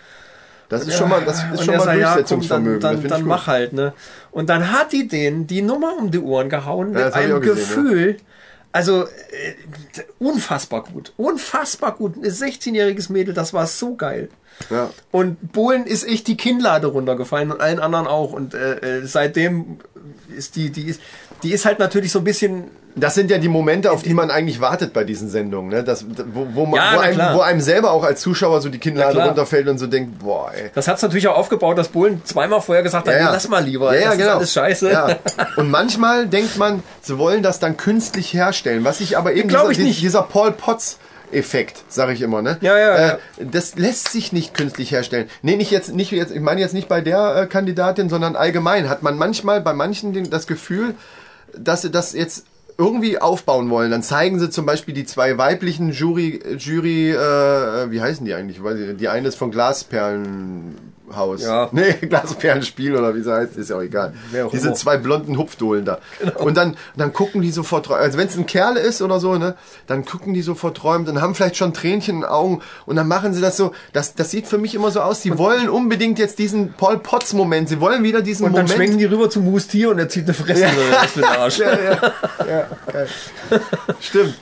Das 0.69 0.87
ist 0.87 0.97
schon 0.97 1.09
mal, 1.11 1.23
das 1.25 1.39
ist 1.39 1.51
Und 1.51 1.65
schon 1.65 1.77
mal 1.77 1.85
sagt, 1.85 1.99
ja, 1.99 2.07
komm, 2.07 2.15
Durchsetzungsvermögen. 2.15 2.81
dann, 2.81 3.01
dann, 3.03 3.09
dann 3.11 3.25
mach 3.27 3.47
halt, 3.47 3.73
ne? 3.75 3.93
Und 4.31 4.49
dann 4.49 4.71
hat 4.73 4.93
die 4.93 5.07
den 5.09 5.47
die 5.47 5.61
Nummer 5.61 5.97
um 5.99 6.11
die 6.11 6.19
Ohren 6.21 6.49
gehauen 6.49 6.95
Ja, 6.95 7.07
mit 7.07 7.15
einem 7.15 7.41
gesehen, 7.41 7.57
Gefühl, 7.57 8.17
Also 8.73 9.05
äh, 9.05 9.55
unfassbar 10.19 10.85
gut. 10.85 11.13
Unfassbar 11.17 11.95
gut. 11.95 12.17
Ein 12.17 12.25
16-jähriges 12.25 13.13
Mädel, 13.13 13.35
das 13.35 13.53
war 13.53 13.67
so 13.67 13.95
geil. 13.95 14.31
Ja. 14.71 14.91
Und 15.11 15.53
Bohlen 15.53 15.87
ist 15.87 16.05
echt 16.05 16.27
die 16.27 16.37
Kinnlade 16.37 16.87
runtergefallen 16.87 17.53
und 17.53 17.61
allen 17.61 17.79
anderen 17.79 18.07
auch. 18.07 18.33
Und 18.33 18.55
äh, 18.55 19.01
äh, 19.01 19.07
seitdem 19.07 19.79
ist 20.35 20.57
die, 20.57 20.71
die 20.71 20.85
ist, 20.85 21.01
die 21.43 21.53
ist 21.53 21.65
halt 21.65 21.79
natürlich 21.79 22.13
so 22.13 22.21
ein 22.21 22.25
bisschen. 22.25 22.65
Das 22.95 23.15
sind 23.15 23.31
ja 23.31 23.39
die 23.39 23.49
Momente, 23.49 23.91
auf 23.91 24.03
die 24.03 24.13
man 24.13 24.31
eigentlich 24.31 24.61
wartet 24.61 24.93
bei 24.93 25.03
diesen 25.03 25.31
Sendungen, 25.31 25.71
ne? 25.71 25.83
Das, 25.83 26.05
wo, 26.07 26.47
wo, 26.53 26.67
man, 26.67 26.75
Ja, 26.75 26.97
wo, 26.97 26.99
einem, 27.01 27.37
wo 27.37 27.41
einem 27.41 27.61
selber 27.63 27.91
auch 27.93 28.05
als 28.05 28.21
Zuschauer 28.21 28.61
so 28.61 28.69
die 28.69 28.79
Kinnlade 28.79 29.19
runterfällt 29.19 29.67
und 29.67 29.79
so 29.79 29.87
denkt, 29.87 30.19
boah, 30.19 30.53
ey. 30.55 30.71
Das 30.75 30.89
hat's 30.89 31.01
natürlich 31.01 31.27
auch 31.29 31.39
aufgebaut, 31.39 31.79
dass 31.79 31.89
Bohlen 31.89 32.21
zweimal 32.25 32.61
vorher 32.61 32.83
gesagt 32.83 33.09
hat, 33.09 33.15
Ja, 33.15 33.21
ja. 33.21 33.33
lass 33.33 33.49
mal 33.49 33.65
lieber. 33.65 33.99
Ja, 33.99 34.11
das 34.11 34.19
genau. 34.19 34.29
ist 34.29 34.37
alles 34.37 34.53
scheiße. 34.53 35.17
Und 35.57 35.71
manchmal 35.71 36.27
denkt 36.27 36.59
man, 36.59 36.83
sie 37.01 37.17
wollen 37.17 37.43
das 37.43 37.59
dann 37.61 37.79
künstlich 37.79 38.35
herstellen, 38.35 38.85
was 38.85 39.01
ich 39.01 39.17
aber 39.17 39.33
eben 39.33 39.49
dieser, 39.49 39.71
ich 39.71 39.79
nicht. 39.79 40.03
dieser 40.03 40.23
Paul 40.23 40.53
Potts 40.53 40.99
Effekt, 41.33 41.85
sage 41.89 42.13
ich 42.13 42.21
immer, 42.21 42.43
ne? 42.43 42.59
Ja, 42.61 42.79
ja, 42.79 42.95
äh, 42.95 43.09
ja. 43.09 43.19
Das 43.51 43.77
lässt 43.77 44.11
sich 44.13 44.33
nicht 44.33 44.55
künstlich 44.55 44.93
herstellen. 44.93 45.29
Nee, 45.41 45.57
nicht 45.57 45.71
jetzt, 45.71 45.95
nicht 45.95 46.13
jetzt, 46.13 46.31
ich 46.31 46.41
meine 46.41 46.61
jetzt 46.61 46.75
nicht 46.75 46.89
bei 46.89 47.01
der 47.01 47.37
äh, 47.37 47.47
Kandidatin, 47.47 48.09
sondern 48.09 48.37
allgemein 48.37 48.89
hat 48.89 49.03
man 49.03 49.17
manchmal 49.17 49.61
bei 49.61 49.73
manchen 49.73 50.13
den, 50.13 50.31
das 50.31 50.47
Gefühl, 50.47 50.95
dass 51.59 51.83
sie 51.83 51.91
das 51.91 52.13
jetzt 52.13 52.47
irgendwie 52.79 53.19
aufbauen 53.19 53.71
wollen. 53.71 53.91
Dann 53.91 54.03
zeigen 54.03 54.39
sie 54.41 54.51
zum 54.51 54.67
Beispiel 54.67 54.95
die 54.95 55.05
zwei 55.05 55.39
weiblichen 55.39 55.93
Jury, 55.93 56.41
Jury, 56.59 57.11
äh, 57.11 57.91
wie 57.91 58.01
heißen 58.01 58.25
die 58.25 58.35
eigentlich? 58.35 58.61
Die 58.97 59.09
eine 59.09 59.29
ist 59.29 59.37
von 59.37 59.51
Glasperlenhaus. 61.13 61.43
Ja. 61.43 61.69
Nee, 61.73 61.93
Glasperlenspiel 62.07 62.97
oder 62.97 63.15
wie 63.15 63.23
sie 63.23 63.33
heißt, 63.33 63.57
ist 63.57 63.71
ja 63.71 63.77
auch 63.77 63.83
egal. 63.83 64.13
Auch 64.45 64.51
Diese 64.51 64.69
immer. 64.69 64.77
zwei 64.77 64.97
blonden 64.97 65.39
Hupfdohlen 65.39 65.85
da. 65.85 65.99
Genau. 66.21 66.39
Und 66.41 66.57
dann, 66.57 66.77
dann 66.97 67.13
gucken 67.13 67.41
die 67.43 67.51
so 67.51 67.63
verträumt, 67.63 68.01
also 68.01 68.19
wenn 68.19 68.29
es 68.29 68.37
ein 68.37 68.47
Kerl 68.47 68.77
ist 68.77 69.03
oder 69.03 69.21
so, 69.21 69.37
ne, 69.37 69.55
dann 69.87 70.05
gucken 70.05 70.35
die 70.35 70.43
so 70.43 70.55
verträumt 70.55 71.09
und 71.09 71.21
haben 71.21 71.35
vielleicht 71.35 71.57
schon 71.57 71.73
Tränchen 71.75 72.17
in 72.17 72.21
den 72.23 72.29
Augen 72.31 72.61
und 72.87 72.97
dann 72.97 73.09
machen 73.09 73.35
sie 73.35 73.41
das 73.41 73.57
so, 73.57 73.73
das, 73.93 74.15
das 74.15 74.31
sieht 74.31 74.47
für 74.47 74.59
mich 74.59 74.75
immer 74.75 74.91
so 74.91 75.01
aus, 75.01 75.21
die 75.21 75.37
wollen 75.39 75.69
unbedingt 75.69 76.19
jetzt 76.19 76.39
diesen 76.39 76.73
Paul 76.73 76.99
Potts 76.99 77.33
Moment, 77.33 77.69
sie 77.69 77.81
wollen 77.81 78.03
wieder 78.03 78.23
diesen 78.23 78.47
Und 78.47 78.53
dann 78.53 78.63
Moment. 78.65 78.77
schwenken 78.77 78.99
die 78.99 79.05
rüber 79.07 79.31
zu 79.31 79.41
Moose 79.41 79.69
Tier 79.69 79.91
und 79.91 79.99
er 79.99 80.09
zieht 80.09 80.25
eine 80.25 80.35
Fresse 80.35 80.67
für 80.69 81.21
den 81.21 81.25
Arsch. 81.25 81.59
Ja, 81.63 81.79
ja, 81.79 82.13
ja. 82.49 82.67
Stimmt. 84.01 84.35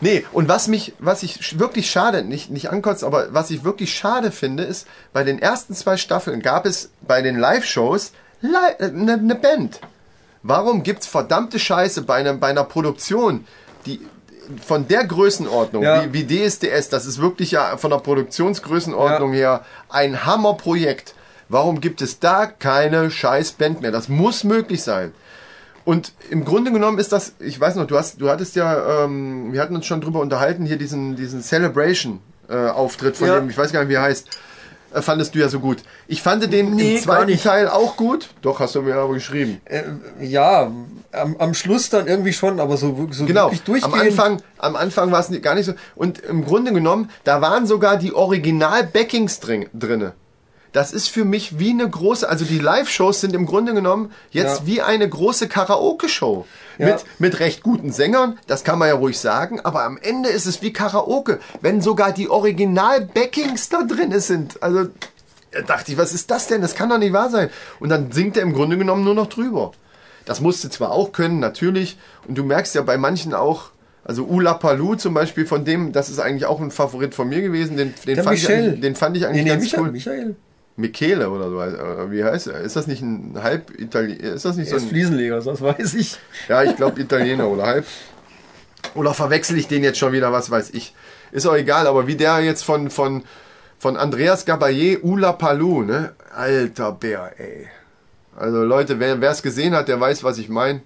Nee, 0.00 0.24
und 0.32 0.48
was 0.48 0.68
mich, 0.68 0.92
was 0.98 1.22
ich 1.22 1.58
wirklich 1.58 1.90
schade, 1.90 2.22
nicht, 2.22 2.50
nicht 2.50 2.70
ankotzt, 2.70 3.02
aber 3.02 3.32
was 3.32 3.50
ich 3.50 3.64
wirklich 3.64 3.94
schade 3.94 4.30
finde, 4.30 4.62
ist, 4.62 4.86
bei 5.12 5.24
den 5.24 5.38
ersten 5.38 5.74
zwei 5.74 5.96
Staffeln 5.96 6.42
gab 6.42 6.66
es 6.66 6.90
bei 7.06 7.22
den 7.22 7.38
Live-Shows 7.38 8.12
eine 8.42 8.78
äh, 8.78 9.16
ne 9.16 9.34
Band. 9.34 9.80
Warum 10.42 10.82
gibt's 10.82 11.06
verdammte 11.06 11.58
Scheiße 11.58 12.02
bei, 12.02 12.16
einem, 12.16 12.38
bei 12.40 12.48
einer 12.48 12.64
Produktion, 12.64 13.46
die 13.86 14.00
von 14.64 14.86
der 14.86 15.04
Größenordnung, 15.04 15.82
Ja. 15.82 16.04
wie, 16.12 16.28
wie 16.28 16.46
DSDS, 16.48 16.88
das 16.88 17.06
ist 17.06 17.20
wirklich 17.20 17.50
ja 17.50 17.76
von 17.78 17.90
der 17.90 17.98
Produktionsgrößenordnung 17.98 19.32
her 19.32 19.64
ein 19.88 20.24
Hammerprojekt. 20.24 21.14
Warum 21.48 21.80
gibt 21.80 22.02
es 22.02 22.18
da 22.20 22.46
keine 22.46 23.10
scheiß 23.10 23.52
Band 23.52 23.80
mehr? 23.80 23.90
Das 23.92 24.08
muss 24.08 24.44
möglich 24.44 24.82
sein. 24.82 25.12
Und 25.86 26.12
im 26.30 26.44
Grunde 26.44 26.72
genommen 26.72 26.98
ist 26.98 27.12
das, 27.12 27.34
ich 27.38 27.58
weiß 27.58 27.76
noch, 27.76 27.86
du 27.86 27.96
hast, 27.96 28.20
du 28.20 28.28
hattest 28.28 28.56
ja, 28.56 29.04
ähm, 29.04 29.52
wir 29.52 29.62
hatten 29.62 29.76
uns 29.76 29.86
schon 29.86 30.00
drüber 30.02 30.20
unterhalten, 30.20 30.66
hier 30.66 30.76
diesen, 30.78 31.14
diesen 31.16 31.42
Celebration-Auftritt 31.42 33.16
von 33.16 33.28
Ja. 33.28 33.38
dem, 33.38 33.48
ich 33.50 33.56
weiß 33.56 33.72
gar 33.72 33.80
nicht, 33.80 33.90
wie 33.90 33.94
er 33.94 34.02
heißt, 34.02 34.28
äh, 34.94 35.00
fandest 35.02 35.34
du 35.34 35.38
ja 35.38 35.48
so 35.48 35.60
gut. 35.60 35.78
Ich 36.08 36.22
fand 36.22 36.42
den 36.52 36.74
Nee, 36.74 36.96
im 36.96 37.02
zweiten. 37.02 37.38
Teil 37.38 37.68
auch 37.68 37.96
gut. 37.96 38.30
Doch, 38.42 38.58
hast 38.60 38.74
du 38.74 38.82
mir 38.82 38.96
aber 38.96 39.14
geschrieben. 39.14 39.60
Äh, 39.64 39.82
ja, 40.20 40.70
am, 41.12 41.36
am 41.38 41.54
Schluss 41.54 41.88
dann 41.88 42.08
irgendwie 42.08 42.32
schon, 42.32 42.58
aber 42.58 42.76
so, 42.76 43.08
so 43.12 43.24
Genau. 43.24 43.46
wirklich 43.46 43.62
durchgehend. 43.62 43.94
Am 43.94 44.00
Anfang, 44.00 44.42
am 44.58 44.76
Anfang 44.76 45.12
war 45.12 45.20
es 45.20 45.30
gar 45.40 45.54
nicht 45.54 45.66
so. 45.66 45.74
Und 45.94 46.18
im 46.20 46.44
Grunde 46.44 46.72
genommen, 46.72 47.10
da 47.22 47.40
waren 47.40 47.64
sogar 47.66 47.96
die 47.96 48.12
Original-Backings 48.12 49.40
drin, 49.40 49.66
drinne. 49.72 50.14
Das 50.76 50.92
ist 50.92 51.08
für 51.08 51.24
mich 51.24 51.58
wie 51.58 51.70
eine 51.70 51.88
große, 51.88 52.28
also 52.28 52.44
die 52.44 52.58
Live-Shows 52.58 53.22
sind 53.22 53.34
im 53.34 53.46
Grunde 53.46 53.72
genommen 53.72 54.12
jetzt 54.30 54.60
Ja. 54.60 54.66
wie 54.66 54.82
eine 54.82 55.08
große 55.08 55.48
Karaoke-Show. 55.48 56.44
Ja. 56.76 56.86
Mit, 56.88 57.04
mit 57.18 57.40
recht 57.40 57.62
guten 57.62 57.92
Sängern, 57.92 58.38
das 58.46 58.62
kann 58.62 58.78
man 58.78 58.88
ja 58.88 58.94
ruhig 58.94 59.18
sagen, 59.18 59.58
aber 59.60 59.84
am 59.84 59.96
Ende 59.96 60.28
ist 60.28 60.44
es 60.44 60.60
wie 60.60 60.74
Karaoke, 60.74 61.40
wenn 61.62 61.80
sogar 61.80 62.12
die 62.12 62.28
Original-Backings 62.28 63.70
da 63.70 63.84
drin 63.84 64.20
sind. 64.20 64.62
Also 64.62 64.90
da 65.50 65.62
dachte 65.62 65.92
ich, 65.92 65.96
was 65.96 66.12
ist 66.12 66.30
das 66.30 66.46
denn? 66.46 66.60
Das 66.60 66.74
kann 66.74 66.90
doch 66.90 66.98
nicht 66.98 67.14
wahr 67.14 67.30
sein. 67.30 67.48
Und 67.80 67.88
dann 67.88 68.12
singt 68.12 68.36
er 68.36 68.42
im 68.42 68.52
Grunde 68.52 68.76
genommen 68.76 69.02
nur 69.02 69.14
noch 69.14 69.28
drüber. 69.28 69.72
Das 70.26 70.42
musste 70.42 70.68
zwar 70.68 70.90
auch 70.90 71.12
können, 71.12 71.38
natürlich. 71.38 71.96
Und 72.28 72.36
du 72.36 72.44
merkst 72.44 72.74
ja 72.74 72.82
bei 72.82 72.98
manchen 72.98 73.32
auch, 73.32 73.70
also 74.04 74.24
Ula 74.24 74.52
Palou 74.52 74.94
zum 74.94 75.14
Beispiel, 75.14 75.46
von 75.46 75.64
dem, 75.64 75.92
das 75.92 76.10
ist 76.10 76.18
eigentlich 76.18 76.44
auch 76.44 76.60
ein 76.60 76.70
Favorit 76.70 77.14
von 77.14 77.30
mir 77.30 77.40
gewesen. 77.40 77.78
Den, 77.78 77.94
den, 78.06 78.16
Der 78.16 78.24
fand, 78.24 78.36
ich 78.36 78.42
Michel. 78.46 78.76
den 78.76 78.94
fand 78.94 79.16
ich 79.16 79.24
eigentlich 79.24 79.44
nee, 79.44 79.48
nee, 79.48 79.56
ganz 79.56 79.62
Michael, 79.62 79.82
cool. 79.84 79.92
Michael. 79.92 80.36
Michele 80.76 81.30
oder 81.30 81.48
so, 81.50 81.60
äh, 81.60 82.10
wie 82.10 82.22
heißt 82.22 82.48
er? 82.48 82.60
Ist 82.60 82.76
das 82.76 82.86
nicht 82.86 83.02
ein 83.02 83.38
halb 83.42 83.78
Italiener? 83.78 84.34
Ist 84.34 84.44
das 84.44 84.56
nicht 84.56 84.68
so 84.68 84.74
Er 84.74 84.78
ist 84.78 84.84
ein, 84.84 84.88
Fliesenleger, 84.90 85.40
das 85.40 85.60
weiß 85.60 85.94
ich. 85.94 86.18
ja, 86.48 86.62
ich 86.62 86.76
glaube 86.76 87.00
Italiener 87.00 87.48
oder 87.48 87.66
halb. 87.66 87.86
Oder 88.94 89.14
verwechsel 89.14 89.58
ich 89.58 89.68
den 89.68 89.82
jetzt 89.82 89.98
schon 89.98 90.12
wieder, 90.12 90.32
was 90.32 90.50
weiß 90.50 90.70
ich. 90.70 90.94
Ist 91.32 91.46
auch 91.46 91.56
egal, 91.56 91.86
aber 91.86 92.06
wie 92.06 92.16
der 92.16 92.40
jetzt 92.40 92.62
von, 92.62 92.90
von, 92.90 93.24
von 93.78 93.96
Andreas 93.96 94.46
Gabayé, 94.46 95.00
Ula 95.02 95.32
Palou, 95.32 95.82
ne? 95.82 96.14
Alter 96.34 96.92
Bär, 96.92 97.32
ey. 97.38 97.68
Also 98.36 98.62
Leute, 98.62 99.00
wer 99.00 99.20
es 99.22 99.42
gesehen 99.42 99.74
hat, 99.74 99.88
der 99.88 99.98
weiß, 99.98 100.22
was 100.22 100.38
ich 100.38 100.48
meine. 100.48 100.82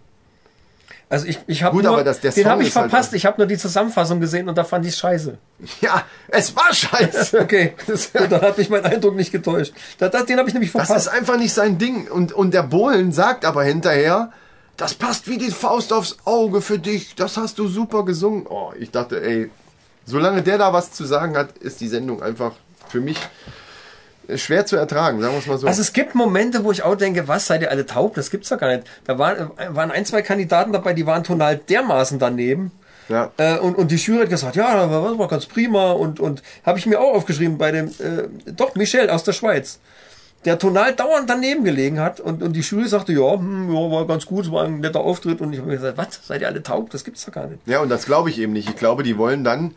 Also 1.11 1.27
ich, 1.27 1.39
ich 1.49 1.63
habe 1.65 1.75
Gut, 1.75 1.85
nur, 1.85 1.93
aber 1.95 2.05
das- 2.05 2.21
den 2.21 2.47
habe 2.49 2.63
ich 2.63 2.75
halt 2.75 2.89
verpasst. 2.89 3.11
auch- 3.11 3.15
ich 3.17 3.27
habe 3.27 3.37
nur 3.39 3.47
die 3.49 3.59
Zusammenfassung 3.59 4.21
gesehen 4.21 4.49
und 4.49 4.57
da 4.57 4.63
fand 4.65 4.87
ich 4.87 4.95
scheiße. 4.95 5.37
Ja, 5.83 6.05
es 6.29 6.55
war 6.57 6.73
scheiße. 6.73 7.41
Okay, 7.43 7.75
Gut, 7.87 8.09
dann 8.31 8.41
hat 8.41 8.57
mich 8.57 8.71
mein 8.71 8.85
Eindruck 8.85 9.17
nicht 9.17 9.33
getäuscht. 9.33 9.73
Da, 9.99 10.09
da, 10.09 10.23
den 10.23 10.39
habe 10.39 10.49
ich 10.49 10.55
nämlich 10.55 10.71
Das 10.73 10.87
verpasst. 10.87 11.09
ist 11.09 11.13
einfach 11.13 11.37
nicht 11.37 11.53
sein 11.53 11.77
Ding. 11.79 12.09
Und, 12.09 12.33
und 12.33 12.55
der 12.55 12.63
Bohlen 12.63 13.11
sagt 13.13 13.45
aber 13.45 13.65
hinterher, 13.65 14.31
das 14.77 14.95
passt 14.95 15.29
wie 15.29 15.37
die 15.37 15.51
Faust 15.51 15.93
aufs 15.93 16.17
Auge 16.25 16.63
für 16.63 16.79
dich. 16.79 17.15
Das 17.17 17.37
hast 17.37 17.59
du 17.59 17.67
super 17.69 18.05
gesungen. 18.05 18.47
Oh, 18.49 18.73
ich 18.79 18.91
dachte, 18.93 19.21
ey, 19.21 19.51
solange 20.07 20.43
der 20.43 20.59
da 20.59 20.73
was 20.73 20.93
zu 20.93 21.05
sagen 21.05 21.37
hat, 21.37 21.59
ist 21.59 21.81
die 21.81 21.89
Sendung 21.89 22.23
einfach 22.23 22.53
für 22.89 23.01
mich 23.01 23.19
schwer 24.37 24.67
zu 24.67 24.77
ertragen, 24.77 25.21
sagen 25.21 25.35
wir 25.35 25.39
es 25.39 25.47
mal 25.47 25.59
so. 25.59 25.67
Also 25.67 25.81
es 25.81 25.93
gibt 25.93 26.15
Momente, 26.15 26.65
wo 26.65 26.73
ich 26.73 26.83
auch 26.83 26.95
denke, 26.97 27.29
was, 27.29 27.47
seid 27.47 27.63
ihr 27.63 27.71
alle 27.71 27.87
taub? 27.87 28.15
Das 28.15 28.31
gibt's 28.31 28.49
doch 28.49 28.59
gar 28.59 28.75
nicht. 28.75 28.87
Da 29.05 29.19
waren, 29.19 29.51
äh, 29.57 29.75
waren 29.75 29.91
ein, 29.91 30.05
zwei 30.05 30.23
Kandidaten 30.23 30.73
dabei, 30.73 30.93
die 30.93 31.07
waren 31.07 31.25
tonal 31.25 31.57
dermaßen 31.57 32.19
daneben. 32.19 32.73
ja. 33.09 33.31
Äh, 33.37 33.59
und, 33.59 33.77
und 33.77 33.91
die 33.91 33.97
Jury 33.97 34.23
hat 34.23 34.31
gesagt, 34.31 34.57
ja, 34.57 34.87
das 34.87 35.19
war, 35.19 35.29
ganz 35.29 35.47
prima. 35.47 35.93
Und, 35.93 36.21
und 36.21 36.43
habe 36.65 36.79
ich 36.79 36.87
mir 36.87 37.01
auch 37.01 37.15
aufgeschrieben 37.15 37.59
bei 37.59 37.73
dem, 37.73 37.89
äh, 37.89 38.53
doch, 38.53 38.75
Michel 38.75 39.11
aus 39.11 39.25
der 39.25 39.33
Schweiz. 39.33 39.79
Der 40.47 40.59
tonal 40.59 40.95
dauernd 40.95 41.29
daneben 41.29 41.65
gelegen 41.65 42.01
hat. 42.01 42.19
Und, 42.19 42.43
und 42.43 42.55
die 42.55 42.61
Jury 42.61 42.89
sagte, 42.89 43.13
ja, 43.13 43.35
hm, 43.35 43.69
ja, 43.69 43.91
war 43.91 44.07
ganz 44.07 44.25
gut, 44.25 44.51
war 44.51 44.65
ein 44.65 44.81
netter 44.81 45.01
Auftritt. 45.01 45.41
Und 45.41 45.53
ich 45.53 45.59
habe 45.59 45.69
mir 45.69 45.77
gesagt, 45.77 45.99
was, 45.99 46.21
seid 46.27 46.41
ihr 46.41 46.49
alle 46.49 46.63
taub? 46.63 46.91
Das 46.91 47.05
gibt's 47.05 47.25
doch 47.27 47.33
gar 47.33 47.47
nicht. 47.47 47.61
ja, 47.67 47.81
und 47.81 47.91
das 47.91 48.07
glaube 48.07 48.31
ich 48.31 48.39
eben 48.39 48.53
nicht. 48.55 48.69
Ich 48.69 48.77
glaube, 48.77 49.03
die 49.03 49.19
wollen 49.19 49.45
dann. 49.45 49.75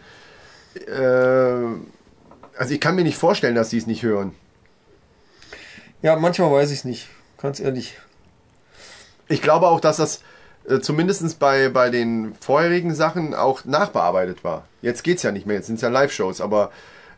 Äh, 0.88 1.76
also 2.58 2.74
ich 2.74 2.80
kann 2.80 2.96
mir 2.96 3.04
nicht 3.04 3.18
vorstellen, 3.18 3.56
dass 3.56 3.70
sie 3.72 3.78
es 3.78 3.88
nicht 3.88 4.04
hören. 4.04 4.34
Ja, 6.04 6.18
manchmal 6.18 6.52
weiß 6.52 6.70
ich 6.72 6.80
es 6.80 6.86
nicht. 6.86 7.08
Ganz 7.42 7.62
ehrlich. 7.62 7.98
Ich 9.30 9.42
glaube 9.42 9.68
auch, 9.68 9.80
dass 9.80 9.98
das 9.98 10.22
äh, 10.68 10.80
zumindest 10.80 11.40
bei, 11.40 11.70
bei 11.70 11.90
den 11.90 12.36
vorherigen 12.42 12.94
Sachen 12.94 13.34
auch 13.34 13.64
nachbearbeitet 13.64 14.44
war. 14.44 14.68
Jetzt 14.82 15.04
geht's 15.04 15.24
ja 15.24 15.32
nicht 15.32 15.48
mehr, 15.48 15.56
jetzt 15.56 15.68
sind 15.68 15.76
es 15.76 15.82
ja 15.82 15.88
Live-Shows, 15.88 16.42
aber 16.42 16.72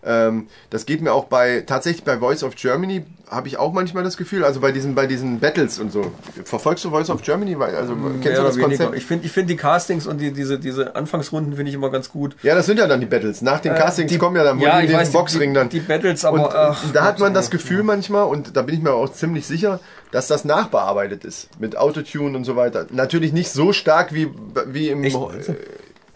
ähm, 0.06 0.47
das 0.70 0.86
geht 0.86 1.01
mir 1.01 1.14
auch 1.14 1.26
bei, 1.26 1.64
tatsächlich 1.66 2.03
bei 2.03 2.18
Voice 2.20 2.43
of 2.43 2.56
Germany 2.56 3.03
habe 3.28 3.47
ich 3.47 3.58
auch 3.58 3.74
manchmal 3.74 4.03
das 4.03 4.18
Gefühl, 4.18 4.45
also 4.45 4.60
bei 4.60 4.72
diesen, 4.72 4.93
bei 4.93 5.08
diesen 5.08 5.39
Battles 5.39 5.80
und 5.80 5.91
so. 5.91 6.12
Verfolgst 6.43 6.86
du 6.86 6.91
Voice 6.91 7.10
of 7.10 7.24
Germany? 7.24 7.58
Weil- 7.58 7.76
Also, 7.76 7.95
kennst 7.95 8.24
Mehr 8.24 8.36
du 8.38 8.43
das. 8.43 8.60
Konzept? 8.60 8.95
Ich 8.95 9.03
finde 9.06 9.26
ich 9.26 9.32
find 9.32 9.49
die 9.49 9.56
Castings 9.56 10.06
und 10.06 10.20
die, 10.20 10.32
diese, 10.32 10.60
diese 10.60 10.95
Anfangsrunden 10.95 11.56
finde 11.56 11.70
ich 11.70 11.76
immer 11.76 11.89
ganz 11.89 12.12
gut. 12.12 12.36
Ja, 12.43 12.53
das 12.53 12.68
sind 12.68 12.78
ja 12.78 12.86
dann 12.86 12.99
die 12.99 13.08
Battles. 13.08 13.41
Nach 13.41 13.60
den 13.60 13.74
Castings 13.74 14.12
die- 14.12 14.20
kommen 14.20 14.36
ja 14.36 14.43
dann 14.43 14.58
wohl 14.60 14.68
ja, 14.68 14.80
in 14.80 14.88
den 14.88 14.95
weiß, 14.97 15.10
die- 15.10 15.18
Boxring 15.18 15.56
dann. 15.56 15.70
die 15.70 15.80
Battles, 15.80 16.24
aber, 16.24 16.38
Und, 16.45 16.53
ach, 16.56 16.84
und 16.84 16.95
da 16.95 17.03
hat 17.03 17.18
man 17.20 17.34
das 17.34 17.49
Gefühl 17.49 17.82
manchmal, 17.82 18.26
und 18.28 18.56
da 18.56 18.62
bin 18.62 18.76
ich 18.76 18.82
mir 18.84 18.93
auch 18.93 19.12
ziemlich 19.12 19.47
sicher, 19.47 19.80
dass 20.12 20.28
das 20.28 20.45
nachbearbeitet 20.45 21.26
ist. 21.26 21.49
Mit 21.60 21.78
Autotune 21.78 22.38
und 22.38 22.43
so 22.43 22.56
weiter. 22.56 22.86
Natürlich 22.91 23.34
nicht 23.34 23.49
so 23.51 23.74
stark 23.74 24.14
wie, 24.14 24.30
wie 24.68 24.89
im. 24.89 25.03
Echt? 25.03 25.18
Äh, 25.18 25.56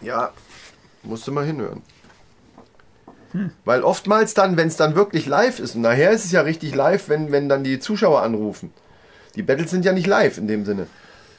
ja, 0.00 0.30
musst 1.02 1.26
du 1.26 1.32
mal 1.32 1.44
hinhören. 1.44 1.82
Weil 3.64 3.82
oftmals 3.82 4.34
dann, 4.34 4.56
wenn 4.56 4.68
es 4.68 4.76
dann 4.76 4.94
wirklich 4.94 5.26
live 5.26 5.60
ist, 5.60 5.74
und 5.74 5.82
nachher 5.82 6.10
ist 6.10 6.24
es 6.24 6.32
ja 6.32 6.40
richtig 6.42 6.74
live, 6.74 7.08
wenn, 7.08 7.32
wenn 7.32 7.48
dann 7.48 7.64
die 7.64 7.78
Zuschauer 7.78 8.22
anrufen. 8.22 8.72
Die 9.36 9.42
Battles 9.42 9.70
sind 9.70 9.84
ja 9.84 9.92
nicht 9.92 10.06
live 10.06 10.38
in 10.38 10.48
dem 10.48 10.64
Sinne. 10.64 10.86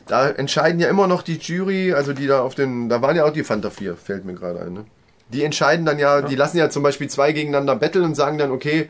Da 0.07 0.29
entscheiden 0.29 0.79
ja 0.79 0.89
immer 0.89 1.07
noch 1.07 1.21
die 1.21 1.37
Jury, 1.37 1.93
also 1.93 2.13
die 2.13 2.27
da 2.27 2.41
auf 2.41 2.55
den, 2.55 2.89
da 2.89 3.01
waren 3.01 3.15
ja 3.15 3.25
auch 3.25 3.33
die 3.33 3.43
Fanta 3.43 3.69
4, 3.69 3.95
fällt 3.95 4.25
mir 4.25 4.33
gerade 4.33 4.61
ein. 4.61 4.73
Ne? 4.73 4.85
Die 5.29 5.43
entscheiden 5.43 5.85
dann 5.85 5.99
ja, 5.99 6.21
die 6.21 6.35
lassen 6.35 6.57
ja 6.57 6.69
zum 6.69 6.83
Beispiel 6.83 7.09
zwei 7.09 7.31
gegeneinander 7.31 7.75
betteln 7.75 8.05
und 8.05 8.15
sagen 8.15 8.37
dann, 8.37 8.51
okay, 8.51 8.89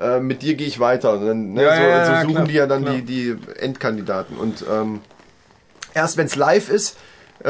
äh, 0.00 0.20
mit 0.20 0.42
dir 0.42 0.54
gehe 0.54 0.66
ich 0.66 0.80
weiter. 0.80 1.14
Und 1.14 1.26
dann, 1.26 1.52
ne, 1.54 1.62
Ja, 1.62 1.76
so, 1.76 1.82
ja, 1.82 1.88
ja, 1.88 2.04
so 2.20 2.22
suchen 2.22 2.34
klar, 2.34 2.46
die 2.46 2.54
ja 2.54 2.66
dann 2.66 2.82
klar. 2.82 2.94
die, 2.96 3.02
die 3.02 3.36
Endkandidaten. 3.58 4.36
Und 4.36 4.64
ähm, 4.70 5.00
erst 5.94 6.16
wenn 6.16 6.26
es 6.26 6.36
live 6.36 6.68
ist, 6.68 6.96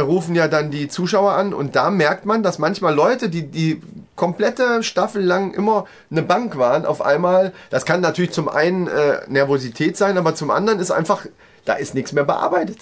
rufen 0.01 0.35
ja 0.35 0.49
dann 0.49 0.71
die 0.71 0.89
Zuschauer 0.89 1.33
an 1.33 1.53
und 1.55 1.77
da 1.77 1.91
merkt 1.91 2.25
man, 2.27 2.43
dass 2.43 2.59
manchmal 2.59 2.95
Leute, 2.95 3.29
die 3.29 3.47
die 3.47 3.83
komplette 4.17 4.83
Staffel 4.83 5.23
lang 5.23 5.53
immer 5.55 5.87
eine 6.11 6.23
Bank 6.23 6.57
waren, 6.57 6.87
auf 6.87 7.03
einmal, 7.03 7.53
das 7.71 7.85
kann 7.85 8.01
natürlich 8.01 8.33
zum 8.33 8.49
einen 8.49 8.87
äh, 8.89 9.21
Nervosität 9.29 9.97
sein, 9.97 10.17
aber 10.19 10.35
zum 10.35 10.51
anderen 10.51 10.81
ist 10.81 10.91
einfach, 10.91 11.27
da 11.65 11.75
ist 11.75 11.95
nichts 11.95 12.13
mehr 12.13 12.25
bearbeitet. 12.25 12.79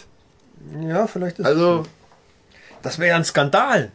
Ja, 0.82 1.06
vielleicht 1.06 1.38
ist 1.38 1.46
Also, 1.46 1.84
das 2.82 2.98
wäre 2.98 3.10
ja 3.10 3.16
ein 3.16 3.24
Skandal. 3.24 3.90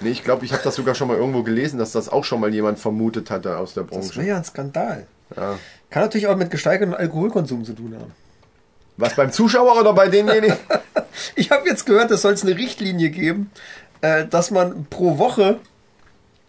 nee, 0.00 0.10
ich 0.10 0.24
glaube, 0.24 0.44
ich 0.44 0.52
habe 0.52 0.62
das 0.62 0.74
sogar 0.76 0.94
schon 0.94 1.08
mal 1.08 1.16
irgendwo 1.16 1.42
gelesen, 1.42 1.78
dass 1.78 1.92
das 1.92 2.08
auch 2.08 2.24
schon 2.24 2.40
mal 2.40 2.52
jemand 2.52 2.78
vermutet 2.78 3.30
hatte 3.30 3.58
aus 3.58 3.74
der 3.74 3.84
Das 3.84 3.90
Branche. 3.92 4.16
wäre 4.20 4.28
ja 4.28 4.36
ein 4.36 4.44
Skandal. 4.44 5.06
Ja. 5.36 5.58
Kann 5.90 6.02
natürlich 6.02 6.26
auch 6.28 6.36
mit 6.36 6.50
gesteigertem 6.50 6.94
Alkoholkonsum 6.94 7.64
zu 7.64 7.72
tun 7.72 7.94
haben. 7.98 8.12
Was 8.98 9.14
beim 9.14 9.32
Zuschauer 9.32 9.80
oder 9.80 9.94
bei 9.94 10.08
denjenigen? 10.08 10.58
Ich 11.34 11.50
habe 11.50 11.68
jetzt 11.68 11.84
gehört, 11.84 12.12
es 12.12 12.22
soll 12.22 12.34
es 12.34 12.44
eine 12.44 12.56
Richtlinie 12.56 13.10
geben, 13.10 13.50
äh, 14.02 14.24
dass 14.26 14.52
man 14.52 14.86
pro 14.88 15.18
Woche 15.18 15.58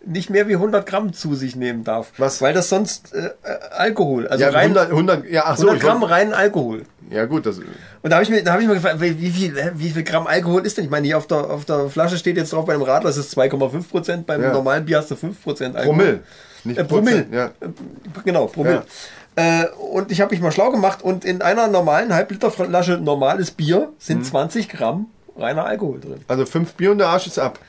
nicht 0.05 0.29
mehr 0.29 0.47
wie 0.47 0.55
100 0.55 0.85
Gramm 0.85 1.13
zu 1.13 1.35
sich 1.35 1.55
nehmen 1.55 1.83
darf. 1.83 2.11
Was? 2.17 2.41
Weil 2.41 2.53
das 2.53 2.69
sonst 2.69 3.13
äh, 3.13 3.27
äh, 3.27 3.31
Alkohol, 3.71 4.27
also 4.27 4.43
ja, 4.43 4.49
rein 4.49 4.77
100, 4.77 4.89
100, 4.89 5.29
ja, 5.29 5.43
ach 5.45 5.57
so, 5.57 5.63
100 5.67 5.75
ich 5.77 5.83
Gramm 5.87 6.03
reinen 6.03 6.33
Alkohol. 6.33 6.83
ja 7.09 7.25
gut, 7.25 7.45
das, 7.45 7.57
Und 7.59 7.65
da 8.03 8.13
habe 8.15 8.23
ich 8.23 8.29
mir, 8.29 8.43
da 8.43 8.53
habe 8.53 8.61
ich 8.61 8.67
mir 8.67 8.75
gefragt, 8.75 8.99
wie 9.01 9.29
viel, 9.29 9.71
wie 9.75 9.89
viel 9.89 10.03
Gramm 10.03 10.25
Alkohol 10.27 10.65
ist 10.65 10.77
denn? 10.77 10.85
Ich 10.85 10.89
meine, 10.91 11.05
hier 11.05 11.17
auf 11.17 11.27
der, 11.27 11.49
auf 11.49 11.65
der 11.65 11.89
Flasche 11.89 12.17
steht 12.17 12.37
jetzt 12.37 12.53
drauf 12.53 12.65
bei 12.65 12.73
dem 12.73 12.81
Radler, 12.81 13.09
es 13.09 13.17
ist 13.17 13.37
2,5 13.37 13.89
Prozent, 13.89 14.25
beim 14.25 14.41
Ja. 14.41 14.53
normalen 14.53 14.85
Bier 14.85 14.99
hast 14.99 15.11
du 15.11 15.15
5 15.15 15.43
Prozent 15.43 15.75
Alkohol. 15.75 15.95
Promille. 15.97 16.19
Nicht 16.63 16.77
Äh, 16.79 16.83
Promille. 16.85 17.15
Prozent, 17.23 17.33
Ja. 17.33 17.45
Äh, 17.59 17.69
Genau, 18.25 18.45
Promille. 18.47 18.83
Äh, 19.35 19.65
und 19.91 20.11
ich 20.11 20.21
habe 20.21 20.31
mich 20.31 20.41
mal 20.41 20.51
schlau 20.51 20.71
gemacht 20.71 21.01
und 21.01 21.23
in 21.23 21.41
einer 21.41 21.67
normalen 21.67 22.13
Halbliterflasche 22.13 22.97
normales 22.97 23.51
Bier 23.51 23.79
Mhm. 23.79 23.93
sind 23.99 24.25
20 24.25 24.69
Gramm 24.69 25.07
reiner 25.37 25.65
Alkohol 25.65 25.99
drin. 26.01 26.21
Also 26.27 26.45
fünf 26.45 26.73
Bier 26.73 26.91
und 26.91 26.97
der 26.97 27.07
Arsch 27.07 27.27
ist 27.27 27.39
ab. 27.39 27.59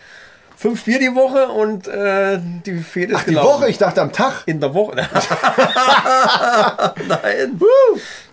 Fünf 0.61 0.85
Bier 0.85 0.99
die 0.99 1.15
Woche 1.15 1.49
und 1.49 1.89
äh, 1.89 2.39
die 2.67 2.81
Fehde 2.81 3.15
ist 3.15 3.27
Die 3.27 3.35
Woche, 3.35 3.71
ich 3.71 3.79
dachte 3.79 4.03
am 4.03 4.13
Tag. 4.13 4.43
In 4.45 4.61
der 4.61 4.75
Woche. 4.75 4.95
Nein. 7.09 7.59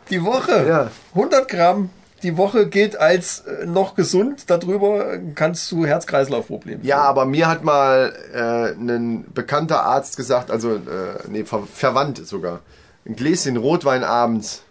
Die 0.10 0.22
Woche. 0.22 0.68
Ja. 0.68 0.92
100 1.16 1.48
Gramm. 1.48 1.90
Die 2.24 2.36
Woche 2.36 2.68
gilt 2.68 3.00
als 3.00 3.46
äh, 3.46 3.66
noch 3.66 3.96
gesund. 3.96 4.50
Darüber 4.50 5.18
kannst 5.36 5.72
du 5.72 5.86
Herz-Kreislauf-Probleme. 5.86 6.84
Ja, 6.84 7.00
aber 7.04 7.24
mir 7.24 7.48
hat 7.48 7.64
mal 7.64 8.14
äh, 8.34 8.74
ein 8.74 9.24
bekannter 9.34 9.84
Arzt 9.84 10.18
gesagt, 10.18 10.52
also 10.52 10.76
äh, 10.76 10.80
nee, 11.30 11.46
ver 11.46 11.64
verwandt 11.74 12.28
sogar, 12.28 12.60
ein 13.06 13.16
Gläschen 13.16 13.56
Rotwein 13.56 14.04
abends 14.04 14.64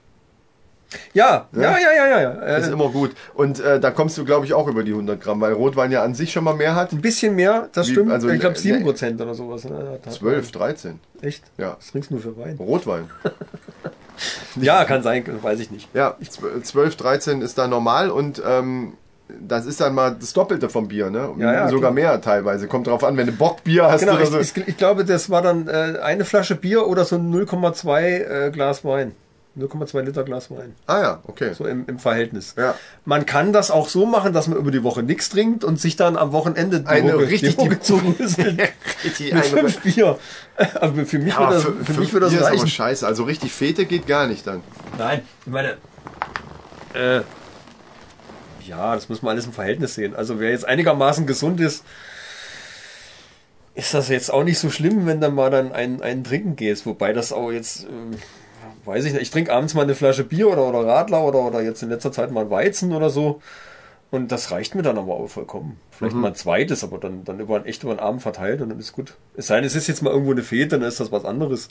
Ja, 1.14 1.49
ja, 1.53 1.61
ja, 1.62 1.78
ja, 1.78 2.07
ja. 2.07 2.20
ja. 2.20 2.57
ist 2.57 2.68
Äh, 2.68 2.72
immer 2.72 2.89
gut. 2.91 3.12
Und 3.34 3.59
äh, 3.61 3.80
da 3.80 3.91
kommst 3.91 4.16
du, 4.18 4.24
glaube 4.24 4.47
ich, 4.47 4.55
auch 4.55 4.68
über 4.68 4.82
die 4.84 4.93
100 4.93 5.20
Gramm, 5.20 5.41
weil 5.41 5.53
Rotwein 5.53 5.91
ja 5.91 6.03
an 6.03 6.14
sich 6.14 6.32
schon 6.32 6.45
mal 6.45 6.55
mehr 6.55 6.74
hat. 6.76 6.93
ein 6.93 7.01
bisschen 7.01 7.34
mehr, 7.34 7.68
das 7.72 7.89
Wie- 7.89 7.93
stimmt. 7.93 8.12
also, 8.12 8.28
ich 8.28 8.41
glaube 8.41 8.55
äh, 8.57 8.59
7 8.59 8.82
Prozent 8.82 9.20
oder 9.20 9.34
sowas. 9.34 9.64
Ne? 9.64 9.99
Hat- 10.05 10.12
12, 10.12 10.53
13. 10.53 11.01
Echt? 11.22 11.43
Ja, 11.59 11.76
Was 11.78 11.89
trinkst 11.91 12.11
du 12.11 12.14
nur 12.14 12.22
für 12.22 12.37
Wein? 12.39 12.57
Rotwein. 12.59 13.11
Ja, 14.59 14.84
kann 14.84 15.03
sein, 15.03 15.22
weiß 15.43 15.61
ich 15.61 15.70
nicht. 15.70 15.89
Ja, 15.95 16.16
12, 16.62 16.97
13 16.97 17.43
ist 17.43 17.59
da 17.59 17.68
normal 17.68 18.11
und 18.11 18.43
ähm, 18.47 18.95
das 19.47 19.66
ist 19.66 19.80
dann 19.80 19.95
mal 19.95 20.16
das 20.18 20.32
Doppelte 20.32 20.70
vom 20.70 20.89
Bier, 20.89 21.11
ne? 21.11 21.28
Ja, 21.39 21.53
ja, 21.53 21.68
Sogar 21.68 21.91
klar. 21.91 21.93
mehr 21.93 22.20
teilweise. 22.22 22.66
Kommt 22.66 22.87
drauf 22.87 23.05
an, 23.05 23.16
wenn 23.18 23.26
du 23.26 23.32
Bockbier 23.32 23.91
hast 23.91 24.01
Genau, 24.01 24.14
oder 24.14 24.22
ich, 24.22 24.30
so. 24.30 24.39
ich, 24.61 24.68
ich 24.68 24.76
glaube, 24.78 25.05
das 25.05 25.28
war 25.28 25.43
dann 25.43 25.68
äh, 25.68 25.99
eine 26.03 26.24
Flasche 26.24 26.55
Bier 26.55 26.87
oder 26.87 27.05
so 27.05 27.16
ein 27.16 27.30
0,2 27.30 28.01
äh, 28.01 28.51
Glas 28.53 28.84
Wein. 28.87 29.12
0,2 29.59 30.02
Liter 30.02 30.22
Glas 30.24 30.50
Wein. 30.50 30.74
ah 30.86 31.00
ja, 31.00 31.20
okay. 31.26 31.54
So 31.54 31.64
im, 31.66 31.84
im 31.86 31.98
Verhältnis. 31.98 32.54
Ja. 32.59 32.74
Man 33.04 33.24
kann 33.24 33.52
das 33.52 33.70
auch 33.70 33.88
so 33.88 34.04
machen, 34.04 34.32
dass 34.32 34.48
man 34.48 34.59
über 34.59 34.70
die 34.70 34.82
Woche 34.82 35.02
nichts 35.02 35.30
trinkt 35.30 35.64
und 35.64 35.80
sich 35.80 35.96
dann 35.96 36.16
am 36.16 36.32
Wochenende 36.32 36.80
die 36.80 36.86
Eine 36.86 37.14
Woche, 37.14 37.28
richtig 37.28 37.57
die 37.57 37.62
Woche 37.62 37.76
die- 37.76 37.80
zurüsselt. 37.80 38.61
Richtig 39.04 39.32
mit 39.32 39.44
fünf 39.46 39.80
Bier. 39.82 40.18
Aber 40.80 41.07
für 41.07 41.18
mich 41.18 41.32
Ja, 41.34 41.40
würde 41.40 41.54
das, 41.54 41.62
für, 41.64 41.84
für 41.94 42.00
mich 42.00 42.12
würde 42.12 42.26
das 42.26 42.32
Bier 42.32 42.40
ist 42.40 42.46
aber 42.46 42.54
reichen. 42.57 42.68
scheiße. 42.68 43.07
Also 43.07 43.24
richtig 43.24 43.52
Fete 43.52 43.84
geht 43.86 44.07
gar 44.07 44.26
nicht 44.26 44.46
dann. 44.46 44.62
Nein, 44.98 45.22
ich 45.44 45.52
meine, 45.52 45.76
äh, 46.94 47.20
ja, 48.66 48.94
das 48.94 49.09
muss 49.09 49.22
man 49.22 49.32
alles 49.32 49.46
im 49.46 49.52
Verhältnis 49.52 49.94
sehen. 49.94 50.14
Also 50.16 50.40
wer 50.40 50.50
jetzt 50.50 50.64
einigermaßen 50.66 51.26
gesund 51.26 51.61
ist, 51.61 51.84
ist 53.74 53.92
das 53.94 54.09
jetzt 54.09 54.32
auch 54.32 54.42
nicht 54.44 54.59
so 54.59 54.70
schlimm, 54.70 55.07
wenn 55.07 55.20
du 55.20 55.30
mal 55.30 55.50
dann 55.50 55.72
einen, 55.72 56.02
einen 56.02 56.24
trinken 56.24 56.57
gehst. 56.57 56.86
Wobei 56.86 57.12
das 57.12 57.32
auch 57.32 57.50
jetzt, 57.52 57.84
äh, 57.84 57.86
weiß 58.87 59.05
ich 59.05 59.12
nicht, 59.12 59.22
ich 59.22 59.30
trinke 59.30 59.53
abends 59.53 59.74
mal 59.74 59.82
eine 59.82 59.95
Flasche 59.95 60.24
Bier 60.24 60.49
oder, 60.49 60.64
oder 60.68 60.87
Radler 60.87 61.22
oder, 61.22 61.41
oder 61.41 61.62
jetzt 61.62 61.82
in 61.82 61.89
letzter 61.91 62.12
Zeit 62.12 62.30
mal 62.30 62.51
Weizen 62.51 62.93
oder 62.93 63.11
so. 63.11 63.41
Und 64.11 64.30
das 64.30 64.53
reicht 64.53 64.74
mir 64.76 64.82
dann 64.82 64.99
aber 64.99 65.14
auch 65.14 65.26
vollkommen. 65.26 65.80
Vielleicht 65.91 66.14
mal 66.14 66.28
ein 66.28 66.34
zweites, 66.37 66.84
aber 66.84 66.99
dann, 66.99 67.24
dann 67.24 67.41
über, 67.41 67.66
echt 67.66 67.82
über 67.82 67.95
den 67.95 67.99
Abend 68.01 68.22
verteilt 68.22 68.61
und 68.61 68.68
dann 68.68 68.78
ist 68.78 68.93
gut. 68.93 69.14
Es 69.37 69.49
sei 69.49 69.57
denn, 69.57 69.64
es 69.64 69.74
ist 69.74 69.89
jetzt 69.89 70.01
mal 70.03 70.11
irgendwo 70.11 70.30
eine 70.30 70.43
Fete, 70.43 70.78
dann 70.78 70.82
ist 70.89 71.01
das 71.01 71.11
was 71.11 71.24
anderes. 71.24 71.68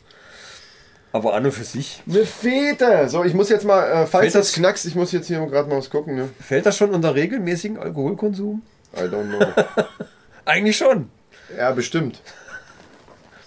Aber 1.14 1.34
an 1.34 1.46
und 1.46 1.54
für 1.54 1.64
sich. 1.64 2.04
Eine 2.10 2.26
Fete! 2.26 3.08
So, 3.08 3.24
ich 3.24 3.34
muss 3.34 3.48
jetzt 3.50 3.64
mal, 3.64 3.84
äh, 3.88 4.06
falls 4.06 4.34
das 4.34 4.48
das- 4.48 4.54
knackst, 4.56 4.86
ich 4.86 4.96
muss 4.96 5.14
jetzt 5.14 5.28
hier 5.28 5.40
gerade 5.46 5.70
mal 5.70 5.78
was 5.78 5.90
gucken, 5.90 6.16
ne? 6.16 6.30
Fällt 6.42 6.66
das 6.66 6.76
schon 6.76 6.90
unter 6.94 7.16
regelmäßigen 7.16 7.80
Alkoholkonsum? 7.80 8.62
I 8.98 9.04
don't 9.04 9.30
know. 9.30 9.46
Eigentlich 10.46 10.76
schon. 10.76 11.10
ja, 11.58 11.72
bestimmt. 11.72 12.22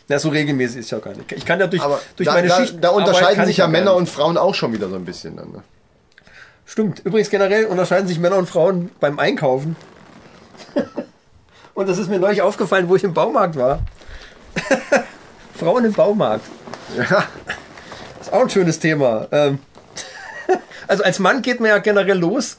Na, 0.08 0.18
so 0.18 0.30
regelmäßig 0.30 0.80
ist 0.80 0.90
ja 0.90 0.98
gar 0.98 1.14
nicht. 1.14 1.30
Ich 1.32 1.44
kann 1.44 1.60
ja 1.60 1.66
durch, 1.66 1.82
Aber 1.82 2.00
durch 2.16 2.26
da, 2.26 2.34
meine 2.34 2.48
da, 2.48 2.56
Schicht. 2.56 2.82
da 2.82 2.90
unterscheiden 2.90 3.44
sich 3.44 3.58
ja 3.58 3.68
Männer 3.68 3.94
und 3.94 4.08
Frauen 4.08 4.38
auch 4.38 4.54
schon 4.54 4.72
wieder 4.72 4.88
so 4.88 4.96
ein 4.96 5.04
bisschen 5.04 5.36
dann. 5.36 5.50
Ne? 5.52 5.62
Stimmt. 6.64 7.00
Übrigens 7.04 7.28
generell 7.30 7.66
unterscheiden 7.66 8.08
sich 8.08 8.18
Männer 8.18 8.36
und 8.36 8.48
Frauen 8.48 8.90
beim 9.00 9.18
Einkaufen. 9.18 9.76
und 11.74 11.88
das 11.88 11.98
ist 11.98 12.08
mir 12.08 12.18
neulich 12.18 12.42
aufgefallen, 12.42 12.88
wo 12.88 12.96
ich 12.96 13.04
im 13.04 13.14
Baumarkt 13.14 13.56
war. 13.56 13.80
Frauen 15.54 15.84
im 15.84 15.92
Baumarkt. 15.92 16.44
Ja. 16.96 17.24
Ist 18.20 18.32
auch 18.32 18.40
ein 18.42 18.50
schönes 18.50 18.78
Thema. 18.78 19.28
Ähm, 19.30 19.58
also 20.88 21.04
als 21.04 21.18
Mann 21.18 21.42
geht 21.42 21.60
man 21.60 21.68
ja 21.70 21.78
generell 21.78 22.18
los 22.18 22.56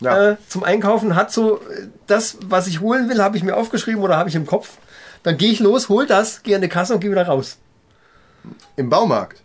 Ja. 0.00 0.30
äh, 0.32 0.36
zum 0.48 0.64
Einkaufen, 0.64 1.16
hat 1.16 1.32
so 1.32 1.56
äh, 1.58 1.88
das, 2.06 2.38
was 2.46 2.66
ich 2.66 2.80
holen 2.80 3.08
will, 3.08 3.22
habe 3.22 3.36
ich 3.36 3.42
mir 3.42 3.56
aufgeschrieben 3.56 4.02
oder 4.02 4.16
habe 4.16 4.28
ich 4.28 4.34
im 4.34 4.46
Kopf. 4.46 4.78
Dann 5.22 5.36
gehe 5.36 5.50
ich 5.50 5.60
los, 5.60 5.88
hol 5.88 6.06
das, 6.06 6.42
gehe 6.42 6.56
an 6.56 6.62
die 6.62 6.68
Kasse 6.68 6.94
und 6.94 7.00
gehe 7.00 7.10
wieder 7.10 7.26
raus. 7.26 7.58
Im 8.76 8.88
Baumarkt. 8.88 9.42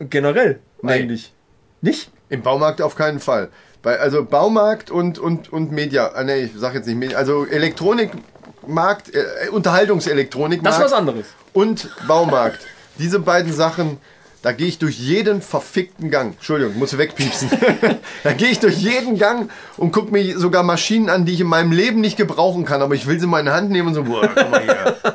Generell 0.00 0.60
Nee. 0.82 0.92
eigentlich. 0.92 1.32
Nicht? 1.80 2.10
Im 2.28 2.42
Baumarkt 2.42 2.80
auf 2.82 2.94
keinen 2.94 3.18
Fall. 3.20 3.48
Bei, 3.82 3.98
also 3.98 4.24
Baumarkt 4.24 4.90
und, 4.90 5.18
und, 5.18 5.52
und 5.52 5.72
Media, 5.72 6.12
ah, 6.14 6.22
nee, 6.24 6.44
ich 6.44 6.52
sag 6.56 6.74
jetzt 6.74 6.86
nicht 6.86 6.96
Media, 6.96 7.16
also 7.18 7.46
Elektronikmarkt, 7.46 9.14
äh, 9.14 9.48
Unterhaltungselektronikmarkt. 9.50 10.66
Das 10.78 10.84
ist 10.86 10.92
was 10.92 10.98
anderes. 10.98 11.26
und 11.52 11.88
Baumarkt. 12.06 12.60
Diese 12.98 13.18
beiden 13.20 13.52
Sachen, 13.52 13.98
da 14.42 14.52
gehe 14.52 14.68
ich 14.68 14.78
durch 14.78 14.98
jeden 14.98 15.42
verfickten 15.42 16.10
Gang. 16.10 16.34
Entschuldigung, 16.34 16.78
muss 16.78 16.96
wegpiepsen. 16.96 17.50
da 18.22 18.32
gehe 18.32 18.48
ich 18.48 18.60
durch 18.60 18.76
jeden 18.76 19.18
Gang 19.18 19.50
und 19.76 19.92
gucke 19.92 20.12
mir 20.12 20.38
sogar 20.38 20.62
Maschinen 20.62 21.10
an, 21.10 21.24
die 21.24 21.34
ich 21.34 21.40
in 21.40 21.48
meinem 21.48 21.72
Leben 21.72 22.00
nicht 22.00 22.16
gebrauchen 22.16 22.64
kann, 22.64 22.80
aber 22.80 22.94
ich 22.94 23.06
will 23.06 23.18
sie 23.18 23.26
mal 23.26 23.40
in 23.40 23.46
die 23.46 23.52
Hand 23.52 23.70
nehmen 23.70 23.88
und 23.88 23.94
so, 23.94 24.04
boah, 24.04 24.28
guck 24.28 24.50
mal 24.50 24.62
hier. 24.62 24.96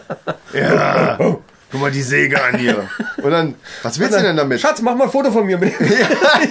Ja, 0.54 1.18
guck 1.18 1.82
mal 1.82 1.90
die 1.90 2.04
Säge 2.04 2.40
an 2.44 2.60
hier. 2.60 2.88
Und 3.24 3.32
dann, 3.32 3.56
was 3.82 3.98
willst 3.98 4.16
du 4.16 4.22
denn 4.22 4.38
damit? 4.38 4.62
Schatz, 4.62 4.84
mach 4.84 4.94
mal 4.94 5.06
ein 5.06 5.10
Foto 5.10 5.32
von 5.32 5.48
mir. 5.48 5.58
Mit. 5.60 5.74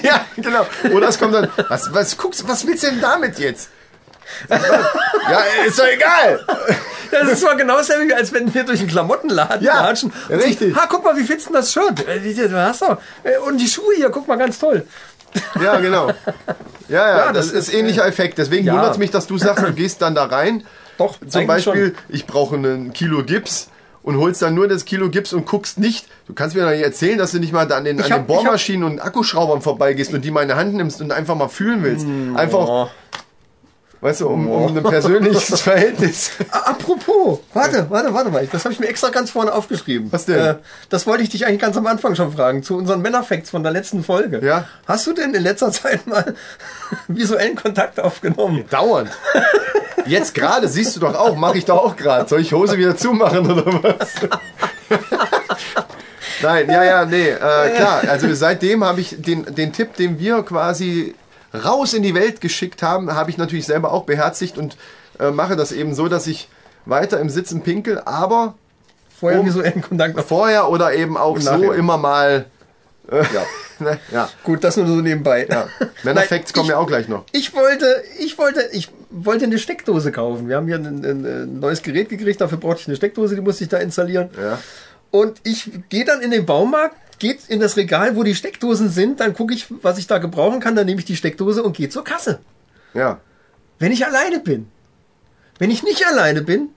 ja, 0.03 0.27
genau. 0.35 0.67
Oder 0.93 1.07
es 1.07 1.21
kommt 1.21 1.35
dann, 1.35 1.49
was, 1.69 1.95
was 1.95 2.17
guckst, 2.17 2.49
was 2.49 2.67
willst 2.67 2.83
du 2.83 2.89
denn 2.89 3.01
damit 3.01 3.39
jetzt? 3.39 3.71
Ja, 4.49 5.41
ist 5.67 5.79
doch 5.79 5.87
egal. 5.87 6.41
Das 7.11 7.29
ist 7.31 7.41
zwar 7.43 7.57
genau 7.57 7.77
dasselbe, 7.77 8.09
wie 8.09 8.15
als 8.15 8.33
wenn 8.33 8.53
wir 8.53 8.65
durch 8.65 8.81
einen 8.81 8.89
Klamottenladen 8.89 9.63
Ja, 9.63 9.83
latschen. 9.83 10.13
richtig. 10.31 10.75
Ha, 10.75 10.87
guck 10.89 11.05
mal, 11.05 11.17
wie 11.17 11.25
findest 11.25 11.49
du 11.49 11.53
das 11.53 11.73
Shirt? 11.73 12.07
Äh, 12.09 12.21
Du 12.21 12.99
äh, 13.25 13.39
Und 13.47 13.59
die 13.59 13.69
Schuhe 13.69 13.95
hier, 13.97 14.11
guck 14.11 14.27
mal, 14.29 14.37
ganz 14.37 14.59
toll. 14.59 14.87
Ja, 15.63 15.79
genau. 15.79 16.09
Ja, 16.09 16.15
ja, 16.89 17.17
Ja, 17.27 17.33
das, 17.33 17.53
das 17.53 17.69
ist 17.69 17.75
ähnlicher 17.75 18.07
Effekt. 18.07 18.39
Deswegen 18.39 18.67
ja. 18.67 18.75
wundert 18.75 18.93
es 18.93 18.99
mich, 18.99 19.11
dass 19.11 19.27
du 19.27 19.39
sagst, 19.39 19.65
du 19.67 19.73
gehst 19.75 20.01
dann 20.03 20.15
da 20.15 20.25
rein. 20.25 20.65
Doch, 20.99 21.19
Zum 21.27 21.47
Beispiel, 21.47 21.95
ich 22.09 22.27
brauche 22.27 22.57
ein 22.57 22.93
Kilo 22.93 23.25
Gips 23.25 23.69
und 24.03 24.19
holst 24.19 24.43
dann 24.43 24.55
nur 24.55 24.69
das 24.69 24.85
Kilo 24.85 25.09
Gips 25.11 25.33
und 25.33 25.47
guckst 25.47 25.79
nicht. 25.79 26.07
Du 26.27 26.35
kannst 26.35 26.55
mir 26.57 26.63
doch 26.65 26.71
nicht 26.71 26.83
erzählen, 26.83 27.19
dass 27.19 27.33
du 27.33 27.39
nicht 27.39 27.53
mal 27.53 27.71
an 27.73 27.85
den, 27.85 27.99
an 28.03 28.11
hab- 28.11 28.21
den 28.21 28.27
Bohrmaschinen 28.27 28.85
und 28.85 29.01
Akkuschraubern 29.01 29.63
vorbeigehst 29.63 30.13
und 30.13 30.23
die 30.25 30.31
mal 30.31 30.43
in 30.43 30.49
die 30.49 30.55
Hand 30.55 30.75
nimmst 30.75 31.01
und 31.01 31.13
einfach 31.13 31.35
mal 31.35 31.49
fühlen 31.49 31.83
willst. 31.83 32.07
Einfach, 32.37 32.69
Oh. 32.69 32.91
Weißt 34.03 34.23
du, 34.23 34.29
um, 34.29 34.51
um 34.51 34.77
ein 34.77 34.83
persönliches 34.83 35.61
Verhältnis. 35.63 36.33
Apropos, 36.51 37.39
warte, 37.55 37.87
warte, 37.89 38.13
warte 38.13 38.31
mal. 38.31 38.47
Das 38.51 38.65
habe 38.65 38.75
ich 38.75 38.81
mir 38.81 38.89
extra 38.89 39.11
ganz 39.11 39.31
vorne 39.31 39.55
aufgeschrieben. 39.55 40.13
Was 40.13 40.27
denn? 40.27 40.39
Äh, 40.39 40.55
das 40.91 41.07
wollte 41.07 41.23
ich 41.23 41.29
dich 41.29 41.47
eigentlich 41.47 41.61
ganz 41.61 41.77
am 41.77 41.87
Anfang 41.87 42.17
schon 42.17 42.33
fragen, 42.33 42.65
zu 42.65 42.77
unseren 42.77 43.01
Männerfacts 43.01 43.51
von 43.51 43.63
der 43.63 43.71
letzten 43.71 44.03
Folge. 44.03 44.45
Ja. 44.45 44.67
Hast 44.87 45.07
du 45.07 45.13
denn 45.13 45.33
in 45.33 45.43
letzter 45.43 45.71
Zeit 45.71 46.07
mal 46.09 46.35
visuellen 47.09 47.55
Kontakt 47.55 48.01
aufgenommen? 48.01 48.65
Dauernd. 48.71 49.11
Jetzt 50.05 50.35
gerade, 50.35 50.67
siehst 50.67 50.97
du 50.97 51.01
doch 51.01 51.15
auch, 51.15 51.37
mache 51.37 51.59
ich 51.59 51.65
doch 51.65 51.79
auch 51.79 51.95
gerade. 51.95 52.29
Soll 52.29 52.41
ich 52.41 52.53
Hose 52.53 52.77
wieder 52.77 52.97
zumachen 52.97 53.49
oder 53.49 53.85
was? 53.85 54.15
Nein, 56.43 56.69
ja, 56.69 56.83
ja, 56.83 57.05
nee, 57.05 57.29
äh, 57.29 57.37
klar. 57.37 58.03
Also 58.09 58.35
seitdem 58.35 58.83
habe 58.83 59.01
ich 59.01 59.15
den, 59.17 59.45
den 59.55 59.73
Tipp, 59.73 59.95
den 59.95 60.19
wir 60.19 60.43
quasi 60.43 61.15
raus 61.55 61.93
in 61.95 62.03
die 62.03 62.15
Welt 62.15 62.41
geschickt 62.41 62.83
haben, 62.83 63.13
habe 63.15 63.31
ich 63.31 63.39
natürlich 63.39 63.67
selber 63.67 63.93
auch 63.93 64.05
beherzigt 64.05 64.59
und 64.59 64.77
äh, 65.19 65.31
mache 65.31 65.57
das 65.57 65.73
eben 65.73 65.95
so, 65.95 66.09
dass 66.09 66.27
ich 66.27 66.49
weiter 66.87 67.21
im 67.21 67.29
Sitzen 67.31 67.63
pinkel, 67.63 68.01
aber 68.05 68.55
Vorher 69.19 69.41
Um- 69.41 69.47
visuellen 69.47 69.83
Kontakt 69.83 70.17
noch. 70.17 70.25
vorher 70.25 70.69
oder 70.69 70.93
eben 70.95 71.17
auch 71.17 71.35
Und 71.37 71.43
so 71.43 71.53
nachher. 71.57 71.75
immer 71.75 71.97
mal. 71.97 72.47
Äh, 73.11 73.19
Ja. 73.33 73.47
ne, 73.79 73.99
ja. 74.11 74.29
Gut, 74.43 74.65
das 74.65 74.77
nur 74.77 74.87
so 74.87 74.95
nebenbei. 74.97 75.47
ja. 75.49 75.69
Männerfacts 76.03 76.53
kommen 76.53 76.69
ja 76.69 76.77
auch 76.79 76.87
gleich 76.89 77.07
noch. 77.09 77.25
Ich 77.33 77.55
wollte, 77.55 78.03
ich 78.19 78.37
wollte, 78.39 78.69
ich 78.73 78.89
wollte 79.11 79.45
eine 79.45 79.59
Steckdose 79.59 80.11
kaufen. 80.11 80.49
Wir 80.49 80.57
haben 80.57 80.67
hier 80.67 80.77
ein, 80.77 80.87
ein, 81.05 81.25
ein 81.25 81.61
neues 81.61 81.83
Gerät 81.83 82.09
gekriegt, 82.09 82.41
dafür 82.41 82.59
brauchte 82.59 82.81
ich 82.83 82.89
eine 82.89 82.97
Steckdose, 82.97 83.35
die 83.37 83.41
musste 83.41 83.63
ich 83.65 83.71
da 83.71 83.77
installieren. 83.79 84.31
Ja. 84.41 84.59
Und 85.13 85.41
ich 85.45 85.71
gehe 85.89 86.05
dann 86.05 86.21
in 86.21 86.31
den 86.33 86.45
Baumarkt, 86.47 86.97
geht 87.23 87.49
in 87.49 87.61
das 87.61 87.77
Regal, 87.77 88.17
wo 88.17 88.25
die 88.25 88.35
Steckdosen 88.35 88.91
sind, 88.91 89.21
dann 89.21 89.33
gucke 89.33 89.55
ich, 89.55 89.67
was 89.83 89.97
ich 89.97 90.09
da 90.09 90.19
gebrauchen 90.19 90.59
kann, 90.59 90.75
dann 90.75 90.87
nehme 90.87 90.99
ich 90.99 91.05
die 91.07 91.15
Steckdose 91.17 91.63
und 91.63 91.77
gehe 91.77 91.89
zur 91.89 92.03
Kasse. 92.03 92.41
Ja. 92.95 93.21
Wenn 93.79 93.93
ich 93.93 94.05
alleine 94.05 94.41
bin. 94.41 94.67
Wenn 95.61 95.71
ich 95.71 95.85
nicht 95.85 96.05
alleine 96.05 96.43
bin, 96.43 96.71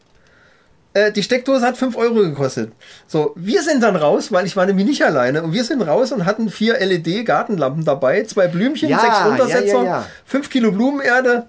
äh, 0.94 1.12
die 1.12 1.24
Steckdose 1.24 1.66
hat 1.66 1.78
5 1.78 1.98
Euro 1.98 2.14
gekostet. 2.22 2.72
So, 3.08 3.34
wir 3.36 3.64
sind 3.64 3.82
dann 3.82 3.96
raus, 3.96 4.32
weil 4.32 4.46
ich 4.46 4.56
war 4.56 4.68
nämlich 4.68 4.86
nicht 4.86 5.04
alleine. 5.04 5.42
Und 5.42 5.52
wir 5.52 5.64
sind 5.64 5.82
raus 5.82 6.12
und 6.12 6.26
hatten 6.26 6.50
vier 6.50 6.76
LED-Gartenlampen 6.80 7.84
dabei, 7.84 8.24
zwei 8.26 8.48
Blümchen, 8.48 8.88
Ja, 8.90 9.00
sechs 9.00 9.26
Untersetzer, 9.28 9.78
ja, 9.80 9.84
ja, 9.84 10.00
ja. 10.02 10.06
5 10.26 10.50
Kilo 10.52 10.72
Blumenerde 10.72 11.48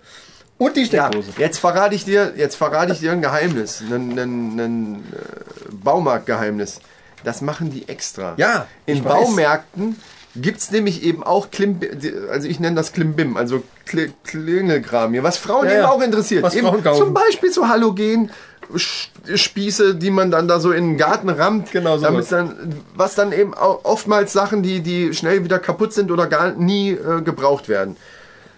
und 0.57 0.75
die 0.75 0.85
Ja, 0.85 1.09
Steckdose. 1.09 1.33
jetzt 1.37 1.59
verrate 1.59 1.95
ich 1.95 2.07
dir, 2.07 2.33
jetzt 2.37 2.57
verrate 2.57 2.95
ich 2.95 3.01
dir 3.01 3.13
ein 3.13 3.21
Geheimnis, 3.21 3.83
ein, 3.83 4.19
ein, 4.19 4.59
ein 4.59 4.95
äh, 5.13 5.73
Baumarktgeheimnis. 5.85 6.81
Das 7.25 7.41
machen 7.43 7.71
die 7.71 7.89
extra. 7.89 8.35
Ja, 8.37 8.67
In. 8.87 9.03
Baumärkten 9.03 9.97
gibt's 10.37 10.71
nämlich 10.71 11.03
eben 11.03 11.23
auch 11.25 11.51
Klim, 11.51 11.81
also 12.31 12.47
ich 12.47 12.61
nenne 12.61 12.77
das 12.77 12.93
Klimbim, 12.93 13.37
also 13.37 13.63
Kli- 13.89 14.13
Klingelkram 14.25 15.13
hier, 15.13 15.23
was 15.23 15.39
Frauen 15.39 15.65
Ja, 15.67 15.73
eben 15.73 15.81
ja. 15.83 15.89
auch 15.91 16.03
interessiert. 16.03 16.43
Was 16.43 16.55
eben 16.55 16.67
Frauen 16.69 16.85
kaufen. 16.85 16.99
Zum 16.99 17.15
Beispiel 17.15 17.51
so 17.53 17.69
Halogen. 17.69 18.31
Spieße, 19.35 19.95
die 19.95 20.11
man 20.11 20.31
dann 20.31 20.49
da 20.49 20.61
so 20.61 20.73
in 20.73 20.91
den 20.91 20.97
Garten 20.99 21.29
rammt, 21.29 21.71
Genau 21.73 21.99
sowas. 21.99 22.29
damit 22.29 22.33
dann, 22.33 22.75
was 22.95 23.15
dann 23.15 23.33
eben 23.33 23.55
auch 23.55 23.85
oftmals 23.85 24.33
Sachen, 24.33 24.63
die, 24.63 24.81
die 24.81 25.15
schnell 25.15 25.45
wieder 25.45 25.59
kaputt 25.59 25.93
sind 25.93 26.11
oder 26.11 26.27
gar 26.27 26.53
nie 26.53 26.91
äh, 26.91 27.23
gebraucht 27.23 27.69
werden. 27.69 27.97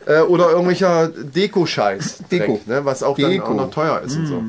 Äh, 0.07 0.21
oder 0.21 0.51
irgendwelcher 0.51 1.09
Deko-Scheiß. 1.09 2.23
Deko. 2.31 2.53
Dreck, 2.55 2.67
Ne, 2.67 2.85
was 2.85 3.03
auch 3.03 3.19
dann 3.19 3.31
Deko. 3.31 3.49
auch 3.53 3.55
noch 3.55 3.71
teuer 3.71 4.01
ist 4.05 4.17
und 4.17 4.27
so. 4.27 4.43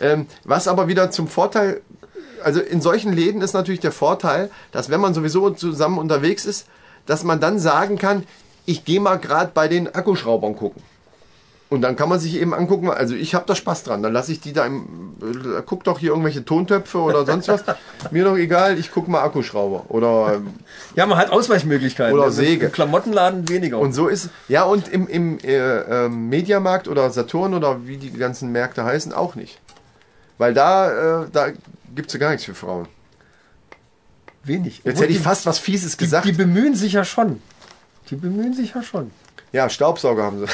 Ähm, 0.00 0.26
was 0.44 0.68
aber 0.68 0.88
wieder 0.88 1.10
zum 1.10 1.26
Vorteil, 1.28 1.80
also 2.46 2.60
in 2.60 2.80
solchen 2.80 3.12
Läden 3.12 3.42
ist 3.42 3.54
natürlich 3.54 3.80
der 3.80 3.90
Vorteil, 3.90 4.50
dass 4.70 4.88
wenn 4.88 5.00
man 5.00 5.14
sowieso 5.14 5.50
zusammen 5.50 5.98
unterwegs 5.98 6.44
ist, 6.44 6.68
dass 7.04 7.24
man 7.24 7.40
dann 7.40 7.58
sagen 7.58 7.98
kann, 7.98 8.22
ich 8.66 8.84
gehe 8.84 9.00
mal 9.00 9.16
gerade 9.16 9.50
bei 9.52 9.66
den 9.66 9.92
Akkuschraubern 9.92 10.54
gucken. 10.54 10.80
Und 11.68 11.82
dann 11.82 11.96
kann 11.96 12.08
man 12.08 12.20
sich 12.20 12.40
eben 12.40 12.54
angucken, 12.54 12.88
also 12.88 13.16
ich 13.16 13.34
habe 13.34 13.46
da 13.48 13.56
Spaß 13.56 13.82
dran, 13.82 14.00
dann 14.00 14.12
lasse 14.12 14.30
ich 14.30 14.38
die 14.38 14.52
da 14.52 14.64
im, 14.64 15.16
äh, 15.20 15.62
guck 15.66 15.82
doch 15.82 15.98
hier 15.98 16.10
irgendwelche 16.10 16.44
Tontöpfe 16.44 16.98
oder 16.98 17.26
sonst 17.26 17.48
was, 17.48 17.64
mir 18.12 18.22
doch 18.22 18.36
egal, 18.36 18.78
ich 18.78 18.92
guck 18.92 19.08
mal 19.08 19.22
Akkuschrauber 19.24 19.86
oder 19.88 20.34
ähm, 20.36 20.54
Ja, 20.94 21.06
man 21.06 21.18
hat 21.18 21.30
Ausweichmöglichkeiten. 21.30 22.14
Oder 22.14 22.26
Also 22.26 22.42
Säge. 22.42 22.66
Im 22.66 22.72
Klamottenladen 22.72 23.48
weniger. 23.48 23.80
Und 23.80 23.92
so 23.92 24.06
ist 24.06 24.30
ja 24.46 24.62
und 24.62 24.86
im, 24.86 25.08
im 25.08 25.40
äh, 25.40 25.56
ähm, 25.56 26.28
Mediamarkt 26.28 26.86
oder 26.86 27.10
Saturn 27.10 27.54
oder 27.54 27.88
wie 27.88 27.96
die 27.96 28.12
ganzen 28.12 28.52
Märkte 28.52 28.84
heißen 28.84 29.12
auch 29.12 29.34
nicht, 29.34 29.58
weil 30.38 30.54
da 30.54 31.24
äh, 31.24 31.26
da 31.96 32.02
gibt's 32.02 32.12
ja 32.12 32.20
gar 32.20 32.30
nichts 32.30 32.44
für 32.44 32.54
Frauen. 32.54 32.88
wenig. 34.44 34.76
Jetzt 34.84 34.86
Obwohl 34.86 35.02
hätte 35.04 35.12
ich 35.12 35.18
die, 35.18 35.24
fast 35.24 35.46
was 35.46 35.58
Fieses 35.58 35.96
die, 35.96 36.04
gesagt. 36.04 36.26
die 36.26 36.32
bemühen 36.32 36.74
sich 36.74 36.92
ja 36.92 37.04
schon. 37.04 37.40
Die 38.10 38.16
bemühen 38.16 38.54
sich 38.54 38.74
ja 38.74 38.82
schon. 38.82 39.10
ja, 39.52 39.68
Staubsauger 39.68 40.22
haben 40.22 40.46
sie. 40.46 40.52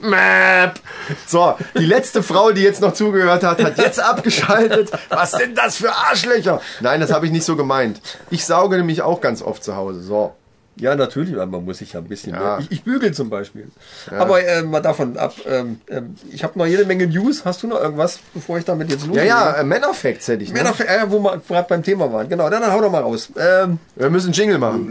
Map. 0.00 0.78
So, 1.26 1.56
die 1.76 1.86
letzte 1.86 2.22
Frau, 2.22 2.52
die 2.52 2.62
jetzt 2.62 2.80
noch 2.80 2.92
zugehört 2.92 3.42
hat, 3.42 3.62
hat 3.62 3.78
jetzt 3.78 3.98
abgeschaltet. 3.98 4.90
Was 5.08 5.32
sind 5.32 5.56
das 5.56 5.76
für 5.76 5.90
Arschlöcher? 5.92 6.60
Nein, 6.80 7.00
das 7.00 7.10
habe 7.10 7.26
ich 7.26 7.32
nicht 7.32 7.44
so 7.44 7.56
gemeint. 7.56 8.00
Ich 8.30 8.44
sauge 8.44 8.76
nämlich 8.76 9.02
auch 9.02 9.20
ganz 9.20 9.42
oft 9.42 9.64
zu 9.64 9.74
Hause. 9.74 10.02
So. 10.02 10.34
Ja, 10.76 10.94
natürlich, 10.96 11.34
aber 11.34 11.46
man 11.46 11.64
muss 11.64 11.78
sich 11.78 11.92
ja 11.92 12.00
ein 12.00 12.06
bisschen 12.06 12.32
Ja. 12.32 12.40
mehr. 12.40 12.58
Ich, 12.60 12.70
ich 12.72 12.84
bügel 12.84 13.12
zum 13.12 13.28
Beispiel. 13.28 13.68
Aber 14.10 14.42
äh, 14.42 14.62
mal 14.62 14.80
davon 14.80 15.16
ab, 15.18 15.34
ähm, 15.46 15.80
ähm, 15.88 16.14
ich 16.32 16.42
habe 16.42 16.58
noch 16.58 16.64
jede 16.66 16.84
Menge 16.86 17.06
News. 17.06 17.44
Hast 17.44 17.62
du 17.62 17.66
noch 17.66 17.80
irgendwas, 17.80 18.18
bevor 18.32 18.56
ich 18.58 18.64
damit 18.64 18.88
jetzt 18.90 19.02
Ja, 19.02 19.08
loslege? 19.08 19.28
ja, 19.28 19.52
äh, 19.56 19.64
Männerfacts 19.64 20.28
hätte 20.28 20.42
ich. 20.42 20.52
Ne? 20.52 20.62
Männer, 20.62 20.74
äh, 20.80 21.10
wo 21.10 21.18
wir 21.22 21.40
gerade 21.46 21.66
beim 21.68 21.82
Thema 21.82 22.10
waren. 22.12 22.28
Genau, 22.28 22.48
dann 22.48 22.64
hau 22.72 22.80
doch 22.80 22.90
mal 22.90 23.02
raus. 23.02 23.30
Ähm, 23.36 23.78
Wir 23.96 24.08
müssen 24.10 24.32
Jingle 24.32 24.58
machen. 24.58 24.88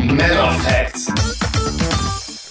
Männerfacts. 0.00 1.23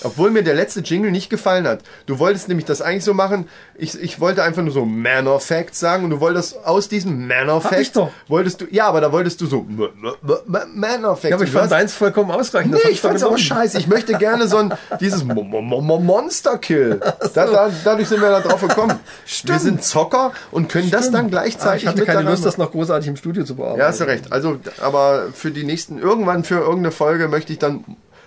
Obwohl 0.04 0.32
mir 0.32 0.44
der 0.44 0.54
letzte 0.56 0.82
Jingle 0.82 1.12
nicht 1.12 1.30
gefallen 1.30 1.68
hat. 1.68 1.80
Du 2.06 2.20
wolltest 2.20 2.48
nämlich 2.48 2.66
das 2.66 2.82
eigentlich 2.82 3.04
so 3.04 3.14
machen. 3.14 3.48
Ich, 3.76 4.00
ich 4.00 4.20
wollte 4.20 4.44
einfach 4.44 4.62
nur 4.62 4.74
so 4.74 4.86
Manner 4.86 5.40
Facts 5.40 5.80
sagen 5.80 6.04
und 6.04 6.10
du 6.10 6.20
wolltest 6.20 6.64
aus 6.66 6.90
diesem 6.90 7.30
ich 7.30 7.64
Facts. 7.64 7.92
doch. 7.94 8.10
Wolltest 8.28 8.62
du, 8.62 8.66
ja, 8.70 8.88
aber 8.88 9.02
da 9.02 9.12
wolltest 9.12 9.40
du 9.42 9.46
so 9.46 9.60
M- 9.68 9.80
M- 9.82 10.14
M- 10.48 10.58
Manner 10.76 11.16
Facts. 11.16 11.30
ja, 11.30 11.36
aber 11.36 11.44
ich 11.46 11.52
fand 11.52 11.72
deins 11.72 11.94
vollkommen 11.94 12.32
ausreichend. 12.32 12.74
Nee, 12.74 12.92
ich 12.92 13.02
fand's 13.02 13.24
aber 13.24 13.36
genommen. 13.36 13.38
scheiße. 13.48 13.78
Ich 13.78 13.88
möchte 13.88 14.14
gerne 14.18 14.48
so 14.48 14.58
ein, 14.58 14.74
dieses 15.00 15.24
Mo- 15.24 15.44
Mo- 15.44 15.62
Mo- 15.62 15.82
Mo- 15.82 16.00
Monster 16.00 16.58
Kill. 16.58 17.00
Da, 17.34 17.46
da, 17.48 17.70
dadurch 17.84 18.08
sind 18.08 18.22
wir 18.22 18.30
da 18.30 18.42
drauf 18.42 18.62
gekommen. 18.62 19.00
Wir 19.46 19.60
sind 19.60 19.84
Zocker 19.84 20.32
und 20.52 20.70
können 20.70 20.92
das 20.92 21.12
dann 21.12 21.26
Ah, 21.26 21.30
gleichzeitig 21.30 21.84
ich 21.84 21.90
hatte 21.90 22.06
keine 22.06 22.30
Lust, 22.30 22.46
das 22.46 22.58
noch 22.58 22.72
großartig 22.72 23.08
im 23.08 23.16
Studio 23.16 23.44
zu 23.44 23.56
bearbeiten. 23.56 23.80
ja, 23.80 23.88
hast 23.88 24.00
du 24.02 24.04
recht. 24.06 24.32
Also, 24.32 24.58
aber 24.82 25.28
für 25.34 25.52
die 25.52 25.64
nächsten, 25.64 25.98
irgendwann 26.00 26.44
für 26.44 26.56
irgendeine 26.60 26.92
Folge 26.92 27.28
möchte 27.28 27.54
ich 27.54 27.60
dann 27.60 27.84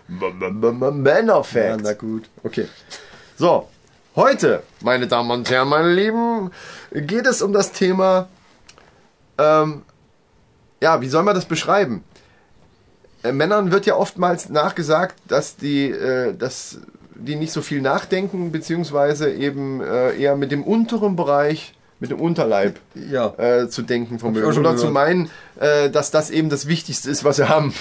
M- 0.08 0.20
M- 0.40 0.62
M- 0.64 0.82
M- 0.82 1.02
Manner 1.02 1.42
Facts. 1.44 1.54
Ja, 1.68 1.76
na 1.76 1.92
gut. 1.94 2.28
Okay. 2.44 2.66
So, 3.36 3.68
heute, 4.14 4.62
meine 4.80 5.06
Damen 5.06 5.30
und 5.30 5.50
Herren, 5.50 5.68
meine 5.68 5.92
Lieben, 5.92 6.50
geht 6.92 7.26
es 7.26 7.42
um 7.42 7.52
das 7.52 7.72
Thema, 7.72 8.28
ähm, 9.38 9.82
ja, 10.82 11.00
wie 11.00 11.08
soll 11.08 11.22
man 11.22 11.34
das 11.34 11.44
beschreiben? 11.46 12.04
Äh, 13.22 13.32
Männern 13.32 13.72
wird 13.72 13.86
ja 13.86 13.96
oftmals 13.96 14.48
nachgesagt, 14.48 15.16
dass 15.28 15.56
die, 15.56 15.90
äh, 15.90 16.34
dass 16.34 16.78
die 17.14 17.34
nicht 17.36 17.52
so 17.52 17.62
viel 17.62 17.80
nachdenken, 17.80 18.52
beziehungsweise 18.52 19.32
eben 19.32 19.80
äh, 19.80 20.16
eher 20.16 20.36
mit 20.36 20.52
dem 20.52 20.62
unteren 20.62 21.16
Bereich, 21.16 21.74
mit 21.98 22.10
dem 22.10 22.20
Unterleib 22.20 22.78
Ja. 22.94 23.32
äh, 23.38 23.68
zu 23.70 23.80
denken 23.82 24.18
vermögen. 24.18 24.46
Oder 24.58 24.76
zu 24.76 24.90
meinen, 24.90 25.30
äh, 25.58 25.88
dass 25.88 26.10
das 26.10 26.30
eben 26.30 26.50
das 26.50 26.66
Wichtigste 26.68 27.10
ist, 27.10 27.24
was 27.24 27.38
wir 27.38 27.48
haben. 27.48 27.72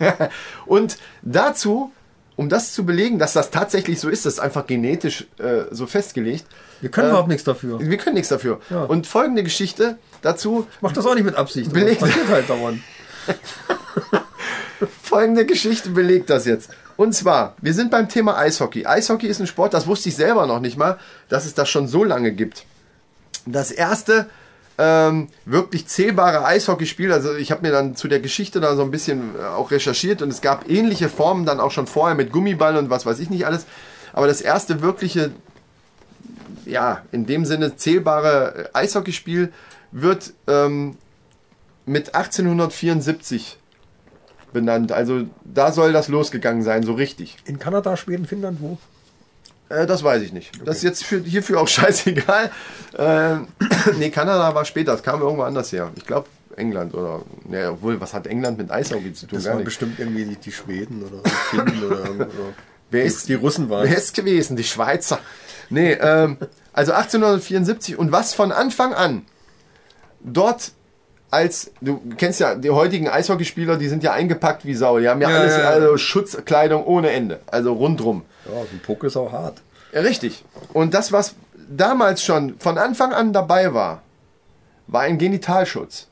und 0.66 0.98
dazu, 1.22 1.92
um 2.36 2.48
das 2.48 2.72
zu 2.72 2.86
belegen, 2.86 3.18
dass 3.18 3.34
das 3.34 3.50
tatsächlich 3.50 4.00
so 4.00 4.08
ist, 4.08 4.24
das 4.26 4.34
ist 4.34 4.40
einfach 4.40 4.66
genetisch 4.66 5.26
äh, 5.38 5.64
so 5.70 5.86
festgelegt. 5.86 6.46
Wir 6.80 6.90
können 6.90 7.08
Äh, 7.08 7.10
überhaupt 7.10 7.28
nichts 7.28 7.44
dafür. 7.44 7.80
Wir 7.80 7.96
können 7.98 8.14
nichts 8.14 8.30
dafür. 8.30 8.60
Ja. 8.70 8.84
Und 8.84 9.06
folgende 9.06 9.42
Geschichte 9.42 9.98
dazu, 10.22 10.66
Mach 10.80 10.92
das 10.92 11.04
auch 11.06 11.14
nicht 11.14 11.24
mit 11.24 11.34
Absicht. 11.34 11.72
Belegt. 11.72 12.00
Das 12.02 12.10
halt 12.28 12.48
dauernd. 12.48 12.80
folgende 15.02 15.44
Geschichte 15.44 15.90
belegt 15.90 16.30
das 16.30 16.46
jetzt. 16.46 16.70
Und 16.96 17.14
zwar, 17.14 17.56
wir 17.60 17.74
sind 17.74 17.90
beim 17.90 18.08
Thema 18.08 18.36
Eishockey. 18.36 18.86
Eishockey 18.86 19.26
ist 19.26 19.40
ein 19.40 19.46
Sport, 19.46 19.74
das 19.74 19.86
wusste 19.86 20.08
ich 20.08 20.16
selber 20.16 20.46
noch 20.46 20.60
nicht 20.60 20.76
mal, 20.76 20.98
dass 21.28 21.46
es 21.46 21.54
das 21.54 21.68
schon 21.68 21.88
so 21.88 22.04
lange 22.04 22.32
gibt. 22.32 22.64
Das 23.46 23.70
erste 23.70 24.26
ähm, 24.82 25.28
wirklich 25.44 25.86
zählbare 25.86 26.42
Eishockeyspiel, 26.46 27.12
also 27.12 27.34
ich 27.36 27.52
habe 27.52 27.60
mir 27.60 27.70
dann 27.70 27.96
zu 27.96 28.08
der 28.08 28.18
Geschichte 28.18 28.60
da 28.60 28.74
so 28.76 28.82
ein 28.82 28.90
bisschen 28.90 29.38
äh, 29.38 29.42
auch 29.42 29.70
recherchiert 29.70 30.22
und 30.22 30.30
es 30.30 30.40
gab 30.40 30.70
ähnliche 30.70 31.10
Formen 31.10 31.44
dann 31.44 31.60
auch 31.60 31.70
schon 31.70 31.86
vorher 31.86 32.16
mit 32.16 32.32
Gummiball 32.32 32.78
und 32.78 32.88
was 32.88 33.04
weiß 33.04 33.18
ich 33.18 33.28
nicht 33.28 33.44
alles. 33.44 33.66
Aber 34.14 34.26
das 34.26 34.40
erste 34.40 34.80
wirkliche, 34.80 35.32
ja, 36.64 37.02
in 37.12 37.26
dem 37.26 37.44
Sinne 37.44 37.76
zählbare 37.76 38.70
äh, 38.72 38.78
Eishockeyspiel 38.78 39.52
wird 39.92 40.32
ähm, 40.46 40.96
mit 41.84 42.14
1874 42.14 43.58
benannt. 44.54 44.92
Also 44.92 45.26
da 45.44 45.72
soll 45.72 45.92
das 45.92 46.08
losgegangen 46.08 46.62
sein, 46.62 46.84
so 46.84 46.94
richtig. 46.94 47.36
In 47.44 47.58
Kanada, 47.58 47.98
Schweden, 47.98 48.24
Finnland, 48.24 48.62
wo? 48.62 48.78
Äh, 49.70 49.86
das 49.86 50.02
weiß 50.04 50.20
ich 50.22 50.32
nicht. 50.34 50.50
Das 50.66 50.76
ist 50.78 50.82
jetzt 50.82 51.04
für, 51.04 51.20
hierfür 51.22 51.60
auch 51.60 51.68
scheißegal. 51.76 52.50
Äh, 52.98 53.36
nee, 53.98 54.10
Kanada 54.10 54.54
war 54.54 54.64
später. 54.66 54.92
Das 54.92 55.02
kam 55.02 55.22
irgendwo 55.22 55.42
anders 55.44 55.72
her. 55.72 55.90
Ich 55.96 56.04
glaube 56.06 56.26
England 56.56 56.92
oder. 56.94 57.22
Nee, 57.48 57.64
obwohl, 57.64 57.98
was 58.00 58.12
hat 58.12 58.26
England 58.26 58.58
mit 58.58 58.70
Eishockey 58.70 59.12
zu 59.14 59.26
tun? 59.26 59.38
Das 59.38 59.46
waren 59.46 59.64
bestimmt 59.64 59.98
irgendwie 59.98 60.24
die, 60.26 60.36
die 60.36 60.52
Schweden 60.52 61.02
oder 61.02 61.22
die 61.24 61.30
Finnen 61.30 61.82
oder, 61.84 62.10
oder 62.14 62.26
Wer 62.90 63.04
ist- 63.04 63.28
die 63.28 63.34
Russen 63.34 63.70
waren. 63.70 63.88
Wer 63.88 63.96
ist 63.96 64.14
gewesen? 64.14 64.56
Die 64.56 64.64
Schweizer. 64.64 65.20
Nee, 65.70 65.92
ähm, 65.92 66.36
also 66.72 66.92
1874 66.92 67.96
und 67.96 68.10
was 68.12 68.34
von 68.34 68.50
Anfang 68.52 68.92
an 68.92 69.22
dort 70.22 70.72
als, 71.30 71.70
du 71.80 72.00
kennst 72.16 72.40
ja 72.40 72.56
die 72.56 72.70
heutigen 72.70 73.08
Eishockeyspieler, 73.08 73.76
die 73.76 73.86
sind 73.88 74.02
ja 74.02 74.12
eingepackt 74.12 74.64
wie 74.64 74.74
Sau. 74.74 74.98
Die 74.98 75.08
haben 75.08 75.20
ja, 75.20 75.30
Ja, 75.30 75.36
alles, 75.38 75.52
ja, 75.54 75.60
ja. 75.60 75.68
also 75.70 75.96
Schutzkleidung 75.96 76.84
ohne 76.84 77.10
Ende. 77.10 77.38
Also 77.46 77.72
rundrum. 77.72 78.22
Ja, 78.50 78.60
ein 78.60 78.80
Puck 78.82 79.04
ist 79.04 79.16
auch 79.16 79.32
hart. 79.32 79.60
Ja, 79.92 80.00
richtig. 80.00 80.44
Und 80.72 80.94
das, 80.94 81.12
was 81.12 81.34
damals 81.68 82.22
schon 82.22 82.58
von 82.58 82.78
Anfang 82.78 83.12
an 83.12 83.32
dabei 83.32 83.74
war, 83.74 84.02
war 84.86 85.02
ein 85.02 85.18
Genitalschutz. 85.18 86.08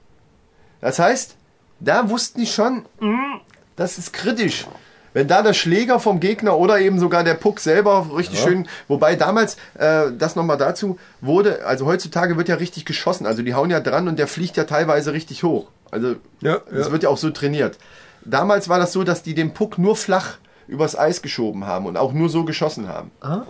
Das 0.81 0.99
heißt, 0.99 1.37
da 1.81 2.09
wussten 2.11 2.41
die 2.41 2.47
schon, 2.47 2.85
mm, 3.01 3.41
das 3.77 3.99
ist 3.99 4.13
kritisch. 4.13 4.67
Wenn 5.15 5.27
da 5.27 5.43
der 5.43 5.55
Schläger 5.55 5.99
vom 6.01 6.21
Gegner 6.21 6.59
oder 6.59 6.81
eben 6.81 7.01
sogar 7.01 7.25
der 7.25 7.35
Puck 7.35 7.61
selber 7.61 8.09
richtig 8.17 8.41
schön, 8.41 8.69
wobei 8.89 9.17
damals, 9.17 9.57
äh, 9.75 10.13
das 10.17 10.37
nochmal 10.37 10.59
dazu, 10.59 10.99
wurde, 11.21 11.65
also 11.65 11.87
heutzutage 11.87 12.37
wird 12.37 12.49
ja 12.49 12.57
richtig 12.57 12.85
geschossen, 12.85 13.27
also 13.27 13.43
die 13.43 13.55
hauen 13.55 13.71
ja 13.71 13.81
dran 13.81 14.07
und 14.07 14.19
der 14.19 14.29
fliegt 14.29 14.57
ja 14.57 14.65
teilweise 14.65 15.13
richtig 15.13 15.43
hoch. 15.43 15.69
Also 15.91 16.17
Ja, 16.41 16.59
das 16.71 16.87
ja. 16.87 16.93
wird 16.93 17.03
ja 17.05 17.09
auch 17.09 17.17
so 17.17 17.31
trainiert. 17.31 17.79
Damals 18.25 18.69
war 18.69 18.79
das 18.79 18.93
so, 18.93 19.03
dass 19.03 19.23
die 19.23 19.35
den 19.35 19.55
Puck 19.55 19.79
nur 19.79 19.97
flach 19.97 20.37
übers 20.69 20.97
Eis 20.99 21.23
geschoben 21.23 21.67
haben 21.67 21.87
und 21.87 21.97
auch 21.97 22.13
nur 22.13 22.29
so 22.29 22.45
geschossen 22.45 22.89
haben. 22.89 23.11
Ah. 23.21 23.43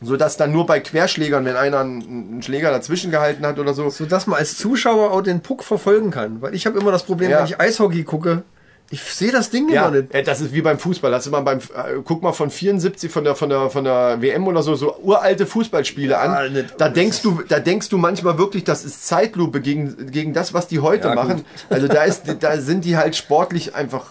So 0.00 0.16
dass 0.16 0.36
dann 0.36 0.52
nur 0.52 0.64
bei 0.66 0.78
Querschlägern, 0.78 1.44
wenn 1.44 1.56
einer 1.56 1.80
einen, 1.80 2.40
Schläger 2.42 2.70
dazwischen 2.70 3.10
gehalten 3.10 3.44
hat 3.44 3.58
oder 3.58 3.74
so, 3.74 3.90
So 3.90 4.06
dass 4.06 4.28
man 4.28 4.38
als 4.38 4.56
Zuschauer 4.56 5.10
auch 5.10 5.22
den 5.22 5.40
Puck 5.40 5.64
verfolgen 5.64 6.10
kann. 6.12 6.40
Weil 6.40 6.54
ich 6.54 6.66
habe 6.66 6.78
immer 6.78 6.92
das 6.92 7.02
Problem, 7.02 7.30
Ja. 7.30 7.38
wenn 7.40 7.46
ich 7.46 7.58
Eishockey 7.60 8.04
gucke, 8.04 8.42
ich 8.90 9.02
sehe 9.02 9.32
das 9.32 9.50
Ding 9.50 9.68
Ja, 9.70 9.88
immer 9.88 9.96
nicht. 10.00 10.14
äh, 10.14 10.22
das 10.22 10.40
ist 10.40 10.54
wie 10.54 10.62
beim 10.62 10.78
Fußball. 10.78 11.10
Das 11.10 11.22
ist 11.22 11.26
immer 11.26 11.42
beim, 11.42 11.58
äh, 11.58 12.00
guck 12.04 12.22
mal 12.22 12.32
von 12.32 12.48
74 12.50 13.10
von 13.10 13.24
der, 13.24 13.34
von 13.34 13.48
der, 13.50 13.68
von 13.70 13.84
der 13.84 14.22
WM 14.22 14.46
oder 14.46 14.62
so, 14.62 14.76
so 14.76 14.96
uralte 15.02 15.46
Fußballspiele 15.46 16.12
Ja, 16.12 16.20
an. 16.20 16.52
nicht- 16.52 16.74
Da 16.78 16.88
denkst 16.88 17.20
du, 17.22 17.42
da 17.48 17.58
denkst 17.58 17.88
du 17.88 17.98
manchmal 17.98 18.38
wirklich, 18.38 18.62
das 18.64 18.84
ist 18.84 19.06
Zeitlupe 19.06 19.60
gegen, 19.60 20.10
gegen 20.12 20.32
das, 20.32 20.54
was 20.54 20.68
die 20.68 20.78
heute 20.78 21.08
Ja, 21.08 21.14
gut. 21.16 21.24
machen. 21.24 21.44
Also 21.70 21.88
da 21.88 22.04
ist, 22.04 22.22
da 22.40 22.56
sind 22.58 22.84
die 22.84 22.96
halt 22.96 23.16
sportlich 23.16 23.74
einfach 23.74 24.06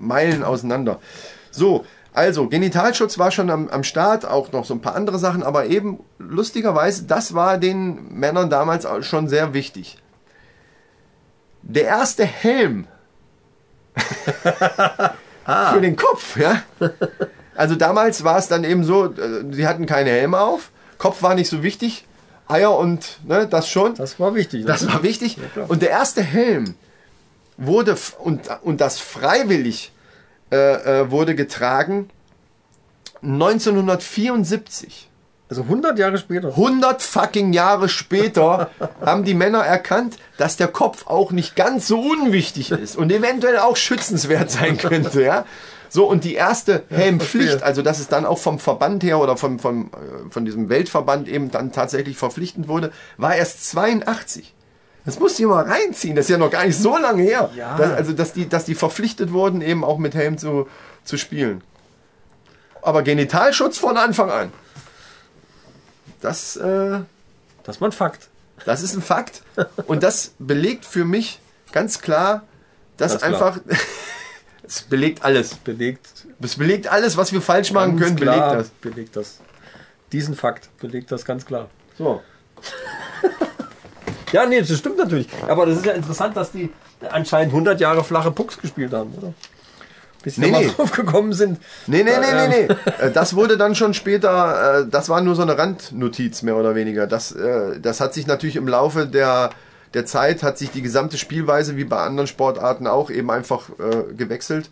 Meilen 0.00 0.42
auseinander. 0.42 0.98
So. 1.50 1.84
Also, 2.12 2.48
Genitalschutz 2.48 3.18
war 3.18 3.30
schon 3.30 3.50
am, 3.50 3.68
am 3.68 3.84
Start, 3.84 4.26
auch 4.26 4.50
noch 4.50 4.64
so 4.64 4.74
ein 4.74 4.80
paar 4.80 4.96
andere 4.96 5.20
Sachen, 5.20 5.44
aber 5.44 5.66
eben 5.66 6.00
lustigerweise, 6.18 7.04
das 7.04 7.34
war 7.34 7.56
den 7.56 8.12
Männern 8.12 8.50
damals 8.50 8.84
auch 8.84 9.02
schon 9.02 9.28
sehr 9.28 9.54
wichtig. 9.54 9.96
Der 11.62 11.84
erste 11.84 12.24
Helm 12.24 12.88
für 15.44 15.80
den 15.80 15.94
Kopf, 15.94 16.36
ja. 16.36 16.62
Also 17.54 17.76
damals 17.76 18.24
war 18.24 18.38
es 18.38 18.48
dann 18.48 18.64
eben 18.64 18.82
so, 18.82 19.06
äh, 19.06 19.44
sie 19.52 19.68
hatten 19.68 19.86
keine 19.86 20.10
Helme 20.10 20.40
auf, 20.40 20.70
Kopf 20.98 21.22
war 21.22 21.34
nicht 21.36 21.48
so 21.48 21.62
wichtig, 21.62 22.06
Eier 22.48 22.76
und 22.76 23.20
ne, 23.24 23.46
das 23.46 23.68
schon. 23.68 23.94
Das 23.94 24.18
war 24.18 24.34
wichtig. 24.34 24.62
ne? 24.62 24.66
Das 24.66 24.86
war 24.86 25.02
wichtig. 25.02 25.38
Und 25.68 25.82
der 25.82 25.90
erste 25.90 26.22
Helm 26.22 26.74
wurde 27.60 27.96
und, 28.18 28.48
und 28.62 28.80
das 28.80 28.98
freiwillig 28.98 29.92
äh, 30.50 30.56
äh, 31.02 31.10
wurde 31.10 31.36
getragen 31.36 32.10
1974. 33.22 35.08
also 35.48 35.62
100 35.62 35.98
Jahre 35.98 36.18
später. 36.18 36.48
100 36.48 37.02
fucking 37.02 37.52
Jahre 37.52 37.88
später 37.88 38.70
haben 39.04 39.24
die 39.24 39.34
Männer 39.34 39.60
erkannt, 39.60 40.16
dass 40.38 40.56
der 40.56 40.68
Kopf 40.68 41.06
auch 41.06 41.30
nicht 41.30 41.54
ganz 41.54 41.86
so 41.86 42.00
unwichtig 42.00 42.70
ist 42.70 42.96
und 42.96 43.12
eventuell 43.12 43.58
auch 43.58 43.76
schützenswert 43.76 44.50
sein 44.50 44.78
könnte, 44.78 45.22
ja. 45.22 45.44
So, 45.92 46.06
und 46.08 46.22
die 46.22 46.34
erste 46.34 46.84
Helmpflicht, 46.88 47.64
also 47.64 47.82
dass 47.82 47.98
es 47.98 48.06
dann 48.06 48.24
auch 48.24 48.38
vom 48.38 48.60
Verband 48.60 49.02
her 49.02 49.18
oder 49.18 49.36
vom, 49.36 49.58
vom, 49.58 49.86
äh, 49.86 50.30
von 50.30 50.44
diesem 50.44 50.68
Weltverband 50.68 51.28
eben 51.28 51.50
dann 51.50 51.72
tatsächlich 51.72 52.16
verpflichtend 52.16 52.68
wurde, 52.68 52.92
war 53.16 53.34
erst 53.34 53.68
82. 53.70 54.54
Das 55.10 55.18
musst 55.18 55.40
du 55.40 55.42
dir 55.42 55.48
mal 55.48 55.64
reinziehen, 55.64 56.14
das 56.14 56.26
ist 56.26 56.30
ja 56.30 56.38
noch 56.38 56.52
gar 56.52 56.64
nicht 56.64 56.78
so 56.78 56.96
lange 56.96 57.24
her. 57.24 57.50
Ja. 57.56 57.76
Das, 57.76 57.90
also, 57.90 58.12
dass 58.12 58.32
die, 58.32 58.48
dass 58.48 58.64
die 58.64 58.76
verpflichtet 58.76 59.32
wurden, 59.32 59.60
eben 59.60 59.82
auch 59.82 59.98
mit 59.98 60.14
Helm 60.14 60.38
zu, 60.38 60.68
zu 61.02 61.16
spielen. 61.16 61.62
Aber 62.80 63.02
Genitalschutz 63.02 63.76
von 63.76 63.96
Anfang 63.96 64.30
an. 64.30 64.52
Das, 66.20 66.54
äh, 66.54 67.00
Das 67.64 67.80
war 67.80 67.88
ein 67.88 67.92
Fakt. 67.92 68.28
das 68.64 68.84
ist 68.84 68.94
ein 68.94 69.02
Fakt. 69.02 69.42
Und 69.88 70.04
das 70.04 70.34
belegt 70.38 70.84
für 70.84 71.04
mich 71.04 71.40
ganz 71.72 72.00
klar, 72.00 72.44
dass 72.96 73.18
klar. 73.18 73.32
einfach. 73.32 73.60
es 74.62 74.82
belegt 74.82 75.24
alles. 75.24 75.56
Belegt. 75.56 76.06
Es 76.40 76.54
belegt 76.54 76.86
alles, 76.86 77.16
was 77.16 77.32
wir 77.32 77.42
falsch 77.42 77.72
machen 77.72 77.98
können, 77.98 78.14
belegt 78.14 78.38
das. 78.38 78.68
Belegt 78.68 79.16
das. 79.16 79.40
Diesen 80.12 80.36
Fakt 80.36 80.68
belegt 80.78 81.10
das 81.10 81.24
ganz 81.24 81.44
klar. 81.46 81.68
So. 81.98 82.22
Ja, 84.32 84.46
nee, 84.46 84.60
das 84.60 84.78
stimmt 84.78 84.98
natürlich. 84.98 85.28
Aber 85.48 85.66
das 85.66 85.78
ist 85.78 85.86
ja 85.86 85.92
interessant, 85.92 86.36
dass 86.36 86.52
die 86.52 86.70
anscheinend 87.10 87.52
100 87.52 87.80
Jahre 87.80 88.04
flache 88.04 88.30
Pucks 88.30 88.58
gespielt 88.60 88.92
haben, 88.92 89.12
oder? 89.18 89.32
Bis 90.22 90.34
sie 90.34 90.42
Nee, 90.42 90.50
nee. 90.50 90.68
drauf 90.68 90.92
gekommen 90.92 91.32
sind. 91.32 91.58
Nee, 91.86 92.02
nee, 92.02 92.10
nee, 92.20 92.48
nee, 92.48 92.66
nee. 92.68 92.74
Äh, 93.06 93.10
Das 93.10 93.34
wurde 93.34 93.56
dann 93.56 93.74
schon 93.74 93.94
später, 93.94 94.80
äh, 94.80 94.86
das 94.88 95.08
war 95.08 95.20
nur 95.22 95.34
so 95.34 95.42
eine 95.42 95.56
Randnotiz 95.56 96.42
mehr 96.42 96.56
oder 96.56 96.74
weniger. 96.74 97.06
Das, 97.06 97.32
äh, 97.32 97.80
das 97.80 98.00
hat 98.00 98.12
sich 98.14 98.26
natürlich 98.26 98.56
im 98.56 98.68
Laufe 98.68 99.06
der, 99.06 99.50
der 99.94 100.04
Zeit, 100.06 100.42
hat 100.42 100.58
sich 100.58 100.70
die 100.70 100.82
gesamte 100.82 101.16
Spielweise, 101.16 101.76
wie 101.76 101.84
bei 101.84 101.98
anderen 101.98 102.26
Sportarten 102.26 102.86
auch, 102.86 103.10
eben 103.10 103.30
einfach 103.30 103.70
gewechselt. 104.16 104.68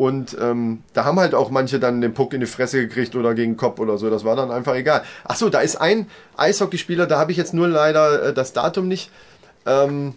Und 0.00 0.34
ähm, 0.40 0.82
da 0.94 1.04
haben 1.04 1.20
halt 1.20 1.34
auch 1.34 1.50
manche 1.50 1.78
dann 1.78 2.00
den 2.00 2.14
Puck 2.14 2.32
in 2.32 2.40
die 2.40 2.46
Fresse 2.46 2.78
gekriegt 2.80 3.14
oder 3.16 3.34
gegen 3.34 3.52
den 3.52 3.56
Kopf 3.58 3.78
oder 3.80 3.98
so. 3.98 4.08
Das 4.08 4.24
war 4.24 4.34
dann 4.34 4.50
einfach 4.50 4.74
egal. 4.74 5.02
Ach 5.24 5.36
so, 5.36 5.50
da 5.50 5.60
ist 5.60 5.76
ein 5.76 6.06
Eishockeyspieler, 6.38 7.06
da 7.06 7.18
habe 7.18 7.32
ich 7.32 7.36
jetzt 7.36 7.52
nur 7.52 7.68
leider 7.68 8.28
äh, 8.28 8.32
das 8.32 8.54
Datum 8.54 8.88
nicht. 8.88 9.10
Ähm, 9.66 10.14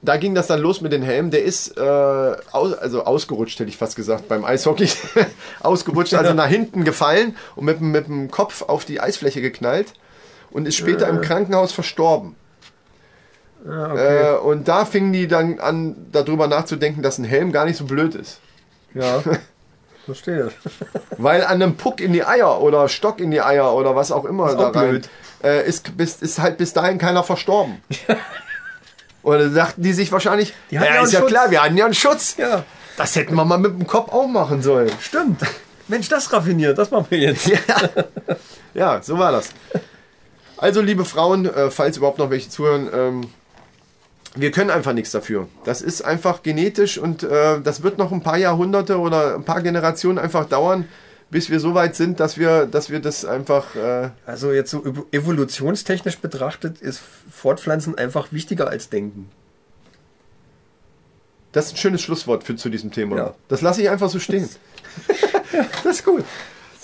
da 0.00 0.16
ging 0.16 0.34
das 0.34 0.48
dann 0.48 0.58
los 0.58 0.80
mit 0.80 0.90
den 0.92 1.02
Helmen. 1.02 1.30
Der 1.30 1.44
ist 1.44 1.78
äh, 1.78 1.80
aus, 2.50 2.74
also 2.74 3.04
ausgerutscht, 3.04 3.60
hätte 3.60 3.68
ich 3.68 3.76
fast 3.76 3.94
gesagt, 3.94 4.26
beim 4.26 4.44
Eishockey. 4.44 4.88
ausgerutscht, 5.60 6.14
also 6.14 6.34
nach 6.34 6.48
hinten 6.48 6.82
gefallen 6.82 7.36
und 7.54 7.64
mit, 7.66 7.78
dem- 7.78 7.92
mit 7.92 8.08
dem 8.08 8.28
Kopf 8.28 8.62
auf 8.62 8.84
die 8.84 9.00
Eisfläche 9.00 9.40
geknallt 9.40 9.92
und 10.50 10.66
ist 10.66 10.74
später 10.74 11.06
im 11.06 11.20
Krankenhaus 11.20 11.70
verstorben. 11.70 12.34
Ja, 13.64 13.92
okay. 13.92 14.32
Äh, 14.32 14.38
und 14.38 14.66
da 14.66 14.84
fingen 14.84 15.12
die 15.12 15.28
dann 15.28 15.60
an, 15.60 15.94
darüber 16.10 16.48
nachzudenken, 16.48 17.02
dass 17.02 17.18
ein 17.18 17.24
Helm 17.24 17.52
gar 17.52 17.66
nicht 17.66 17.76
so 17.76 17.84
blöd 17.84 18.16
ist. 18.16 18.40
Ja. 18.94 19.22
Verstehe. 20.04 20.50
Weil 21.16 21.44
an 21.44 21.62
einem 21.62 21.76
Puck 21.76 22.00
in 22.00 22.12
die 22.12 22.24
Eier 22.24 22.60
oder 22.60 22.88
Stock 22.88 23.20
in 23.20 23.30
die 23.30 23.40
Eier 23.40 23.72
oder 23.72 23.94
was 23.94 24.10
auch 24.10 24.24
immer 24.24 24.50
Ist 24.50 24.56
da 24.58 24.70
auch 24.70 24.74
rein, 24.74 25.02
äh, 25.44 25.64
ist, 25.64 25.96
bis, 25.96 26.16
ist 26.16 26.40
halt 26.40 26.58
bis 26.58 26.72
dahin 26.72 26.98
keiner 26.98 27.22
verstorben. 27.22 27.80
Oder 29.22 29.48
dachten 29.50 29.82
die 29.84 29.92
sich 29.92 30.10
wahrscheinlich, 30.10 30.52
Die 30.70 30.74
ja, 30.74 30.82
ja 30.84 30.88
ist 30.94 30.96
einen 30.98 31.10
ja 31.12 31.18
Schutz. 31.20 31.28
klar, 31.30 31.50
wir 31.52 31.62
hatten 31.62 31.76
ja 31.76 31.84
einen 31.84 31.94
Schutz. 31.94 32.34
Ja, 32.36 32.64
Das 32.96 33.14
hätten 33.14 33.36
wir 33.36 33.44
mal 33.44 33.58
mit 33.58 33.78
dem 33.78 33.86
Kopf 33.86 34.12
auch 34.12 34.26
machen 34.26 34.62
sollen. 34.62 34.90
stimmt. 35.00 35.40
Mensch, 35.86 36.08
das 36.08 36.32
raffiniert, 36.32 36.76
das 36.78 36.90
machen 36.90 37.06
wir 37.10 37.18
jetzt. 37.18 37.48
Ja, 38.74 39.00
so 39.02 39.18
war 39.18 39.30
das. 39.32 39.50
Also, 40.56 40.80
liebe 40.80 41.04
Frauen, 41.04 41.44
äh, 41.46 41.70
falls 41.70 41.98
überhaupt 41.98 42.18
noch 42.18 42.30
welche 42.30 42.48
zuhören, 42.48 42.88
ähm, 42.92 43.30
wir 44.34 44.50
können 44.50 44.70
einfach 44.70 44.92
nichts 44.94 45.10
dafür. 45.10 45.48
Das 45.64 45.82
ist 45.82 46.02
einfach 46.02 46.42
genetisch 46.42 46.98
und 46.98 47.22
äh, 47.22 47.60
das 47.60 47.82
wird 47.82 47.98
noch 47.98 48.12
ein 48.12 48.22
paar 48.22 48.38
Jahrhunderte 48.38 48.98
oder 48.98 49.34
ein 49.34 49.44
paar 49.44 49.60
Generationen 49.62 50.18
einfach 50.18 50.46
dauern, 50.46 50.86
bis 51.30 51.50
wir 51.50 51.60
so 51.60 51.74
weit 51.74 51.96
sind, 51.96 52.18
dass 52.20 52.38
wir, 52.38 52.66
dass 52.66 52.88
wir 52.90 53.00
das 53.00 53.24
einfach. 53.24 53.74
Äh, 53.76 54.10
Also 54.26 54.52
jetzt 54.52 54.70
so 54.70 54.78
ev- 54.84 55.04
evolutionstechnisch 55.12 56.18
betrachtet 56.18 56.80
ist 56.80 57.00
Fortpflanzen 57.30 57.96
einfach 57.98 58.32
wichtiger 58.32 58.68
als 58.68 58.88
Denken. 58.88 59.30
das 61.52 61.66
ist 61.66 61.72
ein 61.72 61.76
schönes 61.76 62.00
Schlusswort 62.00 62.44
für, 62.44 62.56
zu 62.56 62.70
diesem 62.70 62.90
Thema. 62.92 63.16
Ja. 63.16 63.34
Das 63.48 63.60
lasse 63.60 63.82
ich 63.82 63.90
einfach 63.90 64.08
so 64.08 64.18
stehen. 64.18 64.48
das 65.84 65.84
ist 65.98 66.04
gut. 66.04 66.24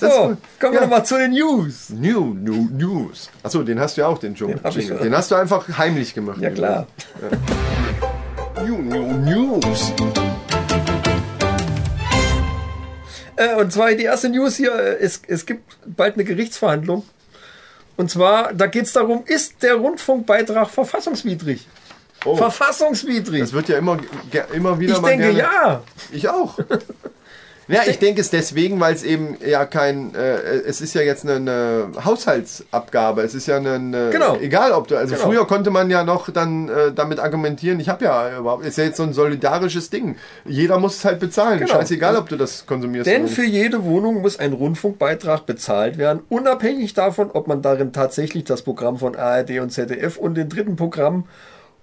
So, 0.01 0.37
kommen 0.61 0.75
wir 0.75 0.81
nochmal 0.83 1.05
zu 1.05 1.19
den 1.19 1.33
News. 1.33 1.91
New, 1.91 2.33
new 2.35 2.69
News. 2.71 3.31
Achso, 3.43 3.65
den 3.65 3.81
hast 3.81 3.97
du 3.97 4.03
ja 4.03 4.07
auch, 4.07 4.19
den 4.19 4.35
Jingle. 4.35 4.59
Den 4.59 4.81
ich. 4.81 4.87
Den 4.87 5.13
hast 5.17 5.31
du 5.33 5.35
einfach 5.35 5.67
heimlich 5.77 6.15
gemacht. 6.15 6.41
Ja 6.41 6.51
klar. 6.51 6.87
New, 8.65 8.79
new 8.79 9.13
News. 9.15 9.93
Äh, 13.35 13.57
und 13.57 13.73
zwar 13.73 13.93
die 13.95 14.05
erste 14.05 14.29
News 14.29 14.55
hier, 14.57 14.73
äh, 14.73 14.99
es, 15.01 15.21
es 15.27 15.47
gibt 15.47 15.77
bald 15.85 16.15
eine 16.15 16.25
Gerichtsverhandlung. 16.25 17.05
Und 17.97 18.09
zwar, 18.09 18.53
da 18.53 18.67
geht 18.67 18.85
es 18.85 18.93
darum, 18.93 19.25
ist 19.27 19.65
der 19.65 19.75
Rundfunkbeitrag 19.75 20.71
verfassungswidrig? 20.71 21.67
Oh. 22.25 22.37
Verfassungswidrig. 22.37 23.41
Das 23.41 23.53
wird 23.53 23.69
ja 23.69 23.79
immer, 23.79 23.99
immer 24.53 24.79
wieder 24.79 24.95
Ich 24.95 25.01
mal 25.01 25.09
denke 25.09 25.35
gerne. 25.35 25.39
ja. 25.39 25.83
Ich 26.13 26.29
auch. 26.29 26.57
Ja, 27.69 27.83
ich 27.87 27.99
denke 27.99 28.21
es 28.23 28.31
deswegen, 28.31 28.81
weil 28.81 28.95
es 28.95 29.03
eben 29.03 29.37
ja 29.47 29.65
kein, 29.67 30.15
äh, 30.15 30.37
es 30.67 30.81
ist 30.81 30.95
ja 30.95 31.03
jetzt 31.03 31.25
eine, 31.25 31.37
eine 31.37 32.05
Haushaltsabgabe. 32.05 33.23
Es 33.23 33.35
ist 33.35 33.47
ja 33.47 33.57
eine, 33.57 33.75
eine 33.75 34.11
Genau. 34.11 34.37
egal 34.41 34.73
ob 34.73 34.89
du, 34.89 34.97
also 34.97 35.15
Genau. 35.15 35.27
früher 35.27 35.47
konnte 35.47 35.71
man 35.71 35.91
ja 35.91 36.03
noch 36.05 36.31
dann 36.31 36.69
äh, 36.69 36.93
damit 36.93 37.21
argumentieren, 37.21 37.79
ich 37.81 37.89
habe 37.89 38.05
ja 38.07 38.39
überhaupt, 38.39 38.65
ist 38.65 38.79
ja 38.79 38.85
jetzt 38.85 38.97
so 38.97 39.03
ein 39.03 39.13
solidarisches 39.13 39.91
Ding. 39.91 40.17
Jeder 40.47 40.79
muss 40.79 40.97
es 40.97 41.05
halt 41.05 41.21
bezahlen. 41.21 41.59
Genau. 41.61 41.73
Scheißegal, 41.75 42.17
ob 42.17 42.29
du 42.29 42.37
das 42.37 42.65
konsumierst. 42.67 43.07
Denn 43.07 43.29
für 43.29 43.45
jede 43.45 43.85
Wohnung 43.85 44.23
muss 44.23 44.39
ein 44.39 44.53
Rundfunkbeitrag 44.55 45.45
bezahlt 45.47 45.99
werden, 45.99 46.23
unabhängig 46.29 46.95
davon, 46.95 47.31
ob 47.33 47.49
man 47.49 47.61
darin 47.63 47.93
tatsächlich 47.93 48.45
das 48.45 48.63
Programm 48.63 48.99
von 48.99 49.15
ARD 49.15 49.61
und 49.61 49.71
ZDF 49.71 50.17
und 50.17 50.35
den 50.37 50.49
dritten 50.49 50.77
Programm 50.77 51.25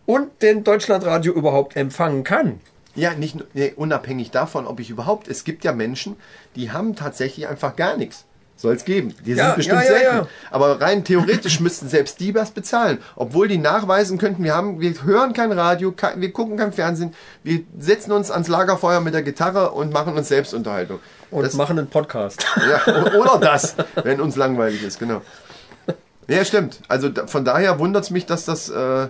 und 0.07 0.41
den 0.41 0.63
Deutschlandradio 0.63 1.33
überhaupt 1.33 1.75
empfangen 1.75 2.23
kann. 2.23 2.59
Ja, 2.95 3.13
nicht 3.13 3.37
nee, 3.53 3.73
unabhängig 3.75 4.31
davon, 4.31 4.65
ob 4.67 4.79
ich 4.79 4.89
überhaupt, 4.89 5.27
es 5.27 5.43
gibt 5.43 5.63
ja 5.63 5.73
Menschen, 5.73 6.15
die 6.55 6.71
haben 6.71 6.95
tatsächlich 6.95 7.47
einfach 7.47 7.75
gar 7.75 7.97
nichts. 7.97 8.25
Soll 8.57 8.73
es 8.75 8.85
geben. 8.85 9.13
Die 9.25 9.33
Ja, 9.33 9.47
sind 9.47 9.55
bestimmt 9.57 9.83
ja, 9.83 9.91
ja, 9.91 10.11
selten. 10.13 10.27
Aber 10.49 10.79
rein 10.79 11.03
theoretisch 11.03 11.59
müssten 11.59 11.89
selbst 11.89 12.21
die 12.21 12.33
was 12.33 12.51
bezahlen. 12.51 12.99
Obwohl 13.17 13.49
die 13.49 13.57
nachweisen 13.57 14.17
könnten, 14.17 14.45
wir 14.45 14.55
haben, 14.55 14.79
wir 14.79 14.93
hören 15.03 15.33
kein 15.33 15.51
Radio, 15.51 15.91
kein, 15.91 16.21
wir 16.21 16.31
gucken 16.31 16.55
kein 16.55 16.71
Fernsehen, 16.71 17.13
wir 17.43 17.63
setzen 17.77 18.13
uns 18.13 18.31
ans 18.31 18.47
Lagerfeuer 18.47 19.01
mit 19.01 19.13
der 19.13 19.23
Gitarre 19.23 19.71
und 19.71 19.91
machen 19.91 20.15
uns 20.17 20.29
Selbstunterhaltung. 20.29 20.99
Und 21.31 21.43
Das- 21.43 21.55
machen 21.55 21.77
einen 21.77 21.89
Podcast. 21.89 22.45
ja, 22.69 23.13
oder 23.19 23.39
das, 23.39 23.75
wenn 24.03 24.21
uns 24.21 24.37
langweilig 24.37 24.83
ist, 24.83 24.99
genau. 24.99 25.21
Ja, 26.29 26.45
stimmt. 26.45 26.79
Also 26.87 27.09
von 27.27 27.43
daher 27.43 27.77
wundert 27.77 28.05
es 28.05 28.09
mich, 28.09 28.25
dass 28.25 28.45
das 28.45 28.69
äh, 28.69 29.09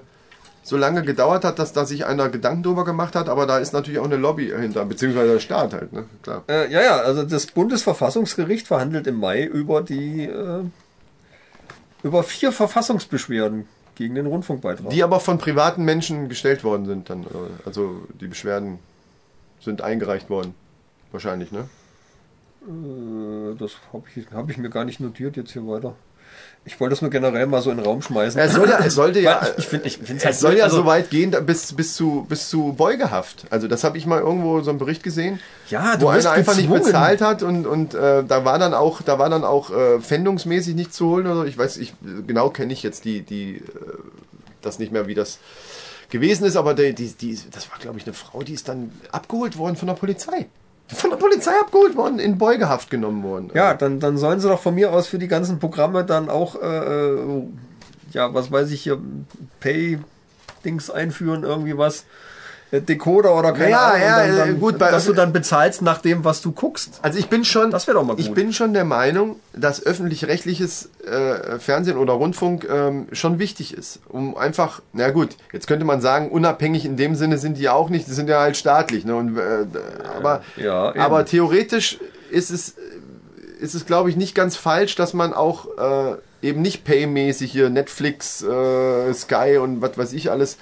so 0.66 0.78
lange 0.78 1.04
gedauert 1.04 1.46
hat, 1.46 1.60
dass 1.60 1.74
da 1.74 1.86
sich 1.86 2.08
einer 2.08 2.28
Gedanken 2.30 2.64
drüber 2.64 2.86
gemacht 2.86 3.16
hat, 3.16 3.30
aber 3.30 3.46
da 3.46 3.60
ist 3.60 3.72
natürlich 3.72 4.00
auch 4.00 4.06
eine 4.06 4.16
Lobby 4.16 4.48
hinter, 4.48 4.84
beziehungsweise 4.84 5.34
der 5.34 5.40
Staat 5.40 5.74
halt, 5.74 5.94
ne? 5.94 6.06
Klar. 6.24 6.44
Äh, 6.48 6.72
ja, 6.72 6.82
ja, 6.82 6.98
also 6.98 7.22
das 7.22 7.46
Bundesverfassungsgericht 7.46 8.66
verhandelt 8.66 9.06
im 9.06 9.20
Mai 9.20 9.44
über 9.44 9.84
die 9.84 10.24
äh, 10.24 10.64
über 12.02 12.24
vier 12.24 12.52
Verfassungsbeschwerden 12.52 13.68
gegen 13.94 14.16
den 14.16 14.26
Rundfunkbeitrag. 14.26 14.90
Die 14.90 15.04
aber 15.04 15.20
von 15.20 15.38
privaten 15.38 15.86
Menschen 15.86 16.30
gestellt 16.30 16.64
worden 16.64 16.88
sind 16.88 17.10
dann. 17.12 17.26
Also 17.64 18.02
die 18.20 18.28
Beschwerden 18.28 18.80
sind 19.62 19.82
eingereicht 19.82 20.32
worden. 20.32 20.56
Wahrscheinlich, 21.12 21.52
ne? 21.52 21.70
Äh, 22.68 23.56
das 23.60 23.74
habe 23.94 24.04
ich, 24.16 24.26
hab 24.32 24.50
ich 24.50 24.58
mir 24.58 24.70
gar 24.70 24.84
nicht 24.84 25.00
notiert 25.00 25.38
jetzt 25.38 25.52
hier 25.52 25.68
weiter. 25.68 25.96
Ich 26.68 26.80
wollte 26.80 26.94
das 26.94 27.02
nur 27.04 27.12
generell 27.12 27.46
mal 27.46 27.62
so 27.62 27.70
in 27.70 27.78
den 27.78 27.86
Raum 27.86 28.02
schmeißen. 28.02 28.42
Es, 28.42 28.54
soll 28.54 28.68
ja, 28.68 28.80
es 28.84 28.96
sollte 28.96 29.20
ja. 29.20 29.40
Ich- 29.58 29.68
find- 29.68 29.86
ich 29.86 29.98
find's 30.00 30.24
es 30.24 30.26
halt 30.26 30.36
soll 30.36 30.50
blöd, 30.52 30.60
ja 30.60 30.64
also- 30.66 30.78
so 30.78 30.86
weit 30.86 31.10
gehen, 31.12 31.30
bis, 31.46 31.74
bis, 31.74 31.96
zu, 31.96 32.26
bis 32.28 32.50
zu 32.50 32.74
Beugehaft. 32.74 33.46
Also 33.52 33.68
das 33.68 33.84
habe 33.84 33.98
ich 34.00 34.06
mal 34.08 34.20
irgendwo 34.20 34.62
so 34.62 34.72
einen 34.72 34.80
Bericht 34.80 35.04
gesehen, 35.04 35.40
Ja, 35.70 35.96
wo 36.02 36.08
einer 36.08 36.32
einfach 36.32 36.56
nicht 36.56 36.70
bezahlt 36.72 37.22
hat 37.22 37.44
und, 37.44 37.68
und 37.68 37.94
äh, 37.94 38.24
da 38.24 38.46
war 38.46 38.58
dann 38.58 38.74
auch, 38.74 39.02
da 39.04 39.20
war 39.20 39.30
dann 39.30 39.44
auch 39.44 39.70
äh, 39.70 40.00
fändungsmäßig 40.00 40.74
nicht 40.76 40.94
zu 40.94 41.08
holen 41.08 41.28
oder 41.28 41.36
so. 41.36 41.44
ich 41.44 41.56
weiß, 41.58 41.78
ich 41.78 41.94
genau 42.26 42.50
kenne 42.50 42.74
ich 42.74 42.82
jetzt 42.82 43.06
die, 43.06 43.22
die 43.22 43.58
äh, 43.58 43.62
das 44.64 44.80
nicht 44.80 44.92
mehr, 44.92 45.06
wie 45.06 45.14
das 45.14 45.38
gewesen 46.10 46.46
ist, 46.46 46.56
aber 46.56 46.74
die, 46.74 46.94
die, 46.94 47.14
die, 47.14 47.38
das 47.52 47.70
war 47.70 47.78
glaube 47.80 48.00
ich 48.00 48.06
eine 48.06 48.14
Frau, 48.14 48.42
die 48.42 48.54
ist 48.54 48.68
dann 48.70 48.92
abgeholt 49.12 49.58
worden 49.58 49.76
von 49.76 49.88
der 49.88 49.96
Polizei. 49.96 50.48
Von 50.88 51.10
der 51.10 51.18
Polizei 51.18 51.52
abgeholt 51.60 51.96
worden, 51.96 52.20
in 52.20 52.38
Beugehaft 52.38 52.90
genommen 52.90 53.24
worden. 53.24 53.50
Ja, 53.54 53.74
dann, 53.74 54.00
dann 54.00 54.18
sollen 54.18 54.40
sie 54.40 54.48
doch 54.48 54.62
von 54.62 54.76
mir 54.76 54.92
aus 54.92 55.08
für 55.08 55.18
die 55.18 55.28
ganzen 55.28 55.58
Programme 55.58 56.06
dann 56.06 56.30
auch, 56.30 56.62
äh, 56.62 56.66
äh, 56.68 57.44
ja, 58.12 58.34
was 58.34 58.52
weiß 58.52 58.70
ich 58.72 58.84
hier, 58.84 59.00
Pay-Dings 59.62 60.92
einführen, 60.92 61.44
irgendwie 61.44 61.78
was. 61.78 62.06
Äh, 62.72 62.82
Decoder 62.82 63.38
oder 63.38 63.52
keine 63.54 63.70
Ja, 63.72 63.90
Ahnung. 63.92 64.02
ja, 64.02 64.18
dann, 64.28 64.38
dann, 64.38 64.50
äh, 64.50 64.54
gut, 64.60 64.78
bei- 64.80 64.90
dass 64.92 65.06
du 65.06 65.14
dann 65.14 65.32
bezahlst 65.34 65.82
nach 65.84 66.00
dem, 66.00 66.24
was 66.26 66.42
du 66.42 66.52
guckst. 66.52 67.00
Also 67.04 67.20
ich 67.20 67.28
bin 67.30 67.46
schon, 67.46 67.70
Das 67.72 67.86
doch 67.86 68.04
mal 68.04 68.16
ich 68.20 68.28
gut. 68.28 68.36
bin 68.36 68.54
schon 68.54 68.74
der 68.74 68.86
Meinung, 68.86 69.36
dass 69.54 69.86
öffentlich-rechtliches 69.86 70.90
äh, 71.06 71.60
Fernsehen 71.60 71.98
oder 71.98 72.14
Rundfunk 72.14 72.68
ähm, 72.70 73.08
schon 73.12 73.38
wichtig 73.40 73.74
ist, 73.78 74.00
um 74.10 74.36
einfach, 74.36 74.82
na 74.94 75.12
gut, 75.12 75.38
jetzt 75.54 75.68
könnte 75.68 75.86
man 75.86 76.02
sagen, 76.02 76.30
unabhängig 76.32 76.86
in 76.86 76.98
dem 76.98 77.16
Sinne 77.16 77.38
sind 77.38 77.58
die 77.58 77.64
ja 77.64 77.74
auch 77.74 77.90
nicht, 77.90 78.08
die 78.08 78.14
sind 78.14 78.30
ja 78.30 78.40
halt 78.40 78.58
staatlich, 78.58 79.06
ne? 79.06 79.16
Und, 79.16 79.38
äh, 79.38 79.66
aber, 80.18 80.42
Ja, 80.58 80.96
aber 80.96 81.26
theoretisch 81.26 82.00
ist 82.32 82.50
es, 82.50 82.74
ist 83.60 83.76
es, 83.76 83.86
glaube 83.86 84.10
ich, 84.10 84.16
nicht 84.16 84.34
ganz 84.36 84.56
falsch, 84.58 84.96
dass 84.96 85.14
man 85.14 85.34
auch 85.34 85.68
äh, 85.78 86.16
eben 86.42 86.62
nicht 86.62 86.84
paymäßig 86.84 87.52
hier 87.52 87.70
Netflix, 87.70 88.42
äh, 88.44 89.14
Sky 89.14 89.58
und 89.62 89.82
was 89.82 89.98
weiß 89.98 90.14
ich 90.14 90.32
alles, 90.32 90.58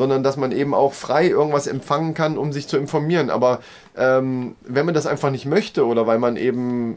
sondern 0.00 0.22
dass 0.22 0.38
man 0.38 0.50
eben 0.50 0.72
auch 0.72 0.94
frei 0.94 1.28
irgendwas 1.28 1.66
empfangen 1.66 2.14
kann, 2.14 2.38
um 2.38 2.54
sich 2.54 2.66
zu 2.68 2.78
informieren. 2.78 3.28
Aber 3.28 3.60
ähm, 3.98 4.56
wenn 4.62 4.86
man 4.86 4.94
das 4.94 5.06
einfach 5.06 5.30
nicht 5.30 5.44
möchte 5.44 5.84
oder 5.84 6.06
weil 6.06 6.18
man 6.18 6.36
eben 6.38 6.96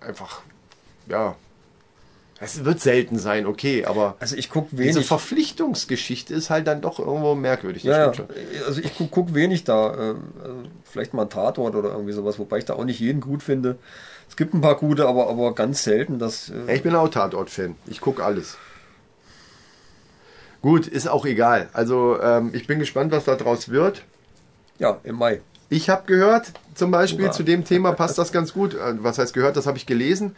einfach, 0.00 0.42
ja, 1.08 1.36
es 2.40 2.64
wird 2.64 2.80
selten 2.80 3.18
sein, 3.20 3.46
okay, 3.46 3.84
aber 3.84 4.16
Also 4.18 4.34
ich 4.34 4.50
gucke 4.50 4.70
diese 4.72 4.96
wenig. 4.96 5.06
Verpflichtungsgeschichte 5.06 6.34
ist 6.34 6.50
halt 6.50 6.66
dann 6.66 6.80
doch 6.80 6.98
irgendwo 6.98 7.36
merkwürdig. 7.36 7.84
Ja. 7.84 8.12
Also 8.66 8.80
ich 8.82 8.92
guck, 8.98 9.12
guck 9.12 9.32
wenig 9.32 9.62
da. 9.62 9.94
äh, 9.94 10.14
Also 10.42 10.56
vielleicht 10.84 11.14
mal 11.14 11.22
ein 11.22 11.30
Tatort 11.30 11.76
oder 11.76 11.92
irgendwie 11.92 12.12
sowas, 12.12 12.40
wobei 12.40 12.58
ich 12.58 12.64
da 12.64 12.74
auch 12.74 12.84
nicht 12.84 12.98
jeden 12.98 13.20
gut 13.20 13.44
finde. 13.44 13.76
Es 14.28 14.34
gibt 14.36 14.54
ein 14.54 14.60
paar 14.60 14.74
gute, 14.74 15.06
aber, 15.06 15.30
aber 15.30 15.54
ganz 15.54 15.84
selten. 15.84 16.18
Das, 16.18 16.48
Ja, 16.48 16.72
äh, 16.72 16.76
Ich 16.76 16.82
bin 16.82 16.96
auch 16.96 17.08
Tatort-Fan. 17.08 17.76
Ich 17.86 18.00
gucke 18.00 18.24
alles. 18.24 18.58
Gut, 20.66 20.88
ist 20.88 21.06
auch 21.06 21.24
egal. 21.26 21.68
Also 21.74 22.20
ähm, 22.20 22.50
ich 22.52 22.66
bin 22.66 22.80
gespannt, 22.80 23.12
was 23.12 23.24
da 23.24 23.36
draus 23.36 23.68
wird. 23.68 24.02
ja, 24.80 24.98
im 25.04 25.14
Mai. 25.14 25.40
Ich 25.68 25.88
habe 25.88 26.08
gehört, 26.08 26.50
zum 26.74 26.90
Beispiel 26.90 27.26
Hurra. 27.26 27.34
zu 27.34 27.44
dem 27.44 27.64
Thema 27.64 27.92
passt 27.92 28.18
das 28.18 28.32
ganz 28.32 28.52
gut. 28.52 28.74
Äh, 28.74 29.00
Was 29.00 29.18
heißt 29.18 29.32
gehört, 29.32 29.56
das 29.56 29.68
habe 29.68 29.78
ich 29.78 29.86
gelesen, 29.86 30.34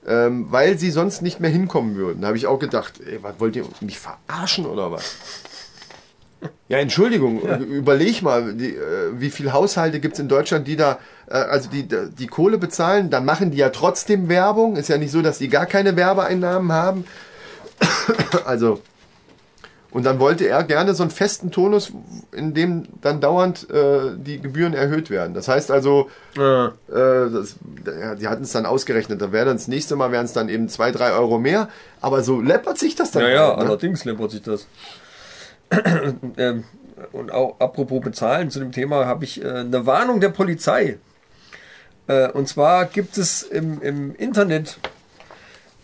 Ähm, 0.06 0.46
weil 0.50 0.78
sie 0.78 0.92
sonst 0.92 1.20
nicht 1.20 1.40
mehr 1.40 1.50
hinkommen 1.50 1.96
würden. 1.96 2.20
Da 2.20 2.28
habe 2.28 2.36
ich 2.36 2.46
auch 2.46 2.60
gedacht, 2.60 3.00
ey, 3.04 3.18
was 3.22 3.40
wollt 3.40 3.56
ihr 3.56 3.64
mich 3.80 3.98
verarschen 3.98 4.66
oder 4.66 4.92
was? 4.92 5.16
Ja, 6.68 6.78
Entschuldigung, 6.78 7.40
überleg 7.40 8.22
mal, 8.22 8.52
die, 8.54 8.74
äh, 8.74 9.12
wie 9.14 9.30
viele 9.30 9.52
Haushalte 9.52 10.00
gibt 10.00 10.14
es 10.14 10.20
in 10.20 10.28
Deutschland, 10.28 10.66
die 10.66 10.76
da, 10.76 10.98
äh, 11.28 11.34
also 11.34 11.70
die, 11.70 11.86
die 11.86 12.26
Kohle 12.26 12.58
bezahlen, 12.58 13.08
dann 13.08 13.24
machen 13.24 13.52
die 13.52 13.58
ja 13.58 13.70
trotzdem 13.70 14.28
Werbung. 14.28 14.76
Ist 14.76 14.88
ja 14.88 14.98
nicht 14.98 15.12
so, 15.12 15.22
dass 15.22 15.38
die 15.38 15.48
gar 15.48 15.66
keine 15.66 15.96
Werbeeinnahmen 15.96 16.72
haben. 16.72 17.04
also, 18.44 18.80
und 19.96 20.04
dann 20.04 20.20
wollte 20.20 20.46
er 20.46 20.62
gerne 20.62 20.94
so 20.94 21.04
einen 21.04 21.10
festen 21.10 21.50
Tonus, 21.50 21.90
in 22.30 22.52
dem 22.52 22.86
dann 23.00 23.18
dauernd 23.22 23.70
äh, 23.70 24.10
die 24.14 24.38
Gebühren 24.42 24.74
erhöht 24.74 25.08
werden. 25.08 25.32
Das 25.32 25.48
heißt 25.48 25.70
also, 25.70 26.10
äh, 26.36 26.68
das, 26.86 27.56
ja, 27.86 28.14
die 28.14 28.28
hatten 28.28 28.42
es 28.42 28.52
dann 28.52 28.66
ausgerechnet, 28.66 29.22
da 29.22 29.32
wäre 29.32 29.46
dann 29.46 29.56
das 29.56 29.68
nächste 29.68 29.96
Mal 29.96 30.12
wären 30.12 30.26
es 30.26 30.34
dann 30.34 30.50
eben 30.50 30.68
zwei, 30.68 30.92
drei 30.92 31.12
Euro 31.12 31.38
mehr, 31.38 31.70
aber 32.02 32.22
so 32.22 32.42
läppert 32.42 32.76
sich 32.76 32.94
das 32.94 33.10
dann. 33.10 33.22
Ja, 33.22 33.28
ja, 33.30 33.46
halt, 33.46 33.56
ne? 33.60 33.64
allerdings 33.64 34.04
läppert 34.04 34.32
sich 34.32 34.42
das. 34.42 34.66
ähm, 36.36 36.64
und 37.12 37.32
auch 37.32 37.58
apropos 37.58 38.02
bezahlen, 38.02 38.50
zu 38.50 38.58
dem 38.58 38.72
Thema 38.72 39.06
habe 39.06 39.24
ich 39.24 39.42
äh, 39.42 39.48
eine 39.48 39.86
Warnung 39.86 40.20
der 40.20 40.28
Polizei. 40.28 40.98
Äh, 42.06 42.28
und 42.32 42.48
zwar 42.48 42.84
gibt 42.84 43.16
es 43.16 43.40
im, 43.40 43.80
im 43.80 44.14
Internet 44.14 44.78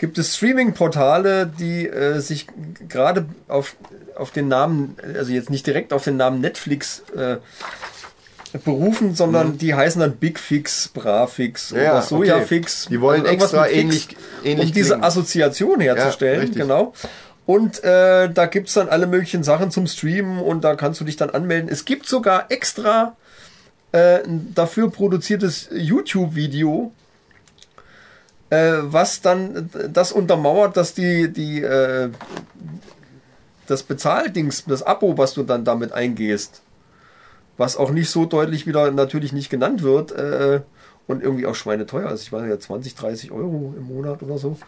gibt 0.03 0.19
es 0.19 0.35
Streaming-Portale, 0.37 1.47
die 1.47 1.87
äh, 1.87 2.19
sich 2.19 2.49
gerade 2.89 3.25
auf, 3.47 3.77
auf 4.17 4.33
den 4.33 4.49
Namen, 4.49 4.97
also 5.17 5.31
jetzt 5.33 5.49
nicht 5.49 5.65
direkt 5.65 5.93
auf 5.93 6.03
den 6.03 6.17
Namen 6.17 6.41
Netflix 6.41 7.05
äh, 7.17 7.37
berufen, 8.65 9.15
sondern 9.15 9.59
die 9.59 9.75
heißen 9.75 10.01
dann 10.01 10.17
Big 10.17 10.41
Fix, 10.41 10.89
Bravfix 10.89 11.71
Mhm. 11.71 11.79
Ja, 11.79 11.93
oder 11.93 12.03
Soja 12.03 12.37
okay. 12.37 12.47
Fix. 12.47 12.87
Die 12.91 13.01
wollen 13.01 13.25
irgendwas 13.25 13.53
extra 13.53 13.63
mit 13.63 13.71
Fix, 13.71 13.81
ähnlich- 13.83 14.17
ähnlich 14.45 14.67
um 14.69 14.73
diese 14.75 14.89
klingen. 14.89 15.05
Assoziation 15.05 15.81
herzustellen, 15.81 16.41
richtig. 16.41 16.59
genau. 16.61 16.93
Und 17.47 17.83
äh, 17.85 18.29
da 18.29 18.47
gibt's 18.47 18.75
dann 18.75 18.89
alle 18.89 19.07
möglichen 19.07 19.43
Sachen 19.45 19.71
zum 19.71 19.87
Streamen 19.87 20.39
und 20.41 20.63
da 20.65 20.75
kannst 20.75 21.01
du 21.01 21.05
dich 21.05 21.17
dann 21.17 21.31
anmelden. 21.31 21.69
Es 21.71 21.85
gibt 21.85 22.07
sogar 22.07 22.47
extra 22.51 23.17
äh, 23.93 24.23
ein 24.25 24.53
dafür 24.55 24.91
produziertes 24.91 25.69
YouTube-Video, 25.73 26.93
äh, 28.53 28.93
was 28.93 29.23
dann 29.23 29.71
das 29.91 30.13
untermauert, 30.13 30.77
dass 30.77 30.93
die, 30.93 31.33
die 31.33 31.63
äh, 31.63 32.11
das 33.67 33.83
Bezahldings, 33.83 34.65
das 34.67 34.83
Abo, 34.83 35.17
was 35.17 35.33
du 35.33 35.43
dann 35.43 35.65
damit 35.65 35.93
eingehst, 35.93 36.61
was 37.57 37.79
auch 37.79 37.91
nicht 37.91 38.11
so 38.11 38.27
deutlich 38.27 38.67
wieder 38.67 38.91
natürlich 38.91 39.33
nicht 39.33 39.49
genannt 39.49 39.83
wird 39.83 40.13
äh, 40.13 40.61
und 41.07 41.23
irgendwie 41.23 41.47
auch 41.47 41.55
schweineteuer 41.55 42.11
ist, 42.11 42.25
ich 42.25 42.33
weiß 42.33 42.47
ja 42.47 42.61
20, 42.61 42.95
30 42.95 43.33
Euro 43.33 43.73
im 43.75 43.87
Monat 43.87 44.23
oder 44.23 44.37
so, 44.37 44.59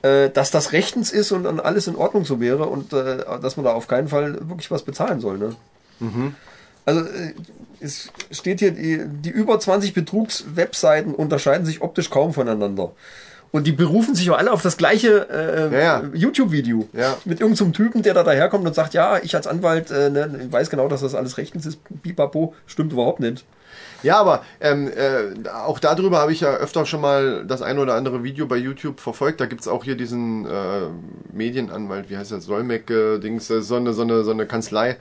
äh, 0.00 0.30
dass 0.30 0.50
das 0.50 0.72
rechtens 0.72 1.12
ist 1.12 1.30
und 1.30 1.44
dann 1.44 1.60
alles 1.60 1.88
in 1.88 1.96
Ordnung 1.96 2.24
so 2.24 2.40
wäre 2.40 2.64
und 2.68 2.94
äh, 2.94 3.18
dass 3.42 3.58
man 3.58 3.64
da 3.64 3.74
auf 3.74 3.86
keinen 3.86 4.08
Fall 4.08 4.48
wirklich 4.48 4.70
was 4.70 4.82
bezahlen 4.82 5.20
soll. 5.20 5.36
Ne? 5.36 5.56
Also 6.86 7.00
äh, 7.02 7.34
es 7.80 8.10
steht 8.30 8.60
hier, 8.60 8.72
die, 8.72 9.04
die 9.06 9.30
über 9.30 9.58
20 9.58 9.94
Betrugswebseiten 9.94 11.14
unterscheiden 11.14 11.66
sich 11.66 11.82
optisch 11.82 12.10
kaum 12.10 12.32
voneinander. 12.32 12.92
Und 13.52 13.66
die 13.66 13.72
berufen 13.72 14.14
sich 14.14 14.30
auch 14.30 14.38
alle 14.38 14.52
auf 14.52 14.62
das 14.62 14.76
gleiche 14.76 15.28
äh, 15.28 15.74
Ja, 15.74 15.80
ja. 15.80 16.02
YouTube-Video. 16.14 16.88
Ja. 16.92 17.16
Mit 17.24 17.40
irgendeinem 17.40 17.72
Typen, 17.72 18.02
der 18.02 18.14
da 18.14 18.22
daherkommt 18.22 18.64
und 18.64 18.74
sagt, 18.74 18.94
ja, 18.94 19.18
ich 19.22 19.34
als 19.34 19.48
Anwalt 19.48 19.90
äh, 19.90 20.08
ne, 20.08 20.46
weiß 20.50 20.70
genau, 20.70 20.86
dass 20.86 21.00
das 21.00 21.16
alles 21.16 21.36
rechtens 21.36 21.66
ist. 21.66 21.80
Bipapo, 22.02 22.54
stimmt 22.66 22.92
überhaupt 22.92 23.18
nicht. 23.18 23.44
Ja, 24.02 24.18
aber 24.18 24.44
ähm, 24.60 24.88
äh, 24.88 25.48
auch 25.48 25.78
darüber 25.78 26.18
habe 26.18 26.32
ich 26.32 26.40
ja 26.40 26.54
öfter 26.54 26.86
schon 26.86 27.00
mal 27.00 27.44
das 27.44 27.60
ein 27.60 27.78
oder 27.78 27.94
andere 27.94 28.22
Video 28.22 28.46
bei 28.46 28.56
YouTube 28.56 29.00
verfolgt. 29.00 29.40
Da 29.40 29.46
gibt's 29.46 29.68
auch 29.68 29.84
hier 29.84 29.96
diesen 29.96 30.46
äh, 30.46 30.88
Medienanwalt, 31.32 32.08
wie 32.08 32.16
heißt 32.16 32.30
der, 32.30 32.40
Solmecke-Dings, 32.40 33.50
äh, 33.50 33.62
so, 33.62 33.76
eine, 33.76 33.92
so, 33.92 34.02
eine, 34.02 34.22
so 34.22 34.30
eine 34.30 34.46
Kanzlei. 34.46 34.96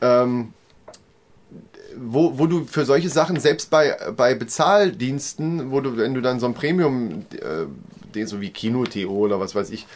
Ähm, 0.00 0.52
wo, 1.98 2.38
wo 2.38 2.46
du 2.46 2.64
für 2.64 2.84
solche 2.84 3.08
Sachen, 3.08 3.38
selbst 3.40 3.70
bei, 3.70 3.96
bei 4.16 4.34
Bezahldiensten, 4.34 5.70
wo 5.70 5.80
du, 5.80 5.96
wenn 5.96 6.14
du 6.14 6.20
dann 6.20 6.40
so 6.40 6.46
ein 6.46 6.54
Premium, 6.54 7.24
äh, 8.14 8.24
so 8.26 8.40
wie 8.40 8.50
Kino.to 8.50 9.08
oder 9.08 9.40
was 9.40 9.54
weiß 9.54 9.70
ich, 9.70 9.86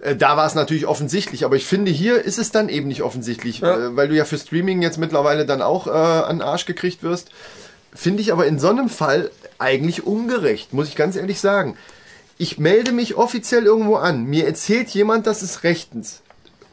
äh, 0.00 0.16
da 0.16 0.36
war 0.36 0.46
es 0.46 0.54
natürlich 0.54 0.86
offensichtlich, 0.86 1.44
aber 1.44 1.56
ich 1.56 1.66
finde, 1.66 1.90
hier 1.90 2.22
ist 2.24 2.38
es 2.38 2.50
dann 2.50 2.68
eben 2.68 2.88
nicht 2.88 3.02
offensichtlich, 3.02 3.60
Ja. 3.60 3.76
äh, 3.76 3.96
weil 3.96 4.08
du 4.08 4.14
ja 4.14 4.24
für 4.24 4.38
Streaming 4.38 4.82
jetzt 4.82 4.98
mittlerweile 4.98 5.46
dann 5.46 5.62
auch 5.62 5.86
äh, 5.86 5.90
an 5.90 6.38
den 6.38 6.42
Arsch 6.42 6.66
gekriegt 6.66 7.02
wirst. 7.02 7.30
Finde 7.94 8.20
ich 8.20 8.32
aber 8.32 8.46
in 8.46 8.58
so 8.58 8.68
einem 8.68 8.88
Fall 8.88 9.30
eigentlich 9.58 10.06
ungerecht, 10.06 10.72
muss 10.72 10.88
ich 10.88 10.96
ganz 10.96 11.16
ehrlich 11.16 11.40
sagen. 11.40 11.76
Ich 12.36 12.58
melde 12.58 12.92
mich 12.92 13.16
offiziell 13.16 13.64
irgendwo 13.64 13.96
an. 13.96 14.24
Mir 14.24 14.46
erzählt 14.46 14.90
jemand, 14.90 15.26
das 15.26 15.42
ist 15.42 15.64
rechtens. 15.64 16.22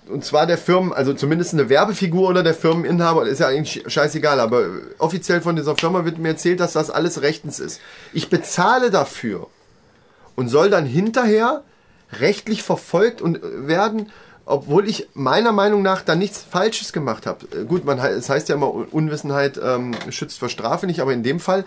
Und 0.08 0.24
zwar 0.24 0.46
der 0.46 0.58
Firmen, 0.58 0.94
also 0.94 1.14
zumindest 1.14 1.54
eine 1.54 1.70
Werbefigur 1.70 2.30
oder 2.30 2.44
der 2.44 2.54
Firmeninhaber, 2.54 3.28
ist 3.28 3.40
ja 3.40 3.48
eigentlich 3.48 3.84
scheißegal, 3.88 4.40
aber 4.40 4.66
offiziell 5.00 5.42
von 5.42 5.56
dieser 5.56 5.76
Firma 5.76 6.06
wird 6.06 6.20
mir 6.20 6.30
erzählt, 6.30 6.60
dass 6.60 6.74
das 6.74 6.92
alles 6.92 7.22
rechtens 7.22 7.60
ist. 7.60 7.82
Ich 8.14 8.30
bezahle 8.30 8.92
dafür 8.92 9.48
und 10.36 10.50
soll 10.50 10.70
dann 10.70 10.86
hinterher 10.86 11.64
rechtlich 12.20 12.62
verfolgt 12.62 13.22
und 13.22 13.38
äh, 13.38 13.68
werden, 13.68 14.12
obwohl 14.46 14.88
ich 14.88 15.08
meiner 15.16 15.52
Meinung 15.52 15.82
nach 15.82 16.04
da 16.04 16.16
nichts 16.16 16.46
Falsches 16.48 16.94
gemacht 16.94 17.26
habe. 17.26 17.48
Äh, 17.56 17.66
Gut, 17.66 17.84
man, 17.84 17.98
es 17.98 18.30
heißt 18.30 18.48
ja 18.50 18.56
immer, 18.56 18.72
Un- 18.74 18.86
Unwissenheit 18.86 19.60
ähm, 19.64 19.96
schützt 20.10 20.38
vor 20.38 20.50
Strafe 20.50 20.86
nicht, 20.86 21.00
aber 21.00 21.14
in 21.14 21.24
dem 21.24 21.40
Fall 21.40 21.66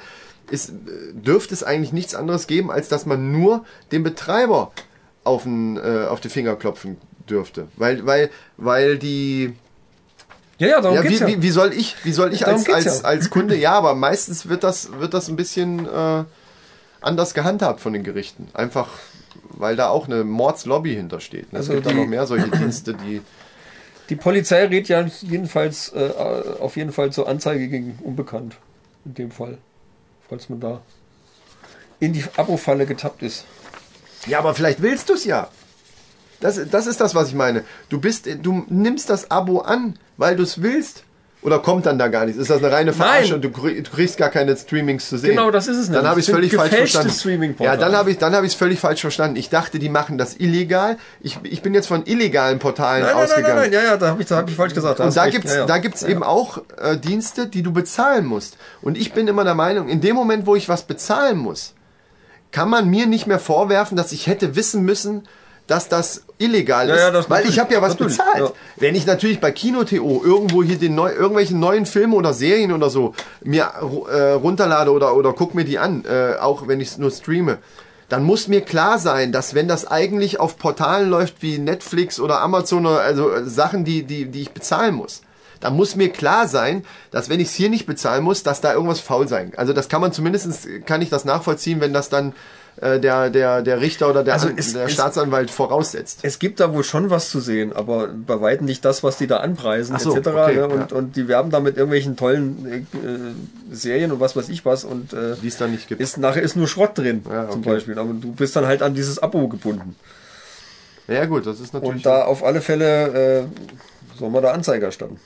ist, 0.48 0.70
äh, 0.70 0.72
dürfte 1.12 1.54
es 1.54 1.64
eigentlich 1.64 1.92
nichts 1.92 2.14
anderes 2.14 2.46
geben, 2.46 2.70
als 2.70 2.88
dass 2.88 3.04
man 3.04 3.32
nur 3.32 3.64
dem 3.90 4.04
Betreiber 4.04 4.70
auf, 5.24 5.42
den, 5.42 5.76
äh, 5.76 6.06
auf 6.08 6.20
die 6.20 6.28
Finger 6.28 6.54
klopfen 6.54 6.98
dürfte. 7.30 7.68
Weil, 7.76 8.04
weil, 8.06 8.30
weil 8.56 8.98
die, 8.98 9.54
Ja, 10.58 10.68
ja, 10.68 10.80
darum 10.80 10.96
ja, 10.96 11.02
geht's 11.02 11.20
wie, 11.20 11.24
ja. 11.24 11.28
wie, 11.38 11.42
wie 11.42 11.50
soll 11.50 11.72
ich, 11.72 11.96
wie 12.04 12.12
soll 12.12 12.32
ich 12.32 12.46
als, 12.46 12.64
geht's 12.64 12.86
als, 12.86 13.02
ja. 13.02 13.08
als 13.08 13.30
Kunde, 13.30 13.56
ja, 13.56 13.72
aber 13.72 13.94
meistens 13.94 14.48
wird 14.48 14.64
das, 14.64 14.92
wird 14.98 15.14
das 15.14 15.28
ein 15.28 15.36
bisschen 15.36 15.86
äh, 15.86 16.24
anders 17.00 17.34
gehandhabt 17.34 17.80
von 17.80 17.92
den 17.92 18.02
Gerichten. 18.04 18.48
Einfach, 18.54 18.88
weil 19.50 19.76
da 19.76 19.88
auch 19.88 20.06
eine 20.06 20.24
Mordslobby 20.24 20.94
hintersteht. 20.94 21.52
Ne? 21.52 21.58
Es 21.60 21.66
Also 21.66 21.74
gibt 21.74 21.86
da 21.86 21.90
die- 21.90 21.96
noch 21.96 22.06
mehr 22.06 22.26
solche 22.26 22.48
Dienste, 22.48 22.94
die. 22.94 23.22
Die 24.08 24.16
Polizei 24.16 24.64
rät 24.64 24.88
ja 24.88 25.04
jedenfalls 25.20 25.92
äh, 25.92 26.10
auf 26.60 26.76
jeden 26.78 26.92
Fall 26.92 27.12
zur 27.12 27.28
Anzeige 27.28 27.68
gegen 27.68 27.98
Unbekannt. 28.02 28.56
In 29.04 29.12
dem 29.14 29.30
Fall. 29.30 29.58
Falls 30.30 30.48
man 30.48 30.60
da 30.60 30.80
in 32.00 32.14
die 32.14 32.24
Abo-Falle 32.36 32.86
getappt 32.86 33.22
ist. 33.22 33.44
Ja, 34.26 34.38
aber 34.38 34.54
vielleicht 34.54 34.80
willst 34.80 35.08
du 35.10 35.12
es 35.14 35.24
ja. 35.24 35.48
Das, 36.40 36.60
das 36.70 36.86
ist 36.86 37.00
das, 37.00 37.14
was 37.14 37.28
ich 37.28 37.34
meine. 37.34 37.64
Du 37.88 38.00
bist, 38.00 38.28
du 38.42 38.64
nimmst 38.68 39.10
das 39.10 39.30
Abo 39.30 39.60
an, 39.60 39.98
weil 40.16 40.36
du 40.36 40.42
es 40.44 40.62
willst. 40.62 41.04
Oder 41.40 41.60
kommt 41.60 41.86
dann 41.86 42.00
da 42.00 42.08
gar 42.08 42.26
nichts? 42.26 42.40
Ist 42.40 42.50
das 42.50 42.58
eine 42.64 42.72
reine 42.72 42.92
Verarsche 42.92 43.26
Nein. 43.26 43.34
und 43.34 43.44
du, 43.44 43.50
krieg- 43.50 43.84
du 43.84 43.90
kriegst 43.92 44.16
gar 44.18 44.28
keine 44.28 44.56
Streamings 44.56 45.08
zu 45.08 45.18
sehen? 45.18 45.30
Genau, 45.30 45.52
das 45.52 45.68
ist 45.68 45.76
es 45.76 45.86
Dann 45.86 46.02
nämlich. 46.04 46.08
habe 46.10 46.20
ich 46.20 46.26
Das 46.26 46.34
völlig 46.34 46.52
falsch 46.56 46.90
verstanden. 46.92 47.54
Ja, 47.60 47.76
dann 47.76 47.94
habe 47.94 48.10
ich 48.10 48.18
dann 48.18 48.34
habe 48.34 48.44
ich 48.44 48.52
es 48.54 48.58
völlig 48.58 48.80
falsch 48.80 49.00
verstanden. 49.02 49.36
Ich 49.36 49.48
dachte, 49.48 49.78
die 49.78 49.88
machen 49.88 50.18
das 50.18 50.34
illegal. 50.40 50.96
Ich, 51.20 51.38
ich 51.44 51.62
bin 51.62 51.74
jetzt 51.74 51.86
von 51.86 52.04
illegalen 52.06 52.58
Portalen 52.58 53.02
Nein, 53.04 53.12
nein, 53.12 53.16
nein, 53.22 53.24
ausgegangen. 53.30 53.54
nein, 53.56 53.70
nein, 53.70 53.72
ja, 53.84 53.90
ja, 53.92 53.96
da 53.96 54.08
habe 54.08 54.20
ich, 54.22 54.26
da 54.26 54.36
hab 54.38 54.48
ich 54.50 54.56
falsch 54.56 54.74
gesagt. 54.74 54.98
Und 54.98 55.06
hast 55.06 55.16
da 55.16 55.30
gibt's, 55.30 55.52
ja, 55.52 55.58
ja. 55.60 55.66
da 55.66 55.78
gibt's 55.78 56.02
eben 56.02 56.24
auch 56.24 56.58
äh, 56.76 56.96
Dienste, 56.96 57.46
die 57.46 57.62
du 57.62 57.72
bezahlen 57.72 58.26
musst. 58.26 58.56
Und 58.82 58.98
ich 58.98 59.12
bin 59.12 59.28
immer 59.28 59.44
der 59.44 59.54
Meinung, 59.54 59.88
in 59.88 60.00
dem 60.00 60.16
Moment, 60.16 60.44
wo 60.44 60.56
ich 60.56 60.68
was 60.68 60.82
bezahlen 60.82 61.38
muss, 61.38 61.72
kann 62.50 62.68
man 62.68 62.88
mir 62.88 63.06
nicht 63.06 63.28
mehr 63.28 63.38
vorwerfen, 63.38 63.96
dass 63.96 64.10
ich 64.10 64.26
hätte 64.26 64.56
wissen 64.56 64.82
müssen, 64.82 65.22
dass 65.68 65.88
das 65.88 66.22
illegal 66.38 66.88
Ja, 66.88 66.94
ist, 66.94 67.00
ja, 67.00 67.10
das 67.12 67.30
weil 67.30 67.46
ich 67.46 67.58
habe 67.60 67.72
ja 67.72 67.80
was 67.80 67.90
natürlich, 67.90 68.16
bezahlt. 68.16 68.40
ja. 68.40 68.52
Wenn 68.76 68.96
ich 68.96 69.06
natürlich 69.06 69.38
bei 69.38 69.52
Kino.to 69.52 69.94
irgendwo 70.24 70.64
hier 70.64 70.78
den 70.78 70.96
neu, 70.96 71.12
irgendwelche 71.12 71.56
neuen 71.56 71.86
Filme 71.86 72.16
oder 72.16 72.32
Serien 72.32 72.72
oder 72.72 72.90
so 72.90 73.14
mir 73.44 73.70
äh, 74.10 74.32
runterlade 74.32 74.90
oder, 74.90 75.14
oder 75.14 75.32
guck 75.34 75.54
mir 75.54 75.64
die 75.64 75.78
an, 75.78 76.04
äh, 76.04 76.36
auch 76.40 76.66
wenn 76.66 76.80
ich 76.80 76.88
es 76.88 76.98
nur 76.98 77.10
streame, 77.12 77.58
dann 78.08 78.24
muss 78.24 78.48
mir 78.48 78.62
klar 78.62 78.98
sein, 78.98 79.30
dass 79.30 79.54
wenn 79.54 79.68
das 79.68 79.86
eigentlich 79.86 80.40
auf 80.40 80.56
Portalen 80.56 81.10
läuft 81.10 81.42
wie 81.42 81.58
Netflix 81.58 82.18
oder 82.18 82.40
Amazon 82.40 82.86
oder 82.86 83.00
also 83.00 83.30
äh, 83.30 83.44
Sachen, 83.44 83.84
die, 83.84 84.02
die, 84.04 84.24
die 84.24 84.40
ich 84.42 84.52
bezahlen 84.52 84.94
muss, 84.94 85.20
dann 85.60 85.76
muss 85.76 85.96
mir 85.96 86.08
klar 86.08 86.48
sein, 86.48 86.84
dass 87.10 87.28
wenn 87.28 87.40
ich 87.40 87.48
es 87.48 87.54
hier 87.54 87.68
nicht 87.68 87.84
bezahlen 87.84 88.24
muss, 88.24 88.42
dass 88.42 88.60
da 88.62 88.72
irgendwas 88.72 89.00
faul 89.00 89.28
sein. 89.28 89.52
Also 89.56 89.72
das 89.74 89.88
kann 89.88 90.00
man 90.00 90.12
zumindest, 90.12 90.86
kann 90.86 91.02
ich 91.02 91.10
das 91.10 91.24
nachvollziehen, 91.26 91.80
wenn 91.80 91.92
das 91.92 92.08
dann 92.08 92.32
äh, 92.80 93.00
der, 93.00 93.30
der, 93.30 93.62
der 93.62 93.80
Richter 93.80 94.08
oder 94.08 94.22
der, 94.24 94.34
Also 94.34 94.48
es- 94.56 94.72
der 94.72 94.84
es- 94.86 94.92
Staatsanwalt 94.92 95.50
voraussetzt. 95.50 96.20
Es 96.22 96.38
gibt 96.38 96.60
da 96.60 96.72
wohl 96.72 96.84
schon 96.84 97.10
was 97.10 97.28
zu 97.30 97.40
sehen, 97.40 97.72
aber 97.72 98.08
bei 98.08 98.40
weitem 98.40 98.66
nicht 98.66 98.84
das, 98.84 99.02
was 99.02 99.16
die 99.18 99.26
da 99.26 99.38
anpreisen, 99.38 99.98
so, 99.98 100.16
etc. 100.16 100.28
okay, 100.28 100.54
ne? 100.54 100.68
und, 100.68 100.90
ja. 100.92 100.96
und 100.96 101.16
die 101.16 101.26
werben 101.28 101.50
da 101.50 101.60
mit 101.60 101.76
irgendwelchen 101.76 102.16
tollen 102.16 102.66
äh, 103.72 103.74
Serien 103.74 104.12
und 104.12 104.20
was 104.20 104.36
weiß 104.36 104.48
ich 104.48 104.64
was 104.64 104.84
und 104.84 105.12
äh, 105.12 105.34
Die 105.42 105.48
es 105.48 105.56
da 105.56 105.66
nicht 105.66 105.88
gibt. 105.88 106.00
ist, 106.00 106.18
nachher 106.18 106.42
ist 106.42 106.56
nur 106.56 106.68
Schrott 106.68 106.96
drin, 106.96 107.24
Ja, 107.28 107.48
zum 107.50 107.60
okay. 107.60 107.70
Beispiel. 107.74 107.98
Aber 107.98 108.12
du 108.12 108.32
bist 108.32 108.54
dann 108.56 108.66
halt 108.66 108.82
an 108.82 108.94
dieses 108.94 109.18
Abo 109.22 109.48
gebunden. 109.48 109.96
Ja 111.08 111.24
gut, 111.24 111.46
das 111.46 111.58
ist 111.60 111.72
natürlich. 111.72 111.96
Und 111.96 112.06
da 112.06 112.24
auf 112.24 112.44
alle 112.44 112.60
Fälle 112.60 113.40
äh, 113.40 113.44
soll 114.18 114.30
man 114.30 114.42
da 114.42 114.52
Anzeige 114.52 114.84
erstatten. 114.86 115.18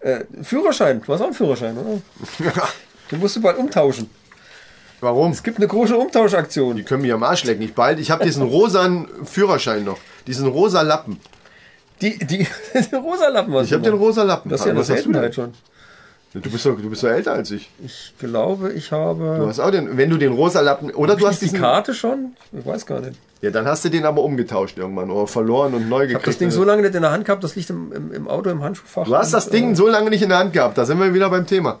Äh, 0.00 0.20
Führerschein, 0.42 1.02
du 1.04 1.12
hast 1.12 1.20
auch 1.20 1.26
einen 1.26 1.34
Führerschein, 1.34 1.76
oder? 1.76 2.00
Den 3.10 3.18
musst 3.18 3.34
du 3.36 3.40
bald 3.42 3.58
umtauschen. 3.58 4.08
Warum? 5.00 5.32
Es 5.32 5.42
gibt 5.42 5.56
eine 5.58 5.66
große 5.66 5.96
Umtauschaktion. 5.96 6.76
Die 6.76 6.82
können 6.82 7.02
mich 7.02 7.12
am 7.12 7.22
Arsch 7.22 7.44
lecken. 7.44 7.62
Ich 7.62 7.74
bald. 7.74 7.98
Ich 7.98 8.10
habe 8.10 8.24
diesen 8.24 8.42
rosanen 8.42 9.08
Führerschein 9.24 9.84
noch. 9.84 9.98
Diesen 10.26 10.46
rosa 10.46 10.82
Lappen. 10.82 11.18
Die, 12.02 12.18
die, 12.18 12.46
die 12.74 12.96
rosa 12.96 13.28
Lappen 13.28 13.52
hast 13.54 13.66
Ich 13.66 13.72
habe 13.72 13.82
den 13.82 13.94
rosa 13.94 14.22
Lappen. 14.22 14.50
Das 14.50 14.60
ist 14.60 14.66
ja 14.66 14.72
eine 14.72 14.80
Was 14.80 14.90
hast 14.90 15.04
du 15.06 15.12
denn? 15.12 15.20
Seltenheit 15.22 15.34
schon. 15.34 15.52
Du 16.32 16.48
bist 16.48 16.64
doch, 16.64 16.76
du 16.80 16.88
bist 16.88 17.02
doch 17.02 17.08
älter 17.08 17.32
als 17.32 17.50
ich. 17.50 17.68
Ich 17.84 18.14
glaube, 18.18 18.72
ich 18.72 18.92
habe. 18.92 19.36
Du 19.40 19.46
hast 19.48 19.58
auch 19.58 19.72
den, 19.72 19.96
wenn 19.96 20.10
du 20.10 20.16
den 20.16 20.32
rosa 20.32 20.60
Lappen 20.60 20.90
oder 20.92 21.16
du 21.16 21.26
hast 21.26 21.34
ich 21.34 21.38
die 21.40 21.44
diesen, 21.46 21.60
Karte 21.60 21.92
schon? 21.92 22.36
Ich 22.52 22.64
weiß 22.64 22.86
gar 22.86 23.00
nicht. 23.00 23.18
ja, 23.42 23.50
dann 23.50 23.66
hast 23.66 23.84
du 23.84 23.88
den 23.88 24.04
aber 24.04 24.22
umgetauscht 24.22 24.78
irgendwann 24.78 25.10
oder 25.10 25.26
verloren 25.26 25.74
und 25.74 25.88
neu 25.88 26.04
Ich 26.04 26.14
habe 26.14 26.18
gekriegt. 26.20 26.26
das 26.28 26.38
Ding 26.38 26.52
so 26.52 26.62
lange 26.62 26.82
nicht 26.82 26.94
in 26.94 27.02
der 27.02 27.10
Hand 27.10 27.24
gehabt, 27.24 27.42
das 27.42 27.56
liegt 27.56 27.70
im, 27.70 27.90
im, 27.92 28.12
im 28.12 28.28
Auto, 28.28 28.48
im 28.48 28.62
Handschuhfach. 28.62 29.06
du 29.06 29.16
hast 29.16 29.34
das 29.34 29.48
Ding 29.48 29.74
so 29.74 29.88
lange 29.88 30.08
nicht 30.08 30.22
in 30.22 30.28
der 30.28 30.38
Hand 30.38 30.52
gehabt. 30.52 30.78
Da 30.78 30.84
sind 30.84 31.00
wir 31.00 31.12
wieder 31.12 31.30
beim 31.30 31.48
Thema. 31.48 31.80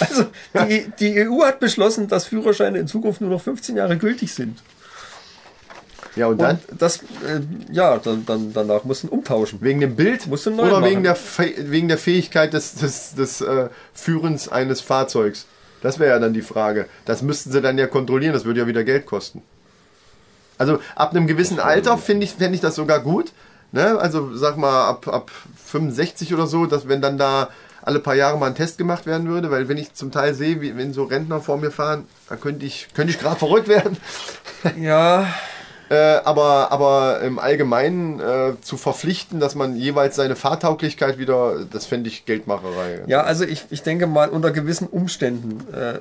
Also, 0.00 0.26
die, 0.68 0.90
die 0.98 1.28
EU 1.28 1.42
hat 1.44 1.60
beschlossen, 1.60 2.08
dass 2.08 2.24
Führerscheine 2.26 2.78
in 2.78 2.88
Zukunft 2.88 3.20
nur 3.20 3.30
noch 3.30 3.40
15 3.42 3.76
Jahre 3.76 3.96
gültig 3.96 4.32
sind. 4.34 4.58
Ja 6.16 6.26
und 6.28 6.40
dann 6.40 6.60
Und 6.70 6.80
das, 6.82 6.98
äh, 6.98 7.40
ja, 7.72 7.98
dann, 7.98 8.24
dann, 8.24 8.52
danach 8.52 8.84
mussten 8.84 9.08
umtauschen. 9.08 9.58
wegen 9.62 9.80
dem 9.80 9.96
Bild 9.96 10.26
Musst 10.28 10.46
du 10.46 10.50
neu 10.50 10.62
oder 10.64 10.80
machen. 10.80 10.90
wegen 10.90 11.02
der 11.02 11.16
Fäh- 11.16 11.70
wegen 11.70 11.88
der 11.88 11.98
Fähigkeit 11.98 12.52
des 12.52 12.74
des, 12.76 13.14
des 13.16 13.40
äh, 13.40 13.68
Führens 13.92 14.48
eines 14.48 14.80
Fahrzeugs. 14.80 15.46
Das 15.82 15.98
wäre 15.98 16.10
ja 16.10 16.18
dann 16.20 16.32
die 16.32 16.42
Frage. 16.42 16.86
Das 17.04 17.20
müssten 17.22 17.50
sie 17.50 17.60
dann 17.60 17.78
ja 17.78 17.86
kontrollieren. 17.88 18.32
Das 18.32 18.44
würde 18.44 18.60
ja 18.60 18.66
wieder 18.66 18.84
Geld 18.84 19.06
kosten. 19.06 19.42
Also 20.56 20.78
ab 20.94 21.10
einem 21.10 21.26
gewissen 21.26 21.58
Alter 21.58 21.98
finde 21.98 22.24
ich, 22.24 22.34
fände 22.34 22.54
ich 22.54 22.60
das 22.60 22.76
sogar 22.76 23.00
gut. 23.00 23.32
Ne? 23.72 23.98
Also 23.98 24.36
sag 24.36 24.56
mal 24.56 24.86
ab, 24.88 25.08
ab 25.08 25.32
65 25.66 26.32
oder 26.32 26.46
so, 26.46 26.66
dass 26.66 26.86
wenn 26.86 27.02
dann 27.02 27.18
da 27.18 27.48
alle 27.86 28.00
paar 28.00 28.14
Jahre 28.14 28.38
mal 28.38 28.46
ein 28.46 28.54
Test 28.54 28.78
gemacht 28.78 29.06
werden 29.06 29.28
würde, 29.28 29.50
weil 29.50 29.68
wenn 29.68 29.76
ich 29.76 29.92
zum 29.94 30.10
Teil 30.10 30.34
sehe, 30.34 30.60
wie 30.60 30.76
wenn 30.76 30.92
so 30.92 31.04
Rentner 31.04 31.40
vor 31.40 31.58
mir 31.58 31.70
fahren, 31.70 32.06
dann 32.28 32.40
könnte 32.40 32.64
ich, 32.66 32.88
könnte 32.94 33.12
ich 33.12 33.18
gerade 33.20 33.36
verrückt 33.38 33.68
werden. 33.68 33.96
Ja, 34.80 35.26
Äh, 35.90 35.96
aber, 36.24 36.72
aber 36.72 37.20
im 37.20 37.38
Allgemeinen 37.38 38.18
äh, 38.18 38.54
zu 38.62 38.78
verpflichten, 38.78 39.38
dass 39.38 39.54
man 39.54 39.76
jeweils 39.76 40.16
seine 40.16 40.34
Fahrtauglichkeit 40.34 41.18
wieder, 41.18 41.66
das 41.70 41.84
fände 41.84 42.08
ich 42.08 42.24
Geldmacherei. 42.24 43.02
ja, 43.06 43.20
also 43.22 43.44
ich, 43.44 43.66
ich 43.68 43.82
denke 43.82 44.06
mal, 44.06 44.30
unter 44.30 44.50
gewissen 44.50 44.88
Umständen 44.88 45.60
äh, 45.74 45.98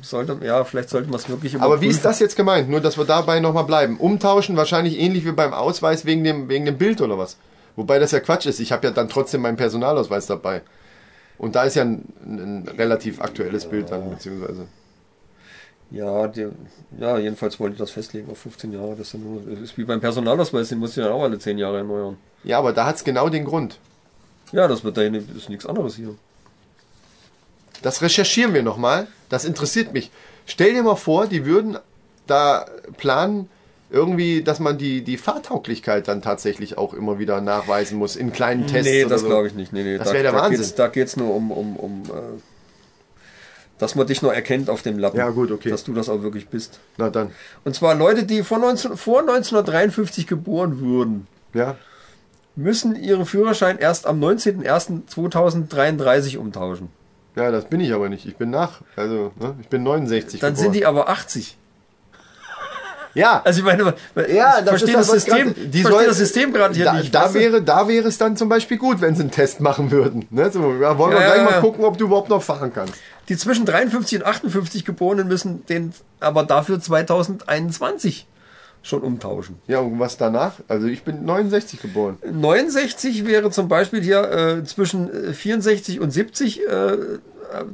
sollte, 0.00 0.38
ja, 0.42 0.64
vielleicht 0.64 0.88
sollte 0.88 1.10
man 1.10 1.20
es 1.20 1.28
wirklich 1.28 1.60
Aber 1.60 1.82
wie 1.82 1.88
ist 1.88 1.96
überprüfen. 1.96 2.02
das 2.02 2.18
jetzt 2.20 2.36
gemeint? 2.36 2.70
Nur, 2.70 2.80
dass 2.80 2.96
wir 2.96 3.04
dabei 3.04 3.40
nochmal 3.40 3.64
bleiben. 3.64 3.98
Umtauschen 3.98 4.56
wahrscheinlich 4.56 4.98
ähnlich 4.98 5.26
wie 5.26 5.32
beim 5.32 5.52
Ausweis 5.52 6.06
wegen 6.06 6.24
dem, 6.24 6.48
wegen 6.48 6.64
dem 6.64 6.78
Bild 6.78 7.02
oder 7.02 7.18
was? 7.18 7.36
Wobei 7.76 7.98
das 7.98 8.12
ja 8.12 8.20
Quatsch 8.20 8.46
ist. 8.46 8.58
Ich 8.58 8.72
habe 8.72 8.86
ja 8.86 8.90
dann 8.92 9.10
trotzdem 9.10 9.42
meinen 9.42 9.58
Personalausweis 9.58 10.26
dabei. 10.26 10.62
Und 11.40 11.56
da 11.56 11.62
ist 11.64 11.74
ja 11.74 11.84
ein, 11.84 12.04
ein 12.22 12.68
relativ 12.76 13.18
aktuelles 13.22 13.64
Bild 13.64 13.90
dann, 13.90 14.10
beziehungsweise. 14.10 14.66
Ja, 15.90 16.28
die, 16.28 16.48
ja, 16.98 17.16
jedenfalls 17.16 17.58
wollte 17.58 17.72
ich 17.72 17.78
das 17.78 17.90
festlegen 17.90 18.30
auf 18.30 18.36
15 18.38 18.74
Jahre. 18.74 18.94
Das 18.94 19.06
ist, 19.06 19.14
ja 19.14 19.20
nur, 19.20 19.40
das 19.48 19.58
ist 19.58 19.78
wie 19.78 19.84
beim 19.84 20.02
Personalausweis, 20.02 20.68
den 20.68 20.78
muss 20.78 20.90
ich 20.90 21.02
dann 21.02 21.12
auch 21.12 21.22
alle 21.22 21.38
10 21.38 21.56
Jahre 21.56 21.78
erneuern. 21.78 22.18
Ja, 22.44 22.58
aber 22.58 22.74
da 22.74 22.84
hat 22.84 22.96
es 22.96 23.04
genau 23.04 23.30
den 23.30 23.46
Grund. 23.46 23.78
Ja, 24.52 24.68
das 24.68 24.84
wird 24.84 24.98
dahin, 24.98 25.14
ist 25.14 25.48
nichts 25.48 25.64
anderes 25.64 25.96
hier. 25.96 26.14
Das 27.80 28.02
recherchieren 28.02 28.52
wir 28.52 28.62
nochmal. 28.62 29.06
Das 29.30 29.46
interessiert 29.46 29.94
mich. 29.94 30.10
Stell 30.44 30.74
dir 30.74 30.82
mal 30.82 30.96
vor, 30.96 31.26
die 31.26 31.46
würden 31.46 31.78
da 32.26 32.66
planen, 32.98 33.48
irgendwie, 33.90 34.42
dass 34.42 34.60
man 34.60 34.78
die, 34.78 35.02
die 35.02 35.16
Fahrtauglichkeit 35.16 36.06
dann 36.08 36.22
tatsächlich 36.22 36.78
auch 36.78 36.94
immer 36.94 37.18
wieder 37.18 37.40
nachweisen 37.40 37.98
muss 37.98 38.16
in 38.16 38.32
kleinen 38.32 38.66
Tests 38.66 38.90
nee, 38.90 39.04
das 39.04 39.22
so? 39.22 39.26
glaube 39.26 39.48
ich 39.48 39.54
nicht. 39.54 39.72
Nee, 39.72 39.82
nee, 39.82 39.98
Das 39.98 40.08
da, 40.08 40.14
wär 40.14 40.22
der 40.22 40.32
da 40.32 40.38
Wahnsinn. 40.38 40.60
Geht's, 40.60 40.74
da 40.74 40.88
geht 40.88 41.08
es 41.08 41.16
nur 41.16 41.34
um, 41.34 41.50
um, 41.50 41.76
um 41.76 42.02
äh, 42.04 42.08
dass 43.78 43.94
man 43.96 44.06
dich 44.06 44.22
nur 44.22 44.32
erkennt 44.34 44.70
auf 44.70 44.82
dem 44.82 44.98
Lappen. 44.98 45.18
Ja, 45.18 45.30
gut, 45.30 45.50
okay. 45.50 45.70
Dass 45.70 45.84
du 45.84 45.92
das 45.92 46.08
auch 46.08 46.22
wirklich 46.22 46.48
bist. 46.48 46.78
Na 46.98 47.10
dann, 47.10 47.30
Und 47.64 47.74
zwar 47.74 47.94
Leute, 47.94 48.24
die 48.24 48.42
vor, 48.42 48.58
19, 48.58 48.96
vor 48.96 49.20
1953 49.20 50.26
geboren 50.26 50.80
wurden, 50.80 51.26
ja. 51.54 51.76
müssen 52.56 52.94
ihre 52.94 53.24
Führerschein 53.26 53.78
erst 53.78 54.06
am 54.06 54.22
19.01.2033 54.22 56.38
umtauschen. 56.38 56.88
Ja, 57.36 57.50
das 57.50 57.64
bin 57.64 57.80
ich 57.80 57.92
aber 57.92 58.08
nicht. 58.08 58.26
Ich 58.26 58.36
bin 58.36 58.50
nach, 58.50 58.80
also, 58.96 59.32
ne? 59.40 59.54
ich 59.60 59.68
bin 59.68 59.82
69 59.82 60.40
Dann 60.40 60.52
geboren. 60.52 60.62
sind 60.62 60.74
die 60.74 60.84
aber 60.84 61.08
80. 61.08 61.56
ja, 63.14 63.40
Also 63.44 63.60
ich 63.60 63.64
meine, 63.66 63.94
ja, 64.32 64.58
ich 64.60 64.68
verstehe 64.68 64.94
das, 64.94 65.06
ich 65.08 65.12
System, 65.24 65.46
grad- 65.54 65.56
ich 65.74 65.82
verstehe 65.82 66.06
das 66.06 66.16
System 66.18 66.52
gerade 66.52 66.74
hier 66.74 66.84
da, 66.86 66.92
nicht. 66.94 67.14
Da 67.14 67.34
wäre, 67.34 67.62
da 67.62 67.88
wäre 67.88 68.08
es 68.08 68.18
dann 68.18 68.36
zum 68.36 68.48
Beispiel 68.48 68.78
gut, 68.78 69.00
wenn 69.00 69.14
sie 69.14 69.22
einen 69.22 69.30
Test 69.30 69.60
machen 69.60 69.90
würden. 69.90 70.26
Ne? 70.30 70.50
So, 70.50 70.74
ja, 70.74 70.96
wollen 70.98 71.12
wir 71.12 71.20
Ja, 71.20 71.34
gleich 71.34 71.50
mal 71.50 71.60
gucken, 71.60 71.84
ob 71.84 71.98
du 71.98 72.04
überhaupt 72.06 72.28
noch 72.28 72.42
fahren 72.42 72.72
kannst. 72.74 72.94
Die 73.28 73.36
zwischen 73.36 73.64
53 73.66 74.18
und 74.20 74.26
58 74.26 74.84
Geborenen 74.84 75.28
müssen 75.28 75.64
den 75.66 75.92
aber 76.20 76.42
dafür 76.44 76.80
2021 76.80 78.26
schon 78.82 79.02
umtauschen. 79.02 79.56
Ja, 79.66 79.80
und 79.80 79.98
was 80.00 80.16
danach? 80.16 80.54
Also 80.66 80.86
ich 80.86 81.02
bin 81.04 81.24
69 81.24 81.82
geboren. 81.82 82.16
69 82.30 83.26
wäre 83.26 83.50
zum 83.50 83.68
Beispiel 83.68 84.02
hier 84.02 84.22
äh, 84.30 84.64
zwischen 84.64 85.28
äh, 85.30 85.32
64 85.34 86.00
und 86.00 86.10
70 86.10 86.60
äh, 86.66 86.96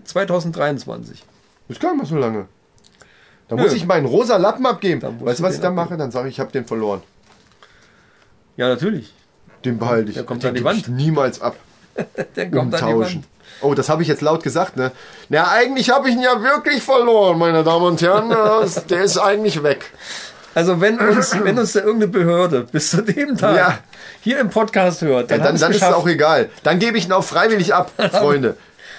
2023. 0.05 1.25
Das 1.69 1.77
ist 1.77 1.81
gar 1.81 1.93
nicht 1.93 2.03
mal 2.03 2.09
so 2.09 2.17
lange. 2.17 2.47
Da 3.49 3.57
muss 3.57 3.73
ich 3.75 3.87
meinen 3.87 4.07
rosa 4.07 4.37
Lappen 4.37 4.67
abgeben. 4.67 5.03
Weißt 5.21 5.39
du, 5.39 5.43
was 5.45 5.55
ich 5.55 5.61
dann 5.61 5.79
abgeben. 5.79 5.91
mache? 5.91 5.99
Dann 5.99 6.11
sage 6.11 6.29
ich, 6.29 6.35
ich 6.35 6.41
habe 6.41 6.51
den 6.53 6.65
verloren. 6.67 7.03
Ja, 8.57 8.69
natürlich. 8.69 9.13
Den 9.65 9.79
behalte 9.79 10.09
ich. 10.11 10.15
Der 10.15 10.25
kommt 10.25 10.43
den 10.43 10.49
an 10.51 10.55
die 10.55 10.63
gebe 10.63 10.75
ich 10.75 10.87
Wand. 10.89 10.97
niemals 10.97 11.41
ab. 11.41 11.57
Der 12.37 12.51
kommt 12.51 12.75
Umtauschen. 12.75 13.17
Wand. 13.23 13.25
Oh, 13.63 13.73
das 13.75 13.89
habe 13.89 14.03
ich 14.03 14.09
jetzt 14.09 14.21
laut 14.21 14.43
gesagt, 14.43 14.77
ne? 14.77 14.93
Na, 15.31 15.51
eigentlich 15.51 15.89
habe 15.91 16.09
ich 16.11 16.15
ihn 16.15 16.21
ja 16.23 16.43
wirklich 16.43 16.83
verloren, 16.83 17.39
meine 17.39 17.65
Damen 17.65 17.85
und 17.87 18.03
Herren. 18.03 18.29
Der 18.91 19.03
ist 19.03 19.17
eigentlich 19.19 19.63
weg. 19.63 19.91
Also 20.55 20.81
wenn 20.81 20.99
uns, 20.99 21.33
wenn 21.43 21.59
uns 21.59 21.73
da 21.73 21.81
irgendeine 21.81 22.09
Behörde 22.13 22.67
bis 22.71 22.91
zu 22.91 23.03
dem 23.03 23.37
Tag 23.37 23.57
Ja. 23.57 23.79
hier 24.21 24.41
im 24.41 24.51
Podcast 24.51 25.01
hört, 25.03 25.31
Ja, 25.31 25.37
dann, 25.39 25.47
dann 25.47 25.59
dann 25.61 25.71
ist 25.71 25.77
es 25.83 25.83
auch 25.93 26.07
egal. 26.07 26.51
Dann 26.65 26.79
gebe 26.79 26.99
ich 26.99 27.07
ihn 27.07 27.13
auch 27.13 27.25
freiwillig 27.25 27.75
ab, 27.75 27.91
Freunde. 28.13 28.57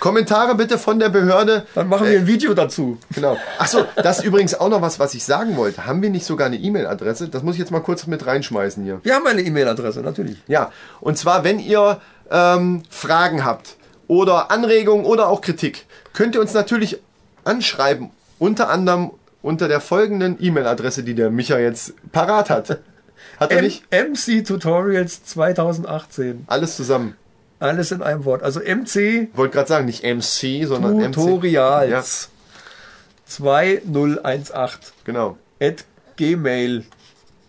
Kommentare 0.08 0.56
bitte 0.56 0.78
von 0.78 1.00
der 1.00 1.10
Behörde. 1.10 1.66
Dann 1.76 1.90
machen 1.90 2.08
wir 2.08 2.18
ein 2.18 2.28
Video 2.28 2.54
dazu. 2.54 2.98
Genau. 3.14 3.38
Achso, 3.58 3.84
das 3.98 4.20
ist 4.20 4.24
übrigens 4.24 4.56
auch 4.56 4.70
noch 4.70 4.82
was, 4.82 5.00
was 5.00 5.14
ich 5.14 5.26
sagen 5.26 5.58
wollte. 5.58 5.86
Haben 5.86 6.02
wir 6.02 6.10
nicht 6.10 6.26
sogar 6.26 6.48
eine 6.48 6.56
E-Mail-Adresse? 6.56 7.28
Das 7.28 7.44
muss 7.44 7.56
ich 7.56 7.60
jetzt 7.60 7.72
mal 7.72 7.82
kurz 7.82 8.08
mit 8.08 8.26
reinschmeißen 8.26 8.86
hier. 8.86 9.02
Wir 9.04 9.16
haben 9.16 9.28
eine 9.28 9.42
E-Mail-Adresse, 9.42 10.00
natürlich. 10.00 10.38
Ja, 10.48 10.72
und 11.02 11.18
zwar, 11.18 11.44
wenn 11.44 11.60
ihr 11.60 12.00
ähm, 12.32 12.84
Fragen 12.90 13.44
habt 13.44 13.76
oder 14.08 14.50
Anregungen 14.50 15.06
oder 15.06 15.28
auch 15.28 15.42
Kritik, 15.42 15.86
könnt 16.14 16.36
ihr 16.36 16.42
uns 16.42 16.54
natürlich 16.54 17.00
anschreiben. 17.44 18.12
Unter 18.40 18.70
anderem 18.70 19.12
unter 19.42 19.68
der 19.68 19.82
folgenden 19.82 20.38
E-Mail-Adresse, 20.40 21.04
die 21.04 21.16
der 21.16 21.32
Micha 21.32 21.58
jetzt 21.58 21.94
parat 22.14 22.50
hat. 22.50 22.80
Hat 23.40 23.52
er 23.52 23.58
M 23.58 23.64
nicht? 23.66 23.84
MC 23.92 24.46
Tutorials 24.46 25.26
2018. 25.26 26.46
Alles 26.48 26.78
zusammen. 26.78 27.16
Alles 27.60 27.92
in 27.92 28.02
einem 28.04 28.24
Wort. 28.26 28.44
Also 28.44 28.60
MC 28.60 29.30
Wollte 29.34 29.54
gerade 29.56 29.68
sagen, 29.68 29.86
nicht 29.86 30.04
MC, 30.04 30.66
sondern 30.68 30.98
MC. 30.98 31.12
Tutorials 31.14 32.30
2018 33.26 34.94
Genau. 35.06 35.38
at 35.62 35.86
gmail. 36.16 36.84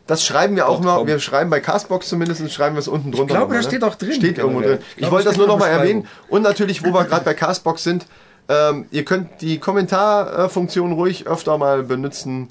Das 0.06 0.24
schreiben 0.24 0.56
wir 0.56 0.68
auch 0.68 0.80
mal. 0.80 1.06
Wir 1.06 1.18
schreiben 1.20 1.50
bei 1.50 1.60
Castbox 1.60 2.08
zumindest, 2.08 2.50
schreiben 2.50 2.74
wir 2.74 2.80
es 2.80 2.88
unten 2.88 3.12
drunter. 3.12 3.34
glaube, 3.34 3.48
noch 3.52 3.56
mal, 3.56 3.62
da 3.62 3.68
steht 3.68 3.84
auch 3.84 3.94
drin. 3.94 4.12
Steht 4.14 4.38
irgendwo 4.38 4.62
drin. 4.62 4.78
Ich 4.80 4.86
Ich, 4.92 4.96
glaube, 4.98 5.12
wollte 5.16 5.28
das 5.28 5.36
nur 5.36 5.46
noch 5.46 5.58
mal 5.58 5.68
erwähnen. 5.68 6.06
Und 6.30 6.42
natürlich, 6.42 6.82
wo 6.82 6.92
wir 6.94 7.04
gerade 7.04 7.24
bei 7.26 7.34
Castbox 7.34 7.84
sind, 7.84 8.06
ähm, 8.48 8.86
ihr 8.90 9.04
könnt 9.04 9.42
die 9.42 9.58
Kommentarfunktion 9.58 10.92
ruhig 10.92 11.26
öfter 11.26 11.58
mal 11.58 11.82
benutzen. 11.82 12.48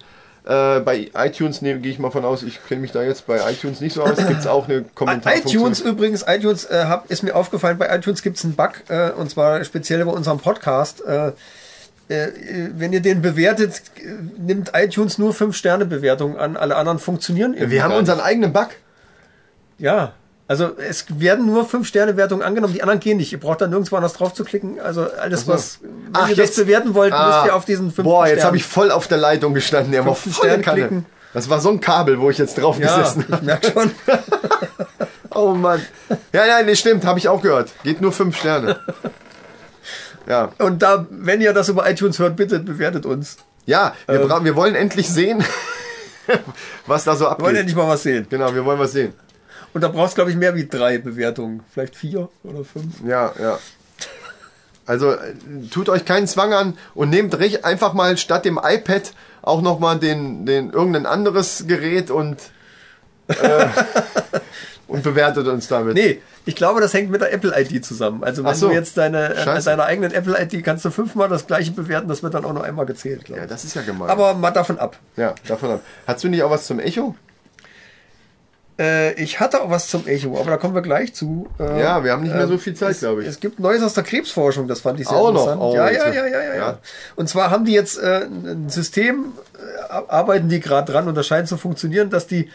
Äh, 0.47 0.79
bei 0.79 1.11
iTunes 1.13 1.61
ne, 1.61 1.77
gehe 1.77 1.91
ich 1.91 1.99
mal 1.99 2.09
von 2.09 2.23
aus, 2.23 2.41
ich 2.41 2.65
kenne 2.67 2.79
mich 2.79 2.93
da 2.93 3.03
jetzt 3.03 3.27
bei 3.27 3.51
iTunes 3.51 3.81
nicht 3.81 3.91
so 3.93 4.03
aus, 4.03 4.15
gibt 4.15 4.39
es 4.39 4.47
auch 4.47 4.69
eine 4.69 4.85
Kommentarfunktion. 4.95 5.63
iTunes 5.63 5.81
übrigens, 5.81 6.23
iTunes 6.25 6.63
äh, 6.63 6.85
hab, 6.85 7.11
ist 7.11 7.21
mir 7.21 7.35
aufgefallen, 7.35 7.77
bei 7.77 7.93
iTunes 7.93 8.21
gibt 8.21 8.37
es 8.37 8.45
einen 8.45 8.55
Bug, 8.55 8.71
äh, 8.87 9.11
und 9.11 9.29
zwar 9.29 9.61
speziell 9.65 10.05
bei 10.05 10.11
unserem 10.11 10.39
Podcast. 10.39 11.03
Äh, 11.05 11.33
äh, 12.07 12.31
wenn 12.77 12.93
ihr 12.93 13.01
den 13.01 13.21
bewertet, 13.21 13.81
nimmt 14.37 14.71
iTunes 14.73 15.17
nur 15.17 15.33
5-Sterne-Bewertungen 15.33 16.37
an, 16.37 16.55
alle 16.55 16.77
anderen 16.77 16.99
funktionieren 16.99 17.53
irgendwie 17.53 17.71
Wir 17.71 17.83
haben 17.83 17.95
unseren 17.95 18.21
eigenen 18.21 18.53
Bug. 18.53 18.69
Ja, 19.79 20.13
also 20.47 20.71
es 20.77 21.05
werden 21.19 21.45
nur 21.45 21.65
5-Sterne-Wertungen 21.67 22.43
angenommen, 22.45 22.73
die 22.73 22.81
anderen 22.81 22.99
gehen 22.99 23.17
nicht. 23.17 23.31
Ihr 23.33 23.39
braucht 23.39 23.61
da 23.61 23.67
nirgendwo 23.67 23.95
anders 23.97 24.13
drauf 24.13 24.33
zu 24.33 24.43
klicken. 24.45 24.79
Also 24.79 25.07
alles, 25.19 25.41
so. 25.45 25.51
was, 25.53 25.79
wenn 25.81 25.91
Ach, 26.13 26.29
ihr 26.29 26.35
jetzt- 26.35 26.57
das 26.57 26.65
bewerten 26.65 26.93
wollt, 26.95 27.11
Ah, 27.13 27.27
müsst 27.41 27.45
ihr 27.47 27.55
auf 27.55 27.65
diesen 27.65 27.91
5 27.91 28.03
Boah, 28.05 28.27
jetzt 28.27 28.43
habe 28.45 28.55
ich 28.57 28.63
voll 28.63 28.91
auf 28.91 29.07
der 29.07 29.17
Leitung 29.17 29.53
gestanden. 29.53 29.91
Der 29.91 30.05
war 30.05 30.15
voll 30.15 30.59
klicken. 30.61 31.05
Das 31.33 31.49
war 31.49 31.59
so 31.59 31.69
ein 31.69 31.79
Kabel, 31.81 32.19
wo 32.19 32.29
ich 32.29 32.37
jetzt 32.37 32.57
drauf 32.57 32.79
Ja, 32.79 32.95
gesessen 32.97 33.25
habe. 33.27 33.35
ich 33.35 33.41
merke 33.43 33.71
schon. 33.71 33.91
Oh 35.31 35.53
Mann. 35.53 35.81
Ja, 36.33 36.45
ja, 36.47 36.63
nee, 36.63 36.75
stimmt, 36.75 37.05
habe 37.05 37.19
ich 37.19 37.27
auch 37.29 37.41
gehört. 37.43 37.69
Geht 37.83 38.01
nur 38.01 38.11
fünf 38.11 38.37
Sterne. 38.37 38.79
Ja, 40.27 40.49
Und 40.57 40.81
da, 40.81 41.05
wenn 41.11 41.41
ihr 41.41 41.53
das 41.53 41.69
über 41.69 41.87
iTunes 41.87 42.17
hört, 42.17 42.35
bitte 42.35 42.59
bewertet 42.59 43.05
uns. 43.05 43.37
ja 43.65 43.93
wir, 44.07 44.19
bra- 44.19 44.43
wir 44.43 44.55
wollen 44.55 44.73
endlich 44.73 45.07
sehen, 45.09 45.43
was 46.87 47.03
da 47.03 47.15
so 47.15 47.25
Wir 47.25 47.29
wollen 47.39 47.41
abgeht. 47.55 47.65
nicht 47.65 47.75
mal 47.77 47.87
was 47.87 48.01
sehen. 48.03 48.25
Genau, 48.29 48.53
wir 48.55 48.65
wollen 48.65 48.79
was 48.79 48.93
sehen. 48.93 49.13
Und 49.77 49.81
da 49.81 49.89
brauchst 49.89 50.13
du, 50.13 50.15
glaube 50.15 50.31
ich, 50.31 50.37
mehr 50.37 50.55
wie 50.55 50.65
drei 50.65 50.97
Bewertungen. 50.97 51.61
Vielleicht 51.71 51.95
vier 51.95 52.29
oder 52.43 52.63
fünf. 52.63 52.95
Ja, 53.05 53.31
ja. 53.39 53.59
Also 54.87 55.11
äh, 55.11 55.35
tut 55.69 55.87
euch 55.87 56.03
keinen 56.03 56.25
Zwang 56.25 56.51
an 56.51 56.75
und 56.95 57.11
nehmt 57.11 57.39
einfach 57.63 57.93
mal 57.93 58.17
statt 58.17 58.45
dem 58.45 58.59
iPad 58.59 59.13
auch 59.43 59.61
nochmal 59.61 59.99
den, 59.99 60.47
den 60.47 60.71
irgendein 60.71 61.05
anderes 61.05 61.65
Gerät 61.67 62.09
und, 62.09 62.37
äh, 63.27 63.67
und 64.87 65.03
bewertet 65.03 65.45
uns 65.45 65.67
damit. 65.67 65.93
Nee, 65.93 66.23
ich 66.45 66.55
glaube, 66.55 66.81
das 66.81 66.91
hängt 66.95 67.11
mit 67.11 67.21
der 67.21 67.31
Apple-ID 67.31 67.85
zusammen. 67.85 68.23
Also 68.23 68.43
wenn 68.43 68.55
so. 68.55 68.69
du 68.69 68.73
jetzt 68.73 68.97
deine, 68.97 69.35
äh, 69.35 69.61
deiner 69.61 69.85
eigenen 69.85 70.11
Apple-ID 70.11 70.63
kannst 70.63 70.85
du 70.85 70.89
fünfmal 70.89 71.29
das 71.29 71.45
gleiche 71.45 71.69
bewerten, 71.69 72.07
das 72.07 72.23
wird 72.23 72.33
dann 72.33 72.45
auch 72.45 72.53
noch 72.53 72.63
einmal 72.63 72.87
gezählt, 72.87 73.25
glaube 73.25 73.41
Ja, 73.41 73.45
das 73.45 73.63
ist 73.63 73.75
ja 73.75 73.83
gemein. 73.83 74.09
Aber 74.09 74.33
mal 74.33 74.49
davon 74.49 74.79
ab. 74.79 74.97
ja, 75.17 75.35
davon 75.47 75.69
ab. 75.69 75.81
Hast 76.07 76.23
du 76.23 76.29
nicht 76.29 76.41
auch 76.41 76.49
was 76.49 76.65
zum 76.65 76.79
Echo? 76.79 77.13
Äh, 78.79 79.13
ich 79.13 79.39
hatte 79.39 79.61
auch 79.61 79.69
was 79.69 79.87
zum 79.87 80.05
Echo, 80.05 80.39
aber 80.39 80.51
da 80.51 80.57
kommen 80.57 80.75
wir 80.75 80.81
gleich 80.81 81.13
zu. 81.13 81.47
Äh, 81.59 81.81
Ja, 81.81 82.03
wir 82.03 82.11
haben 82.11 82.23
nicht 82.23 82.35
mehr 82.35 82.47
so 82.47 82.57
viel 82.57 82.75
Zeit, 82.75 82.99
glaube 82.99 83.23
ich. 83.23 83.27
Es 83.27 83.39
gibt 83.39 83.59
Neues 83.59 83.81
aus 83.81 83.93
der 83.93 84.03
Krebsforschung, 84.03 84.67
das 84.67 84.81
fand 84.81 84.99
ich 84.99 85.07
sehr 85.07 85.17
Auch 85.17 85.31
noch? 85.31 85.51
interessant. 85.51 85.61
Oh, 85.61 85.75
ja, 85.75 85.89
ja, 85.89 86.13
ja, 86.13 86.27
ja, 86.27 86.43
ja, 86.43 86.55
ja. 86.55 86.79
Und 87.15 87.27
zwar 87.27 87.49
haben 87.49 87.65
die 87.65 87.73
jetzt 87.73 87.97
äh, 87.97 88.25
ein 88.25 88.69
System, 88.69 89.33
äh, 89.57 89.93
arbeiten 90.07 90.49
die 90.49 90.59
gerade 90.59 90.91
dran 90.91 91.07
und 91.07 91.15
das 91.15 91.25
scheint 91.25 91.47
zu 91.47 91.57
funktionieren, 91.57 92.09
dass 92.11 92.27
die 92.27 92.49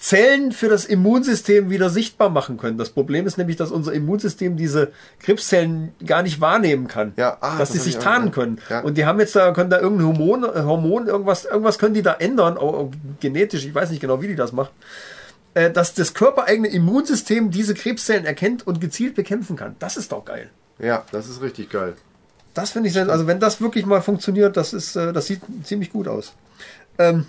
Zellen 0.00 0.52
für 0.52 0.68
das 0.68 0.84
Immunsystem 0.84 1.70
wieder 1.70 1.90
sichtbar 1.90 2.30
machen 2.30 2.56
können. 2.56 2.78
Das 2.78 2.90
Problem 2.90 3.26
ist 3.26 3.36
nämlich, 3.36 3.56
dass 3.56 3.72
unser 3.72 3.92
Immunsystem 3.92 4.56
diese 4.56 4.92
Krebszellen 5.20 5.92
gar 6.06 6.22
nicht 6.22 6.40
wahrnehmen 6.40 6.86
kann. 6.86 7.14
Ja, 7.16 7.36
ah, 7.40 7.58
dass 7.58 7.70
das 7.70 7.72
die 7.72 7.78
sich 7.78 7.98
tarnen 7.98 8.30
können. 8.30 8.60
Ja. 8.68 8.80
Und 8.80 8.96
die 8.96 9.06
haben 9.06 9.18
jetzt 9.18 9.34
da, 9.34 9.52
können 9.52 9.70
da 9.70 9.80
irgendein 9.80 10.06
Hormon, 10.06 10.44
Hormon, 10.44 11.06
irgendwas, 11.08 11.44
irgendwas 11.44 11.78
können 11.78 11.94
die 11.94 12.02
da 12.02 12.14
ändern, 12.14 12.56
auch, 12.56 12.74
auch 12.74 12.90
genetisch, 13.20 13.64
ich 13.64 13.74
weiß 13.74 13.90
nicht 13.90 14.00
genau, 14.00 14.22
wie 14.22 14.28
die 14.28 14.36
das 14.36 14.52
machen 14.52 14.70
äh, 15.54 15.70
dass 15.70 15.94
das 15.94 16.14
körpereigene 16.14 16.68
Immunsystem 16.68 17.50
diese 17.50 17.74
Krebszellen 17.74 18.24
erkennt 18.24 18.66
und 18.66 18.80
gezielt 18.80 19.14
bekämpfen 19.14 19.56
kann. 19.56 19.76
Das 19.78 19.96
ist 19.96 20.12
doch 20.12 20.24
geil. 20.24 20.50
Ja, 20.78 21.04
das 21.12 21.28
ist 21.28 21.42
richtig 21.42 21.70
geil. 21.70 21.94
Das 22.54 22.70
finde 22.70 22.88
ich, 22.88 22.94
sehr, 22.94 23.08
also 23.08 23.26
wenn 23.26 23.40
das 23.40 23.60
wirklich 23.60 23.86
mal 23.86 24.02
funktioniert, 24.02 24.56
das 24.56 24.72
ist, 24.72 24.96
äh, 24.96 25.12
das 25.12 25.26
sieht 25.26 25.40
ziemlich 25.64 25.92
gut 25.92 26.08
aus. 26.08 26.34
Ähm, 26.98 27.26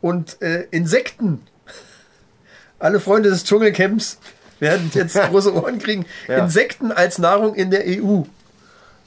und 0.00 0.40
äh, 0.42 0.66
Insekten, 0.70 1.42
alle 2.78 3.00
Freunde 3.00 3.30
des 3.30 3.44
Dschungelcamps 3.44 4.18
werden 4.60 4.90
jetzt 4.94 5.14
große 5.30 5.54
Ohren 5.54 5.78
kriegen. 5.78 6.06
Ja. 6.28 6.38
Insekten 6.38 6.92
als 6.92 7.18
Nahrung 7.18 7.54
in 7.54 7.70
der 7.70 7.84
EU 7.86 8.22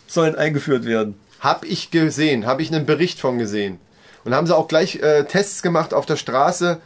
sollen 0.08 0.36
eingeführt 0.36 0.86
werden. 0.86 1.16
Hab 1.40 1.66
ich 1.66 1.92
gesehen, 1.92 2.46
habe 2.46 2.62
ich 2.62 2.74
einen 2.74 2.86
Bericht 2.86 3.20
von 3.20 3.38
gesehen. 3.38 3.80
Und 4.24 4.34
haben 4.34 4.48
sie 4.48 4.56
auch 4.56 4.68
gleich 4.68 4.98
äh, 4.98 5.24
Tests 5.24 5.62
gemacht 5.62 5.94
auf 5.94 6.06
der 6.06 6.18
Straße 6.18 6.82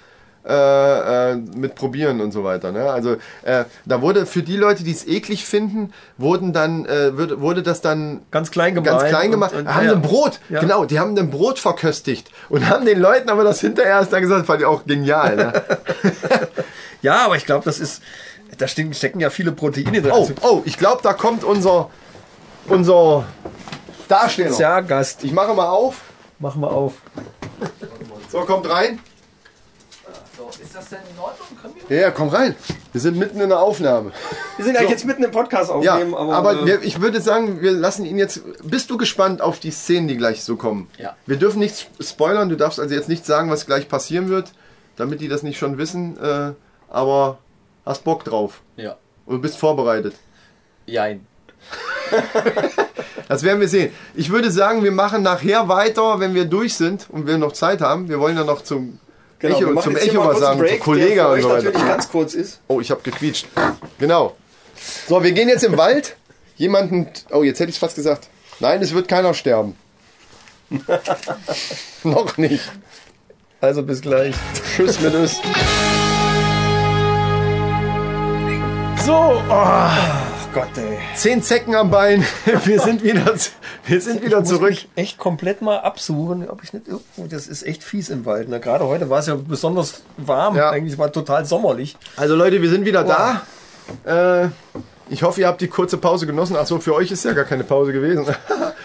äh, 0.48 1.32
äh, 1.32 1.36
mit 1.36 1.76
Probieren 1.76 2.20
und 2.22 2.32
so 2.32 2.44
weiter. 2.44 2.72
Ne? 2.72 2.90
Also 2.92 3.18
äh, 3.44 3.66
da 3.86 4.02
wurde 4.02 4.26
für 4.26 4.42
die 4.44 4.58
Leute, 4.58 4.84
die 4.84 4.92
es 4.92 5.08
eklig 5.08 5.46
finden, 5.46 5.94
wurden 6.18 6.52
dann 6.54 6.86
äh, 6.86 7.18
wurde, 7.18 7.42
wurde 7.42 7.64
das 7.64 7.82
dann 7.82 8.22
Ganz 8.32 8.50
klein 8.52 8.74
gemahlen. 8.76 8.98
ganz 9.00 9.10
klein 9.10 9.32
gemacht. 9.32 9.54
und- 9.54 9.62
und- 9.62 9.74
haben 9.76 9.86
ja. 9.86 9.94
ein 9.94 10.02
Brot, 10.02 10.40
Ja. 10.50 10.60
genau, 10.60 10.86
die 10.86 11.00
haben 11.00 11.18
ein 11.18 11.30
Brot 11.30 11.60
verköstigt 11.60 12.30
und 12.50 12.68
haben 12.70 12.86
den 12.86 13.00
Leuten 13.00 13.30
aber 13.30 13.44
das 13.44 13.62
hinterher 13.62 13.92
erst 14.00 14.14
dann 14.14 14.22
gesagt, 14.22 14.46
fand 14.48 14.62
ich 14.62 14.66
auch 14.68 14.86
genial. 14.86 15.36
Ne? 15.36 15.54
Ja, 17.04 17.26
aber 17.26 17.36
ich 17.36 17.48
glaube, 17.48 17.66
das 17.66 17.80
ist, 17.80 18.04
da 18.60 18.68
stecken, 18.68 19.20
ja 19.20 19.32
viele 19.32 19.52
Proteine 19.52 20.04
drin. 20.04 20.12
Oh, 20.14 20.30
oh, 20.44 20.62
ich 20.66 20.78
glaube, 20.78 21.02
da 21.02 21.14
kommt 21.14 21.44
unser 21.44 21.90
unser 22.68 23.26
Darsteller. 24.08 24.56
ja, 24.60 24.82
Gast. 24.82 25.24
Ich 25.24 25.32
mache 25.32 25.54
mal 25.56 25.68
auf. 25.68 25.96
Mach 26.38 26.56
mal 26.56 26.68
auf. 26.68 26.94
So, 28.32 28.42
kommt 28.42 28.70
rein. 28.70 29.00
So, 30.42 30.64
ist 30.64 30.76
das 30.76 30.90
denn 30.90 31.00
in 31.14 31.20
Ordnung? 31.22 31.48
Können 31.62 31.76
wir? 31.88 31.96
Ja, 31.96 32.02
ja, 32.04 32.12
komm 32.12 32.30
rein. 32.30 32.56
Wir 32.92 33.00
sind 33.02 33.16
mitten 33.18 33.40
in 33.40 33.50
der 33.50 33.60
Aufnahme. 33.60 34.12
Wir 34.58 34.66
sind 34.66 34.74
ja 34.74 34.82
jetzt 34.82 35.06
mitten 35.06 35.24
im 35.24 35.30
Podcast 35.30 35.70
Ja, 35.84 35.94
aufnehmen, 35.94 36.16
aber, 36.16 36.34
aber 36.34 36.62
äh, 36.62 36.66
wir, 36.66 36.82
ich 36.82 37.00
würde 37.00 37.22
sagen, 37.22 37.62
wir 37.62 37.72
lassen 37.74 38.06
ihn 38.06 38.18
jetzt. 38.18 38.42
Bist 38.64 38.90
du 38.90 38.98
gespannt 38.98 39.42
auf 39.42 39.60
die 39.60 39.70
Szenen, 39.70 40.08
die 40.08 40.18
gleich 40.18 40.44
so 40.44 40.56
kommen? 40.56 40.90
Ja. 40.98 41.16
Wir 41.28 41.38
dürfen 41.38 41.60
nichts 41.60 41.86
spoilern. 42.00 42.50
Du 42.50 42.56
darfst 42.58 42.80
also 42.80 42.96
jetzt 42.96 43.08
nicht 43.08 43.24
sagen, 43.26 43.52
was 43.52 43.68
gleich 43.68 43.88
passieren 43.88 44.30
wird, 44.30 44.52
damit 44.96 45.22
die 45.22 45.28
das 45.28 45.44
nicht 45.44 45.60
schon 45.60 45.78
wissen. 45.78 46.18
Äh, 46.20 46.54
aber 46.90 47.38
hast 47.86 48.04
Bock 48.04 48.24
drauf 48.24 48.62
Ja. 48.78 48.98
und 49.28 49.42
bist 49.42 49.58
vorbereitet. 49.58 50.16
Jein. 50.88 51.26
Das 53.28 53.44
werden 53.44 53.62
wir 53.62 53.70
sehen. 53.70 53.94
Ich 54.14 54.30
würde 54.30 54.52
sagen, 54.52 54.84
wir 54.84 54.92
machen 54.92 55.24
nachher 55.24 55.70
weiter, 55.70 56.20
wenn 56.20 56.34
wir 56.34 56.44
durch 56.44 56.74
sind 56.74 57.06
und 57.10 57.28
wir 57.28 57.38
noch 57.38 57.54
Zeit 57.54 57.80
haben. 57.80 58.10
Wir 58.10 58.20
wollen 58.20 58.36
ja 58.36 58.44
noch 58.44 58.62
zum 58.62 59.00
genau, 59.42 59.60
wir 59.60 59.68
Echo, 59.68 59.74
machen 59.74 59.84
zum 59.84 59.94
jetzt 59.94 60.04
hier 60.04 60.12
Echo 60.14 60.24
mal 60.24 60.34
was 60.34 60.40
sagen, 60.40 60.60
Break, 60.60 60.84
zum 60.84 60.94
für 60.94 61.00
und 61.30 61.42
so 61.42 61.50
weiter. 61.50 61.64
natürlich 61.64 61.88
ganz 61.88 62.10
kurz 62.10 62.34
ist. 62.34 62.62
Oh, 62.68 62.80
ich 62.80 62.92
habe 62.92 63.02
gequietscht. 63.02 63.48
Genau. 64.00 64.36
So, 65.08 65.24
wir 65.24 65.32
gehen 65.32 65.50
jetzt 65.50 65.64
im 65.64 65.78
Wald. 65.78 66.16
Jemanden. 66.58 67.08
Oh, 67.32 67.44
jetzt 67.44 67.60
hätte 67.60 67.70
ich 67.70 67.76
es 67.76 67.80
fast 67.80 67.96
gesagt. 67.96 68.28
Nein, 68.60 68.82
es 68.82 68.94
wird 68.94 69.08
keiner 69.08 69.34
sterben. 69.34 69.76
Noch 72.04 72.38
nicht. 72.38 72.64
Also 73.60 73.84
bis 73.84 74.02
gleich. 74.02 74.36
Tschüss 74.76 75.00
mit 75.02 75.14
uns. 75.14 75.40
So, 79.06 79.42
oh, 79.50 80.31
Gott, 80.54 80.78
ey. 80.78 80.98
zehn 81.16 81.42
Zecken 81.42 81.76
am 81.76 81.90
Bein. 81.90 82.26
Wir 82.66 82.82
sind 82.82 83.04
wieder, 83.04 83.34
wir 83.86 84.02
sind 84.02 84.22
wieder 84.22 84.40
ich 84.40 84.46
zurück. 84.46 84.62
Muss 84.72 84.84
mich 84.84 84.90
echt 84.96 85.18
komplett 85.18 85.62
mal 85.62 85.78
absuchen, 85.80 86.50
ob 86.50 86.62
ich 86.62 86.74
nicht 86.74 86.88
irgendwo. 86.90 87.26
Das 87.28 87.48
ist 87.48 87.64
echt 87.64 87.84
fies 87.84 88.10
im 88.10 88.26
Wald. 88.26 88.50
Ne? 88.50 88.60
Gerade 88.60 88.86
heute 88.86 89.10
war 89.10 89.20
es 89.20 89.28
ja 89.28 89.36
besonders 89.36 90.02
warm. 90.18 90.58
Ja. 90.58 90.72
Eigentlich 90.72 90.98
war 90.98 91.10
total 91.12 91.46
sommerlich. 91.46 91.96
Also 92.18 92.36
Leute, 92.36 92.62
wir 92.62 92.70
sind 92.70 92.86
wieder 92.86 93.06
da. 93.06 93.44
Äh, 94.44 94.50
ich 95.12 95.24
hoffe, 95.24 95.42
ihr 95.42 95.48
habt 95.48 95.62
die 95.62 95.68
kurze 95.68 95.98
Pause 95.98 96.26
genossen. 96.26 96.56
Ach 96.58 96.66
so, 96.66 96.80
für 96.80 96.96
euch 96.96 97.12
ist 97.12 97.26
ja 97.26 97.34
gar 97.34 97.46
keine 97.46 97.64
Pause 97.64 97.92
gewesen. 97.92 98.26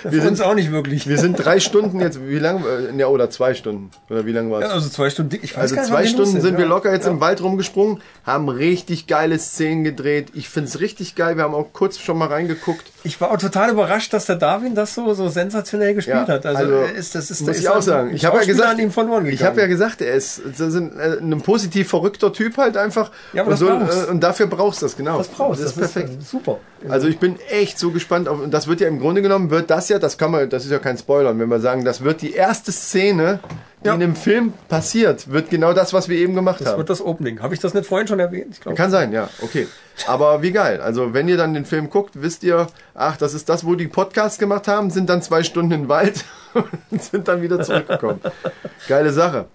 Wir 0.02 0.22
sind 0.22 0.40
auch 0.42 0.54
nicht 0.54 0.70
wirklich. 0.70 1.08
Wir 1.08 1.18
sind 1.18 1.34
drei 1.36 1.58
Stunden 1.58 2.00
jetzt. 2.00 2.20
Wie 2.28 2.38
lange? 2.38 2.64
Äh, 2.66 2.96
ja, 2.96 3.06
oder 3.08 3.30
zwei 3.30 3.54
Stunden. 3.54 3.90
Oder 4.10 4.24
wie 4.26 4.32
lange 4.32 4.50
war 4.50 4.60
es? 4.60 4.68
Ja, 4.68 4.74
also 4.74 4.88
zwei 4.88 5.10
Stunden. 5.10 5.38
Ich 5.42 5.56
weiß 5.56 5.62
Also 5.62 5.74
gar 5.74 5.82
nicht, 5.82 5.90
zwei 5.90 6.02
wir 6.02 6.08
Stunden 6.10 6.40
sind 6.40 6.58
wir 6.58 6.64
ja. 6.64 6.70
locker 6.70 6.92
jetzt 6.92 7.06
ja. 7.06 7.12
im 7.12 7.20
Wald 7.20 7.42
rumgesprungen, 7.42 8.00
haben 8.24 8.48
richtig 8.48 9.06
geile 9.06 9.38
Szenen 9.38 9.84
gedreht. 9.84 10.28
Ich 10.34 10.48
find's 10.48 10.80
richtig 10.80 11.14
geil. 11.14 11.36
Wir 11.36 11.44
haben 11.44 11.54
auch 11.54 11.72
kurz 11.72 11.98
schon 11.98 12.18
mal 12.18 12.28
reingeguckt. 12.28 12.84
Ich 13.06 13.20
war 13.20 13.30
auch 13.30 13.38
total 13.38 13.70
überrascht, 13.70 14.12
dass 14.12 14.26
der 14.26 14.34
Darwin 14.34 14.74
das 14.74 14.94
so, 14.94 15.14
so 15.14 15.28
sensationell 15.28 15.94
gespielt 15.94 16.26
Ja, 16.26 16.34
hat. 16.34 16.44
Also, 16.44 16.62
also, 16.62 16.94
ist, 16.94 17.14
das 17.14 17.30
ist, 17.30 17.42
muss 17.42 17.50
ist 17.50 17.60
ich 17.60 17.68
auch 17.68 17.80
sagen. 17.80 18.12
Ich 18.12 18.24
habe 18.24 18.38
ja 18.38 18.44
gesagt, 18.44 18.78
ich 18.80 19.42
habe 19.44 19.60
ja 19.60 19.66
gesagt, 19.68 20.02
er 20.02 20.14
ist, 20.14 20.42
das 20.44 20.60
ist 20.60 20.74
ein, 20.74 20.98
äh, 20.98 21.18
ein 21.20 21.40
positiv 21.40 21.88
verrückter 21.88 22.32
Typ 22.32 22.56
halt 22.58 22.76
einfach. 22.76 23.12
Ja, 23.32 23.42
aber 23.42 23.52
und, 23.52 23.52
das 23.52 23.60
so, 23.60 23.66
brauchst. 23.68 24.08
äh, 24.08 24.10
und 24.10 24.20
dafür 24.22 24.46
brauchst 24.48 24.82
du 24.82 24.86
das 24.86 24.96
genau. 24.96 25.18
das 25.18 25.28
brauchst. 25.28 25.62
Das 25.62 25.70
ist 25.70 25.78
perfekt. 25.78 26.10
äh, 26.10 26.24
super. 26.24 26.58
Also 26.88 27.06
ich 27.06 27.18
bin 27.18 27.38
echt 27.48 27.78
so 27.78 27.90
gespannt 27.92 28.28
auf, 28.28 28.40
und 28.40 28.52
das 28.52 28.66
wird 28.66 28.80
ja 28.80 28.88
im 28.88 28.98
Grunde 28.98 29.22
genommen, 29.22 29.50
wird 29.50 29.70
das 29.70 29.88
ja, 29.88 29.98
das 29.98 30.18
kann 30.18 30.32
man, 30.32 30.50
das 30.50 30.64
ist 30.64 30.70
ja 30.72 30.78
kein 30.78 30.98
Spoiler, 30.98 31.38
wenn 31.38 31.48
wir 31.48 31.60
sagen, 31.60 31.84
das 31.84 32.02
wird 32.02 32.22
die 32.22 32.32
erste 32.32 32.72
Szene, 32.72 33.38
die 33.82 33.88
Ja. 33.88 33.94
in 33.94 34.00
dem 34.00 34.16
Film 34.16 34.52
passiert, 34.68 35.30
wird 35.30 35.48
genau 35.48 35.72
das, 35.72 35.92
was 35.92 36.08
wir 36.08 36.18
eben 36.18 36.34
gemacht 36.34 36.60
das 36.60 36.68
haben. 36.68 36.78
wird 36.78 36.90
das 36.90 37.00
Opening. 37.00 37.40
Habe 37.40 37.54
ich 37.54 37.60
das 37.60 37.72
nicht 37.72 37.86
vorhin 37.86 38.08
schon 38.08 38.18
erwähnt? 38.18 38.60
Kann 38.74 38.90
sein, 38.90 39.12
ja, 39.12 39.28
okay. 39.42 39.68
Aber 40.06 40.42
wie 40.42 40.52
geil. 40.52 40.80
Also 40.80 41.14
wenn 41.14 41.28
ihr 41.28 41.36
dann 41.36 41.54
den 41.54 41.64
Film 41.64 41.90
guckt, 41.90 42.12
wisst 42.14 42.44
ihr, 42.44 42.66
ach, 42.94 43.16
das 43.16 43.34
ist 43.34 43.48
das, 43.48 43.64
wo 43.64 43.74
die 43.74 43.88
Podcasts 43.88 44.38
gemacht 44.38 44.68
haben, 44.68 44.90
sind 44.90 45.08
dann 45.08 45.22
zwei 45.22 45.42
Stunden 45.42 45.72
im 45.72 45.88
Wald 45.88 46.24
und 46.90 47.02
sind 47.02 47.28
dann 47.28 47.42
wieder 47.42 47.62
zurückgekommen. 47.62 48.20
Geile 48.88 49.12
Sache. 49.12 49.46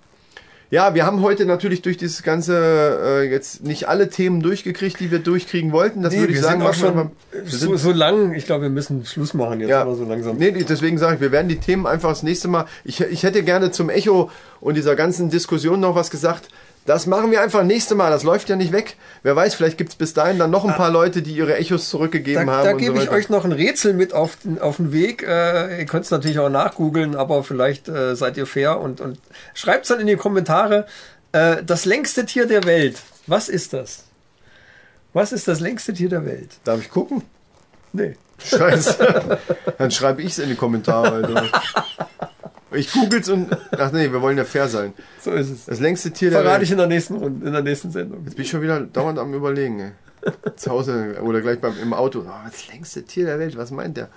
Ja, 0.71 0.95
wir 0.95 1.05
haben 1.05 1.21
heute 1.21 1.45
natürlich 1.45 1.81
durch 1.81 1.97
dieses 1.97 2.23
ganze 2.23 2.55
äh, 2.55 3.29
jetzt 3.29 3.65
nicht 3.65 3.89
alle 3.89 4.09
Themen 4.09 4.41
durchgekriegt, 4.41 5.01
die 5.01 5.11
wir 5.11 5.19
durchkriegen 5.19 5.73
wollten. 5.73 6.01
Das 6.01 6.13
Nee, 6.13 6.21
würde 6.21 6.31
ich 6.31 6.39
sagen, 6.39 6.61
auch 6.61 6.73
schon 6.73 6.95
wir 6.95 7.11
so, 7.45 7.75
so 7.75 7.91
lang. 7.91 8.33
Ich 8.35 8.45
glaube, 8.45 8.63
wir 8.63 8.69
müssen 8.69 9.05
Schluss 9.05 9.33
machen 9.33 9.59
jetzt 9.59 9.69
ja. 9.69 9.81
aber 9.81 9.95
so 9.95 10.05
langsam. 10.05 10.37
Nee, 10.37 10.51
nee, 10.51 10.63
deswegen 10.63 10.97
sage 10.97 11.15
ich, 11.15 11.21
wir 11.21 11.33
werden 11.33 11.49
die 11.49 11.59
Themen 11.59 11.85
einfach 11.85 12.07
das 12.07 12.23
nächste 12.23 12.47
Mal. 12.47 12.67
Ich, 12.85 13.01
ich 13.01 13.23
hätte 13.23 13.43
gerne 13.43 13.71
zum 13.71 13.89
Echo 13.89 14.31
und 14.61 14.75
dieser 14.75 14.95
ganzen 14.95 15.29
Diskussion 15.29 15.81
noch 15.81 15.95
was 15.95 16.09
gesagt. 16.09 16.47
Das 16.85 17.05
machen 17.05 17.29
wir 17.31 17.41
einfach 17.41 17.63
nächste 17.63 17.93
Mal. 17.93 18.09
Das 18.09 18.23
läuft 18.23 18.49
ja 18.49 18.55
nicht 18.55 18.71
weg. 18.71 18.95
Wer 19.21 19.35
weiß, 19.35 19.53
vielleicht 19.53 19.77
gibt's 19.77 19.95
bis 19.95 20.13
dahin 20.13 20.39
dann 20.39 20.49
noch 20.49 20.65
ein 20.65 20.75
paar 20.75 20.89
Leute, 20.89 21.21
die 21.21 21.33
ihre 21.33 21.55
Echos 21.55 21.89
zurückgegeben 21.89 22.47
Da, 22.47 22.53
haben. 22.53 22.65
da 22.65 22.73
gebe 22.73 22.97
so 22.97 23.03
ich 23.03 23.09
euch 23.11 23.29
noch 23.29 23.45
ein 23.45 23.51
Rätsel 23.51 23.93
mit 23.93 24.13
auf 24.13 24.37
den, 24.37 24.59
auf 24.59 24.77
den 24.77 24.91
Weg. 24.91 25.21
Äh, 25.21 25.79
ihr 25.79 25.85
könnt 25.85 26.05
es 26.05 26.11
natürlich 26.11 26.39
auch 26.39 26.49
nachgoogeln, 26.49 27.15
aber 27.15 27.43
vielleicht 27.43 27.87
äh, 27.87 28.15
seid 28.15 28.35
ihr 28.37 28.47
fair 28.47 28.79
und, 28.79 28.99
und 28.99 29.19
schreibt 29.53 29.83
es 29.83 29.89
dann 29.89 29.99
in 29.99 30.07
die 30.07 30.15
Kommentare. 30.15 30.87
Äh, 31.33 31.63
das 31.63 31.85
längste 31.85 32.25
Tier 32.25 32.47
der 32.47 32.63
Welt. 32.63 32.99
Was 33.27 33.47
ist 33.47 33.73
das? 33.73 34.05
Was 35.13 35.31
ist 35.31 35.47
das 35.47 35.59
längste 35.59 35.93
Tier 35.93 36.09
der 36.09 36.25
Welt? 36.25 36.49
Darf 36.63 36.81
ich 36.81 36.89
gucken? 36.89 37.21
Nee. 37.93 38.15
Scheiße. 38.43 39.37
dann 39.77 39.91
schreibe 39.91 40.23
ich's 40.23 40.39
in 40.39 40.49
die 40.49 40.55
Kommentare. 40.55 41.47
Ich 42.73 42.91
googel's 42.93 43.27
und. 43.29 43.55
Ach 43.77 43.91
nee, 43.91 44.11
wir 44.11 44.21
wollen 44.21 44.37
ja 44.37 44.45
fair 44.45 44.67
sein. 44.67 44.93
So 45.19 45.31
ist 45.31 45.49
es. 45.49 45.65
Das 45.65 45.79
längste 45.79 46.11
Tier 46.11 46.29
der 46.29 46.39
Verrate 46.39 46.55
Welt. 46.59 46.63
ich 46.63 46.71
in 46.71 46.77
der 46.77 46.87
nächsten 46.87 47.15
Runde, 47.15 47.45
in 47.45 47.53
der 47.53 47.61
nächsten 47.63 47.91
Sendung. 47.91 48.23
Jetzt 48.25 48.35
bin 48.35 48.45
ich 48.45 48.51
schon 48.51 48.61
wieder 48.61 48.79
dauernd 48.81 49.19
am 49.19 49.33
überlegen, 49.33 49.79
ey. 49.79 49.91
Zu 50.55 50.71
Hause 50.71 51.17
oder 51.23 51.41
gleich 51.41 51.59
beim, 51.59 51.73
im 51.81 51.93
Auto. 51.93 52.23
Oh, 52.27 52.31
das 52.49 52.67
längste 52.67 53.03
Tier 53.03 53.25
der 53.25 53.39
Welt, 53.39 53.57
was 53.57 53.71
meint 53.71 53.97
der? 53.97 54.09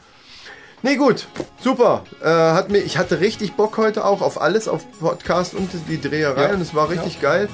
Nee, 0.82 0.96
gut, 0.96 1.26
super. 1.60 2.04
Äh, 2.22 2.28
hat 2.28 2.70
mir, 2.70 2.78
ich 2.78 2.98
hatte 2.98 3.20
richtig 3.20 3.54
Bock 3.54 3.78
heute 3.78 4.04
auch 4.04 4.20
auf 4.20 4.38
alles, 4.40 4.68
auf 4.68 4.84
Podcast 5.00 5.54
und 5.54 5.70
die 5.88 5.98
Dreherei 5.98 6.48
Ja. 6.48 6.52
und 6.54 6.60
es 6.60 6.74
war 6.74 6.90
richtig 6.90 7.22
geil. 7.22 7.48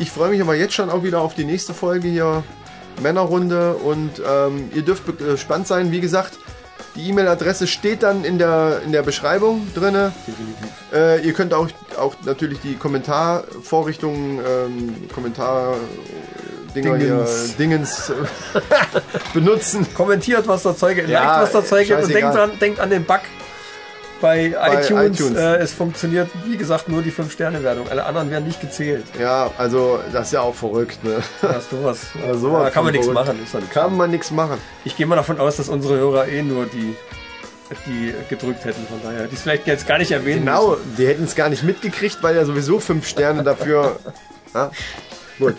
Ich 0.00 0.10
freue 0.10 0.30
mich 0.30 0.40
aber 0.40 0.56
jetzt 0.56 0.74
schon 0.74 0.90
auch 0.90 1.04
wieder 1.04 1.20
auf 1.20 1.34
die 1.36 1.44
nächste 1.44 1.74
Folge 1.74 2.08
hier, 2.08 2.42
Männerrunde 3.00 3.74
und 3.74 4.20
ähm, 4.28 4.68
ihr 4.74 4.82
dürft 4.82 5.04
gespannt 5.18 5.68
sein. 5.68 5.92
Wie 5.92 6.00
gesagt, 6.00 6.38
die 6.94 7.08
E-Mail-Adresse 7.08 7.66
steht 7.66 8.02
dann 8.02 8.24
in 8.24 8.38
der, 8.38 8.82
in 8.84 8.92
der 8.92 9.02
Beschreibung 9.02 9.66
drinne. 9.74 10.12
Äh, 10.92 11.24
ihr 11.26 11.32
könnt 11.32 11.54
auch, 11.54 11.68
auch 11.98 12.14
natürlich 12.24 12.60
die 12.60 12.76
Kommentarvorrichtungen, 12.76 14.38
ähm, 14.38 15.08
Kommentar 15.14 15.76
Dinger 16.74 16.96
hier, 16.96 17.26
Dingens. 17.58 18.10
Äh, 18.10 18.14
benutzen. 19.34 19.86
Kommentiert, 19.94 20.48
was 20.48 20.62
der 20.62 20.76
Zeuge, 20.76 21.04
Ja, 21.06 21.24
liked, 21.24 21.42
was 21.42 21.52
der 21.52 21.64
Zeuge 21.64 21.96
und 21.96 22.08
denkt, 22.12 22.34
dran, 22.34 22.50
denkt 22.60 22.80
an 22.80 22.90
den 22.90 23.04
Bug 23.04 23.20
bei, 24.22 24.46
iTunes. 24.46 25.20
iTunes. 25.20 25.38
Äh, 25.38 25.56
es 25.56 25.72
funktioniert, 25.74 26.30
wie 26.46 26.56
gesagt, 26.56 26.88
nur 26.88 27.02
die 27.02 27.12
5-Sterne-Wertung. 27.12 27.88
Alle 27.90 28.06
anderen 28.06 28.30
werden 28.30 28.46
nicht 28.46 28.60
gezählt. 28.60 29.04
Ja, 29.20 29.50
also 29.58 30.00
das 30.12 30.28
ist 30.28 30.32
ja 30.32 30.40
auch 30.40 30.54
verrückt. 30.54 31.04
Ne? 31.04 31.22
Da 31.42 31.54
hast 31.56 31.70
du 31.72 31.84
was. 31.84 32.06
Ja, 32.14 32.32
da 32.32 32.70
kann 32.74 32.84
man 32.84 32.92
nichts 32.94 33.08
machen. 33.08 33.38
Nichts. 33.38 33.56
Kann 33.70 33.96
man 33.96 34.10
nichts 34.10 34.30
machen. 34.30 34.58
Ich 34.84 34.96
gehe 34.96 35.06
mal 35.06 35.16
davon 35.16 35.38
aus, 35.38 35.56
dass 35.56 35.68
unsere 35.68 35.96
Hörer 35.96 36.28
eh 36.28 36.42
nur 36.42 36.64
die, 36.64 36.96
die 37.86 38.14
gedrückt 38.30 38.64
hätten. 38.64 38.86
Von 38.86 39.00
daher, 39.02 39.26
die 39.26 39.34
es 39.34 39.42
vielleicht 39.42 39.66
jetzt 39.66 39.86
gar 39.86 39.98
nicht 39.98 40.12
erwähnen 40.12 40.46
Genau, 40.46 40.78
die 40.96 41.06
hätten 41.06 41.24
es 41.24 41.34
gar 41.34 41.50
nicht 41.50 41.64
mitgekriegt, 41.64 42.22
weil 42.22 42.34
ja 42.34 42.46
sowieso 42.46 42.80
fünf 42.80 43.06
Sterne 43.06 43.42
dafür. 43.42 43.98
Ja, 44.54 44.70
gut. 45.38 45.56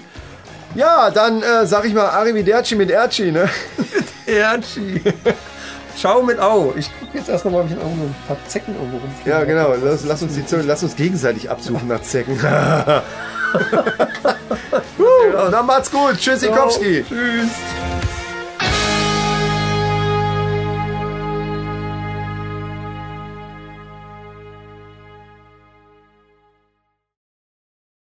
Ja, 0.75 1.09
dann 1.09 1.41
äh, 1.41 1.65
sag 1.65 1.83
ich 1.85 1.95
mal 1.95 2.05
Arrivederci 2.05 2.75
mit 2.75 2.91
Erci, 2.91 3.31
ne? 3.31 3.49
müssen. 4.25 4.37
Erci. 4.37 5.01
Schau 5.97 6.23
mit 6.23 6.39
Au. 6.39 6.73
Ich 6.75 6.89
gucke 6.99 7.17
jetzt 7.17 7.29
erst 7.29 7.45
noch 7.45 7.51
mal, 7.51 7.61
ob 7.61 7.67
ich 7.67 7.73
irgendwo 7.77 8.03
ein 8.03 8.15
paar 8.27 8.37
Zecken 8.47 8.75
irgendwo 8.75 8.97
rumfliegen 8.97 9.31
Ja, 9.31 9.43
genau. 9.43 9.73
Lass, 9.81 10.03
lass, 10.05 10.21
uns, 10.21 10.33
die, 10.33 10.43
lass 10.55 10.83
uns 10.83 10.95
gegenseitig 10.95 11.49
absuchen 11.49 11.87
nach 11.87 12.01
Zecken. 12.01 12.33
uh, 12.39 13.01
dann 15.51 15.65
macht's 15.65 15.91
gut. 15.91 16.17
Tschüss, 16.17 16.43
Ikowski. 16.43 17.05
Tschüss. 17.07 17.49